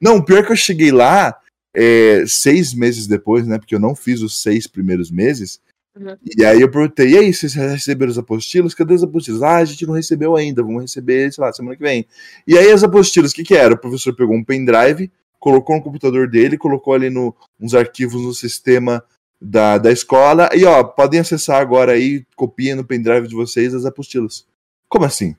[0.00, 1.36] Não, o pior é que eu cheguei lá,
[1.74, 3.58] é, seis meses depois, né?
[3.58, 5.60] Porque eu não fiz os seis primeiros meses.
[5.96, 6.16] Uhum.
[6.36, 8.74] E aí eu perguntei, e aí, vocês receberam as apostilas?
[8.74, 9.42] Cadê as apostilas?
[9.42, 12.06] Ah, a gente não recebeu ainda, vamos receber, sei lá, semana que vem.
[12.46, 13.74] E aí as apostilas, o que que era?
[13.74, 18.32] O professor pegou um pendrive, colocou no computador dele, colocou ali no, uns arquivos no
[18.32, 19.02] sistema
[19.40, 23.84] da, da escola, e ó, podem acessar agora aí, copiem no pendrive de vocês as
[23.84, 24.46] apostilas.
[24.88, 25.34] Como assim?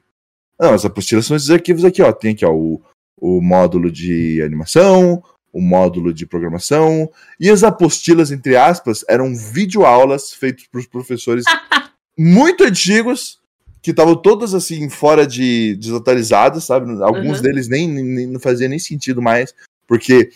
[0.60, 2.12] Não, as apostilas são esses arquivos aqui, ó.
[2.12, 2.82] Tem aqui, ó, o,
[3.18, 7.10] o módulo de animação, o módulo de programação,
[7.40, 11.44] e as apostilas, entre aspas, eram videoaulas feitas por professores
[12.18, 13.40] muito antigos,
[13.82, 16.92] que estavam todas assim, fora de desatualizadas, sabe?
[17.02, 17.44] Alguns uhum.
[17.44, 19.54] deles nem, nem, não fazia nem sentido mais,
[19.88, 20.30] porque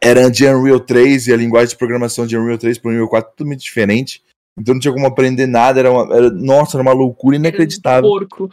[0.00, 3.30] era de Unreal 3 e a linguagem de programação de Unreal 3 para Unreal 4
[3.32, 4.22] totalmente diferente.
[4.58, 8.08] Então não tinha como aprender nada, era, uma, era nossa, era uma loucura inacreditável.
[8.08, 8.50] Era um porco.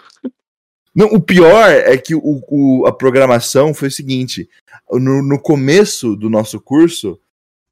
[0.97, 4.49] Não, o pior é que o, o, a programação foi o seguinte:
[4.89, 7.19] no, no começo do nosso curso,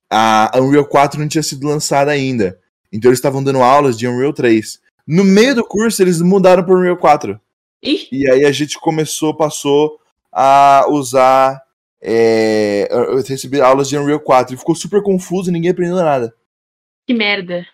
[0.08, 2.60] a Unreal 4 não tinha sido lançada ainda.
[2.94, 4.80] Então eles estavam dando aulas de Unreal 3.
[5.08, 7.42] No meio do curso, eles mudaram para Unreal 4.
[7.82, 8.08] Ih?
[8.12, 10.00] E aí a gente começou, passou
[10.32, 11.66] a usar.
[12.08, 12.88] É,
[13.28, 14.54] receber aulas de Unreal 4.
[14.54, 16.32] E ficou super confuso e ninguém aprendeu nada.
[17.08, 17.66] Que merda.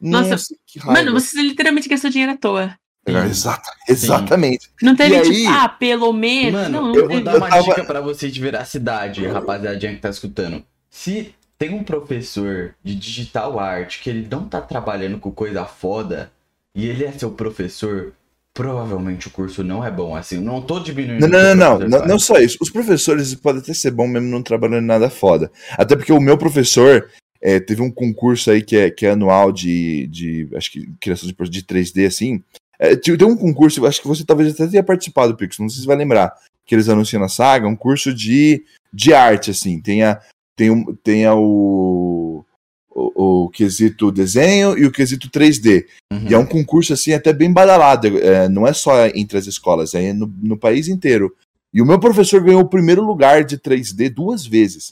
[0.00, 0.54] Nossa, Nossa
[0.84, 2.79] mano, você literalmente gastou dinheiro à toa.
[3.06, 4.64] Exata, exatamente.
[4.64, 4.86] Sim.
[4.86, 5.46] Não teve, e tipo, aí...
[5.46, 6.60] ah, pelo menos.
[6.60, 7.62] Mano, não, eu vou dar uma tava...
[7.62, 10.62] dica pra vocês de veracidade, rapaziadinha que tá escutando.
[10.90, 16.30] Se tem um professor de digital art que ele não tá trabalhando com coisa foda
[16.74, 18.12] e ele é seu professor,
[18.54, 20.14] provavelmente o curso não é bom.
[20.14, 21.26] Assim, não tô diminuindo.
[21.26, 22.58] Não, não, não, não, não, não, só isso.
[22.60, 25.50] Os professores podem até ser bom mesmo não trabalhando em nada foda.
[25.72, 27.10] Até porque o meu professor
[27.40, 31.28] é, teve um concurso aí que é, que é anual de, de acho que criação
[31.28, 32.42] de, de 3D assim.
[32.80, 35.82] É, tem um concurso, acho que você talvez até tenha participado, Pixel, não sei se
[35.82, 36.34] você vai lembrar,
[36.64, 39.78] que eles anunciam na saga, um curso de, de arte, assim.
[39.82, 40.18] Tem, a,
[40.56, 42.42] tem, um, tem a, o,
[42.88, 45.84] o, o, quesito desenho e o quesito 3D.
[46.10, 46.26] Uhum.
[46.30, 48.18] E é um concurso, assim, até bem badalado.
[48.18, 51.36] É, não é só entre as escolas, é no, no país inteiro.
[51.74, 54.88] E o meu professor ganhou o primeiro lugar de 3D duas vezes.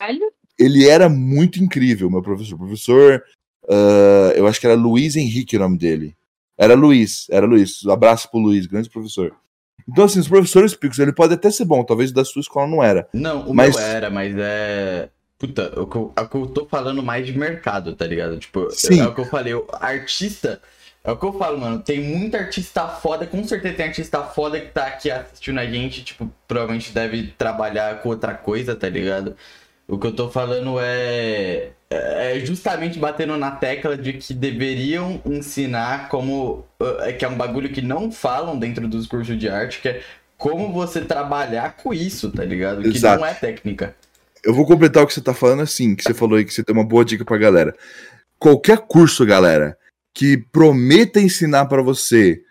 [0.58, 2.58] Ele era muito incrível, meu professor.
[2.58, 3.22] Professor,
[3.64, 6.17] uh, eu acho que era Luiz Henrique o nome dele.
[6.58, 7.84] Era Luiz, era Luiz.
[7.84, 9.32] Um abraço pro Luiz, grande professor.
[9.88, 12.82] Então, assim, os professores Pix, ele pode até ser bom, talvez da sua escola não
[12.82, 13.08] era.
[13.12, 13.76] Não, o mas...
[13.76, 15.08] meu era, mas é.
[15.38, 18.36] Puta, o que, eu, é o que eu tô falando mais de mercado, tá ligado?
[18.38, 19.00] Tipo, Sim.
[19.00, 20.60] é o que eu falei, o artista.
[21.04, 21.78] É o que eu falo, mano.
[21.78, 26.02] Tem muita artista foda, com certeza tem artista foda que tá aqui assistindo a gente,
[26.02, 29.36] tipo, provavelmente deve trabalhar com outra coisa, tá ligado?
[29.88, 36.10] O que eu tô falando é, é justamente batendo na tecla de que deveriam ensinar
[36.10, 36.66] como.
[37.00, 40.02] É que é um bagulho que não falam dentro dos cursos de arte, que é
[40.36, 42.82] como você trabalhar com isso, tá ligado?
[42.82, 43.20] Que Exato.
[43.20, 43.96] não é técnica.
[44.44, 46.62] Eu vou completar o que você tá falando assim, que você falou aí que você
[46.62, 47.74] tem uma boa dica pra galera.
[48.38, 49.76] Qualquer curso, galera,
[50.14, 52.42] que prometa ensinar para você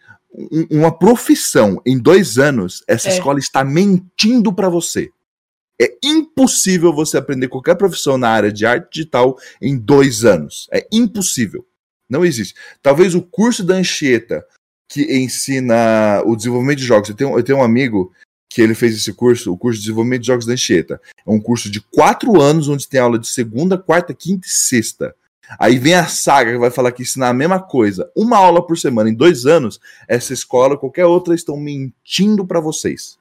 [0.69, 3.13] uma profissão em dois anos, essa é.
[3.13, 5.09] escola está mentindo para você.
[5.79, 10.67] É impossível você aprender qualquer profissão na área de arte digital em dois anos.
[10.71, 11.65] É impossível.
[12.09, 12.55] Não existe.
[12.81, 14.45] Talvez o curso da Anchieta,
[14.89, 17.09] que ensina o desenvolvimento de jogos.
[17.09, 18.11] Eu tenho, eu tenho um amigo
[18.49, 21.01] que ele fez esse curso, o curso de desenvolvimento de jogos da Anchieta.
[21.25, 25.13] É um curso de quatro anos, onde tem aula de segunda, quarta, quinta e sexta.
[25.59, 28.77] Aí vem a saga que vai falar que ensinar a mesma coisa, uma aula por
[28.77, 29.79] semana em dois anos.
[30.07, 33.17] Essa escola, qualquer outra, estão mentindo para vocês.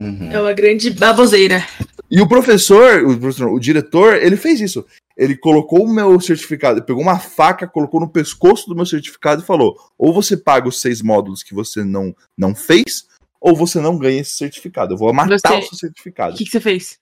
[0.00, 0.30] Uhum.
[0.30, 1.64] É uma grande baboseira.
[2.10, 4.84] E o professor, o professor, o diretor, ele fez isso.
[5.16, 9.46] Ele colocou o meu certificado, pegou uma faca, colocou no pescoço do meu certificado e
[9.46, 13.06] falou: ou você paga os seis módulos que você não, não fez,
[13.40, 14.94] ou você não ganha esse certificado.
[14.94, 15.58] Eu vou matar você...
[15.58, 16.34] o seu certificado.
[16.34, 16.98] O que, que, você fez?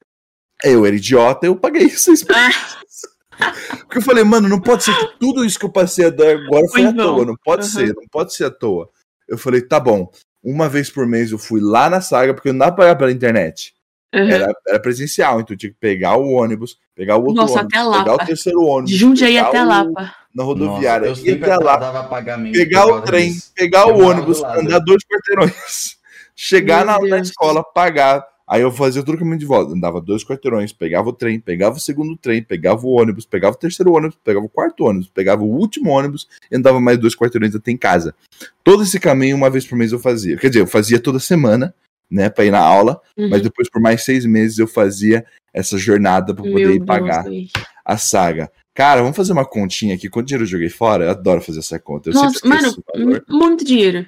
[0.62, 2.50] Eu era idiota, eu paguei seis ah.
[3.78, 6.84] Porque eu falei, mano, não pode ser que tudo isso que eu passei agora foi
[6.84, 7.24] à toa.
[7.24, 7.70] Não pode uhum.
[7.70, 8.90] ser, não pode ser à toa.
[9.26, 10.10] Eu falei, tá bom
[10.42, 13.12] uma vez por mês eu fui lá na saga, porque não dá pra pagar pela
[13.12, 13.74] internet.
[14.12, 14.28] Uhum.
[14.28, 17.98] Era, era, presencial, então eu tinha que pegar o ônibus, pegar o outro Nossa, ônibus,
[17.98, 18.90] pegar o terceiro ônibus.
[18.90, 20.14] De Jundiaí até Lapa.
[20.34, 21.08] Na rodoviária.
[21.08, 22.22] Nossa, eu até lá,
[22.52, 25.96] pegar o trem, pegar o ônibus, andar dois quarteirões,
[26.34, 29.72] chegar na, na, escola, pagar, Aí eu fazia tudo caminho de volta.
[29.72, 33.59] Andava dois quarteirões, pegava o trem, pegava o segundo trem, pegava o ônibus, pegava o
[33.59, 37.55] terceiro ônibus, pegava o quarto ônibus, pegava o último ônibus e andava mais dois quarteirões
[37.55, 38.12] até em casa.
[38.64, 40.36] Todo esse caminho, uma vez por mês, eu fazia.
[40.36, 41.72] Quer dizer, eu fazia toda semana,
[42.10, 43.28] né, pra ir na aula, uhum.
[43.28, 45.24] mas depois, por mais seis meses, eu fazia
[45.55, 47.52] essa jornada para poder ir pagar Deus.
[47.85, 48.51] a saga.
[48.74, 50.09] Cara, vamos fazer uma continha aqui.
[50.09, 51.05] Quanto dinheiro eu joguei fora?
[51.05, 52.10] Eu adoro fazer essa conta.
[52.10, 52.74] Eu Nossa, mano,
[53.28, 54.06] muito dinheiro.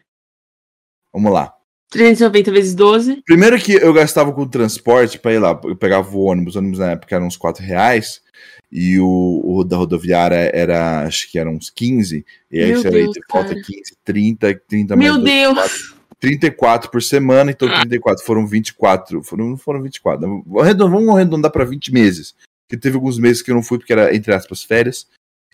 [1.12, 1.55] Vamos lá.
[1.93, 3.23] 390 vezes 12.
[3.27, 5.60] Primeiro que eu gastava com transporte para ir lá.
[5.62, 8.23] Eu pegava o ônibus, o ônibus na época era uns 4 reais.
[8.70, 12.24] E o, o da rodoviária era, acho que eram uns 15.
[12.51, 13.66] E aí Meu você Deus, volta 15,
[14.02, 15.55] 30, 30 Meu mais Deus!
[15.55, 19.23] 4, 34 por semana, então 34 foram 24.
[19.23, 20.43] Foram, não foram 24.
[20.47, 22.35] Vamos arredondar para 20 meses.
[22.66, 25.06] Que teve alguns meses que eu não fui porque era, entre aspas, férias.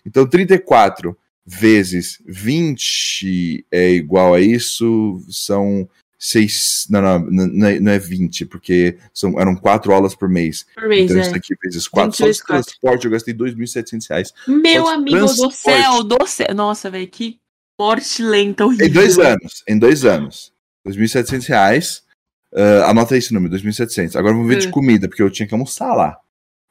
[0.05, 5.89] Então 34 vezes 20 é igual a isso, são
[6.19, 6.85] seis.
[6.89, 10.65] Não, não, não é, não é 20, porque são, eram quatro aulas por mês.
[10.75, 11.25] Por mês, então, é.
[11.25, 12.15] isso aqui vezes quatro.
[12.17, 14.33] Só de transporte eu gastei 2.700 reais.
[14.45, 16.53] Meu amigo do céu, do céu.
[16.53, 17.39] Nossa, velho, que
[17.79, 18.87] morte lenta, horrível.
[18.87, 20.51] Em dois anos, em dois anos.
[20.85, 22.03] 2.700 reais.
[22.51, 24.15] Uh, anota esse número, 2.700.
[24.15, 24.71] Agora vamos ver de hum.
[24.71, 26.17] comida, porque eu tinha que almoçar lá.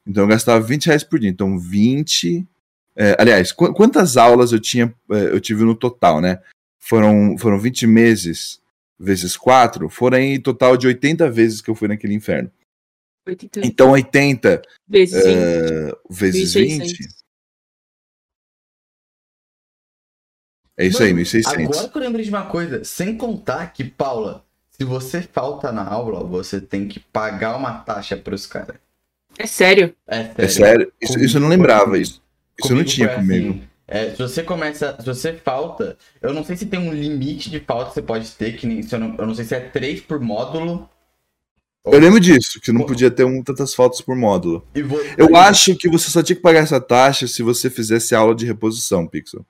[0.07, 1.31] Então eu gastava 20 reais por dia.
[1.31, 2.47] Então 20.
[2.97, 6.41] É, aliás, qu quantas aulas eu tinha, é, eu tive no total, né?
[6.81, 8.61] Foram, foram 20 meses
[8.99, 12.51] vezes 4, foram em total de 80 vezes que eu fui naquele inferno.
[13.27, 13.61] 80.
[13.66, 15.37] Então 80 vezes 20.
[15.37, 17.09] Uh, vezes 20.
[20.77, 21.77] É isso Mano, aí, 1600.
[21.77, 25.85] Agora que eu lembrei de uma coisa, sem contar que, Paula, se você falta na
[25.85, 28.77] aula, você tem que pagar uma taxa para os caras.
[29.37, 29.95] É sério?
[30.07, 30.35] É sério.
[30.37, 30.93] É sério?
[31.01, 32.23] Isso, isso eu não lembrava, isso.
[32.62, 33.51] Isso não tinha comigo.
[33.51, 34.94] Assim, é, se você começa.
[35.01, 35.97] Se você falta.
[36.20, 38.86] Eu não sei se tem um limite de falta que você pode ter, que nem.
[38.93, 40.89] Eu não, eu não sei se é 3 por módulo.
[41.86, 44.66] Eu lembro disso, que não podia ter um, tantas faltas por módulo.
[44.85, 45.01] Vou...
[45.16, 48.44] Eu acho que você só tinha que pagar essa taxa se você fizesse aula de
[48.44, 49.47] reposição, Pixel.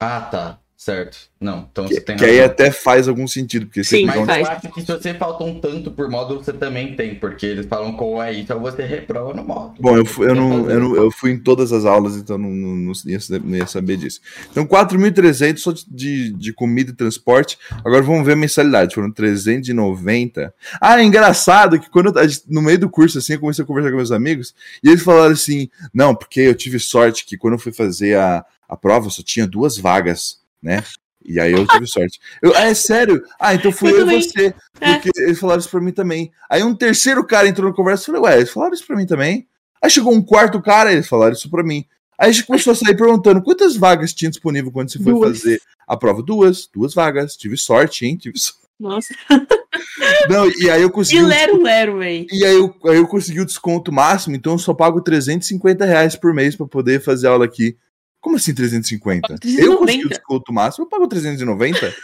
[0.00, 0.58] Ah, tá.
[0.84, 1.16] Certo.
[1.40, 4.26] Não, então Que, você tem que aí até faz algum sentido, porque Sim, você Mas
[4.26, 4.48] faz.
[4.50, 7.94] acho que se você falta um tanto por módulo, você também tem, porque eles falam
[7.94, 9.76] qual é, então você reprova no módulo.
[9.80, 12.50] Bom, eu, fui, eu, não, eu, não- eu fui em todas as aulas, então não,
[12.50, 14.20] não, não ia, não ia saber disso.
[14.50, 17.58] Então, 4.300 só de, de, comida e transporte.
[17.82, 18.94] Agora vamos ver a mensalidade.
[18.94, 20.52] Foram 390.
[20.78, 23.88] Ah, é engraçado que quando eu, no meio do curso, assim, eu comecei a conversar
[23.90, 27.58] com meus amigos, e eles falaram assim: não, porque eu tive sorte que quando eu
[27.58, 30.82] fui fazer a, a prova, só tinha duas vagas, né?
[31.24, 32.18] E aí eu tive sorte.
[32.42, 33.22] Eu, ah, é sério?
[33.40, 34.54] Ah, então fui Eu eu, e você.
[34.80, 34.94] É.
[34.94, 36.30] Porque eles falaram isso pra mim também.
[36.50, 39.06] Aí um terceiro cara entrou na conversa e falei, ué, eles falaram isso pra mim
[39.06, 39.46] também?
[39.82, 41.84] Aí chegou um quarto cara e eles falaram isso pra mim.
[42.18, 45.38] Aí a gente começou a sair perguntando quantas vagas tinha disponível quando você foi Duas.
[45.38, 46.22] fazer a prova.
[46.22, 47.36] Duas, duas vagas.
[47.36, 48.16] Tive sorte, hein?
[48.16, 48.60] Tive sorte.
[48.78, 49.14] Nossa.
[50.28, 51.22] Não, e aí eu E consegui.
[51.22, 52.26] o lero, lero, véi.
[52.30, 56.16] e aí eu, aí eu consegui o desconto máximo, então eu só pago 350 reais
[56.16, 57.76] por mês pra poder fazer aula aqui.
[58.24, 59.34] Como assim 350?
[59.34, 59.76] Eu consegui o
[60.08, 60.08] 390.
[60.08, 61.94] desconto máximo, eu pago 390?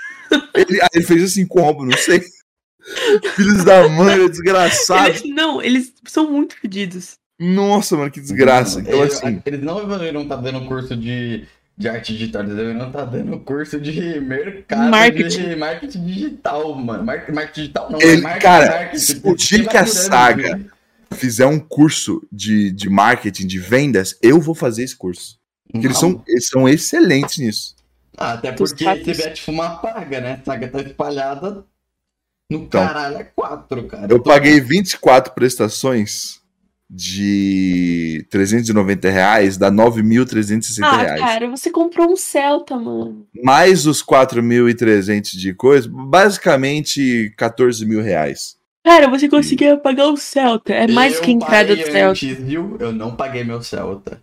[0.55, 2.23] ele, aí ele fez assim como, não sei.
[3.37, 5.09] Filhos da mãe, é desgraçado.
[5.09, 7.15] Eles, não, eles são muito fedidos.
[7.39, 8.81] Nossa, mano, que desgraça.
[8.81, 12.87] Então, Eu- assim, Eles não deveriam estar dando curso de, de arte digital, eles deveriam
[12.89, 15.49] estar dando curso de mercado, Marketing.
[15.49, 17.03] de marketing digital, mano.
[17.03, 19.21] Mar- Marketing digital não, Ele- é marketing, cara, marketing.
[19.25, 20.61] o dia que a saga-
[21.15, 25.40] fizer um curso de, de marketing, de vendas, eu vou fazer esse curso.
[25.73, 27.77] Porque eles são, eles são excelentes nisso.
[28.17, 29.05] Ah, até porque fatos.
[29.05, 30.39] se tiver tipo uma paga, né?
[30.41, 31.65] A saga tá espalhada
[32.51, 34.13] no Então, caralho, é quatro, cara.
[34.13, 36.41] Eu Tô- paguei 24 prestações
[36.93, 41.21] de 390 reais, dá 9.360 Ah, reais.
[41.21, 43.27] cara, você comprou um Celta, mano.
[43.45, 48.57] Mais os 4.300 de coisa, basicamente 14 mil reais.
[48.85, 50.73] Cara, você conseguiu pagar um Celta.
[50.73, 52.09] É mais Eu que a entrada do Celta.
[52.11, 52.77] antes, viu?
[52.81, 54.21] Eu não paguei meu Celta.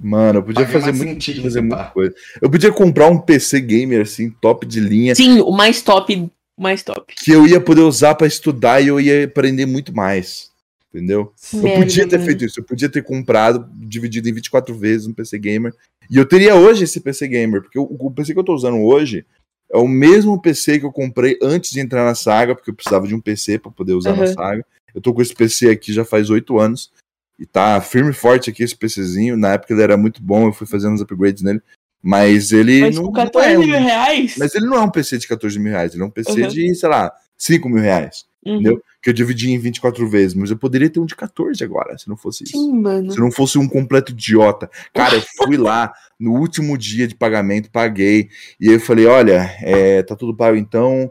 [0.00, 2.14] Mano, eu podia Paguei fazer, muito, sentido, fazer muita coisa.
[2.40, 6.14] Eu podia comprar um PC gamer assim, top de linha, Sim, o mais top.
[6.56, 7.14] o Mais top.
[7.16, 10.50] que eu ia poder usar pra estudar e eu ia aprender muito mais.
[10.92, 11.32] Entendeu?
[11.52, 12.26] Eu Merda, podia ter mano.
[12.26, 15.72] feito isso, eu podia ter comprado, dividido em 24 vezes um PC gamer.
[16.10, 18.78] E eu teria hoje esse PC gamer, porque o, o PC que eu tô usando
[18.80, 19.26] hoje
[19.70, 23.06] é o mesmo PC que eu comprei antes de entrar na saga, porque eu precisava
[23.06, 24.32] de um PC pra poder usar na Uhum.
[24.32, 24.64] saga.
[24.94, 26.90] Eu tô com esse PC aqui já faz oito anos.
[27.38, 29.36] E tá firme e forte aqui esse PCzinho.
[29.36, 31.60] Na época ele era muito bom, eu fui fazendo uns upgrades nele.
[32.02, 34.34] Mas ele Mas não, com não 14 é um- mil reais?
[34.38, 36.48] Mas ele não é um PC de 14 mil reais, ele é um PC Uhum.
[36.48, 38.24] de, sei lá, 5 mil reais.
[38.44, 38.54] Uhum.
[38.54, 38.82] Entendeu?
[39.02, 40.34] Que eu dividi em 24 vezes.
[40.34, 42.52] Mas eu poderia ter um de 14 agora, se não fosse isso.
[42.52, 43.10] Sim, mano.
[43.10, 44.70] Se não fosse um completo idiota.
[44.94, 48.28] Cara, eu fui lá no último dia de pagamento, paguei.
[48.60, 51.10] E eu falei: olha, é, tá tudo pago então.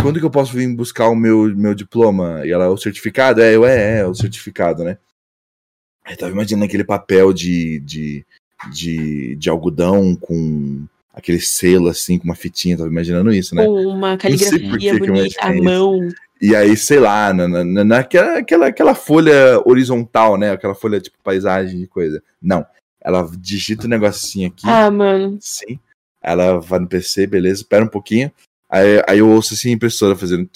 [0.00, 2.42] Quando que eu posso vir buscar o meu, meu diploma?
[2.44, 3.40] E ela, o certificado?
[3.40, 4.98] É, eu, é, é, o certificado, né?
[6.04, 8.24] Aí tava imaginando aquele papel de, de,
[8.72, 10.84] de, de algodão com
[11.14, 13.64] aquele selo assim, com uma fitinha, tava imaginando isso, né?
[13.66, 15.62] Com uma caligrafia eu bonita, a isso.
[15.64, 16.08] mão.
[16.40, 20.50] E aí, sei lá, na, na, na- naquela aquela, aquela folha horizontal, né?
[20.50, 22.20] Aquela folha tipo paisagem e coisa.
[22.42, 22.66] Não.
[23.00, 25.38] Ela digita o negocinho aqui, Ah, mano.
[25.40, 25.78] sim.
[26.20, 28.30] Ela vai no PC, beleza, espera um pouquinho.
[28.70, 30.48] Aí, aí eu ouço assim a impressora fazendo.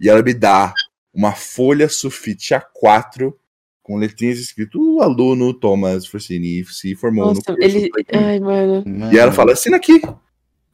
[0.00, 0.72] E ela me dá
[1.16, 3.32] uma folha sulfite A4
[3.82, 7.62] com letrinhas escrito o aluno Thomas Forsini se formou no Nossa, curso.
[7.62, 7.88] ele.
[7.90, 8.84] técnico." Ai, mano.
[9.12, 10.02] E ela fala, assina aqui.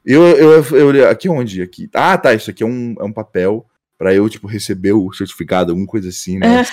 [0.05, 1.62] Eu, eu, eu, eu olhei, aqui onde?
[1.62, 1.89] Aqui.
[1.94, 3.64] Ah, tá, isso aqui é um, é um papel
[4.03, 6.65] pra eu, tipo, receber o certificado, alguma coisa assim, né?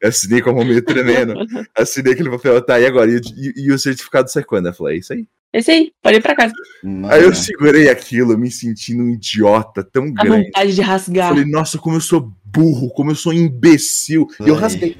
[0.00, 1.34] Eu assinei com a mão meio tremendo.
[1.76, 3.10] Assinei aquele papel, tá, e agora?
[3.10, 4.68] E, e- e o certificado sai quando?
[4.68, 5.26] Eu falei, é isso aí.
[5.52, 6.54] Esse aí, pode ir pra casa.
[6.82, 10.44] Mano, Aí eu segurei aquilo, me sentindo um idiota tão A grande.
[10.46, 11.28] vontade de rasgar.
[11.28, 14.26] Falei, nossa, como eu sou burro, como eu sou imbecil.
[14.40, 14.96] E eu rasguei.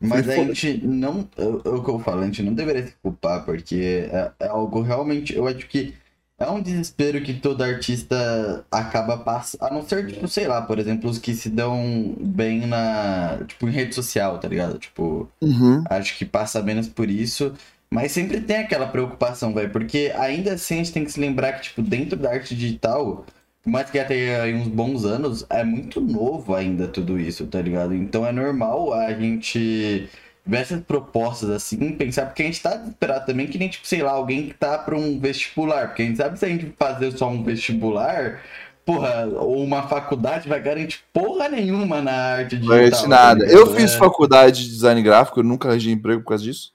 [0.00, 1.28] Mas a gente não.
[1.36, 4.46] É é o que eu falo, a gente não deveria se culpar, porque é, é
[4.48, 5.36] algo realmente.
[5.36, 5.92] Eu acho que
[6.40, 9.62] é um desespero que todo artista acaba passando.
[9.62, 13.38] A não ser, tipo, sei lá, por exemplo, os que se dão bem na.
[13.46, 14.78] Tipo, em rede social, tá ligado?
[14.78, 15.84] Tipo, Uhum.
[15.90, 17.52] acho que passa menos por isso.
[17.92, 19.70] Mas sempre tem aquela preocupação, velho.
[19.70, 23.26] Porque ainda assim a gente tem que se lembrar que, tipo, dentro da arte digital,
[23.62, 27.46] por mais que já tenha aí uns bons anos, é muito novo ainda tudo isso,
[27.46, 27.92] tá ligado?
[27.94, 30.08] Então é normal a gente
[30.44, 34.02] ver essas propostas assim, pensar, porque a gente tá desesperado também, que nem, tipo, sei
[34.02, 35.88] lá, alguém que tá pra um vestibular.
[35.88, 38.40] Porque a gente sabe se a gente fazer só um vestibular.
[38.84, 42.78] Porra, ou uma faculdade vai garantir porra nenhuma na arte digital.
[42.78, 43.44] Não tá nada.
[43.44, 43.98] Eu fiz É.
[43.98, 46.72] faculdade de design gráfico, eu nunca arranjei emprego por causa disso.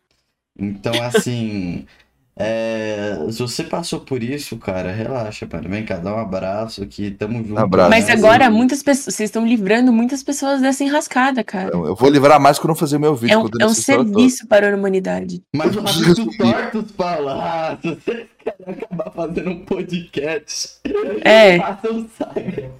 [0.58, 1.86] Então, assim,
[2.38, 5.70] É, se você passou por isso, cara, relaxa, mano.
[5.70, 7.58] Vem cá, dá um abraço que tamo junto.
[7.58, 7.90] Abraço.
[7.90, 8.14] Mas né?
[8.14, 9.16] agora muitas pessoas.
[9.16, 11.70] Vocês estão livrando muitas pessoas dessa enrascada, cara.
[11.74, 13.34] Eu, eu vou livrar mais quando eu fazer meu vídeo.
[13.34, 13.74] É um, é um toda.
[13.74, 15.42] serviço para a humanidade.
[15.56, 16.94] Mas preciso amigos tortos.
[17.00, 20.80] Ah, se vocês querem acabar fazendo um podcast,
[21.24, 21.58] É.
[21.64, 22.72] façam saga.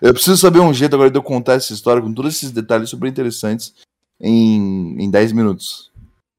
[0.00, 2.88] Eu preciso saber um jeito agora de eu contar essa história com todos esses detalhes
[2.88, 3.74] super interessantes
[4.20, 5.90] em, em 10 minutos.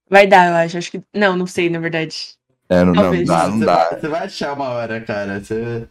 [0.09, 0.77] Vai dar, eu acho.
[0.77, 1.01] Acho que.
[1.13, 2.36] Não, não sei, na verdade.
[2.69, 3.75] É, não, não dá, não você, dá.
[3.89, 5.39] Vai, você vai achar uma hora, cara.
[5.39, 5.87] Você.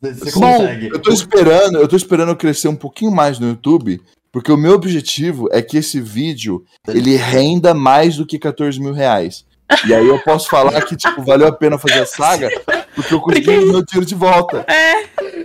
[0.00, 0.88] Você Bom, consegue.
[0.88, 4.00] Eu tô esperando, eu tô esperando eu crescer um pouquinho mais no YouTube,
[4.32, 8.92] porque o meu objetivo é que esse vídeo ele renda mais do que 14 mil
[8.92, 9.44] reais.
[9.86, 12.48] E aí eu posso falar que, tipo, valeu a pena fazer a saga,
[12.94, 14.64] porque eu consegui Porque- o meu tiro de volta.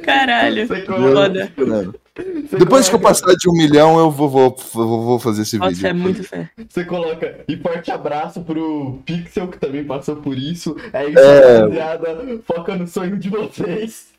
[0.04, 0.68] Caralho.
[0.68, 0.96] Você entendeu?
[0.96, 1.94] coloca- Foda.
[2.18, 5.44] Você Depois que eu coloca- passar de um milhão, eu vou, vou, vou, vou fazer
[5.44, 5.88] esse Nossa, vídeo.
[5.88, 6.50] é muito fé.
[6.70, 10.76] Você coloca e forte abraço pro Pixel, que também passou por isso.
[10.92, 11.58] É isso, É.
[11.60, 12.40] rapaziada.
[12.46, 14.12] Foca no sonho de vocês.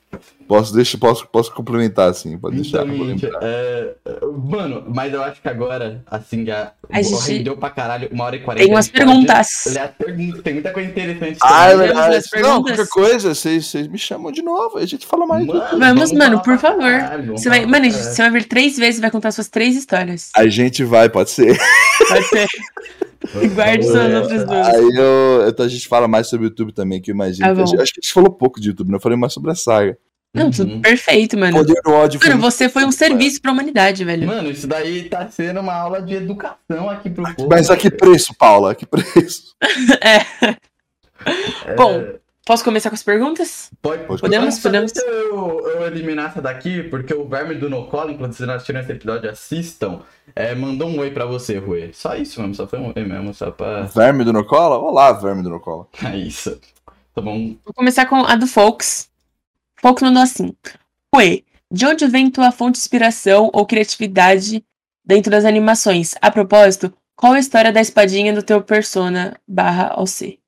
[0.53, 2.37] Posso, deixa, posso, posso complementar, sim.
[2.37, 2.87] Pode deixar.
[2.87, 7.71] Eu é, é, Mano, mas eu acho que agora, assim, já A gente- rendeu pra
[7.71, 8.63] caralho uma hora e quarenta.
[8.63, 9.49] Tem umas pode perguntas.
[10.45, 11.39] tem muita coisa interessante.
[11.43, 11.75] Ah, é.
[11.75, 12.15] Vamos verdade.
[12.17, 12.31] Não,
[12.63, 12.77] perguntas?
[12.77, 15.47] qualquer coisa, vocês, vocês me chamam de novo, a gente fala mais.
[15.47, 16.81] Vamos, mano, falar por favor.
[17.01, 19.75] caralho, vamos Você vai, mano, você vai vir três vezes e vai contar suas três
[19.75, 20.29] histórias.
[20.37, 21.57] A gente vai, pode ser.
[22.09, 22.47] Pode ser.
[23.43, 24.69] E guarde suas É, outras duas.
[24.69, 27.49] Aí eu, então a gente fala mais sobre o YouTube também, que eu imagino.
[27.49, 29.51] Tá que gente- acho que a gente falou pouco de YouTube, não falei mais sobre
[29.51, 29.97] a saga.
[30.35, 30.81] Não, tudo Uhum.
[30.81, 31.59] perfeito, mano.
[31.59, 34.27] Poder do ódio Mano, você foi um serviço pra humanidade, velho.
[34.27, 37.49] Mano, isso daí tá sendo uma aula de educação aqui pro povo.
[37.51, 38.73] Mas a que preço, Paula?
[38.73, 39.55] A que preço?
[40.01, 40.57] É.
[41.67, 42.03] É, Bom,
[42.45, 43.71] posso começar com as perguntas?
[43.81, 44.97] Pode, Podemos, podemos, podemos.
[44.97, 48.91] Eu, eu eliminar essa daqui, porque o Verme do Nocolo, enquanto vocês não assistiram esse
[48.91, 50.01] episódio, assistam.
[50.35, 51.91] É, mandou um oi pra você, Rui.
[51.93, 53.83] Só isso mesmo, só foi um oi mesmo, só pra.
[53.83, 54.79] Verme do Nocola?
[54.79, 55.87] Olá, verme do Nocola.
[56.05, 56.59] É isso.
[57.15, 57.55] Tá bom.
[57.65, 59.12] Vou começar com a do Folks.
[59.83, 60.55] Folks mandou assim.
[61.15, 64.65] Ué, de onde vem tua fonte de inspiração ou criatividade
[65.05, 66.15] dentro das animações?
[66.23, 70.39] A propósito, qual a história da espadinha do teu persona barra OC?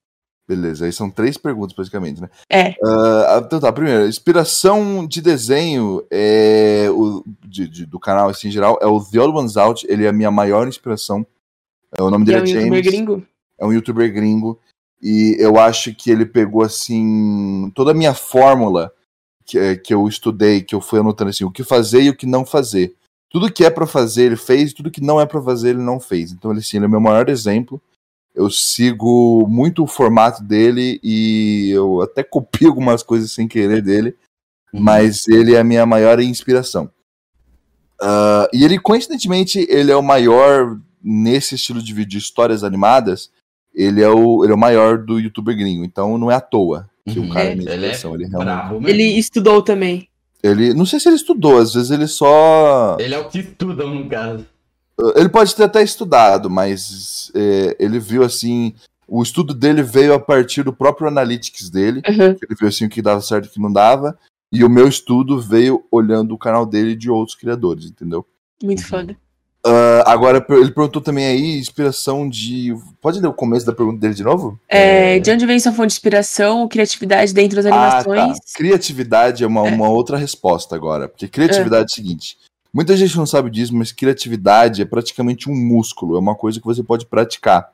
[0.46, 2.28] Beleza, aí são três perguntas praticamente, né?
[2.50, 8.48] É, Ah, então tá, primeiro, inspiração de desenho é o, de- de- do canal assim,
[8.48, 11.26] em geral é o The Old Ones Out, ele é a minha maior inspiração.
[11.96, 12.86] É, o nome dele é um é youtuber James.
[12.86, 13.26] gringo.
[13.58, 14.60] é um youtuber gringo
[15.02, 18.92] e eu acho que ele pegou assim toda a minha fórmula
[19.44, 22.16] que, eh, que eu estudei, que eu fui anotando assim, o que fazer e o
[22.16, 22.94] que não fazer.
[23.28, 26.00] Tudo que é pra fazer ele fez, tudo que não é pra fazer ele não
[26.00, 26.32] fez.
[26.32, 27.80] Então ele, assim, ele é o meu maior exemplo.
[28.34, 34.16] Eu sigo muito o formato dele e eu até copio algumas coisas sem querer dele,
[34.72, 36.90] mas ele é a minha maior inspiração.
[38.00, 43.30] Ah, e ele, coincidentemente, ele é o maior nesse estilo de vídeo de histórias animadas.
[43.74, 45.84] Ele é o, ele é o maior do youtuber gringo.
[45.84, 47.26] Então não é à toa que Uhum.
[47.26, 47.88] o cara é minha ele é.
[47.90, 48.30] Ele, realmente.
[48.30, 48.88] Brabo mesmo.
[48.88, 50.08] Ele estudou também.
[50.42, 52.96] ele Não sei se ele estudou, às vezes ele só.
[52.98, 54.46] Ele é o que estudam, no caso.
[55.16, 58.74] Ele pode ter até estudado, mas é, ele viu assim.
[59.06, 62.00] O estudo dele veio a partir do próprio analytics dele.
[62.08, 62.24] Uhum.
[62.30, 64.16] Ele viu assim o que dava certo e o que não dava.
[64.50, 68.24] E o meu estudo veio olhando o canal dele e de outros criadores, entendeu?
[68.62, 68.86] Muito Uhum.
[68.88, 69.16] foda.
[69.66, 72.74] Ah, agora, ele perguntou também aí, inspiração de.
[73.00, 74.60] Pode ler o começo da pergunta dele de novo?
[74.68, 78.20] É, de onde vem sua fonte de inspiração criatividade dentro das animações?
[78.20, 78.40] Ah, tá.
[78.56, 79.70] Criatividade é uma, É.
[79.70, 81.08] uma outra resposta agora.
[81.08, 82.36] Porque criatividade é o seguinte:
[82.72, 86.66] muita gente não sabe disso, mas criatividade é praticamente um músculo, é uma coisa que
[86.66, 87.72] você pode praticar.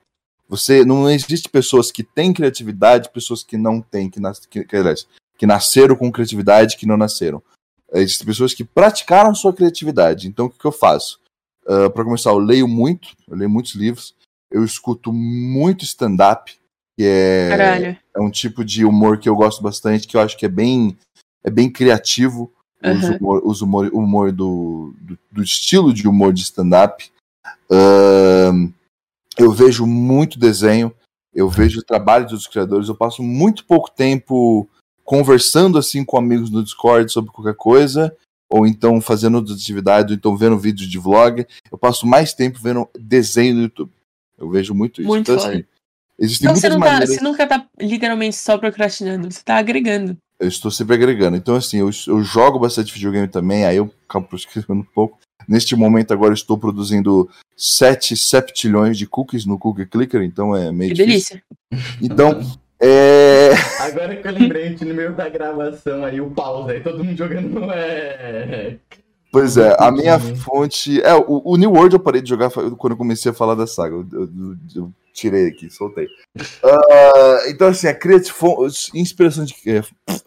[0.49, 4.77] Você não existe pessoas que têm criatividade, pessoas que não têm, que, nas, que, que,
[5.39, 7.43] que nasceram com criatividade, que não nasceram.
[7.93, 10.29] Existem pessoas que praticaram sua criatividade.
[10.29, 11.20] Então, o que, que eu faço?
[11.65, 14.15] Para começar, eu leio muito, eu leio muitos livros,
[14.51, 16.53] eu escuto muito stand-up,
[16.99, 17.99] que é, Caralho.
[18.17, 20.97] é um tipo de humor que eu gosto bastante, que eu acho que é bem,
[21.45, 22.53] é bem criativo.
[22.83, 23.19] Os Aham.
[23.19, 27.13] humor, os humor, humor do, do, do estilo de humor de stand-up.
[27.71, 28.73] Ahn,
[29.39, 30.93] eu vejo muito desenho,
[31.35, 34.69] eu vejo o trabalho dos criadores, eu passo muito pouco tempo
[35.05, 38.17] conversando assim com amigos no Discord sobre qualquer coisa,
[38.51, 41.47] ou então fazendo outra atividade, ou então vendo vídeos de vlog.
[41.71, 43.93] Eu passo mais tempo vendo desenho no YouTube.
[44.37, 45.09] Eu vejo muito isso.
[45.09, 45.65] Muito então, assim,
[46.19, 47.15] existem Então você, muitas não tá, maneiras.
[47.15, 50.17] você nunca tá literalmente só procrastinando, você tá agregando.
[50.39, 51.37] Eu estou sempre agregando.
[51.37, 55.19] Então, assim, eu, eu jogo bastante videogame também, aí eu acabo escrevendo um pouco.
[55.47, 60.71] Neste momento, agora, eu estou produzindo 7 septilhões de cookies no Cookie Clicker, então é
[60.73, 61.41] meio Que difícil.
[61.71, 61.95] delícia.
[62.01, 62.41] Então,
[62.81, 63.51] é.
[63.81, 67.65] Agora que eu lembrei, no meio da gravação aí, o pause aí, todo mundo jogando
[67.73, 68.77] é...
[69.33, 71.01] Pois é, a minha fonte.
[71.03, 73.67] É, o, o, New World eu parei de jogar quando eu comecei a falar da
[73.67, 73.95] saga.
[73.95, 74.29] Eu, eu,
[74.75, 76.07] eu tirei aqui, soltei.
[76.37, 78.67] Uh, então, assim, a criação.
[78.93, 79.55] Inspiração de.
[79.67, 79.83] É,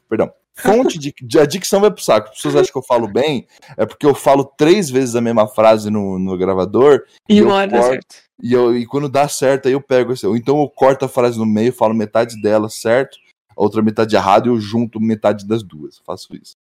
[0.08, 0.32] perdão.
[0.56, 1.40] Fonte de, de.
[1.40, 2.30] A dicção vai pro saco.
[2.30, 5.48] As pessoas acham que eu falo bem, é porque eu falo três vezes a mesma
[5.48, 7.04] frase no, no gravador.
[7.28, 8.16] E, uma hora dá certo.
[8.42, 10.14] E, eu, e quando dá certo, aí eu pego.
[10.14, 13.18] Assim, ou então eu corto a frase no meio, falo metade dela certo,
[13.56, 16.00] a outra metade errada e eu junto metade das duas.
[16.06, 16.56] faço isso.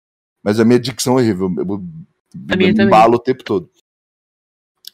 [0.44, 1.52] Mas a minha dicção é horrível.
[1.58, 1.84] Eu, eu,
[2.48, 2.70] também.
[2.70, 3.70] embalo o tempo todo.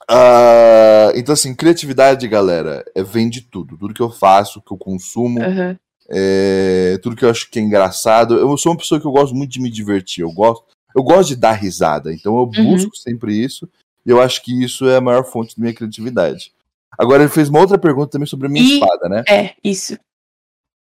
[0.09, 3.77] Uh, então, assim, criatividade, galera, é, vem de tudo.
[3.77, 5.75] Tudo que eu faço, que eu consumo, uhum.
[6.09, 8.35] É, tudo que eu acho que é engraçado.
[8.35, 10.21] Eu sou uma pessoa que eu gosto muito de me divertir.
[10.21, 10.63] Eu gosto,
[10.95, 12.13] eu gosto de dar risada.
[12.13, 12.71] Então, eu uhum.
[12.71, 13.67] busco sempre isso.
[14.05, 16.51] E eu acho que isso é a maior fonte da minha criatividade.
[16.97, 18.73] Agora, ele fez uma outra pergunta também sobre a minha e...
[18.73, 19.23] espada, né?
[19.27, 19.97] É, isso.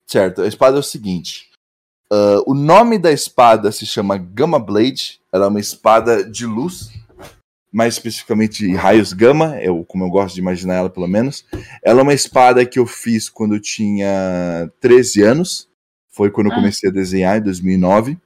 [0.08, 1.50] Certo, a espada é o seguinte.
[2.12, 5.20] Uh, o nome da espada se chama Gamma Blade.
[5.32, 6.92] Ela é uma espada de luz,
[7.76, 11.46] mais especificamente raios gama, eu, como eu gosto de imaginar ela pelo menos.
[11.84, 15.68] Ela é uma espada que eu fiz quando eu tinha 13 anos.
[16.10, 16.56] Foi quando eu ah.
[16.56, 18.18] comecei a desenhar, em 2009,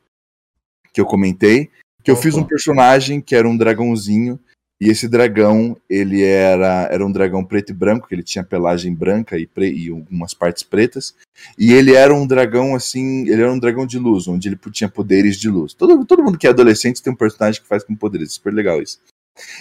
[0.94, 1.72] que eu comentei.
[2.04, 4.40] Que eu fiz um personagem que era um dragãozinho
[4.82, 8.94] e esse dragão, ele era, era um dragão preto e branco, que ele tinha pelagem
[8.94, 11.14] branca e, pre, e algumas partes pretas.
[11.58, 14.88] E ele era um dragão, assim, ele era um dragão de luz, onde ele tinha
[14.88, 15.74] poderes de luz.
[15.74, 18.82] Todo, todo mundo que é adolescente tem um personagem que faz com poderes, super legal
[18.82, 19.02] isso.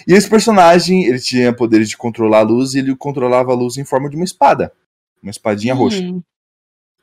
[0.07, 3.77] E esse personagem, ele tinha poderes de controlar a luz e ele controlava a luz
[3.77, 4.71] em forma de uma espada.
[5.21, 5.77] Uma espadinha hum.
[5.77, 6.15] roxa.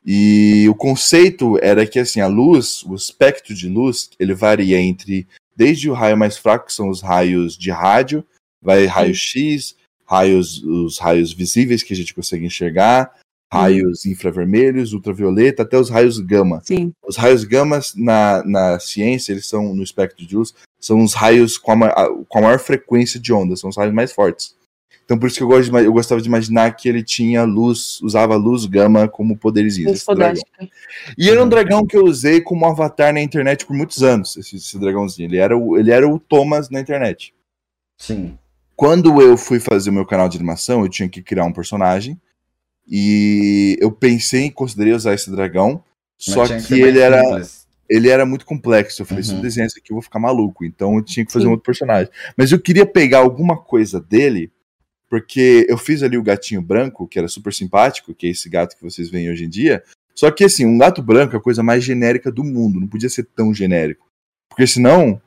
[0.05, 5.27] E o conceito era que, assim, a luz, o espectro de luz, ele varia entre
[5.57, 8.25] desde o raio mais fraco, que são os raios de rádio,
[8.63, 9.75] vai raio X,
[10.05, 13.13] raios, os raios visíveis que a gente consegue enxergar,
[13.53, 14.13] raios uhum.
[14.13, 16.63] infravermelhos, ultravioleta, até os raios gama.
[16.65, 16.93] Sim.
[17.07, 21.59] Os raios gama na, na ciência, eles são no espectro de luz, são os raios
[21.59, 24.55] com a, com a maior frequência de onda, são os raios mais fortes.
[25.05, 28.01] Então por isso que eu, gosto de, eu gostava de imaginar que ele tinha luz,
[28.03, 29.89] usava luz gama como poderzinho.
[31.17, 34.57] E era um dragão que eu usei como avatar na internet por muitos anos, esse,
[34.57, 35.29] esse dragãozinho.
[35.29, 37.33] Ele era, o, ele era o Thomas na internet.
[37.97, 38.37] Sim.
[38.75, 42.21] Quando eu fui fazer o meu canal de animação, eu tinha que criar um personagem.
[42.87, 45.83] E eu pensei em considerar usar esse dragão.
[46.27, 47.23] Mas só que, que ele era.
[47.23, 47.66] Simples.
[47.89, 49.03] Ele era muito complexo.
[49.03, 49.31] Eu falei, uhum.
[49.31, 50.65] se eu desenhar isso aqui, eu vou ficar maluco.
[50.65, 51.49] Então eu tinha que fazer Sim.
[51.49, 52.11] um outro personagem.
[52.37, 54.51] Mas eu queria pegar alguma coisa dele
[55.09, 58.77] porque eu fiz ali o gatinho branco, que era super simpático, que é esse gato
[58.77, 59.83] que vocês veem hoje em dia.
[60.15, 63.09] Só que assim, um gato branco é a coisa mais genérica do mundo, não podia
[63.09, 64.07] ser tão genérico.
[64.49, 65.21] Porque senão,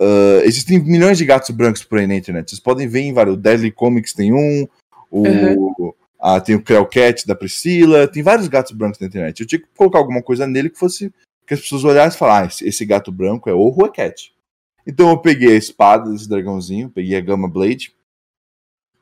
[0.00, 2.50] uh, existem milhões de gatos brancos por aí na internet.
[2.50, 3.36] Vocês podem ver em vários.
[3.36, 4.66] O Deadly Comics tem um,
[5.10, 5.92] o, uhum.
[6.18, 9.40] ah, tem o Crellcat da Priscila, tem vários gatos brancos na internet.
[9.40, 11.12] Eu tinha que colocar alguma coisa nele que fosse.
[11.50, 14.32] Que as pessoas olhassem e falassem, ah, esse, gato branco é o Ruacat.
[14.86, 17.92] Então eu peguei a espada desse dragãozinho, peguei a Gamma Blade,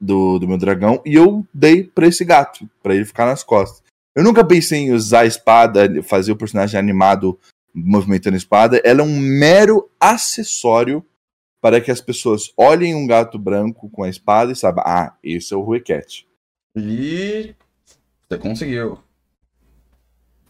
[0.00, 3.82] do, do meu dragão e eu dei para esse gato, para ele ficar nas costas.
[4.16, 7.38] Eu nunca pensei em usar a espada, fazer o personagem animado
[7.74, 8.80] movimentando a espada.
[8.82, 11.04] Ela é um mero acessório
[11.60, 15.52] para que as pessoas olhem um gato branco com a espada e saibam, ah, esse
[15.52, 16.26] é o Ruecat.
[16.74, 17.54] E
[18.26, 18.98] você conseguiu.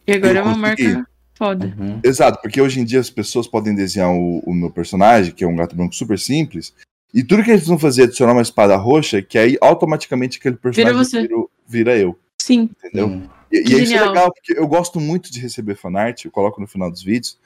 [0.07, 1.05] E agora eu é uma marca
[1.39, 1.73] foda.
[1.79, 2.01] Uhum.
[2.03, 5.47] Exato, porque hoje em dia as pessoas podem desenhar o, o meu personagem, que é
[5.47, 6.73] um gato branco super simples,
[7.13, 10.57] e tudo que eles vão fazer é adicionar uma espada roxa, que aí automaticamente aquele
[10.57, 12.19] personagem vira, vira, vira eu.
[12.39, 12.69] Sim.
[12.77, 13.07] Entendeu?
[13.07, 13.23] Hum.
[13.51, 16.67] E, e isso é legal, porque eu gosto muito de receber fanart, eu coloco no
[16.67, 17.39] final dos vídeos.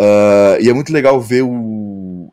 [0.00, 1.48] Uh, e é muito legal ver o.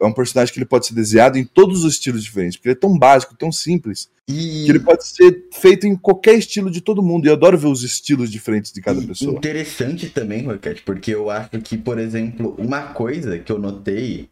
[0.01, 2.76] É um personagem que ele pode ser desenhado em todos os estilos diferentes, porque ele
[2.76, 4.63] é tão básico, tão simples, e...
[4.65, 7.26] que ele pode ser feito em qualquer estilo de todo mundo.
[7.26, 9.38] E eu adoro ver os estilos diferentes de cada e pessoa.
[9.38, 14.30] Interessante também, Rocket, porque eu acho que, por exemplo, uma coisa que eu notei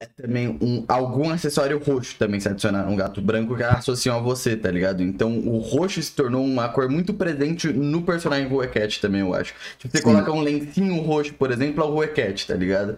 [0.00, 4.20] é também um, algum acessório roxo também se adicionar um gato branco que associam a
[4.20, 5.02] você, tá ligado?
[5.02, 9.52] Então o roxo se tornou uma cor muito presente no personagem Ruecat também, eu acho.
[9.76, 10.04] Tipo, você Sim.
[10.04, 12.96] coloca um lencinho roxo, por exemplo, é o Ruecat, tá ligado?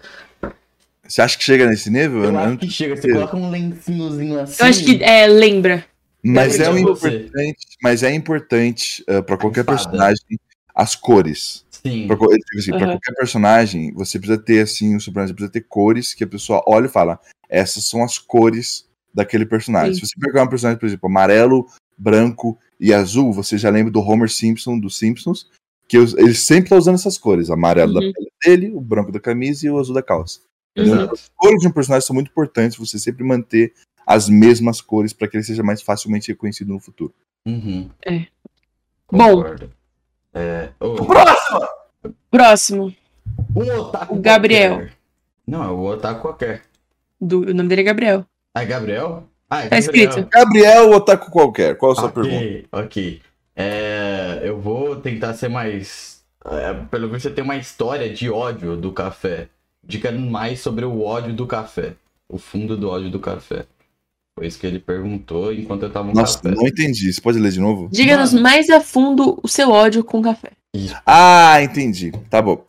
[1.10, 2.22] Você acha que chega nesse nível?
[2.22, 4.62] Eu, eu acho que chega, você coloca um lencinhozinho assim.
[4.62, 5.84] Eu acho que é, lembra.
[6.22, 10.38] Mas é, um importante, mas é importante uh, para qualquer personagem
[10.72, 11.64] as cores.
[11.70, 12.06] Sim.
[12.06, 12.78] Pra, tipo assim, uhum.
[12.78, 16.62] pra qualquer personagem, você precisa ter, assim, o personagem precisa ter cores que a pessoa
[16.64, 17.18] olha e fala:
[17.48, 19.94] essas são as cores daquele personagem.
[19.94, 20.00] Sim.
[20.00, 21.66] Se você pegar um personagem, por exemplo, amarelo,
[21.98, 25.48] branco e azul, você já lembra do Homer Simpson, dos Simpsons,
[25.88, 27.94] que ele sempre tá usando essas cores: amarelo uhum.
[27.94, 30.38] da pele dele, o branco da camisa e o azul da calça.
[30.88, 31.10] Uhum.
[31.12, 33.72] As cores de um personagem são muito importantes, você sempre manter
[34.06, 37.14] as mesmas cores para que ele seja mais facilmente reconhecido no futuro.
[37.46, 37.88] Uhum.
[38.04, 38.26] É.
[39.06, 39.66] Concordo.
[39.66, 39.72] Bom,
[40.34, 40.70] é...
[40.78, 41.04] Oh.
[41.04, 41.68] Próximo!
[42.30, 42.96] Próximo.
[43.54, 44.76] Um otaku o Gabriel.
[44.76, 44.92] Qualquer.
[45.46, 46.62] Não, é o otaku qualquer.
[47.20, 48.26] Do, o nome dele é Gabriel.
[48.54, 49.28] Ah, Gabriel?
[49.50, 50.28] Ah, é Tá escrito.
[50.32, 51.76] Gabriel ou Otaku qualquer?
[51.76, 52.36] Qual a sua pergunta?
[52.36, 53.22] Ok, ok.
[53.56, 56.22] É, eu vou tentar ser mais.
[56.46, 59.48] é, pelo menos você tem uma história de ódio do café.
[59.84, 61.94] Diga mais sobre o ódio do café.
[62.28, 63.66] O fundo do ódio do café.
[64.34, 66.54] Foi isso que ele perguntou enquanto eu tava no Nossa, café.
[66.54, 67.12] não entendi.
[67.12, 67.88] Você pode ler de novo?
[67.90, 70.52] Diga-nos mais a fundo o seu ódio com café.
[71.04, 72.12] Ah, entendi.
[72.28, 72.64] Tá bom.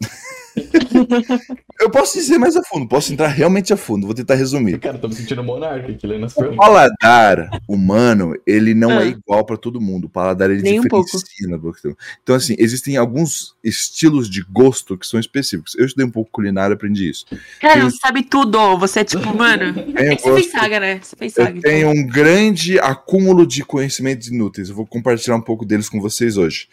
[1.80, 4.80] eu posso dizer mais a fundo, posso entrar realmente a fundo, vou tentar resumir.
[4.80, 6.58] Cara, eu tô me sentindo monarca aqui lendo as O perguntas.
[6.58, 9.04] paladar humano, ele não Ah.
[9.04, 10.06] é igual para todo mundo.
[10.06, 11.48] O paladar ele Nem um diferencia.
[11.48, 11.80] na boca.
[12.22, 15.76] Então, assim, existem alguns estilos de gosto que são específicos.
[15.76, 17.26] Eu estudei um pouco culinária, aprendi isso.
[17.62, 18.78] Cara, Eu- você sabe tudo.
[18.78, 19.74] Você é tipo, mano.
[19.96, 21.00] É que você fez gosto- saga, né?
[21.02, 21.58] Você fez saga.
[21.58, 24.68] Eu tenho um grande acúmulo de conhecimentos inúteis.
[24.70, 26.68] Eu vou compartilhar um pouco deles com vocês hoje.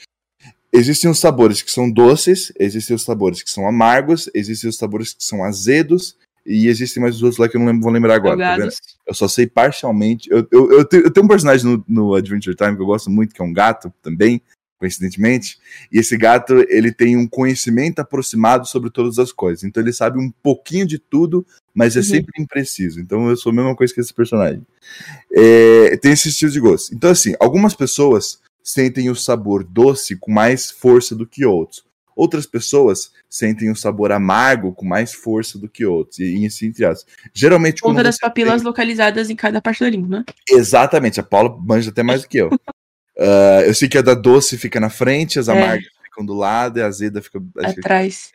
[0.73, 5.13] Existem os sabores que são doces, existem os sabores que são amargos, existem os sabores
[5.15, 8.15] que são azedos, e existem mais os outros lá que eu não lembro, vou lembrar
[8.15, 8.37] agora.
[8.69, 8.69] tá.
[9.07, 10.31] Eu só sei parcialmente.
[10.31, 13.11] Eu, eu, eu, tenho, eu tenho um personagem no, no Adventure Time que eu gosto
[13.11, 14.41] muito, que é um gato também,
[14.79, 15.59] coincidentemente.
[15.93, 19.65] E esse gato, ele tem um conhecimento aproximado sobre todas as coisas.
[19.65, 22.05] Então ele sabe um pouquinho de tudo, mas é Uhum.
[22.05, 22.99] sempre impreciso.
[23.01, 24.63] Então eu sou a mesma coisa que esse personagem.
[25.35, 26.95] É, tem esse estilo de gosto.
[26.95, 28.39] Então, assim, algumas pessoas
[28.71, 31.83] sentem o sabor doce com mais força do que outros.
[32.15, 36.19] Outras pessoas sentem o sabor amargo com mais força do que outros.
[36.19, 37.15] E, e assim, entre aspas.
[37.33, 40.25] Geralmente, Conta das você papilas localizadas em cada parte da língua, né?
[40.51, 42.51] Exatamente, a Paula manja até mais do que eu.
[43.21, 45.51] Ah, eu sei que a da doce fica na frente, as É.
[45.53, 47.41] amargas ficam do lado e a azeda fica.
[47.41, 48.31] que- Atrás.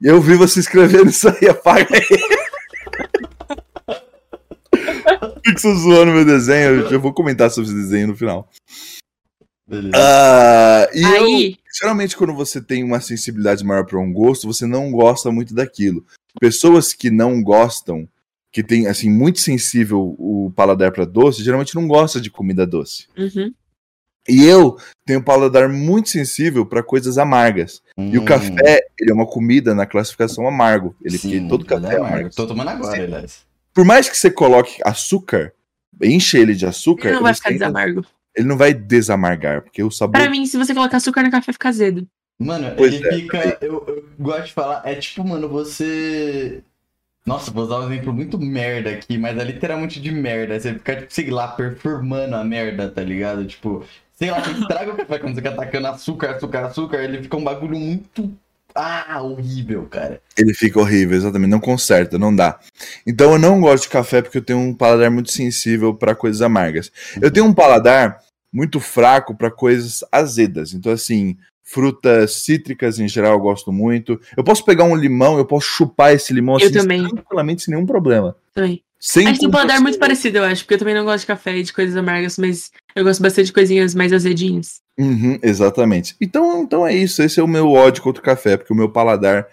[0.00, 2.00] Eu vi você escrevendo isso aí, apaga aí.
[5.44, 8.48] Pixel zoando meu desenho, eu vou comentar sobre esse desenho no final.
[9.66, 9.96] Beleza.
[9.96, 14.66] Ah, e eu, Aí, geralmente, quando você tem uma sensibilidade maior para um gosto, você
[14.66, 16.04] não gosta muito daquilo.
[16.38, 18.08] Pessoas que não gostam,
[18.52, 23.06] que tem assim muito sensível o paladar para doce, geralmente não gosta de comida doce.
[23.16, 23.52] uhum.
[24.26, 27.82] E eu tenho um paladar muito sensível para coisas amargas.
[27.98, 30.96] E o Hum, café, ele é uma comida na classificação amargo.
[31.04, 32.30] Ele sim, todo ele café é amargo.
[32.34, 33.44] Tô tomando agora, aliás.
[33.74, 35.52] Por mais que você coloque açúcar,
[36.02, 38.06] enche ele de açúcar, Ele não vai ficar desamargo.
[38.36, 41.52] Ele não vai desamargar, porque o sabor Pra mim, se você colocar açúcar no café,
[41.52, 42.06] fica azedo.
[42.38, 43.58] Mano, Pois ele é, fica.
[43.60, 44.82] Eu, eu gosto de falar.
[44.84, 46.62] É tipo, mano, você.
[47.24, 50.58] Nossa, vou usar um exemplo muito merda aqui, mas é literalmente de merda.
[50.58, 53.46] Você fica, tipo, sei lá, perfumando a merda, tá ligado?
[53.46, 57.22] Tipo, sei lá, você estraga o café quando você fica atacando açúcar, açúcar, açúcar, ele
[57.22, 58.36] fica um bagulho muito.
[58.74, 60.20] Ah, horrível, cara.
[60.36, 62.58] ele fica horrível, exatamente, não conserta, não dá.
[63.06, 66.42] Então eu não gosto de café porque eu tenho um paladar muito sensível para coisas
[66.42, 66.90] amargas.
[67.22, 68.18] Eu tenho um paladar
[68.52, 70.74] muito fraco para coisas azedas.
[70.74, 74.20] Então assim, frutas cítricas em geral eu gosto muito.
[74.36, 77.08] Eu posso pegar um limão, eu posso chupar esse limão Eu assim também.
[77.08, 78.36] tranquilamente sem nenhum problema.
[78.52, 78.82] Também.
[78.98, 81.20] Sem A gente tem um paladar muito parecido, eu acho, porque eu também não gosto
[81.20, 84.80] de café e de coisas amargas, mas eu gosto bastante de coisinhas mais azedinhas.
[84.98, 86.16] Uhum, exatamente.
[86.20, 87.22] Então, então é isso.
[87.22, 89.46] Esse é o meu ódio contra o café, porque o meu paladar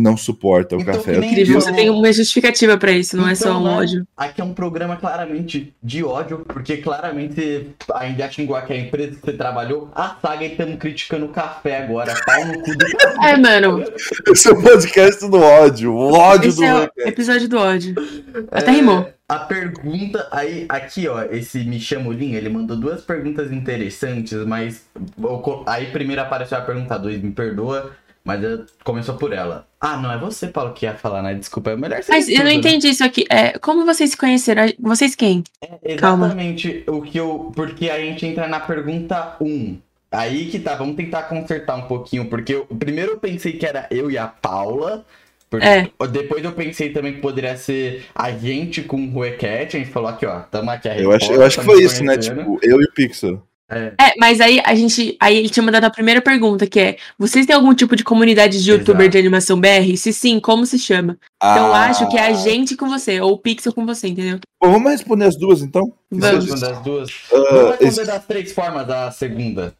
[0.00, 1.12] não suporta o Então, café.
[1.14, 3.64] que nem Incrível, Então- você tem uma justificativa pra isso, não é só Então, um
[3.64, 3.70] né?
[3.76, 4.06] ódio.
[4.16, 9.16] Aqui é um programa claramente de ódio, porque claramente a já xingou aqui a empresa
[9.16, 12.14] que você trabalhou, a saga e estamos criticando o café agora.
[12.24, 12.86] Pau no cu do
[13.22, 13.84] É, mano,
[14.28, 15.92] Esse é o podcast do ódio.
[15.94, 17.94] O ódio esse do é o episódio do ódio.
[18.50, 19.08] Até É, rimou.
[19.28, 24.84] A pergunta, aí, aqui, ó, esse Michamolim, ele mandou duas perguntas interessantes, mas
[25.66, 27.92] aí primeiro apareceu a pergunta 2, me perdoa,
[28.24, 28.40] mas
[28.84, 29.66] começou por ela.
[29.84, 31.34] Ah, não, é você, Paulo, que ia falar, né?
[31.34, 32.54] Desculpa, é melhor você Mas eu não tudo, né?
[32.54, 33.24] entendi isso aqui.
[33.28, 34.62] É, como vocês se conheceram?
[34.78, 35.42] Vocês quem?
[35.98, 36.26] Calma.
[36.26, 37.52] Exatamente o que eu.
[37.52, 39.76] Porque a gente entra na pergunta 1.
[40.12, 43.88] Aí que tá, vamos tentar consertar um pouquinho, porque eu, primeiro eu pensei que era
[43.90, 45.04] eu e a Paula.
[45.50, 45.90] Porque É.
[46.12, 49.76] Depois eu pensei também que poderia ser a gente com o Ruecat.
[49.76, 52.04] A gente falou aqui, ó, tamo aqui a Eu acho, eu acho que foi isso,
[52.04, 52.16] né?
[52.16, 53.42] Tipo, eu e o Pixel.
[53.72, 55.16] É, É, mas aí a gente.
[55.20, 58.62] Aí ele tinha mandado a primeira pergunta, que é: vocês têm algum tipo de comunidade
[58.62, 59.10] de youtuber Exato.
[59.12, 59.96] de animação BR?
[59.96, 61.16] Se sim, como se chama?
[61.36, 64.08] Então eu Ah, acho que é a gente com você, ou o Pixel com você,
[64.08, 64.38] entendeu?
[64.62, 65.92] Bom, vamos responder as duas, então?
[66.10, 66.46] Vamos.
[66.48, 67.10] Uma das duas.
[67.32, 69.74] Ah, Vamos responder esse- das três formas a segunda.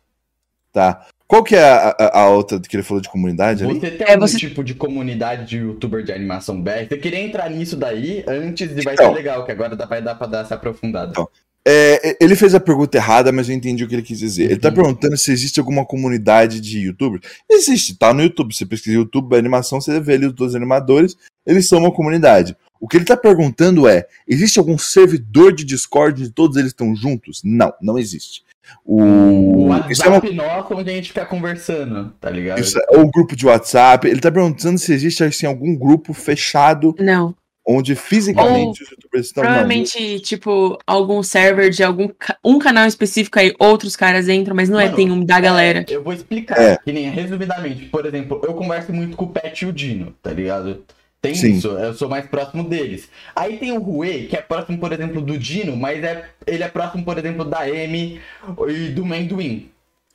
[0.72, 1.06] Tá.
[1.28, 3.78] Qual que é a, a- a outra que ele falou de comunidade ali?
[3.80, 6.86] Você tem É, algum você- tipo de comunidade de youtuber de animação BR?
[6.88, 9.08] Você queria entrar nisso daí antes e vai Então.
[9.08, 11.10] ser legal, que agora vai dar pra dar essa aprofundada.
[11.12, 11.28] Então.
[11.66, 14.44] É, ele fez a pergunta errada, mas eu entendi o que ele quis dizer.
[14.50, 14.74] Ele tá Uhum.
[14.74, 17.22] perguntando se existe alguma comunidade de youtubers.
[17.50, 18.54] Existe, tá no YouTube.
[18.54, 21.16] Você pesquisa YouTube animação, você vê ali os dois animadores,
[21.46, 22.56] eles são uma comunidade.
[22.80, 26.96] O que ele tá perguntando é: existe algum servidor de Discord onde todos eles estão
[26.96, 27.40] juntos?
[27.44, 28.42] Não, não existe.
[28.84, 32.60] O O, é uma WhatsApp nosso onde a gente fica conversando, tá ligado?
[32.60, 34.08] Isso é o grupo de WhatsApp.
[34.08, 37.34] Ele tá perguntando se existe assim, algum grupo fechado Não.
[37.66, 39.42] Onde fisicamente os youtubers estão.
[39.42, 42.08] Provavelmente, tipo, algum server de algum
[42.44, 45.40] um canal específico aí, outros caras entram, mas não é, Mano, é, tem um da
[45.40, 45.84] galera.
[45.88, 46.78] eu vou explicar, é.
[46.84, 47.84] que nem resumidamente.
[47.86, 50.84] Por exemplo, eu converso muito com o Pet e o Dino, tá ligado?
[51.22, 51.52] Tem Sim.
[51.52, 53.08] isso, eu sou mais próximo deles.
[53.36, 56.68] Aí tem o Rui, que é próximo, por exemplo, do Dino, mas é, ele é
[56.68, 58.20] próximo, por exemplo, da M
[58.68, 59.70] e do Menduin.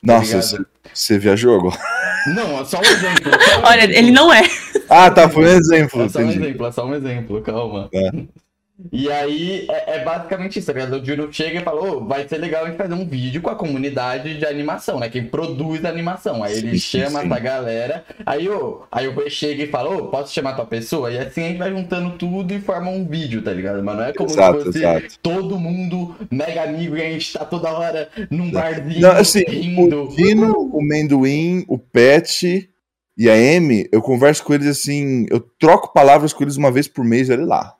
[0.06, 1.78] Tá Nossa, você viajou agora.
[2.34, 3.30] Não, é só um exemplo.
[3.32, 3.96] Só um Olha, exemplo.
[3.96, 4.42] ele não é.
[4.88, 6.02] Ah, tá, foi um exemplo.
[6.02, 7.88] É só um exemplo, é só um exemplo, calma.
[7.92, 8.10] É.
[8.92, 11.02] E aí é, é, basicamente isso, tá ligado?
[11.02, 13.50] O Júnior chega e fala, oh, vai ser legal a gente fazer um vídeo com
[13.50, 15.08] a comunidade de animação, né?
[15.08, 16.44] Quem produz a animação.
[16.44, 17.26] Aí ele sim, chama sim.
[17.26, 21.10] essa galera, aí, oh, aí o Rui chega e fala, oh, posso chamar tua pessoa?
[21.10, 23.82] E assim a gente vai juntando tudo e forma um vídeo, tá ligado?
[23.82, 25.18] Mas não é como exato, se fosse exato.
[25.20, 30.04] todo mundo mega amigo e a gente tá toda hora num barzinho não, assim, rindo.
[30.04, 32.70] O Dino, o Mendoim, o Pet
[33.16, 36.86] e a Amy, eu converso com eles assim, eu troco palavras com eles uma vez
[36.86, 37.77] por mês, olha lá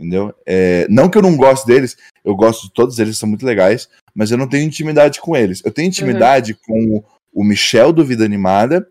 [0.00, 0.34] entendeu?
[0.46, 3.88] É, não que eu não goste deles, eu gosto de todos eles, são muito legais,
[4.14, 5.62] mas eu não tenho intimidade com eles.
[5.64, 7.02] Eu tenho intimidade uhum.
[7.02, 7.04] com
[7.34, 8.88] o, Michel do Vida Animada,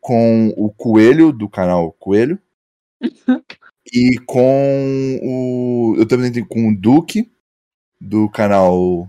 [0.00, 2.38] com o Coelho do canal Coelho,
[3.92, 5.94] e com o.
[5.96, 7.30] Eu também tenho com o Duque
[8.00, 9.08] do canal.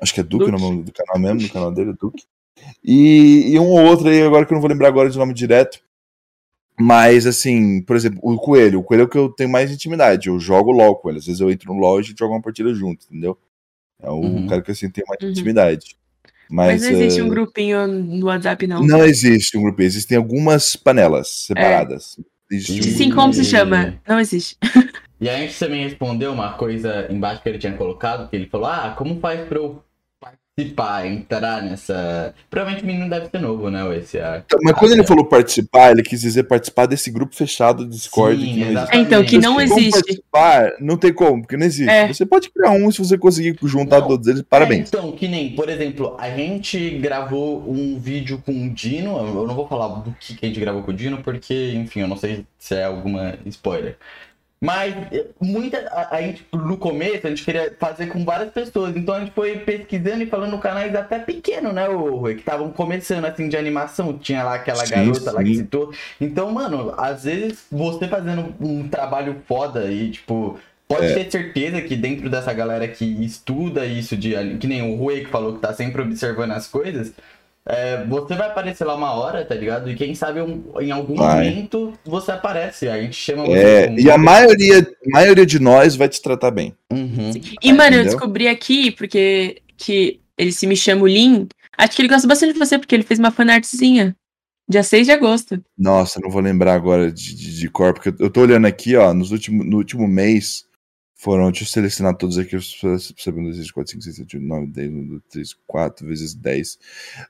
[0.00, 0.56] Acho que é Duque, Duque.
[0.56, 2.24] o nome do canal mesmo, do canal dele, Duque.
[2.84, 5.32] E, e um ou outro aí, agora que eu não vou lembrar agora de nome
[5.32, 5.80] direto.
[6.82, 8.80] Mas, assim, por exemplo, o Coelho.
[8.80, 10.28] O Coelho é o que eu tenho mais intimidade.
[10.28, 11.18] Eu jogo LOL com ele.
[11.18, 13.38] Às vezes eu entro no LOL e a gente joga uma partida junto, entendeu?
[14.02, 14.48] É o uhum.
[14.48, 15.30] cara que assim tem mais uhum.
[15.30, 15.96] intimidade.
[16.50, 17.24] Mas, Mas, não existe uh...
[17.24, 18.84] um grupinho no WhatsApp, não.
[18.84, 19.86] Não existe um grupinho.
[19.86, 22.16] Existem algumas panelas separadas.
[22.52, 22.58] É.
[22.58, 23.94] Sim, como se chama?
[24.06, 24.56] Não existe.
[25.20, 28.66] E a gente também respondeu uma coisa embaixo que ele tinha colocado, que ele falou,
[28.66, 29.80] ah, como faz pra eu
[30.54, 32.34] participar, entrar nessa.
[32.50, 33.96] Provavelmente o menino deve ser novo, né?
[33.96, 34.42] Esse, a...
[34.44, 38.38] Então, mas quando ele falou participar, ele quis dizer participar desse grupo fechado do Discord.
[38.38, 39.90] Sim, que não então, que não existe.
[39.90, 41.90] Participar, não tem como, porque não existe.
[41.90, 42.08] É.
[42.08, 44.92] Você pode criar um se você conseguir juntar não, todos eles, parabéns.
[44.92, 49.16] É, então, que nem, por exemplo, a gente gravou um vídeo com o Dino.
[49.18, 52.08] Eu não vou falar do que a gente gravou com o Dino, porque, enfim, eu
[52.08, 53.96] não sei se é alguma spoiler.
[54.62, 54.94] Mas
[55.40, 58.96] muita, a, a, gente, no começo, a gente queria fazer com várias pessoas.
[58.96, 62.34] Então a gente foi pesquisando e falando canais até pequeno, né, o Rui?
[62.34, 64.16] Que estavam começando assim de animação.
[64.16, 65.30] Tinha lá aquela sim, garota sim.
[65.36, 65.92] lá que citou.
[66.20, 70.60] Então, mano, às vezes você fazendo um trabalho foda e, tipo,
[70.92, 71.14] Pode é.
[71.14, 75.30] ter certeza que dentro dessa galera que estuda isso de que nem o Rui que
[75.30, 77.14] falou que tá sempre observando as coisas,
[77.64, 79.88] é, você vai aparecer lá uma hora, tá ligado?
[79.90, 81.44] E quem sabe um, em algum vai.
[81.44, 82.88] momento você aparece.
[82.88, 83.58] A gente chama você.
[83.58, 86.74] É, e a maioria, maioria de nós vai te tratar bem.
[86.92, 87.30] Uhum.
[87.62, 91.46] E, mano, eu descobri aqui, porque que ele se me chama o Lin.
[91.78, 94.16] Acho que ele gosta bastante de você, porque ele fez uma fanartzinha.
[94.68, 95.62] Dia 6 de agosto.
[95.78, 99.12] Nossa, não vou lembrar agora de, de, de cor, porque eu tô olhando aqui, ó,
[99.12, 100.64] nos últimos, no último mês
[101.22, 102.56] foram, deixa eu selecionar todos aqui,
[103.16, 106.74] sabendo 2, 4, 5, 6, 7, 8, 9, 10, 1, 2, 3, 4 vezes 10.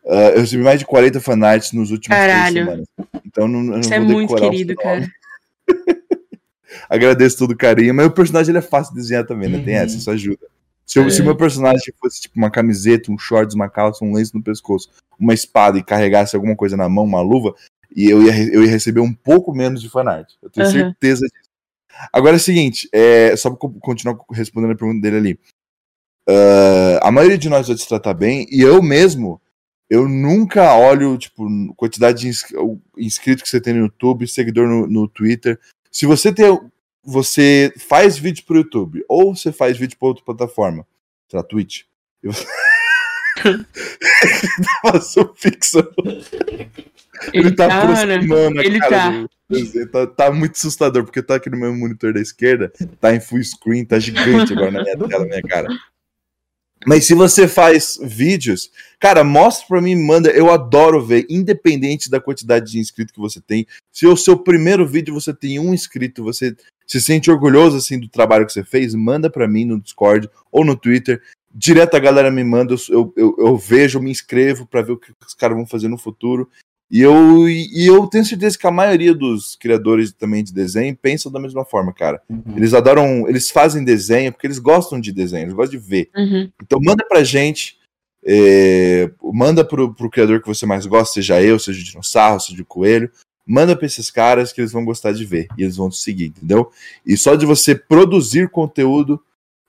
[0.03, 2.55] Uh, eu recebi mais de 40 fanarts nos últimos Caralho.
[2.55, 2.89] três semanas.
[3.27, 5.07] Então não, não Isso é muito querido, cara.
[6.89, 9.63] Agradeço todo o carinho, mas o personagem ele é fácil de desenhar também, né?
[9.63, 10.47] Tem essa, isso ajuda.
[10.87, 11.23] Se, o é.
[11.23, 14.89] meu personagem fosse tipo uma camiseta, um shorts, uma calça, um lenço no pescoço,
[15.19, 17.55] uma espada e carregasse alguma coisa na mão, uma luva,
[17.95, 20.33] e eu ia, eu ia receber um pouco menos de fanart.
[20.43, 20.73] Eu tenho uhum.
[20.73, 21.42] certeza disso.
[22.13, 25.39] Agora é o seguinte, é, só pra continuar respondendo a pergunta dele ali.
[26.29, 29.41] Uh, a maioria de nós vai se tratar bem, e eu mesmo,
[29.91, 31.47] eu nunca olho, tipo,
[31.77, 32.31] quantidade de
[32.97, 35.59] inscritos que você tem no YouTube, seguidor no, no Twitter.
[35.91, 36.47] Se você tem.
[37.05, 40.87] Você faz vídeo pro YouTube, ou você faz vídeo pra outra plataforma,
[41.29, 41.83] sei lá, Twitch.
[42.23, 42.47] E você...
[44.83, 45.79] Passou fixo.
[47.33, 48.03] Ele, ele tá, tá
[48.65, 49.29] ele cara tá.
[49.53, 53.15] Do Tá, tá, muito assustador, porque eu tô aqui no meu monitor da esquerda, tá
[53.15, 55.69] em full screen, tá gigante agora na minha tela, minha cara.
[56.87, 60.31] Mas se você faz vídeos, cara, mostra pra mim, manda.
[60.31, 63.67] Eu adoro ver, independente da quantidade de inscritos que você tem.
[63.93, 66.57] Se o seu primeiro vídeo você tem um inscrito, você
[66.87, 70.65] se sente orgulhoso assim do trabalho que você fez, manda pra mim no Discord ou
[70.65, 71.23] no Twitter.
[71.55, 75.13] Direto a galera me manda, eu, eu, eu vejo, me inscrevo para ver o que
[75.27, 76.51] os caras vão fazer no futuro.
[76.93, 81.33] E eu, e eu tenho certeza que a maioria dos criadores também de desenho pensam
[81.33, 82.21] da mesma forma, cara.
[82.29, 82.43] Uhum.
[82.55, 86.11] Eles adoram, eles fazem desenho porque eles gostam de desenho, eles gostam de ver.
[86.15, 86.51] Uhum.
[86.63, 87.79] Então manda pra gente,
[88.23, 92.61] é, manda pro, pro criador que você mais gosta, seja eu, seja o dinossauro, seja
[92.61, 93.11] o coelho.
[93.47, 96.27] Manda pra esses caras que eles vão gostar de ver e eles vão te seguir,
[96.27, 96.71] entendeu?
[97.07, 99.19] E só de você produzir conteúdo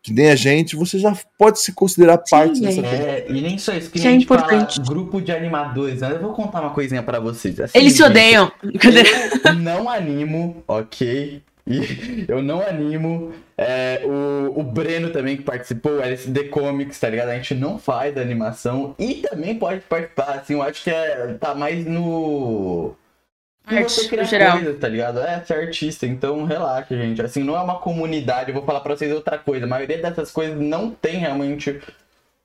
[0.04, 3.58] que nem a gente, você já pode se considerar parte Sim, dessa é, E nem
[3.58, 4.76] só isso, que nem é importante.
[4.76, 6.02] Fala, grupo de animadores.
[6.02, 6.12] Né?
[6.12, 7.58] Eu vou contar uma coisinha para vocês.
[7.58, 8.52] Assim, Eles se odeiam.
[9.46, 11.42] Eu não animo, ok?
[11.66, 13.32] E eu não animo.
[13.58, 17.30] É, o, o Breno também, que participou, o LSD Comics, tá ligado?
[17.30, 21.56] A gente não faz animação e também pode participar, assim, eu acho que é, tá
[21.56, 22.94] mais no.
[23.66, 24.58] Arte, no geral.
[24.60, 25.20] Coisa, tá ligado?
[25.20, 27.22] É, ser artista, então relaxa, gente.
[27.22, 29.66] Assim, não é uma comunidade, eu vou falar pra vocês outra coisa.
[29.66, 31.82] A maioria dessas coisas não tem realmente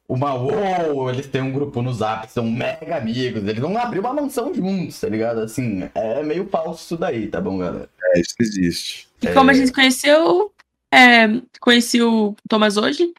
[0.09, 4.15] uma wow, eles têm um grupo no Zap, são mega amigos, eles vão abrir uma
[4.15, 5.41] mansão juntos, tá ligado?
[5.41, 7.91] Assim, é meio falso isso daí, tá bom, galera?
[8.15, 9.09] É, isso existe.
[9.21, 10.51] E como a gente conheceu,
[10.93, 11.27] é,
[11.61, 13.13] conheci o Thomas hoje,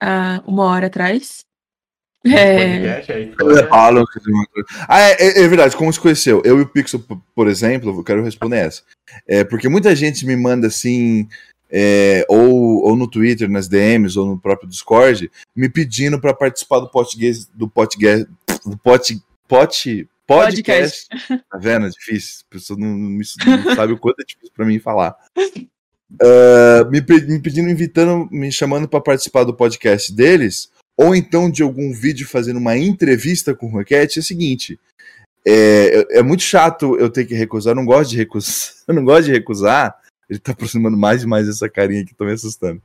[0.00, 1.45] há uma hora atrás.
[2.26, 3.04] É...
[4.88, 6.42] Ah, é, é, é, verdade, como se conheceu?
[6.44, 7.02] Eu e o Pixel,
[7.34, 8.82] por exemplo, eu quero responder essa.
[9.26, 11.28] É, porque muita gente me manda assim,
[11.70, 16.80] é, ou, ou no Twitter, nas DMs, ou no próprio Discord, me pedindo para participar
[16.80, 18.28] do podcast, do podcast,
[18.64, 21.06] do pot, pot, podcast.
[21.06, 21.08] podcast.
[21.50, 21.86] Tá vendo?
[21.86, 22.44] É difícil.
[22.50, 23.22] A pessoa não, não, não
[23.74, 25.16] sabe o quanto é difícil para mim falar.
[26.12, 31.62] Uh, me, me pedindo, invitando, me chamando para participar do podcast deles, ou então de
[31.62, 34.80] algum vídeo fazendo uma entrevista com o Roquette, é o seguinte.
[35.44, 39.04] É, é muito chato eu ter que recusar, eu não gosto de recusar, eu não
[39.04, 39.96] gosto de recusar,
[40.28, 42.82] ele tá aproximando mais e mais essa carinha que tá me assustando.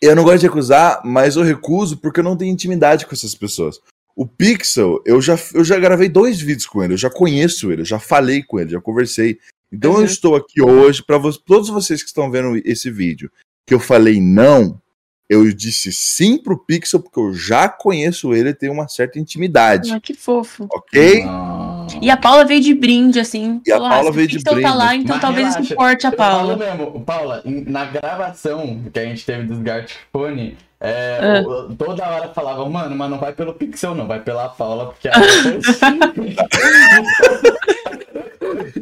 [0.00, 3.34] Eu não gosto de recusar, mas eu recuso porque eu não tenho intimidade com essas
[3.34, 3.80] pessoas.
[4.16, 7.82] O Pixel, eu já, eu já gravei dois vídeos com ele, eu já conheço ele,
[7.82, 9.38] eu já falei com ele, já conversei.
[9.70, 10.00] Então uhum.
[10.00, 13.30] eu estou aqui hoje para todos vocês que estão vendo esse vídeo,
[13.66, 14.80] que eu falei não,
[15.28, 19.92] eu disse sim pro Pixel porque eu já conheço ele e tenho uma certa intimidade.
[19.92, 20.66] Ah, que fofo.
[20.70, 21.24] Ok?
[22.00, 23.60] E a Paula veio de brinde, assim.
[23.66, 24.62] E a Paula ah, veio de brinde.
[24.62, 26.56] tá lá, então Mas talvez relaxa, isso importe a Paula.
[26.56, 31.42] mesmo, Paula, na gravação que a gente teve do Smartphone, é, ah.
[31.78, 35.12] toda hora falava, mano, mas não vai pelo Pixel, não, vai pela Paula, porque a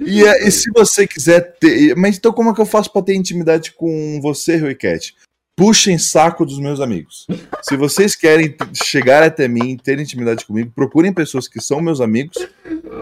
[0.07, 1.95] e, é, e se você quiser ter.
[1.97, 5.15] Mas então, como é que eu faço pra ter intimidade com você, Rui Cat?
[5.61, 7.27] Puxem saco dos meus amigos.
[7.61, 12.39] Se vocês querem chegar até mim, ter intimidade comigo, procurem pessoas que são meus amigos,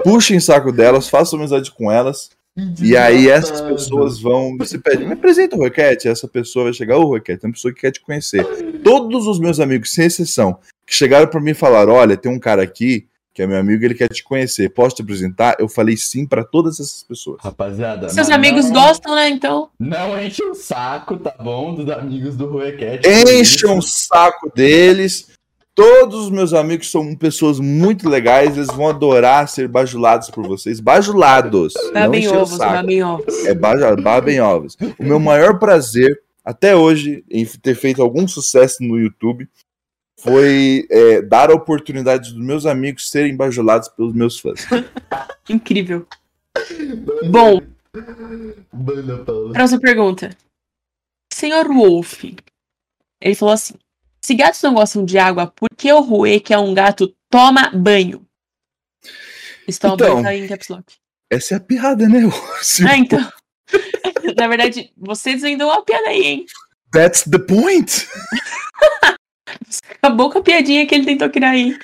[0.02, 2.30] puxem saco delas, façam amizade com elas.
[2.82, 4.56] E aí essas pessoas vão.
[4.58, 6.08] Você pede, me apresenta o Roquete.
[6.08, 8.44] Essa pessoa vai chegar, ô Roquete, é uma pessoa que quer te conhecer.
[8.82, 12.40] Todos os meus amigos, sem exceção, que chegaram para mim e falaram: olha, tem um
[12.40, 13.06] cara aqui
[13.38, 14.68] que é meu amigo, ele quer te conhecer.
[14.68, 15.54] Posso te apresentar?
[15.60, 17.38] Eu falei sim para todas essas pessoas.
[17.40, 18.08] Rapaziada.
[18.08, 19.28] Seus amigos não, gostam, né?
[19.28, 19.70] Então.
[19.78, 21.72] Não enche o saco, tá bom?
[21.72, 23.06] Dos amigos do Ruecat.
[23.06, 25.28] Enchem o saco deles.
[25.72, 30.80] Todos os meus amigos são pessoas muito legais, eles vão adorar ser bajulados por vocês.
[30.80, 31.74] Bajulados.
[31.94, 33.46] Babem ovos, babem ovos.
[33.46, 34.76] É babem ovos.
[34.98, 39.48] O meu maior prazer até hoje em ter feito algum sucesso no YouTube
[40.18, 44.66] foi é, dar a oportunidade dos meus amigos serem bajulados pelos meus fãs.
[45.48, 46.06] Incrível.
[47.30, 47.60] Bom,
[49.52, 50.30] próxima pergunta.
[51.32, 52.24] Senhor Wolf,
[53.20, 53.74] ele falou assim:
[54.24, 57.70] se gatos não gostam de água, por que o Rue, que é um gato, toma
[57.70, 58.26] banho?
[59.66, 60.94] Estão então, banho em caps lock.
[61.30, 62.20] Essa é a piada, né?
[62.88, 63.32] Ah, então.
[64.36, 66.46] Na verdade, vocês ainda uma piada aí, hein?
[66.92, 68.06] That's the point.
[70.02, 71.76] Acabou com a piadinha que ele tentou criar aí.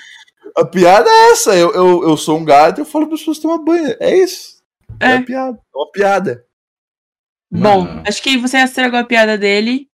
[0.55, 1.55] A piada é essa.
[1.55, 3.95] Eu, eu, eu sou um gato e eu falo para as pessoas tomar banho.
[3.99, 4.63] É isso.
[4.99, 5.57] É, é piada.
[5.57, 6.45] É uma piada.
[7.51, 8.03] Bom, Mano.
[8.07, 9.89] acho que você estragou a piada dele.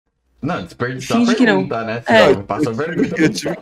[0.42, 2.02] Não, desperdiçou a pergunta, né?
[2.06, 2.34] É.
[2.34, 3.20] Pergunta.
[3.20, 3.56] Eu tive,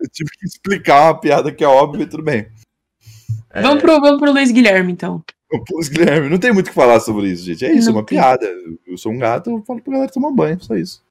[0.00, 2.46] eu tive que explicar uma piada que é óbvia e tudo bem.
[3.50, 3.62] É...
[3.62, 5.22] Vamos, pro, vamos pro Luiz Guilherme, então.
[5.70, 7.64] Luiz Guilherme, não tem muito o que falar sobre isso, gente.
[7.64, 8.18] É isso, é uma tem.
[8.18, 8.46] piada.
[8.86, 11.04] Eu sou um gato, eu falo pra galera tomar banho, só isso.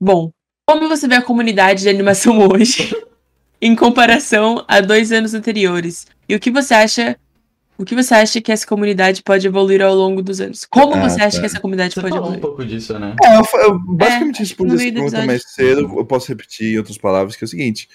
[0.00, 0.32] Bom,
[0.70, 2.94] como você vê a comunidade de animação hoje
[3.60, 6.06] em comparação a dois anos anteriores?
[6.28, 7.18] E o que você acha?
[7.76, 10.64] O que você acha que essa comunidade pode evoluir ao longo dos anos?
[10.66, 11.40] Como ah, você acha tá.
[11.40, 12.38] que essa comunidade você pode falou evoluir?
[12.38, 13.16] um pouco disso, né?
[13.24, 15.80] É, eu, eu basicamente é, respondi essa pergunta mais cedo.
[15.96, 17.88] Eu posso repetir em outras palavras, que é o seguinte.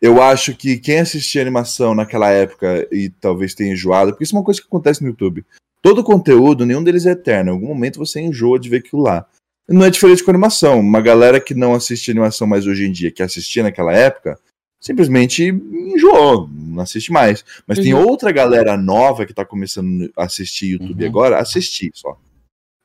[0.00, 4.38] Eu acho que quem assistia animação naquela época e talvez tenha enjoado, porque isso é
[4.38, 5.44] uma coisa que acontece no YouTube.
[5.82, 7.50] Todo conteúdo, nenhum deles é eterno.
[7.50, 9.26] Em algum momento você enjoa de ver aquilo lá
[9.70, 10.80] não é diferente com animação.
[10.80, 14.38] Uma galera que não assiste animação mais hoje em dia, que assistia naquela época,
[14.80, 17.44] simplesmente enjoou, não assiste mais.
[17.66, 17.84] Mas uhum.
[17.84, 21.08] tem outra galera nova que tá começando a assistir YouTube uhum.
[21.08, 22.18] agora, assistir só.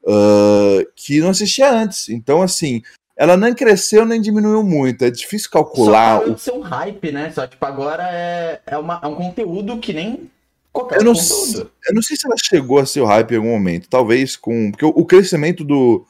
[0.04, 2.10] Uh, que não assistia antes.
[2.10, 2.84] Então, assim,
[3.18, 5.04] ela nem cresceu nem diminuiu muito.
[5.04, 6.22] É difícil calcular.
[6.22, 7.32] Só o ser um hype, né?
[7.32, 10.30] Só tipo, agora é, é, uma, é um conteúdo que nem
[10.72, 11.72] qualquer eu não, conteúdo.
[11.88, 13.90] Eu não sei se ela chegou a ser o hype em algum momento.
[13.90, 14.70] Talvez com.
[14.70, 16.06] Porque o, o crescimento do,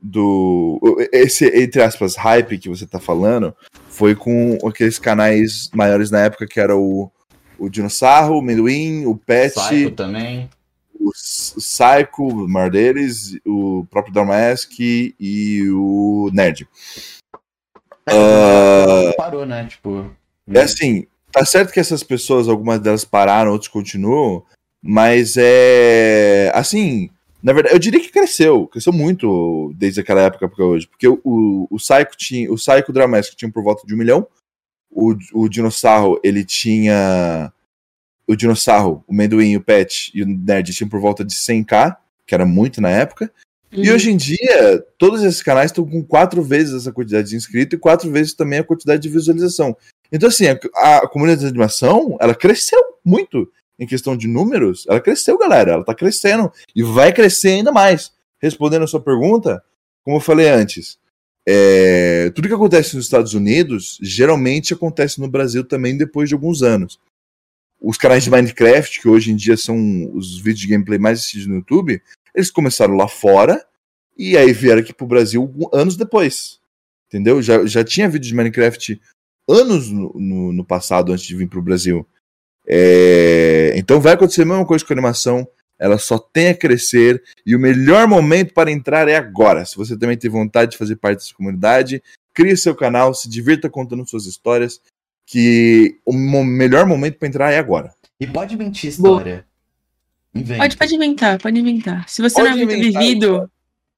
[0.00, 0.80] do.
[1.12, 3.54] Esse, entre aspas, hype que você tá falando
[3.88, 7.10] foi com aqueles canais maiores na época que era o,
[7.58, 9.54] o Dinossauro, o Mendoim, o Pet.
[9.54, 10.48] Psycho também.
[10.48, 10.58] O
[11.00, 16.68] o Psycho, o maior deles, o próprio Damask e o Nerd.
[18.06, 19.66] É, uh, parou, né?
[19.66, 20.10] Tipo.
[20.52, 24.42] É assim, tá certo que essas pessoas, algumas delas pararam, outras continuam,
[24.82, 26.50] mas é.
[26.54, 27.10] Assim,
[27.42, 31.20] na verdade, eu diria que cresceu, cresceu muito desde aquela época para hoje, porque o,
[31.24, 34.26] o, o Psycho tinha, o Psycho Dramesque tinha por volta de um milhão,
[34.90, 37.52] o, o Dinossauro, ele tinha
[38.26, 41.96] o Dinossauro, o Mendoim, o Pet e o Nerd tinham por volta de 100k,
[42.26, 43.32] que era muito na época,
[43.72, 43.84] uhum.
[43.84, 47.76] e hoje em dia, todos esses canais estão com quatro vezes essa quantidade de inscritos
[47.76, 49.76] e quatro vezes também a quantidade de visualização.
[50.10, 53.48] Então, assim, a, a comunidade de animação, ela cresceu muito
[53.78, 55.72] em questão de números, ela cresceu, galera.
[55.72, 58.12] Ela tá crescendo e vai crescer ainda mais.
[58.40, 59.62] Respondendo a sua pergunta,
[60.04, 60.98] como eu falei antes,
[61.46, 66.62] é, tudo que acontece nos Estados Unidos geralmente acontece no Brasil também depois de alguns
[66.62, 66.98] anos.
[67.80, 69.76] Os canais de Minecraft, que hoje em dia são
[70.14, 72.02] os vídeos de gameplay mais assistidos no YouTube,
[72.34, 73.64] eles começaram lá fora
[74.16, 76.58] e aí vieram aqui pro Brasil anos depois.
[77.06, 77.40] Entendeu?
[77.40, 79.00] Já, já tinha vídeo de Minecraft
[79.48, 82.06] anos no, no, no passado antes de vir pro Brasil.
[82.68, 85.48] É, então vai acontecer a mesma coisa com a animação.
[85.78, 89.64] Ela só tem a crescer e o melhor momento para entrar é agora.
[89.64, 92.02] Se você também tem vontade de fazer parte dessa comunidade,
[92.34, 94.80] crie seu canal, se divirta contando suas histórias,
[95.24, 97.94] que o melhor momento para entrar é agora.
[98.18, 99.46] E pode mentir história.
[100.32, 102.08] Pode, pode inventar, pode inventar.
[102.08, 103.50] Se você pode não é muito vivido,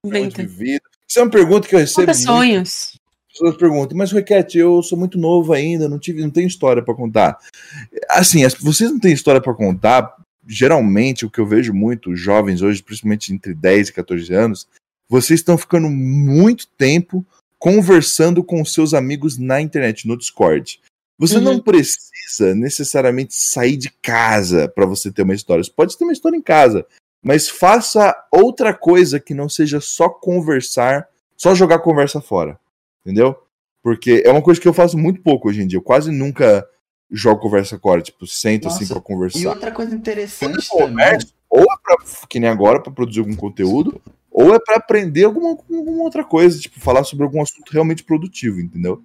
[0.05, 0.43] inventa.
[0.43, 2.07] Isso é uma pergunta que eu recebo.
[2.07, 3.00] Conta sonhos
[3.33, 6.95] pessoas perguntam, mas Requete, eu sou muito novo ainda, não tive, não tenho história para
[6.95, 7.39] contar.
[8.09, 10.15] Assim, vocês não têm história para contar,
[10.47, 14.69] geralmente o que eu vejo muito jovens hoje, principalmente entre 10 e 14 anos,
[15.09, 17.25] vocês estão ficando muito tempo
[17.59, 20.81] conversando com seus amigos na internet, no Discord.
[21.19, 21.43] Você uhum.
[21.43, 25.63] não precisa necessariamente sair de casa para você ter uma história.
[25.63, 26.87] Você pode ter uma história em casa,
[27.23, 32.59] mas faça outra coisa que não seja só conversar, só jogar conversa fora
[33.05, 33.37] entendeu?
[33.83, 35.79] Porque é uma coisa que eu faço muito pouco hoje em dia.
[35.79, 36.67] Eu quase nunca
[37.11, 39.39] jogo conversa core, tipo, sento assim, Nossa, assim pra conversar.
[39.39, 41.19] E outra coisa interessante também.
[41.49, 41.97] ou é pra,
[42.29, 44.01] que nem agora, pra produzir algum conteúdo,
[44.31, 48.61] ou é pra aprender alguma, alguma outra coisa, tipo, falar sobre algum assunto realmente produtivo,
[48.61, 49.03] entendeu?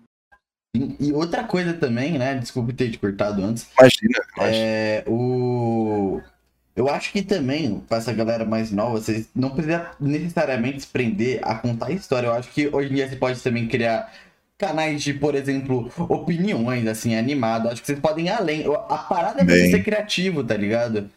[1.00, 2.36] E outra coisa também, né?
[2.36, 3.68] Desculpe ter te cortado antes.
[3.80, 4.66] Imagina, imagina.
[4.66, 6.22] É, o...
[6.76, 11.40] Eu acho que também, para essa galera mais nova, vocês não precisa necessariamente se prender
[11.42, 12.28] a contar história.
[12.28, 14.12] Eu acho que hoje em dia você pode também criar
[14.58, 17.70] canais de, por exemplo, opiniões, assim, animado.
[17.70, 18.66] Acho que vocês podem ir além.
[18.90, 21.10] A parada é você ser criativo, tá ligado?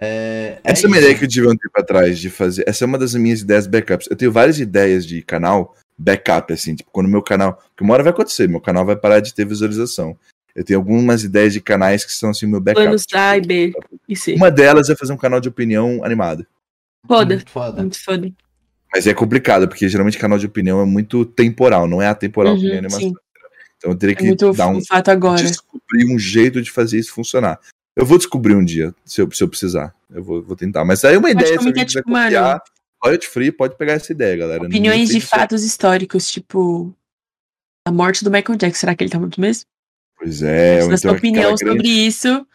[0.00, 2.64] É, é essa é uma ideia que eu tive um tempo atrás de fazer.
[2.66, 4.08] Essa é uma das minhas ideias backups.
[4.10, 7.62] Eu tenho várias ideias de canal backup, assim, tipo, quando meu canal.
[7.76, 10.16] Que uma hora vai acontecer, meu canal vai parar de ter visualização.
[10.56, 12.86] Eu tenho algumas ideias de canais que são assim meu backup.
[12.86, 13.72] Planos tipo, A e B
[14.08, 14.34] e C.
[14.34, 16.46] Uma delas é fazer um canal de opinião animado.
[17.06, 17.34] Foda.
[17.34, 17.82] Muito foda.
[17.82, 18.32] Muito foda.
[18.92, 22.62] Mas é complicado, porque geralmente canal de opinião é muito temporal, não é atemporal uhum,
[22.62, 23.00] nem animação.
[23.00, 23.14] Sim.
[23.76, 25.42] Então eu teria é que é dar um fato agora.
[25.42, 27.60] descobrir um jeito de fazer isso funcionar.
[27.94, 29.94] Eu vou descobrir um dia, se eu, se eu precisar.
[30.10, 30.84] Eu vou, vou tentar.
[30.86, 32.62] Mas aí é uma ideia, se alguém quiser tipo, copiar,
[33.04, 34.64] Riot Free, pode pegar essa ideia, galera.
[34.64, 36.94] Opiniões de fatos históricos, tipo
[37.86, 38.80] a morte do Michael Jackson.
[38.80, 39.66] Será que ele tá morto mesmo?
[40.18, 40.84] Pois é.
[40.84, 42.06] Mas então, opinião sobre grande...
[42.06, 42.46] isso.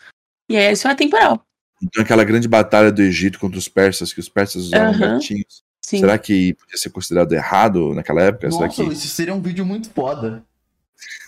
[0.49, 1.45] E é isso é atemporal.
[1.83, 5.63] Então aquela grande batalha do Egito contra os persas, que os persas usavam gatinhos.
[5.81, 5.99] Sim.
[5.99, 8.47] Será que podia ser considerado errado naquela época?
[8.47, 8.93] Nossa, Será que...
[8.93, 10.43] isso seria um vídeo muito foda.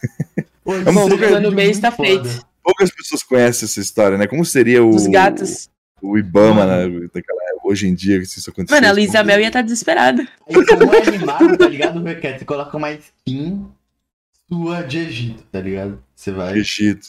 [0.64, 1.10] Pô, é Bom,
[1.42, 2.46] no mês está feito.
[2.64, 4.28] Poucas pessoas conhecem essa história, né?
[4.28, 4.90] Como seria o.
[4.90, 5.70] Os gatos.
[6.02, 8.82] O Ibama, né, naquela, hoje em dia, se isso acontecesse.
[8.82, 10.28] Mano, a Luísa Mel ia estar tá desesperada.
[10.48, 12.04] E como é animado, tá ligado?
[12.04, 13.66] Você coloca uma skin
[14.54, 16.04] sua de Egito, tá ligado?
[16.16, 16.58] Você vai.
[16.58, 17.08] Egito.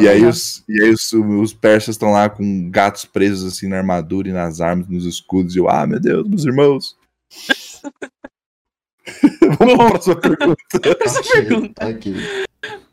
[0.00, 3.78] e aí, os, e aí os, os persas estão lá com gatos presos assim na
[3.78, 5.56] armadura e nas armas, nos escudos.
[5.56, 6.96] E eu, ah, meu Deus, meus irmãos.
[9.58, 10.80] Vamos para a próxima pergunta.
[10.98, 11.88] Próxima pergunta.
[11.88, 12.14] Aqui.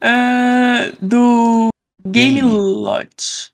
[0.02, 1.70] Uh, do
[2.06, 3.52] Game Lot.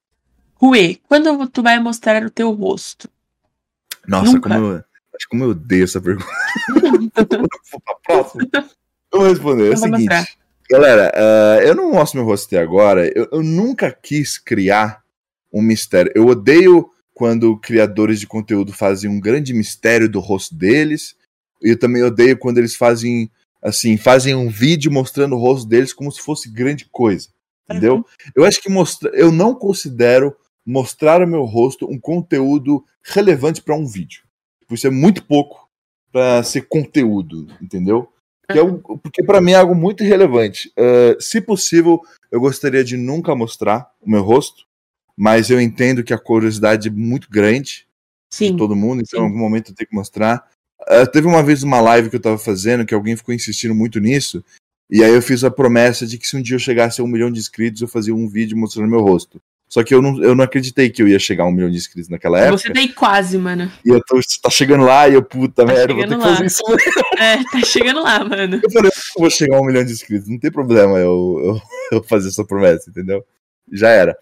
[0.55, 3.09] Rue, quando tu vai mostrar o teu rosto?
[4.07, 6.29] Nossa, como eu, acho como eu odeio essa pergunta.
[8.05, 8.47] Próxima.
[9.13, 9.71] Eu vou responder.
[9.71, 9.99] É o seguinte.
[9.99, 10.25] Mostrar.
[10.69, 13.07] Galera, uh, eu não mostro meu rosto até agora.
[13.15, 15.03] Eu, eu, nunca quis criar
[15.53, 16.11] um mistério.
[16.15, 21.15] Eu odeio quando criadores de conteúdo fazem um grande mistério do rosto deles.
[21.61, 23.29] E eu também odeio quando eles fazem
[23.61, 27.29] assim, fazem um vídeo mostrando o rosto deles como se fosse grande coisa.
[27.69, 27.97] Entendeu?
[27.97, 28.03] Uhum.
[28.35, 29.09] Eu acho que mostra...
[29.13, 30.35] eu não considero
[30.65, 34.23] mostrar o meu rosto um conteúdo relevante para um vídeo.
[34.71, 35.69] Isso é muito pouco
[36.11, 38.12] para ser conteúdo, entendeu?
[38.49, 40.71] Que é um, porque para mim é algo muito relevante.
[40.77, 42.01] Uh, se possível,
[42.31, 44.65] eu gostaria de nunca mostrar o meu rosto.
[45.17, 47.87] mas eu entendo que a curiosidade é muito grande
[48.33, 48.51] Sim.
[48.51, 49.25] de todo mundo, então sim.
[49.25, 50.49] em algum momento eu tenho que mostrar.
[50.87, 53.99] Ah, teve uma vez uma live que eu tava fazendo que alguém ficou insistindo muito
[53.99, 54.43] nisso,
[54.89, 57.07] e aí eu fiz a promessa de que se um dia eu chegasse a um
[57.07, 59.39] milhão de inscritos, eu fazia um vídeo mostrando meu rosto.
[59.73, 61.77] Só que eu não, eu não acreditei que eu ia chegar a um milhão de
[61.77, 62.59] inscritos naquela época.
[62.59, 63.71] Você aí quase, mano.
[63.83, 66.35] E eu tô, tá chegando lá e eu, puta Tá merda, vou ter que lá.
[66.35, 66.61] fazer isso.
[67.17, 68.61] É, tá chegando lá, mano.
[68.61, 71.61] Eu falei, eu vou chegar a um milhão de inscritos, não tem problema eu, eu,
[71.97, 73.25] eu fazer essa promessa, entendeu?
[73.71, 74.15] Já era.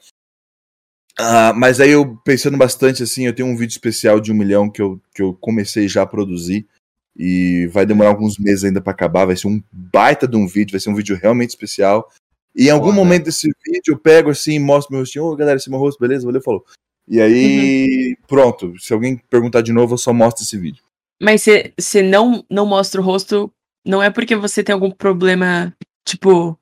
[1.20, 4.70] Ah, mas aí eu, pensando bastante assim, eu tenho um vídeo especial de um milhão
[4.70, 6.66] que eu, que eu comecei já a produzir.
[7.14, 9.26] E vai demorar alguns meses ainda pra acabar.
[9.26, 12.10] Vai ser um baita de um vídeo, vai ser um vídeo realmente especial.
[12.56, 12.98] E em algum Foda.
[12.98, 16.00] momento desse vídeo eu pego assim, mostro meu rostinho, ô galera, esse é meu rosto,
[16.00, 16.26] beleza?
[16.26, 16.66] Valeu, falou.
[17.08, 18.74] E aí, pronto.
[18.80, 20.84] Se alguém perguntar de novo, eu só mostro esse vídeo.
[21.22, 21.46] Mas
[21.80, 23.52] você não, não mostra o rosto,
[23.86, 25.74] não é porque você tem algum problema,
[26.08, 26.58] tipo,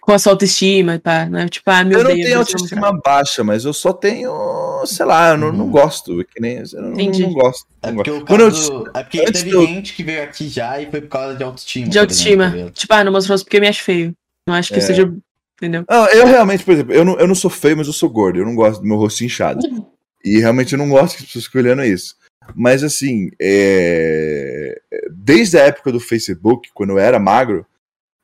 [0.00, 1.26] com a sua autoestima, tá?
[1.26, 2.22] Não é tipo, ah, meu eu não Deus.
[2.24, 5.70] tenho eu autoestima baixa, mas eu só tenho, sei lá, eu não, não Uhum.
[5.70, 6.20] gosto.
[6.20, 7.22] é Que nem, eu não, Entendi.
[7.22, 7.66] não gosto.
[7.82, 8.72] É não porque, gosto.
[8.72, 11.42] eu- é porque teve eu- gente que veio aqui já e foi por causa de
[11.44, 11.88] autoestima.
[11.88, 12.46] De autoestima.
[12.46, 14.12] exemplo, tá tipo, ah, não mostro o rosto porque me acho feio.
[14.46, 14.82] Não acho que É.
[14.82, 15.14] seja.
[15.62, 15.84] Entendeu?
[15.88, 18.40] Não, eu realmente, por exemplo, eu não, eu não sou feio, mas eu sou gordo.
[18.40, 19.60] Eu não gosto do meu rosto inchado.
[20.24, 22.14] E realmente eu não gosto que as pessoas fiquem olhando isso.
[22.54, 24.80] Mas assim, é,
[25.10, 27.66] desde a época do Facebook, quando eu era magro,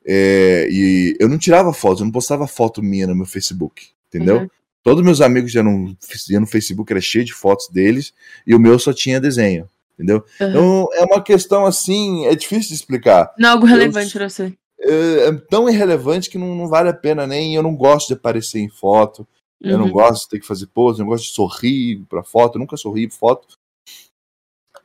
[0.05, 4.37] é, e eu não tirava fotos, eu não postava foto minha no meu Facebook, entendeu?
[4.37, 4.49] Uhum.
[4.81, 5.93] Todos meus amigos já no,
[6.29, 8.13] iam no Facebook, era cheio de fotos deles,
[8.47, 10.23] e o meu só tinha desenho, entendeu?
[10.39, 10.49] Uhum.
[10.49, 13.33] Então é uma questão assim, é difícil de explicar.
[13.37, 14.53] Não é algo relevante pra você.
[14.81, 17.55] É, tão irrelevante que não, não vale a pena nem.
[17.55, 19.27] Eu não gosto de aparecer em foto,
[19.61, 19.91] eu não Uhum.
[19.91, 22.77] gosto de ter que fazer pose, eu não gosto de sorrir pra foto, eu nunca
[22.77, 23.58] sorri pra foto.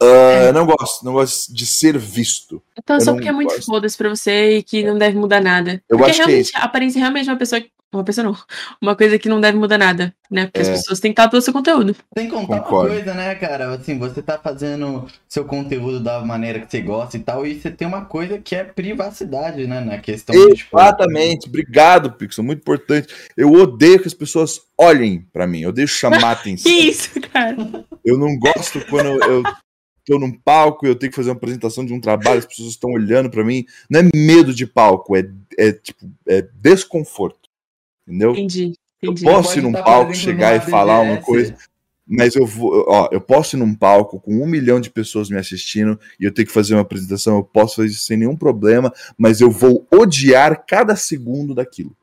[0.04, 0.48] É.
[0.48, 2.62] eu Não gosto, não gosto de ser visto.
[2.78, 3.66] Então, eu só porque é muito gosto.
[3.66, 5.82] foda-se pra você e que não deve mudar nada.
[5.88, 6.56] Eu porque acho que é realmente, isso.
[6.58, 7.62] a aparência realmente é uma pessoa.
[7.92, 8.36] Uma pessoa não.
[8.82, 10.46] Uma coisa que não deve mudar nada, né?
[10.46, 10.72] Porque as É.
[10.72, 11.94] pessoas têm que estar pelo seu conteúdo.
[12.18, 12.88] Sem contar Concordo.
[12.88, 13.72] uma coisa, né, cara?
[13.72, 17.70] Assim, você tá fazendo seu conteúdo da maneira que você gosta e tal, e você
[17.70, 19.80] tem uma coisa que é privacidade, né?
[19.80, 23.06] Na questão de, tipo, Exatamente, obrigado, Pixel, muito importante.
[23.36, 26.64] Eu odeio que as pessoas olhem pra mim, eu odeio chamar atenção.
[26.72, 27.56] Que isso, cara?
[28.04, 29.42] Eu não gosto quando eu
[30.04, 32.70] tô num palco e eu tenho que fazer uma apresentação de um trabalho, as pessoas
[32.70, 33.64] estão olhando pra mim.
[33.88, 35.24] Não é medo de palco, é,
[35.58, 37.48] é tipo, é desconforto.
[38.06, 38.32] Entendeu?
[38.32, 38.74] Entendi.
[39.02, 39.24] Eu Entendi.
[39.24, 41.54] posso Pode ir num tá, palco, chegar e falar uma coisa,
[42.06, 45.36] mas eu vou, ó, eu posso ir num palco com um milhão de pessoas me
[45.36, 48.92] assistindo e eu tenho que fazer uma apresentação, eu posso fazer isso sem nenhum problema,
[49.16, 51.94] mas eu vou odiar cada segundo daquilo.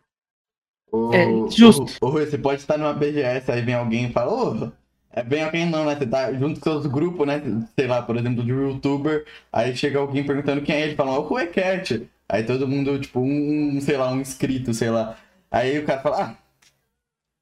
[0.91, 1.85] Ô, É, justo.
[2.03, 4.71] Rui, você pode estar numa BGS, aí vem alguém e fala, ô,
[5.13, 5.95] é bem alguém não, né?
[5.95, 7.41] Você tá junto com seus grupos, né?
[7.77, 11.19] Sei lá, por exemplo, de youtuber, aí chega alguém perguntando quem é ele, fala, ó,
[11.19, 12.07] o Rui Cat.
[12.29, 15.17] Aí todo mundo, tipo, um, sei lá, um inscrito, sei lá.
[15.51, 16.35] Aí o cara fala, ah,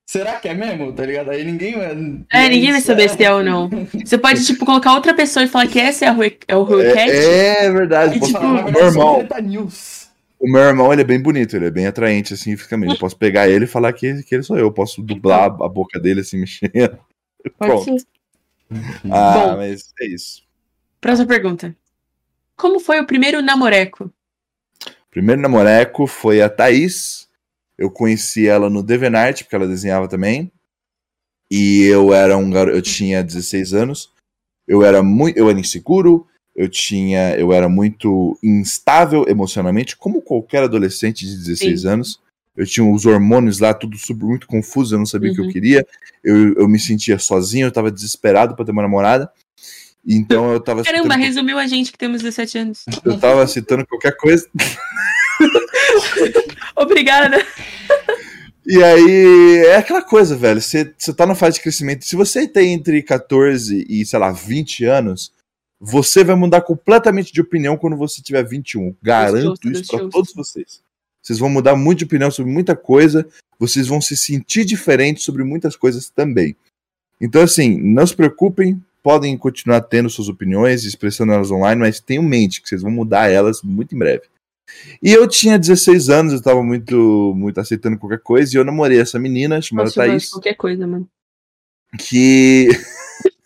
[0.10, 0.91] será que é mesmo?
[0.94, 1.30] Tá ligado?
[1.30, 1.91] Aí ninguém vai.
[2.34, 3.70] É, ninguém vai saber se é ou não.
[4.04, 6.64] Você pode, tipo, colocar outra pessoa e falar que essa é, a Rui, é o
[6.64, 7.12] Rui Cat.
[7.12, 8.18] É, é verdade.
[8.18, 10.10] E, posso- tipo, News.
[10.40, 12.94] o meu irmão, ele é bem bonito, ele é bem atraente, assim, fisicamente.
[12.94, 14.66] Eu posso pegar ele e falar que, que ele sou eu.
[14.66, 16.98] Eu posso dublar a boca dele, assim, mexendo.
[17.57, 18.06] Pode ser.
[19.11, 19.57] Ah, Bom.
[19.57, 20.44] mas é isso.
[21.02, 21.76] Próxima pergunta.
[22.56, 24.11] Como foi o primeiro namoreco?
[25.10, 27.28] Primeiro namoreco foi a Thaís.
[27.78, 30.52] Eu conheci ela no Devenart, porque ela desenhava também.
[31.49, 34.11] E eu era um garoto, eu tinha 16 anos.
[34.68, 40.64] Eu era muito, eu era inseguro, eu tinha, eu era muito instável emocionalmente, como qualquer
[40.64, 41.88] adolescente de 16 Sim.
[41.88, 42.22] anos.
[42.60, 45.45] Eu tinha os hormônios lá, tudo super, muito confuso, eu não sabia o que eu
[45.45, 45.52] Uhum.
[45.52, 45.86] queria.
[46.23, 49.31] Eu, eu me sentia sozinho, eu tava desesperado pra ter uma namorada.
[50.06, 52.84] Então eu tava Caramba, citando- resumiu a gente que temos 17 anos.
[53.06, 54.45] eu tava citando qualquer coisa.
[56.76, 57.45] Obrigada.
[58.65, 60.61] E aí, é aquela coisa, velho.
[60.61, 62.06] Você você tá na fase de crescimento.
[62.06, 65.31] Se você tem entre 14 e, sei lá, 20 anos,
[65.80, 68.95] você vai mudar completamente de opinião quando você tiver 21.
[69.02, 70.10] Garanto isso pra justo.
[70.11, 70.81] todos vocês.
[71.30, 73.23] Vocês vão mudar muito de opinião sobre muita coisa.
[73.60, 76.56] Vocês vão se sentir diferentes sobre muitas coisas também.
[77.22, 78.84] Então, assim, não se preocupem.
[79.03, 82.89] Podem continuar tendo suas opiniões, expressando elas online, mas tenham em mente que vocês vão
[82.89, 84.23] mudar elas muito em breve.
[85.03, 88.99] E eu tinha 16 anos, eu tava muito, muito aceitando qualquer coisa, e eu namorei
[88.99, 91.07] essa menina chamada Nossa, Thaís, qualquer coisa, mano.
[91.99, 92.69] que.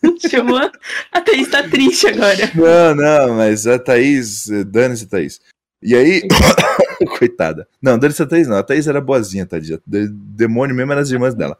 [0.32, 0.72] Chamou.
[1.12, 2.50] A Thaís tá triste agora.
[2.56, 5.42] Não, não, mas a Thaís, eh, dane-se Thaís.
[5.82, 6.22] E aí.
[7.28, 7.68] Coitada.
[7.82, 8.58] Não, dane-se a Thaís, não.
[8.58, 9.80] A Thaís era boazinha, tadinha.
[9.86, 11.58] De- Demônio mesmo eram as irmãs dela.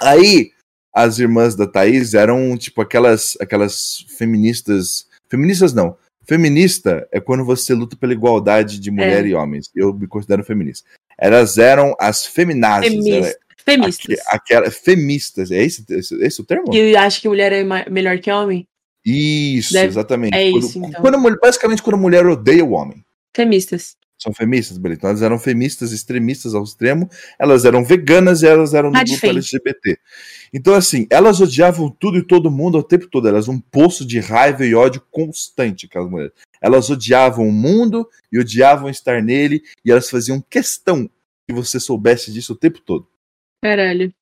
[0.00, 0.50] Aí,
[0.92, 5.06] as irmãs da Thaís eram, tipo, aquelas, aquelas feministas.
[5.28, 5.96] Feministas não.
[6.24, 9.28] Feminista é quando você luta pela igualdade de mulher É.
[9.28, 9.70] e homens.
[9.74, 10.88] Eu me considero feminista.
[11.16, 12.90] Elas eram as feminazes.
[12.90, 13.28] Feminista.
[13.28, 14.18] era- Femistas.
[14.28, 16.70] Aque- Aquela, femistas, é esse, esse, esse o termo?
[16.70, 18.64] Que acha que mulher é melhor que homem?
[19.04, 20.34] Isso, Deve- exatamente.
[20.36, 21.00] é Quando- isso, então.
[21.00, 23.04] quando basicamente, quando a mulher odeia o homem.
[23.34, 23.96] Femistas.
[24.18, 24.98] São feministas, beleza.
[24.98, 29.12] Então elas eram feministas, extremistas ao extremo, elas eram veganas e elas eram do Rádio
[29.12, 29.26] grupo.
[29.26, 29.98] LGBT.
[30.52, 33.28] Então, assim, elas odiavam tudo e todo mundo o tempo todo.
[33.28, 36.32] Elas um poço de raiva e ódio constante, aquelas mulheres.
[36.60, 41.10] Elas odiavam o mundo e odiavam estar nele, e elas faziam questão
[41.46, 43.06] que você soubesse disso o tempo todo.
[43.62, 44.12] Caralho.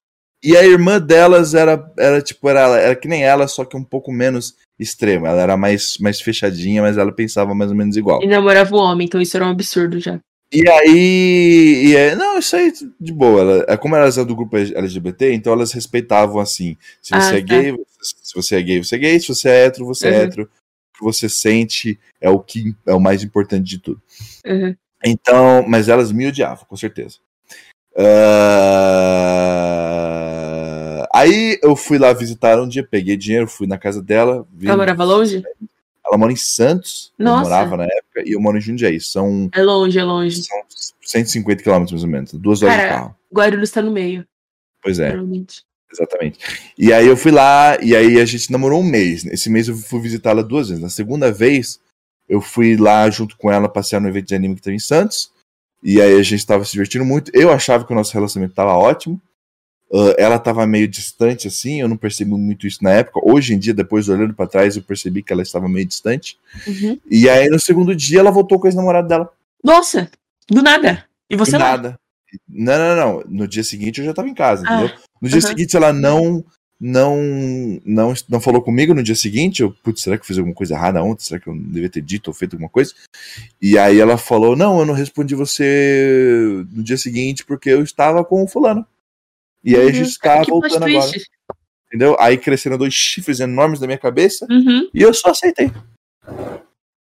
[0.45, 3.83] E a irmã delas era, era tipo, era, era que nem ela, só que um
[3.83, 5.29] pouco menos extrema.
[5.29, 8.23] Ela era mais, mais fechadinha, mas ela pensava mais ou menos igual.
[8.23, 10.21] E namorava um homem, então isso era um absurdo já.
[10.53, 11.87] E aí.
[11.87, 13.41] E é, não, isso aí de boa.
[13.41, 16.77] Ela, é como elas eram do grupo LGBT, então elas respeitavam assim.
[17.01, 17.47] Se você Ah, é tá.
[17.47, 19.19] gay, você- se você é gay, você é gay.
[19.21, 20.17] Se você é hétero, você é Uhum.
[20.19, 20.43] hétero.
[20.43, 24.01] O que você sente é o que é o mais importante de tudo.
[24.47, 24.77] Uhum.
[25.05, 27.17] Então, mas elas me odiavam, com certeza.
[27.97, 28.05] Ah,
[31.15, 34.47] Aí eu fui lá visitar um dia, peguei dinheiro, fui na casa dela.
[34.53, 35.43] vi- Ela morava longe?
[36.07, 37.43] Ela mora em Santos, eu Nossa.
[37.45, 39.01] morava na época, e eu moro em Jundiaí.
[39.01, 40.43] São, É longe, é longe.
[40.43, 40.59] são
[41.03, 43.17] 150 quilômetros mais ou menos, duas horas de Cara, carro.
[43.33, 44.27] Guarulhos tá no meio,
[44.83, 45.17] Pois é,
[45.91, 46.39] exatamente.
[46.77, 49.25] E aí eu fui lá, e aí a gente namorou um mês.
[49.25, 50.83] Esse mês eu fui visitá-la duas vezes.
[50.83, 51.81] Na segunda vez,
[52.29, 55.31] eu fui lá junto com ela passear no evento de anime que teve em Santos.
[55.83, 57.31] E aí a gente tava se divertindo muito.
[57.35, 59.19] Eu achava que o nosso relacionamento tava ótimo.
[59.95, 63.21] Ah, ela tava meio distante assim, eu não percebi muito isso na época.
[63.23, 66.37] Hoje em dia, depois olhando pra trás, eu percebi que ela estava meio distante.
[66.67, 66.99] Uhum.
[67.09, 69.31] E aí no segundo dia ela voltou com o ex-namorado dela.
[69.63, 70.11] Nossa,
[70.51, 71.05] do nada.
[71.31, 71.71] E você Do lá?
[71.71, 71.99] nada.
[72.49, 73.25] Não, não, não.
[73.29, 74.97] No dia seguinte eu já tava em casa, Ah, entendeu?
[75.23, 75.47] No dia aham.
[75.49, 76.45] seguinte ela não
[76.81, 77.17] não
[77.87, 79.63] não não falou comigo no dia seguinte.
[79.63, 81.25] Eu, putz, será que eu fiz alguma coisa errada ontem?
[81.25, 82.93] Será que eu não devia ter dito ou feito alguma coisa?
[83.63, 88.25] E aí ela falou: "Não, eu não respondi você no dia seguinte porque eu estava
[88.25, 88.85] com o fulano".
[89.65, 90.13] E aí a gente Uhum.
[90.13, 91.11] que plot voltando agora,
[91.89, 92.17] entendeu?
[92.21, 94.89] Aí cresceram dois chifres enormes na minha cabeça Uhum.
[94.93, 95.71] e eu só aceitei.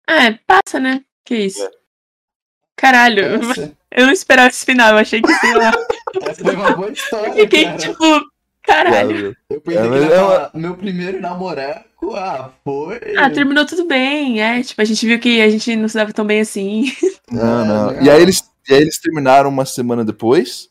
[0.08, 1.02] É, passa, né?
[1.24, 1.68] Que isso.
[2.76, 5.72] Caralho, Nossa, eu não esperava esse final, eu achei que sei lá.
[6.28, 7.76] essa foi uma boa história, Eu fiquei cara.
[7.78, 8.04] tipo,
[8.62, 9.36] caralho.
[9.48, 11.84] Eu pensei É, que é meu primeiro namorado,
[12.14, 12.98] ah, foi...
[13.16, 14.60] Ah, terminou tudo bem, é.
[14.62, 16.92] Tipo, a gente viu que a gente não se dava tão bem assim.
[17.30, 18.02] Não, não.
[18.02, 20.68] E aí eles e aí eles terminaram uma semana depois,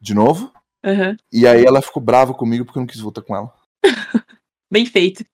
[0.00, 0.52] de novo.
[0.84, 1.16] Aham.
[1.32, 3.52] E aí ela ficou brava comigo porque eu não quis voltar com ela.
[4.70, 5.24] Bem feito.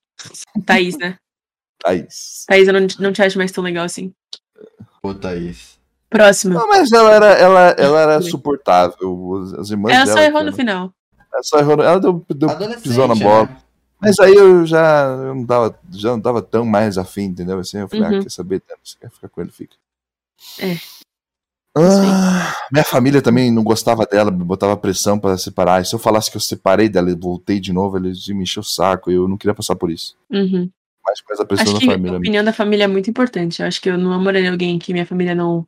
[0.65, 1.17] Thaís, né?
[1.79, 2.45] Thaís.
[2.47, 4.13] Thaís, eu não, não te acho mais tão legal assim.
[5.01, 5.77] Pô, Thaís.
[6.09, 6.53] Próximo.
[6.53, 9.55] Não, mas ela era, ela, ela era suportável.
[9.59, 10.17] As- irmãs Ela dela.
[10.17, 10.93] só errou no final.
[11.33, 11.77] Ela só errou.
[11.77, 12.49] no- Ela deu, deu
[12.81, 13.45] pisou na bola.
[13.47, 13.57] né?
[14.01, 17.59] Mas aí eu já eu não dava, já não dava tão mais afim, entendeu?
[17.59, 18.19] Assim, eu falei, Uhum.
[18.19, 18.61] ah, quer saber?
[18.83, 19.75] Você quer ficar com ele, fica.
[20.59, 20.75] É.
[21.77, 25.81] Ah, minha família também não gostava dela, me botava pressão pra separar.
[25.81, 28.61] E se eu falasse que eu separei dela e voltei de novo, eles me encher
[28.61, 29.11] o saco.
[29.11, 30.15] E eu não queria passar por isso.
[30.31, 30.69] Uhum.
[31.05, 32.17] Mas mais a pressão Acho da que a família.
[32.17, 33.61] opinião da família é muito importante.
[33.61, 35.67] Eu acho que eu não namoraria alguém que minha família não,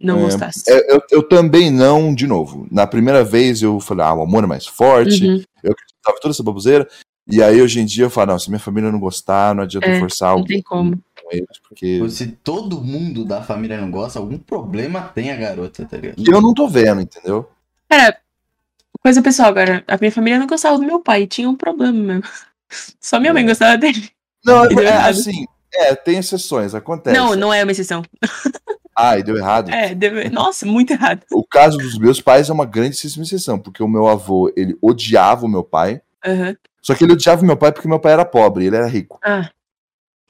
[0.00, 0.62] não É, gostasse.
[0.68, 2.66] É, eu, eu também não, de novo.
[2.70, 5.26] Na primeira vez eu falei, ah, o amor é mais forte.
[5.26, 5.42] Uhum.
[5.62, 6.88] Eu acreditava toda essa baboseira.
[7.28, 9.86] E aí hoje em dia eu falo, não, se minha família não gostar, não adianta
[9.86, 10.98] É, forçar Não tem como.
[11.30, 15.96] Eles, porque Se todo mundo da família não gosta, algum problema tem a garota, tá
[15.96, 16.18] ligado?
[16.18, 17.48] E eu não tô vendo, entendeu?
[17.88, 18.16] Cara,
[19.02, 19.84] coisa pessoal agora.
[19.88, 21.26] A minha família não gostava do meu pai.
[21.26, 22.22] Tinha um problema mesmo.
[23.00, 23.46] Só minha mãe É.
[23.46, 24.10] gostava dele.
[24.44, 25.10] Não, deu é, errado.
[25.10, 25.44] assim,
[25.74, 27.16] é, tem exceções, acontece.
[27.18, 28.02] Não, não é uma exceção.
[29.02, 29.70] Ah, e deu errado.
[29.70, 30.28] É, deve...
[30.28, 31.22] nossa, muito errado.
[31.32, 35.46] O caso dos meus pais é uma grandíssima exceção, porque o meu avô, ele odiava
[35.46, 36.54] o meu pai, Aham.
[36.82, 39.18] só que ele odiava o meu pai porque meu pai era pobre, ele era rico.
[39.24, 39.48] Ah,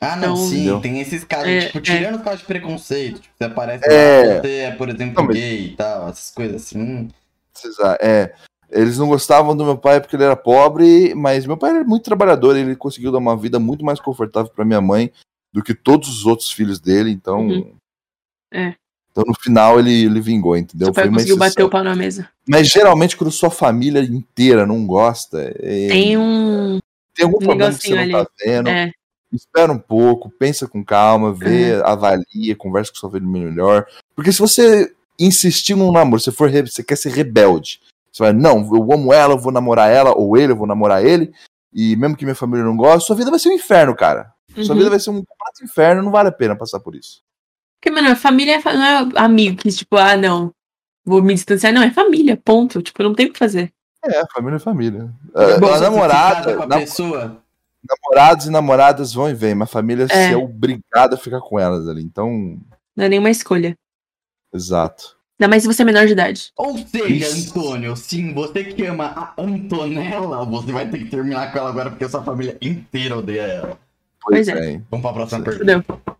[0.01, 0.81] Ah, não, Então, sim, entendeu?
[0.81, 1.81] tem esses casos, É, tipo, é.
[1.83, 4.41] tirando os casos de preconceito, tipo, você aparece É.
[4.41, 7.09] você é, por exemplo, Não, mas- gay e tal, essas coisas assim.
[8.01, 8.33] É,
[8.71, 12.05] eles não gostavam do meu pai porque ele era pobre, mas meu pai era muito
[12.05, 15.13] trabalhador, ele conseguiu dar uma vida muito mais confortável pra minha mãe
[15.53, 17.41] do que todos os outros filhos dele, então.
[17.49, 17.75] Uhum.
[18.55, 18.75] É.
[19.13, 20.87] Então no final ele, ele vingou, entendeu?
[20.87, 22.29] seu pai Foi conseguiu bater o pau na mesa.
[22.49, 26.79] Mas geralmente quando sua família inteira não gosta, é- Tem um.
[27.15, 28.69] tem algum um problema que você não negocinho tá vendo.
[28.71, 28.91] É,
[29.33, 33.87] Espera um pouco, pensa com calma, vê, avalia, conversa com sua família melhor.
[34.15, 38.59] Porque se você insistir num namoro, você for você quer ser rebelde, você vai, não,
[38.75, 41.33] eu amo ela, eu vou namorar ela, ou ele, eu vou namorar ele,
[41.73, 44.33] e mesmo que minha família não goste, sua vida vai ser um inferno, cara.
[44.57, 44.79] Sua uhum.
[44.79, 47.23] vida vai ser um completo inferno, não vale a pena passar por isso.
[47.81, 50.53] Porque, mano, a família é não é amigo que, tipo, ah, não,
[51.05, 51.73] vou me distanciar.
[51.73, 52.83] Não, é família, ponto.
[52.83, 53.73] Tipo, não tem o que fazer.
[54.05, 55.11] É, família é família.
[55.35, 57.43] É a namorada, ficar com a nam- pessoa.
[57.89, 60.33] Namorados e namoradas vão e vêm, mas a família É.
[60.33, 62.03] é obrigada a ficar com elas ali.
[62.03, 62.59] Então,
[62.97, 63.77] Não é nenhuma escolha.
[64.53, 65.19] exato.
[65.39, 66.53] Ainda mais se você é menor de idade.
[66.55, 71.59] Ou seja, Antônio, sim, você que ama a Antonella, você vai ter que terminar com
[71.59, 73.79] ela agora porque a sua família inteira odeia ela.
[74.23, 74.83] Pois é.
[74.91, 75.83] Vamos pra próxima pergunta.
[75.83, 76.17] Fudeu.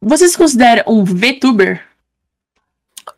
[0.00, 1.86] Você se considera um VTuber?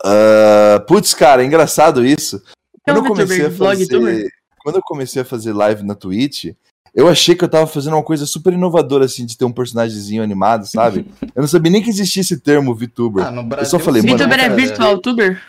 [0.05, 2.43] Uh, putz, cara, é engraçado isso.
[2.87, 4.29] É Quando um eu comecei a VTuber, fazer.
[4.63, 6.47] Quando eu comecei a fazer live na Twitch,
[6.95, 10.23] eu achei que eu tava fazendo uma coisa super inovadora, assim, de ter um personagemzinho
[10.23, 11.07] animado, sabe?
[11.35, 13.27] eu não sabia nem que existia esse termo VTuber.
[13.27, 15.43] Ah, no Brasil, eu só falei, sim, mano, VTuber é cara, virtual tuber?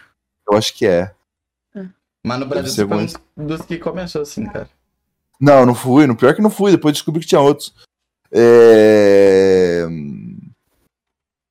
[0.49, 1.11] Eu acho que é.
[2.23, 4.69] Mas no Brasil você foi um dos que começou assim, cara.
[5.39, 6.05] Não, não fui.
[6.05, 6.71] No pior que não fui.
[6.71, 7.73] Depois descobri que tinha outros.
[8.31, 9.87] É...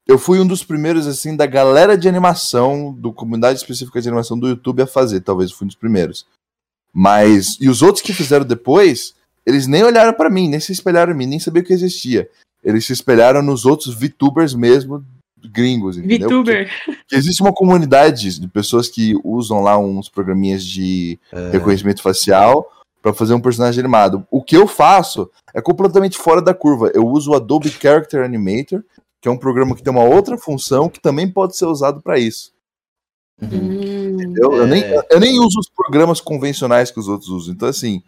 [0.07, 4.39] Eu fui um dos primeiros, assim, da galera de animação, do comunidade específica de animação
[4.39, 5.20] do YouTube a fazer.
[5.20, 6.26] Talvez eu fui um dos primeiros.
[6.92, 7.57] Mas.
[7.60, 9.15] E os outros que fizeram depois,
[9.49, 12.28] eles nem olharam pra mim, nem se espelharam em mim, nem sabiam que existia.
[12.62, 15.05] Eles se espelharam nos outros VTubers mesmo,
[15.52, 16.28] gringos, entendeu?
[16.28, 16.68] VTuber.
[16.85, 22.70] Porque existe uma comunidade de pessoas que usam lá uns programinhas de É, reconhecimento facial
[23.01, 24.27] pra fazer um personagem animado.
[24.31, 26.91] O que eu faço é completamente fora da curva.
[26.93, 28.83] Eu uso o Adobe Character Animator,
[29.23, 32.18] que é um programa que tem uma outra função que também pode ser usado pra
[32.18, 32.52] isso.
[33.41, 33.49] uhum.
[33.52, 34.35] Hum.
[34.36, 35.01] Eu, eu nem, É.
[35.12, 37.55] eu nem uso os programas convencionais que os outros usam.
[37.55, 38.02] Então, assim,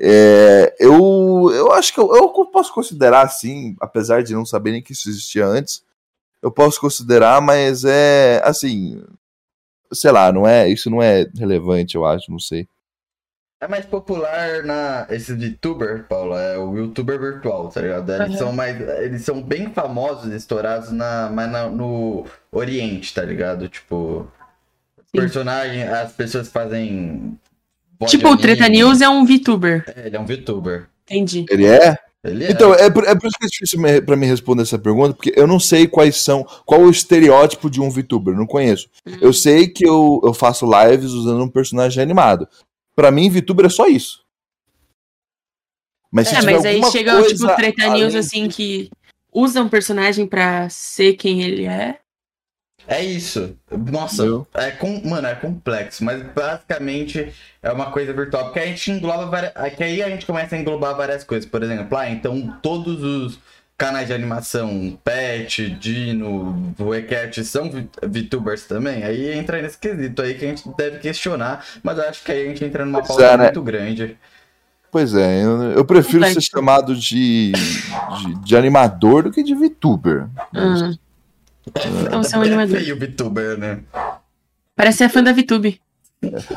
[0.00, 4.82] é, eu, eu acho que eu, eu posso considerar, assim, apesar de não saber nem
[4.82, 5.84] que isso existia antes,
[6.42, 9.04] eu posso considerar, mas é, assim,
[9.92, 12.66] sei lá, não é, isso não é relevante, eu acho, não sei.
[13.62, 15.06] É mais popular na.
[15.10, 18.10] Esse VTuber, Paulo, é o youtuber virtual, tá ligado?
[18.10, 18.38] Eles Aham.
[18.38, 18.80] são mais.
[18.80, 23.68] Eles são bem famosos, estourados na, mais na- no Oriente, tá ligado?
[23.68, 24.26] Tipo.
[24.96, 25.04] Sim.
[25.12, 27.38] Personagem, as pessoas fazem.
[28.06, 28.68] Tipo, o Treta.
[28.68, 29.84] News é um VTuber.
[29.94, 30.88] É, ele é um VTuber.
[31.04, 31.44] Entendi.
[31.50, 31.96] Ele é?
[32.22, 32.50] Ele é.
[32.50, 35.14] Então, é por, é por isso que é difícil me, pra mim responder essa pergunta,
[35.14, 38.88] porque eu não sei quais são, qual é o estereótipo de um VTuber, não conheço.
[39.20, 42.46] Eu sei que eu, eu faço lives usando um personagem animado.
[42.94, 44.20] Pra mim, VTuber é só isso.
[46.12, 48.90] Mas se É, tiver mas aí alguma chega, coisa tipo, Treta News, além assim, que
[49.32, 52.00] usa um personagem pra ser quem ele é.
[52.90, 53.56] É isso.
[53.70, 54.48] Nossa, Entendeu?
[54.52, 58.46] é com, mano, é complexo, mas basicamente é uma coisa virtual.
[58.46, 59.52] Porque a gente engloba várias.
[59.54, 61.48] Aqui aí a gente começa a englobar várias coisas.
[61.48, 63.38] Por exemplo, ah, então todos os
[63.78, 67.70] canais de animação, Pet, Dino, Voecat, são
[68.02, 69.04] VTubers também.
[69.04, 71.64] Aí entra nesse quesito aí que a gente deve questionar.
[71.84, 73.44] Mas eu acho que aí a gente entra numa pauta é, né?
[73.44, 74.18] muito grande.
[74.90, 80.26] Pois é, eu, eu prefiro ser chamado de, de, de animador do que de VTuber.
[80.52, 80.90] Ah.
[81.66, 82.78] Então você é um animador.
[82.78, 83.80] feio VTuber, né?
[84.74, 85.80] Parece ser fã da VTube.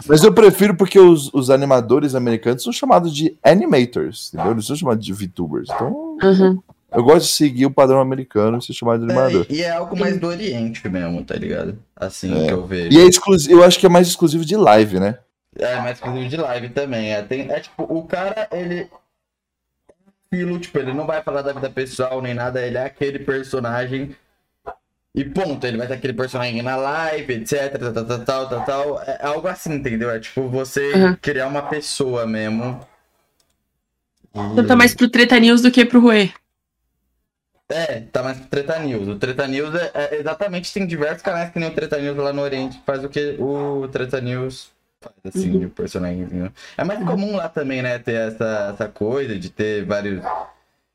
[0.07, 4.51] Mas eu prefiro porque os, os animadores americanos são chamados de animators, entendeu?
[4.53, 5.69] Eles são chamados de VTubers.
[5.69, 6.61] Então, Uhum.
[6.91, 9.45] eu gosto de seguir o padrão americano e ser chamado de animador.
[9.49, 11.77] É, e é algo mais do Oriente mesmo, tá ligado?
[11.95, 12.48] Assim É.
[12.48, 12.98] que eu vejo.
[12.98, 15.19] E é exclusivo, eu acho que é mais exclusivo de live, né?
[15.57, 17.14] É, mais exclusivo de live também.
[17.14, 18.88] É, tem, é tipo, o cara, ele.
[20.32, 24.15] Aquilo, tipo, ele não vai falar da vida pessoal nem nada, ele é aquele personagem.
[25.16, 29.01] E ponto, ele vai ter aquele personagem na live, etc, tal, tal, tal, tal, tal.
[29.03, 30.09] É algo assim, entendeu?
[30.09, 31.16] É tipo você Uhum.
[31.22, 32.80] criar uma pessoa mesmo.
[34.35, 36.33] Então tá mais pro Treta News do que pro Rue.
[37.69, 39.08] É, tá mais pro Treta News.
[39.08, 42.33] O Treta News é, é- exatamente, tem diversos canais que nem o Treta News lá
[42.33, 45.59] no Oriente faz o que o Treta News faz, assim, Uhum.
[45.59, 46.51] de personagem.
[46.77, 50.22] É mais comum lá também, né, ter essa, essa coisa de ter vários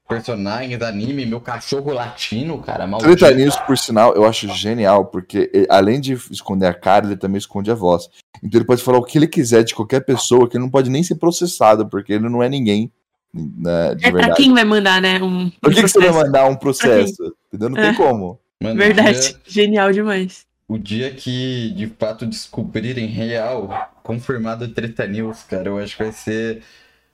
[0.09, 3.15] personagens, anime, meu cachorro latino, cara, maldito.
[3.15, 7.17] Treta News, por sinal, eu acho genial, porque ele, além de esconder a cara, ele
[7.17, 8.09] também esconde a voz.
[8.43, 10.89] Então ele pode falar o que ele quiser de qualquer pessoa, que ele não pode
[10.91, 12.91] nem ser processado, porque ele não é ninguém.
[13.35, 14.43] Né, de É pra verdade.
[14.43, 15.23] quem vai mandar, né?
[15.23, 17.35] Um, Por um que, que você vai mandar um processo?
[17.49, 17.69] Entendeu?
[17.69, 17.95] Não tem É.
[17.95, 18.41] como.
[18.63, 19.21] Mano, o Verdade.
[19.21, 20.47] dia- Genial demais.
[20.67, 26.13] O dia que de fato descobrirem real, confirmado Treta News, cara, eu acho que vai
[26.13, 26.63] ser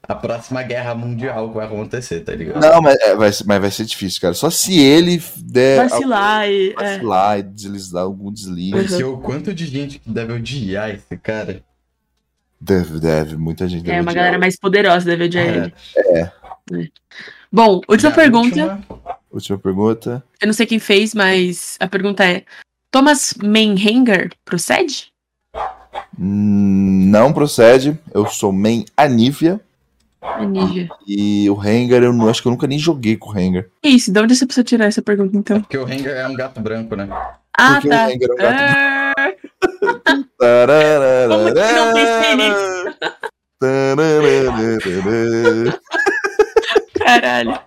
[0.07, 2.61] a próxima guerra mundial que vai acontecer, tá ligado?
[2.61, 4.35] Não, mas, é, vai, ser- mas vai ser difícil, cara.
[4.35, 6.71] Só se ele der Vacilar e.
[6.71, 6.93] algum- É.
[6.97, 8.73] vacilar e deslizar algum deslize.
[8.89, 11.63] Porque o quanto de gente que deve odiar esse cara.
[12.61, 13.37] Deve, deve.
[13.37, 14.25] Muita gente deve É, uma odiar.
[14.25, 16.31] galera mais poderosa deve odiar É.
[16.71, 16.93] ele.
[17.53, 18.63] Bom, última E a pergunta.
[18.63, 20.25] última- Última pergunta.
[20.41, 22.45] Eu não sei quem fez, mas a pergunta é:
[22.91, 25.13] Thomas Menhanger procede?
[26.19, 27.99] Hum, Não procede.
[28.13, 29.61] Eu sou main Anívia.
[30.25, 30.89] Anívia.
[31.07, 33.67] E o Rengar, eu não, acho que eu nunca nem joguei com o Rengar.
[33.83, 34.11] Que isso?
[34.13, 35.61] De onde você precisa tirar essa pergunta, então?
[35.61, 37.09] Porque o Rengar é um gato branco, né?
[37.57, 38.07] Ah, Porque o tá.
[38.07, 41.29] Rengar é um gato Tararara.
[41.29, 42.85] Como que não pensei nisso?
[46.99, 47.59] Caralho.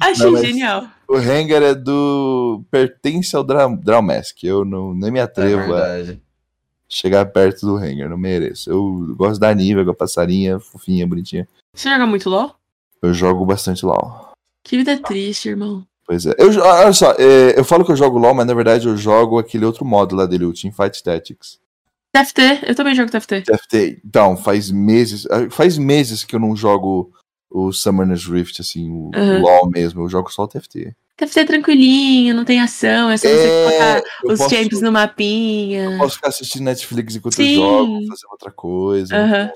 [0.00, 0.84] Achei Não, genial.
[1.08, 2.62] O Hanger é do.
[2.70, 4.42] pertence ao Dra Dramask.
[4.44, 6.22] Eu não, nem me É atrevo a verdade.
[6.88, 8.70] chegar perto do Hanger, não mereço.
[8.70, 11.48] Eu gosto da Nívea, com a passarinha, fofinha, bonitinha.
[11.74, 12.54] Você joga muito LOL?
[13.02, 14.30] Eu jogo bastante LOL.
[14.62, 15.86] Que vida triste, irmão.
[16.06, 16.34] Pois é.
[16.38, 18.96] Eu, jo- olha só, é, eu falo que eu jogo LOL, mas na verdade eu
[18.96, 21.58] jogo aquele outro modo lá dele, o Teamfight Tactics.
[22.12, 23.42] TFT, eu também jogo TFT.
[23.42, 24.00] TFT.
[24.04, 25.26] Então, faz meses.
[25.30, 27.12] ah, Faz meses que eu não jogo
[27.48, 29.40] o Summoner's Rift, assim, o Uhum.
[29.42, 30.02] LOL mesmo.
[30.02, 30.94] Eu jogo só o TFT.
[31.16, 34.90] TFT é tranquilinho, não tem ação, é só você colocar eu os posso- champs no
[34.90, 35.96] mapinha.
[35.98, 37.54] Posso ficar assistindo Netflix enquanto Sim.
[37.54, 39.16] eu jogo, fazer outra coisa.
[39.16, 39.50] Aham.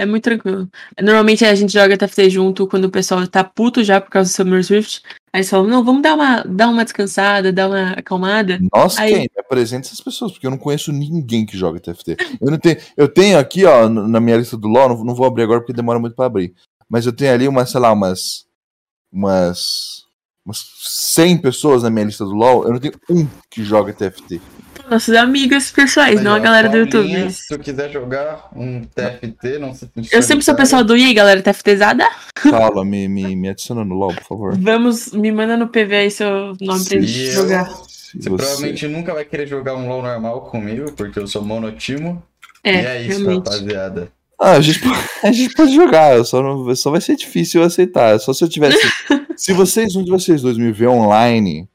[0.00, 0.66] É muito tranquilo.
[0.98, 4.34] Normalmente a gente joga TFT junto quando o pessoal tá puto já por causa do
[4.34, 5.02] Summer Swift.
[5.30, 8.58] Aí eles falam, não, vamos dar uma, dar uma descansada, dar uma acalmada.
[8.74, 9.30] Nossa, Aí- quem?
[9.38, 12.16] Apresenta essas pessoas, porque eu não conheço ninguém que joga TFT.
[12.40, 15.26] Eu, não tenho, eu tenho aqui, ó, na minha lista do LoL, não, não vou
[15.26, 16.54] abrir agora porque demora muito pra abrir.
[16.88, 18.46] Mas eu tenho ali umas, sei lá, umas.
[19.12, 20.06] Umas.
[20.46, 22.64] Umas 100 pessoas na minha lista do LoL.
[22.64, 24.40] Eu não tenho um que joga TFT.
[24.90, 27.12] Nossos amigos pessoais, Aí, não a ó, galera do YouTube.
[27.12, 31.04] Mas- Se tu quiser jogar um TFT, não se Eu sempre sou pessoal do e
[31.04, 32.04] aí, galera, TFTzada?
[32.50, 34.58] Fala, me, me, me adiciona no LoL, por favor.
[34.58, 37.64] Vamos, me manda no PV aí seu nome pra gente eu- jogar.
[37.66, 42.20] Você você- provavelmente nunca vai querer jogar um LoL normal comigo, porque eu sou monotimo.
[42.64, 43.46] É, e é isso, realmente.
[43.48, 44.12] rapaziada.
[44.42, 47.60] Ah, a gente, pode- a gente pode jogar, eu só, não, só vai ser difícil
[47.60, 48.18] eu aceitar.
[48.18, 48.76] Só se eu tivesse.
[49.36, 51.68] se vocês, um de vocês dois me ver online,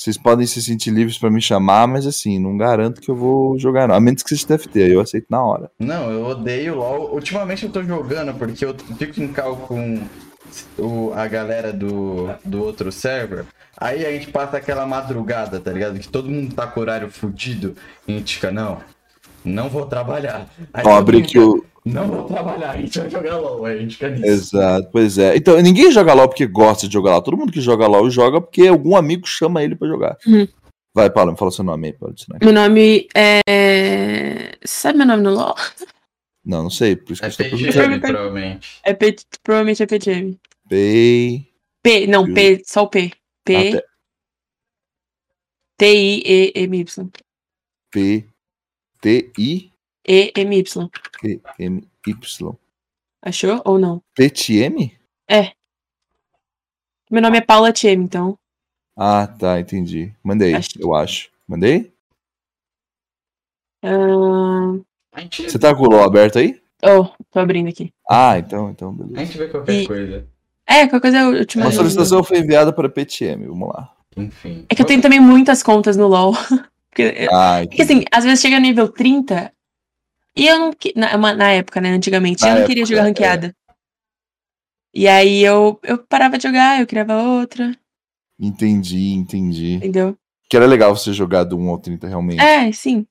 [0.00, 3.58] vocês podem se sentir livres pra me chamar, mas assim, não garanto que eu vou
[3.58, 3.94] jogar, não.
[3.94, 5.70] A menos que seja TFT, aí eu aceito na hora.
[5.78, 7.12] Não, eu odeio LoL.
[7.12, 10.00] Ultimamente eu tô jogando porque eu fico em cal com
[10.78, 13.44] o, a galera do, do outro server.
[13.76, 15.98] Aí a gente passa aquela madrugada, tá ligado?
[15.98, 17.76] Que todo mundo tá com horário fudido.
[18.08, 18.78] E a gente fica, não,
[19.44, 20.48] não vou trabalhar.
[20.72, 21.62] Aí mundo aqui o.
[21.84, 23.64] Não vou trabalhar, a gente vai jogar LoL.
[23.64, 24.26] Aí a gente fica nisso.
[24.26, 25.36] Exato, pois é.
[25.36, 27.22] Então, ninguém joga LOL porque gosta de jogar LOL.
[27.22, 30.16] Todo mundo que joga LOL joga porque algum amigo chama ele pra jogar.
[30.26, 30.46] Uhum.
[30.94, 32.38] Vai, Paulo, me fala seu nome aí, pode ensinar.
[32.42, 34.56] Meu nome é.
[34.64, 35.54] Sabe meu nome no LOL?
[36.44, 38.00] Não, não sei, por isso que É eu estou PGM, perguntando.
[38.00, 38.80] provavelmente.
[38.82, 39.16] É P...
[39.42, 40.40] Provavelmente é PGM.
[40.68, 41.46] Pay.
[41.82, 43.10] P, não, P, só o P.
[43.44, 43.82] P,
[45.78, 47.10] T-I-E-M-Y.
[47.90, 48.24] P.
[49.00, 49.69] T.
[50.14, 50.90] E-M-Y.
[51.24, 51.40] E.
[51.60, 51.88] M.
[52.04, 52.52] Y.
[53.22, 54.02] Achou ou não?
[54.16, 54.98] PTM?
[57.08, 58.36] Meu nome é Paula Tiem, então.
[58.96, 60.12] Ah, tá, entendi.
[60.22, 61.30] Mandei, Acho- eu acho.
[61.46, 61.92] Mandei?
[63.82, 66.60] A Tipo, Você tá com o LOL aberto aí?
[66.82, 67.92] Oh, tô abrindo aqui.
[68.08, 69.24] Ah, então, então, a beleza.
[69.26, 70.26] gente vê qualquer E- coisa.
[70.66, 71.74] É, qualquer coisa eu, te A mando.
[71.76, 73.94] solicitação foi enviada para PTM, vamos lá.
[74.16, 74.66] Enfim.
[74.68, 76.32] É que eu tenho também muitas contas no LoL.
[76.90, 79.52] Porque, eu- Ah, porque assim, às vezes chega nível 30
[80.36, 80.70] e eu não.
[80.96, 81.90] Na, na época, né?
[81.90, 83.08] Antigamente, Na eu não queria época, jogar é.
[83.08, 83.56] ranqueada.
[84.92, 87.76] E aí eu, eu parava de jogar, eu criava outra,
[88.38, 89.74] entendi, entendi.
[89.74, 90.16] entendeu?
[90.48, 92.40] Que era legal você jogar do 1 ao 30 realmente.
[92.42, 93.06] É, sim.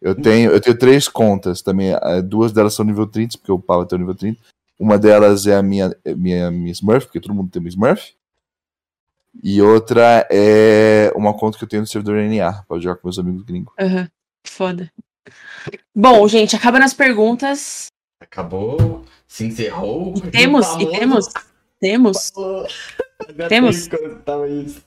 [0.00, 1.92] Eu tenho, eu tenho três contas também.
[1.92, 4.40] eh, Duas delas são nível 30, porque o Paulo tem o nível 30.
[4.78, 8.14] Uma delas é a minha, é minha, minha Smurf, porque todo mundo tem uma Smurf.
[9.42, 13.18] E outra é uma conta que eu tenho no servidor NA, pra jogar com meus
[13.18, 13.74] amigos gringos.
[13.78, 14.08] Aham.
[14.46, 14.90] Foda.
[15.94, 17.86] Bom, gente, acabando as perguntas.
[18.20, 20.14] Acabou, se encerrou.
[20.16, 20.90] E temos, e Famoso.
[20.92, 21.28] temos,
[21.80, 22.32] temos.
[23.48, 23.88] Temos.
[24.24, 24.80] Tava isso.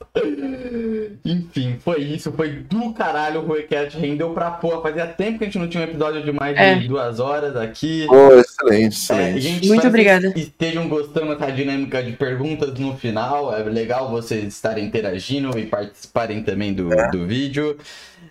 [1.26, 2.32] Enfim, foi isso.
[2.32, 3.98] Foi do caralho o Ruecast.
[3.98, 4.82] Rendeu pra porra.
[4.82, 6.76] Fazia tempo que a gente não tinha um episódio de mais É.
[6.76, 8.06] de duas horas aqui.
[8.08, 9.42] Pô, excelente, É, excelente.
[9.42, 10.32] gente, Muito obrigada.
[10.32, 13.54] que estejam gostando dessa dinâmica de perguntas no final.
[13.54, 17.78] É legal vocês estarem interagindo e participarem também do, do vídeo.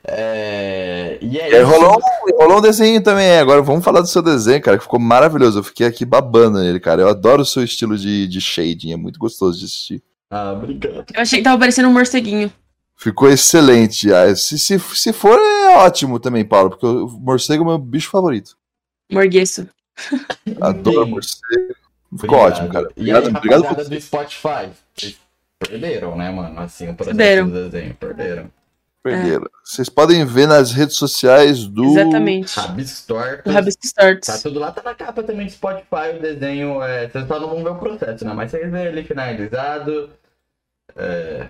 [0.05, 1.67] É, E é, E isso.
[1.71, 3.39] rolou, um, rolou um desenho também.
[3.39, 5.59] Agora vamos falar do seu desenho, cara, que ficou maravilhoso.
[5.59, 7.03] Eu fiquei aqui babando nele, cara.
[7.03, 10.03] Eu adoro o seu estilo de, de shading, é muito gostoso de assistir.
[10.31, 11.05] Ah, obrigado.
[11.15, 12.53] Eu achei que tava parecendo um morceguinho.
[12.97, 14.13] Ficou excelente.
[14.13, 17.79] Ah, Se, se, se for, é ótimo também, Paulo, porque o morcego é o meu
[17.79, 18.57] bicho favorito.
[19.11, 19.69] Morgueço.
[20.61, 21.11] Adoro Sim.
[21.11, 21.75] morcego.
[22.19, 22.53] Ficou Obrigado.
[22.53, 22.89] ótimo, cara.
[22.97, 24.69] E aí, Obrigado, obrigado por do Spotify.
[24.97, 25.17] Vocês
[25.59, 26.59] perderam, né, mano?
[26.61, 27.49] Assim, o processo Perderam.
[27.49, 27.95] do desenho.
[27.95, 28.51] Perderam.
[29.03, 29.47] Perderam.
[29.65, 31.85] Vocês podem ver nas redes sociais do.
[31.85, 32.59] Exatamente.
[32.59, 33.45] Rabiscos tortos.
[33.45, 36.83] Do Rabiscos Tá tudo lá, tá na capa também do Spotify, o desenho.
[36.83, 38.33] É, vocês só não vão ver o processo, né?
[38.33, 40.11] Mas vocês vêem ele finalizado.
[40.97, 41.49] É...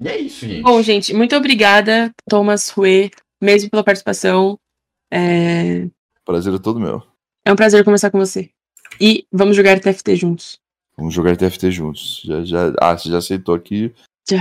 [0.00, 0.62] E é isso, gente.
[0.62, 3.10] Bom, gente, muito obrigada, Thomas Rue,
[3.40, 4.58] mesmo pela participação.
[5.10, 5.86] É...
[6.24, 7.02] Prazer é todo meu.
[7.44, 8.50] é um prazer conversar com você.
[9.00, 10.58] E vamos jogar TFT juntos.
[10.96, 12.22] Vamos jogar TFT juntos.
[12.24, 12.72] Já, já...
[12.80, 13.94] Ah, você já aceitou aqui.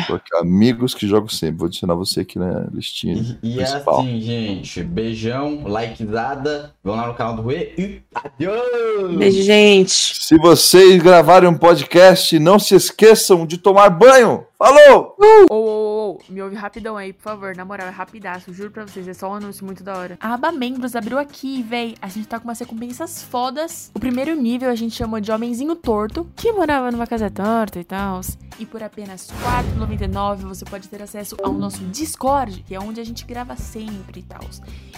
[0.08, 1.58] Colocar amigos que jogam sempre.
[1.58, 3.38] Vou adicionar você aqui na listinha.
[3.44, 9.16] E, e assim, gente, beijão, likezada, vão lá no canal do Rui e adeus!
[9.16, 9.92] Beijo, gente.
[9.92, 14.46] Se vocês gravarem um podcast, não se esqueçam de tomar banho.
[14.58, 15.16] Falou!
[15.20, 17.56] Ô, ô, ô, me ouve rapidão aí, por favor.
[17.56, 18.54] Na moral, é rapidaço.
[18.54, 20.18] Juro pra vocês, é só um anúncio muito da hora.
[20.20, 21.96] A aba membros abriu aqui, véi.
[22.02, 23.92] A gente tá com umas recompensas fodas.
[23.94, 27.84] O primeiro nível a gente chamou de Homenzinho Torto, que morava numa casa torta e
[27.84, 28.22] tal.
[28.58, 33.04] E por apenas R$4,99 você pode ter acesso ao nosso Discord, que é onde a
[33.04, 34.42] gente grava sempre e tal.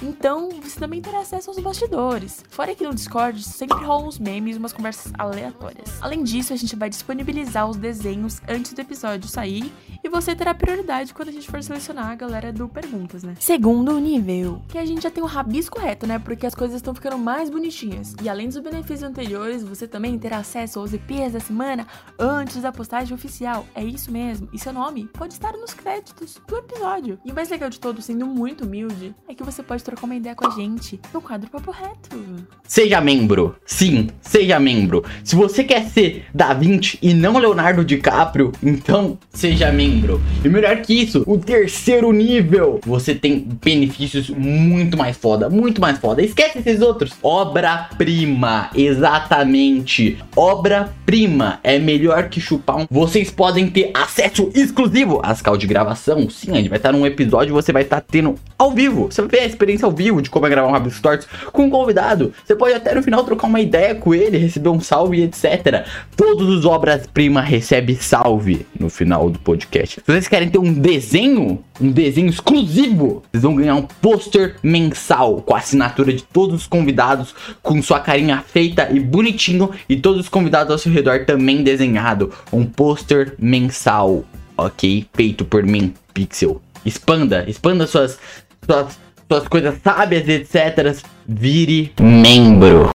[0.02, 2.44] Então, você também terá acesso aos bastidores.
[2.50, 5.98] Fora que no Discord sempre rolam uns memes umas conversas aleatórias.
[6.02, 10.53] Além disso, a gente vai disponibilizar os desenhos antes do episódio sair e você terá
[10.53, 13.35] prioridade quando a gente for selecionar a galera do Perguntas, né?
[13.40, 16.19] Segundo nível, que a gente já tem o rabisco reto, né?
[16.19, 18.16] Porque as coisas estão ficando mais bonitinhas.
[18.22, 22.72] E além dos benefícios anteriores, você também terá acesso aos EPs da semana antes da
[22.72, 23.66] postagem oficial.
[23.76, 24.50] É isso mesmo.
[24.51, 27.19] E seu nome pode estar nos créditos do episódio.
[27.24, 30.16] E o mais legal de todo, sendo muito humilde, é que você pode trocar uma
[30.16, 32.17] ideia com a gente no quadro Papo Reto.
[32.64, 33.56] Seja membro.
[33.66, 35.03] Sim, seja membro.
[35.24, 40.22] Se você quer ser Da Vinci e não Leonardo DiCaprio, então seja membro.
[40.43, 45.98] E melhor que isso, o terceiro nível, você tem benefícios muito mais foda, muito mais
[45.98, 46.22] foda.
[46.24, 47.12] Esquece esses outros.
[47.22, 50.18] Obra-prima, exatamente.
[50.34, 52.88] Obra-prima é melhor que chupar um.
[52.90, 56.30] Vocês podem ter acesso exclusivo às cal de gravação.
[56.30, 59.12] Sim, a gente vai estar num episódio, você vai estar tendo ao vivo.
[59.12, 61.64] Você vai ver a experiência ao vivo de como é gravar um Rabisco Tortos com
[61.64, 62.32] um convidado.
[62.46, 65.86] Você pode até no final trocar uma ideia com ele, receber um salve, etc.
[66.16, 70.00] Todos os obras-prima recebem salve no final do podcast.
[70.00, 75.42] Se vocês querem ter um desenho, um desenho exclusivo, vocês vão ganhar um pôster mensal
[75.42, 80.22] com a assinatura de todos os convidados, com sua carinha feita e bonitinho, e todos
[80.22, 82.32] os convidados ao seu redor também desenhado.
[82.52, 84.24] Um pôster mensal,
[84.58, 85.06] ok?
[85.14, 86.62] Feito por mim, Pixel.
[86.86, 88.20] Expanda, expanda suas,
[88.66, 88.98] suas,
[89.28, 90.96] suas coisas sábias, etc.
[91.28, 92.86] Vire membro.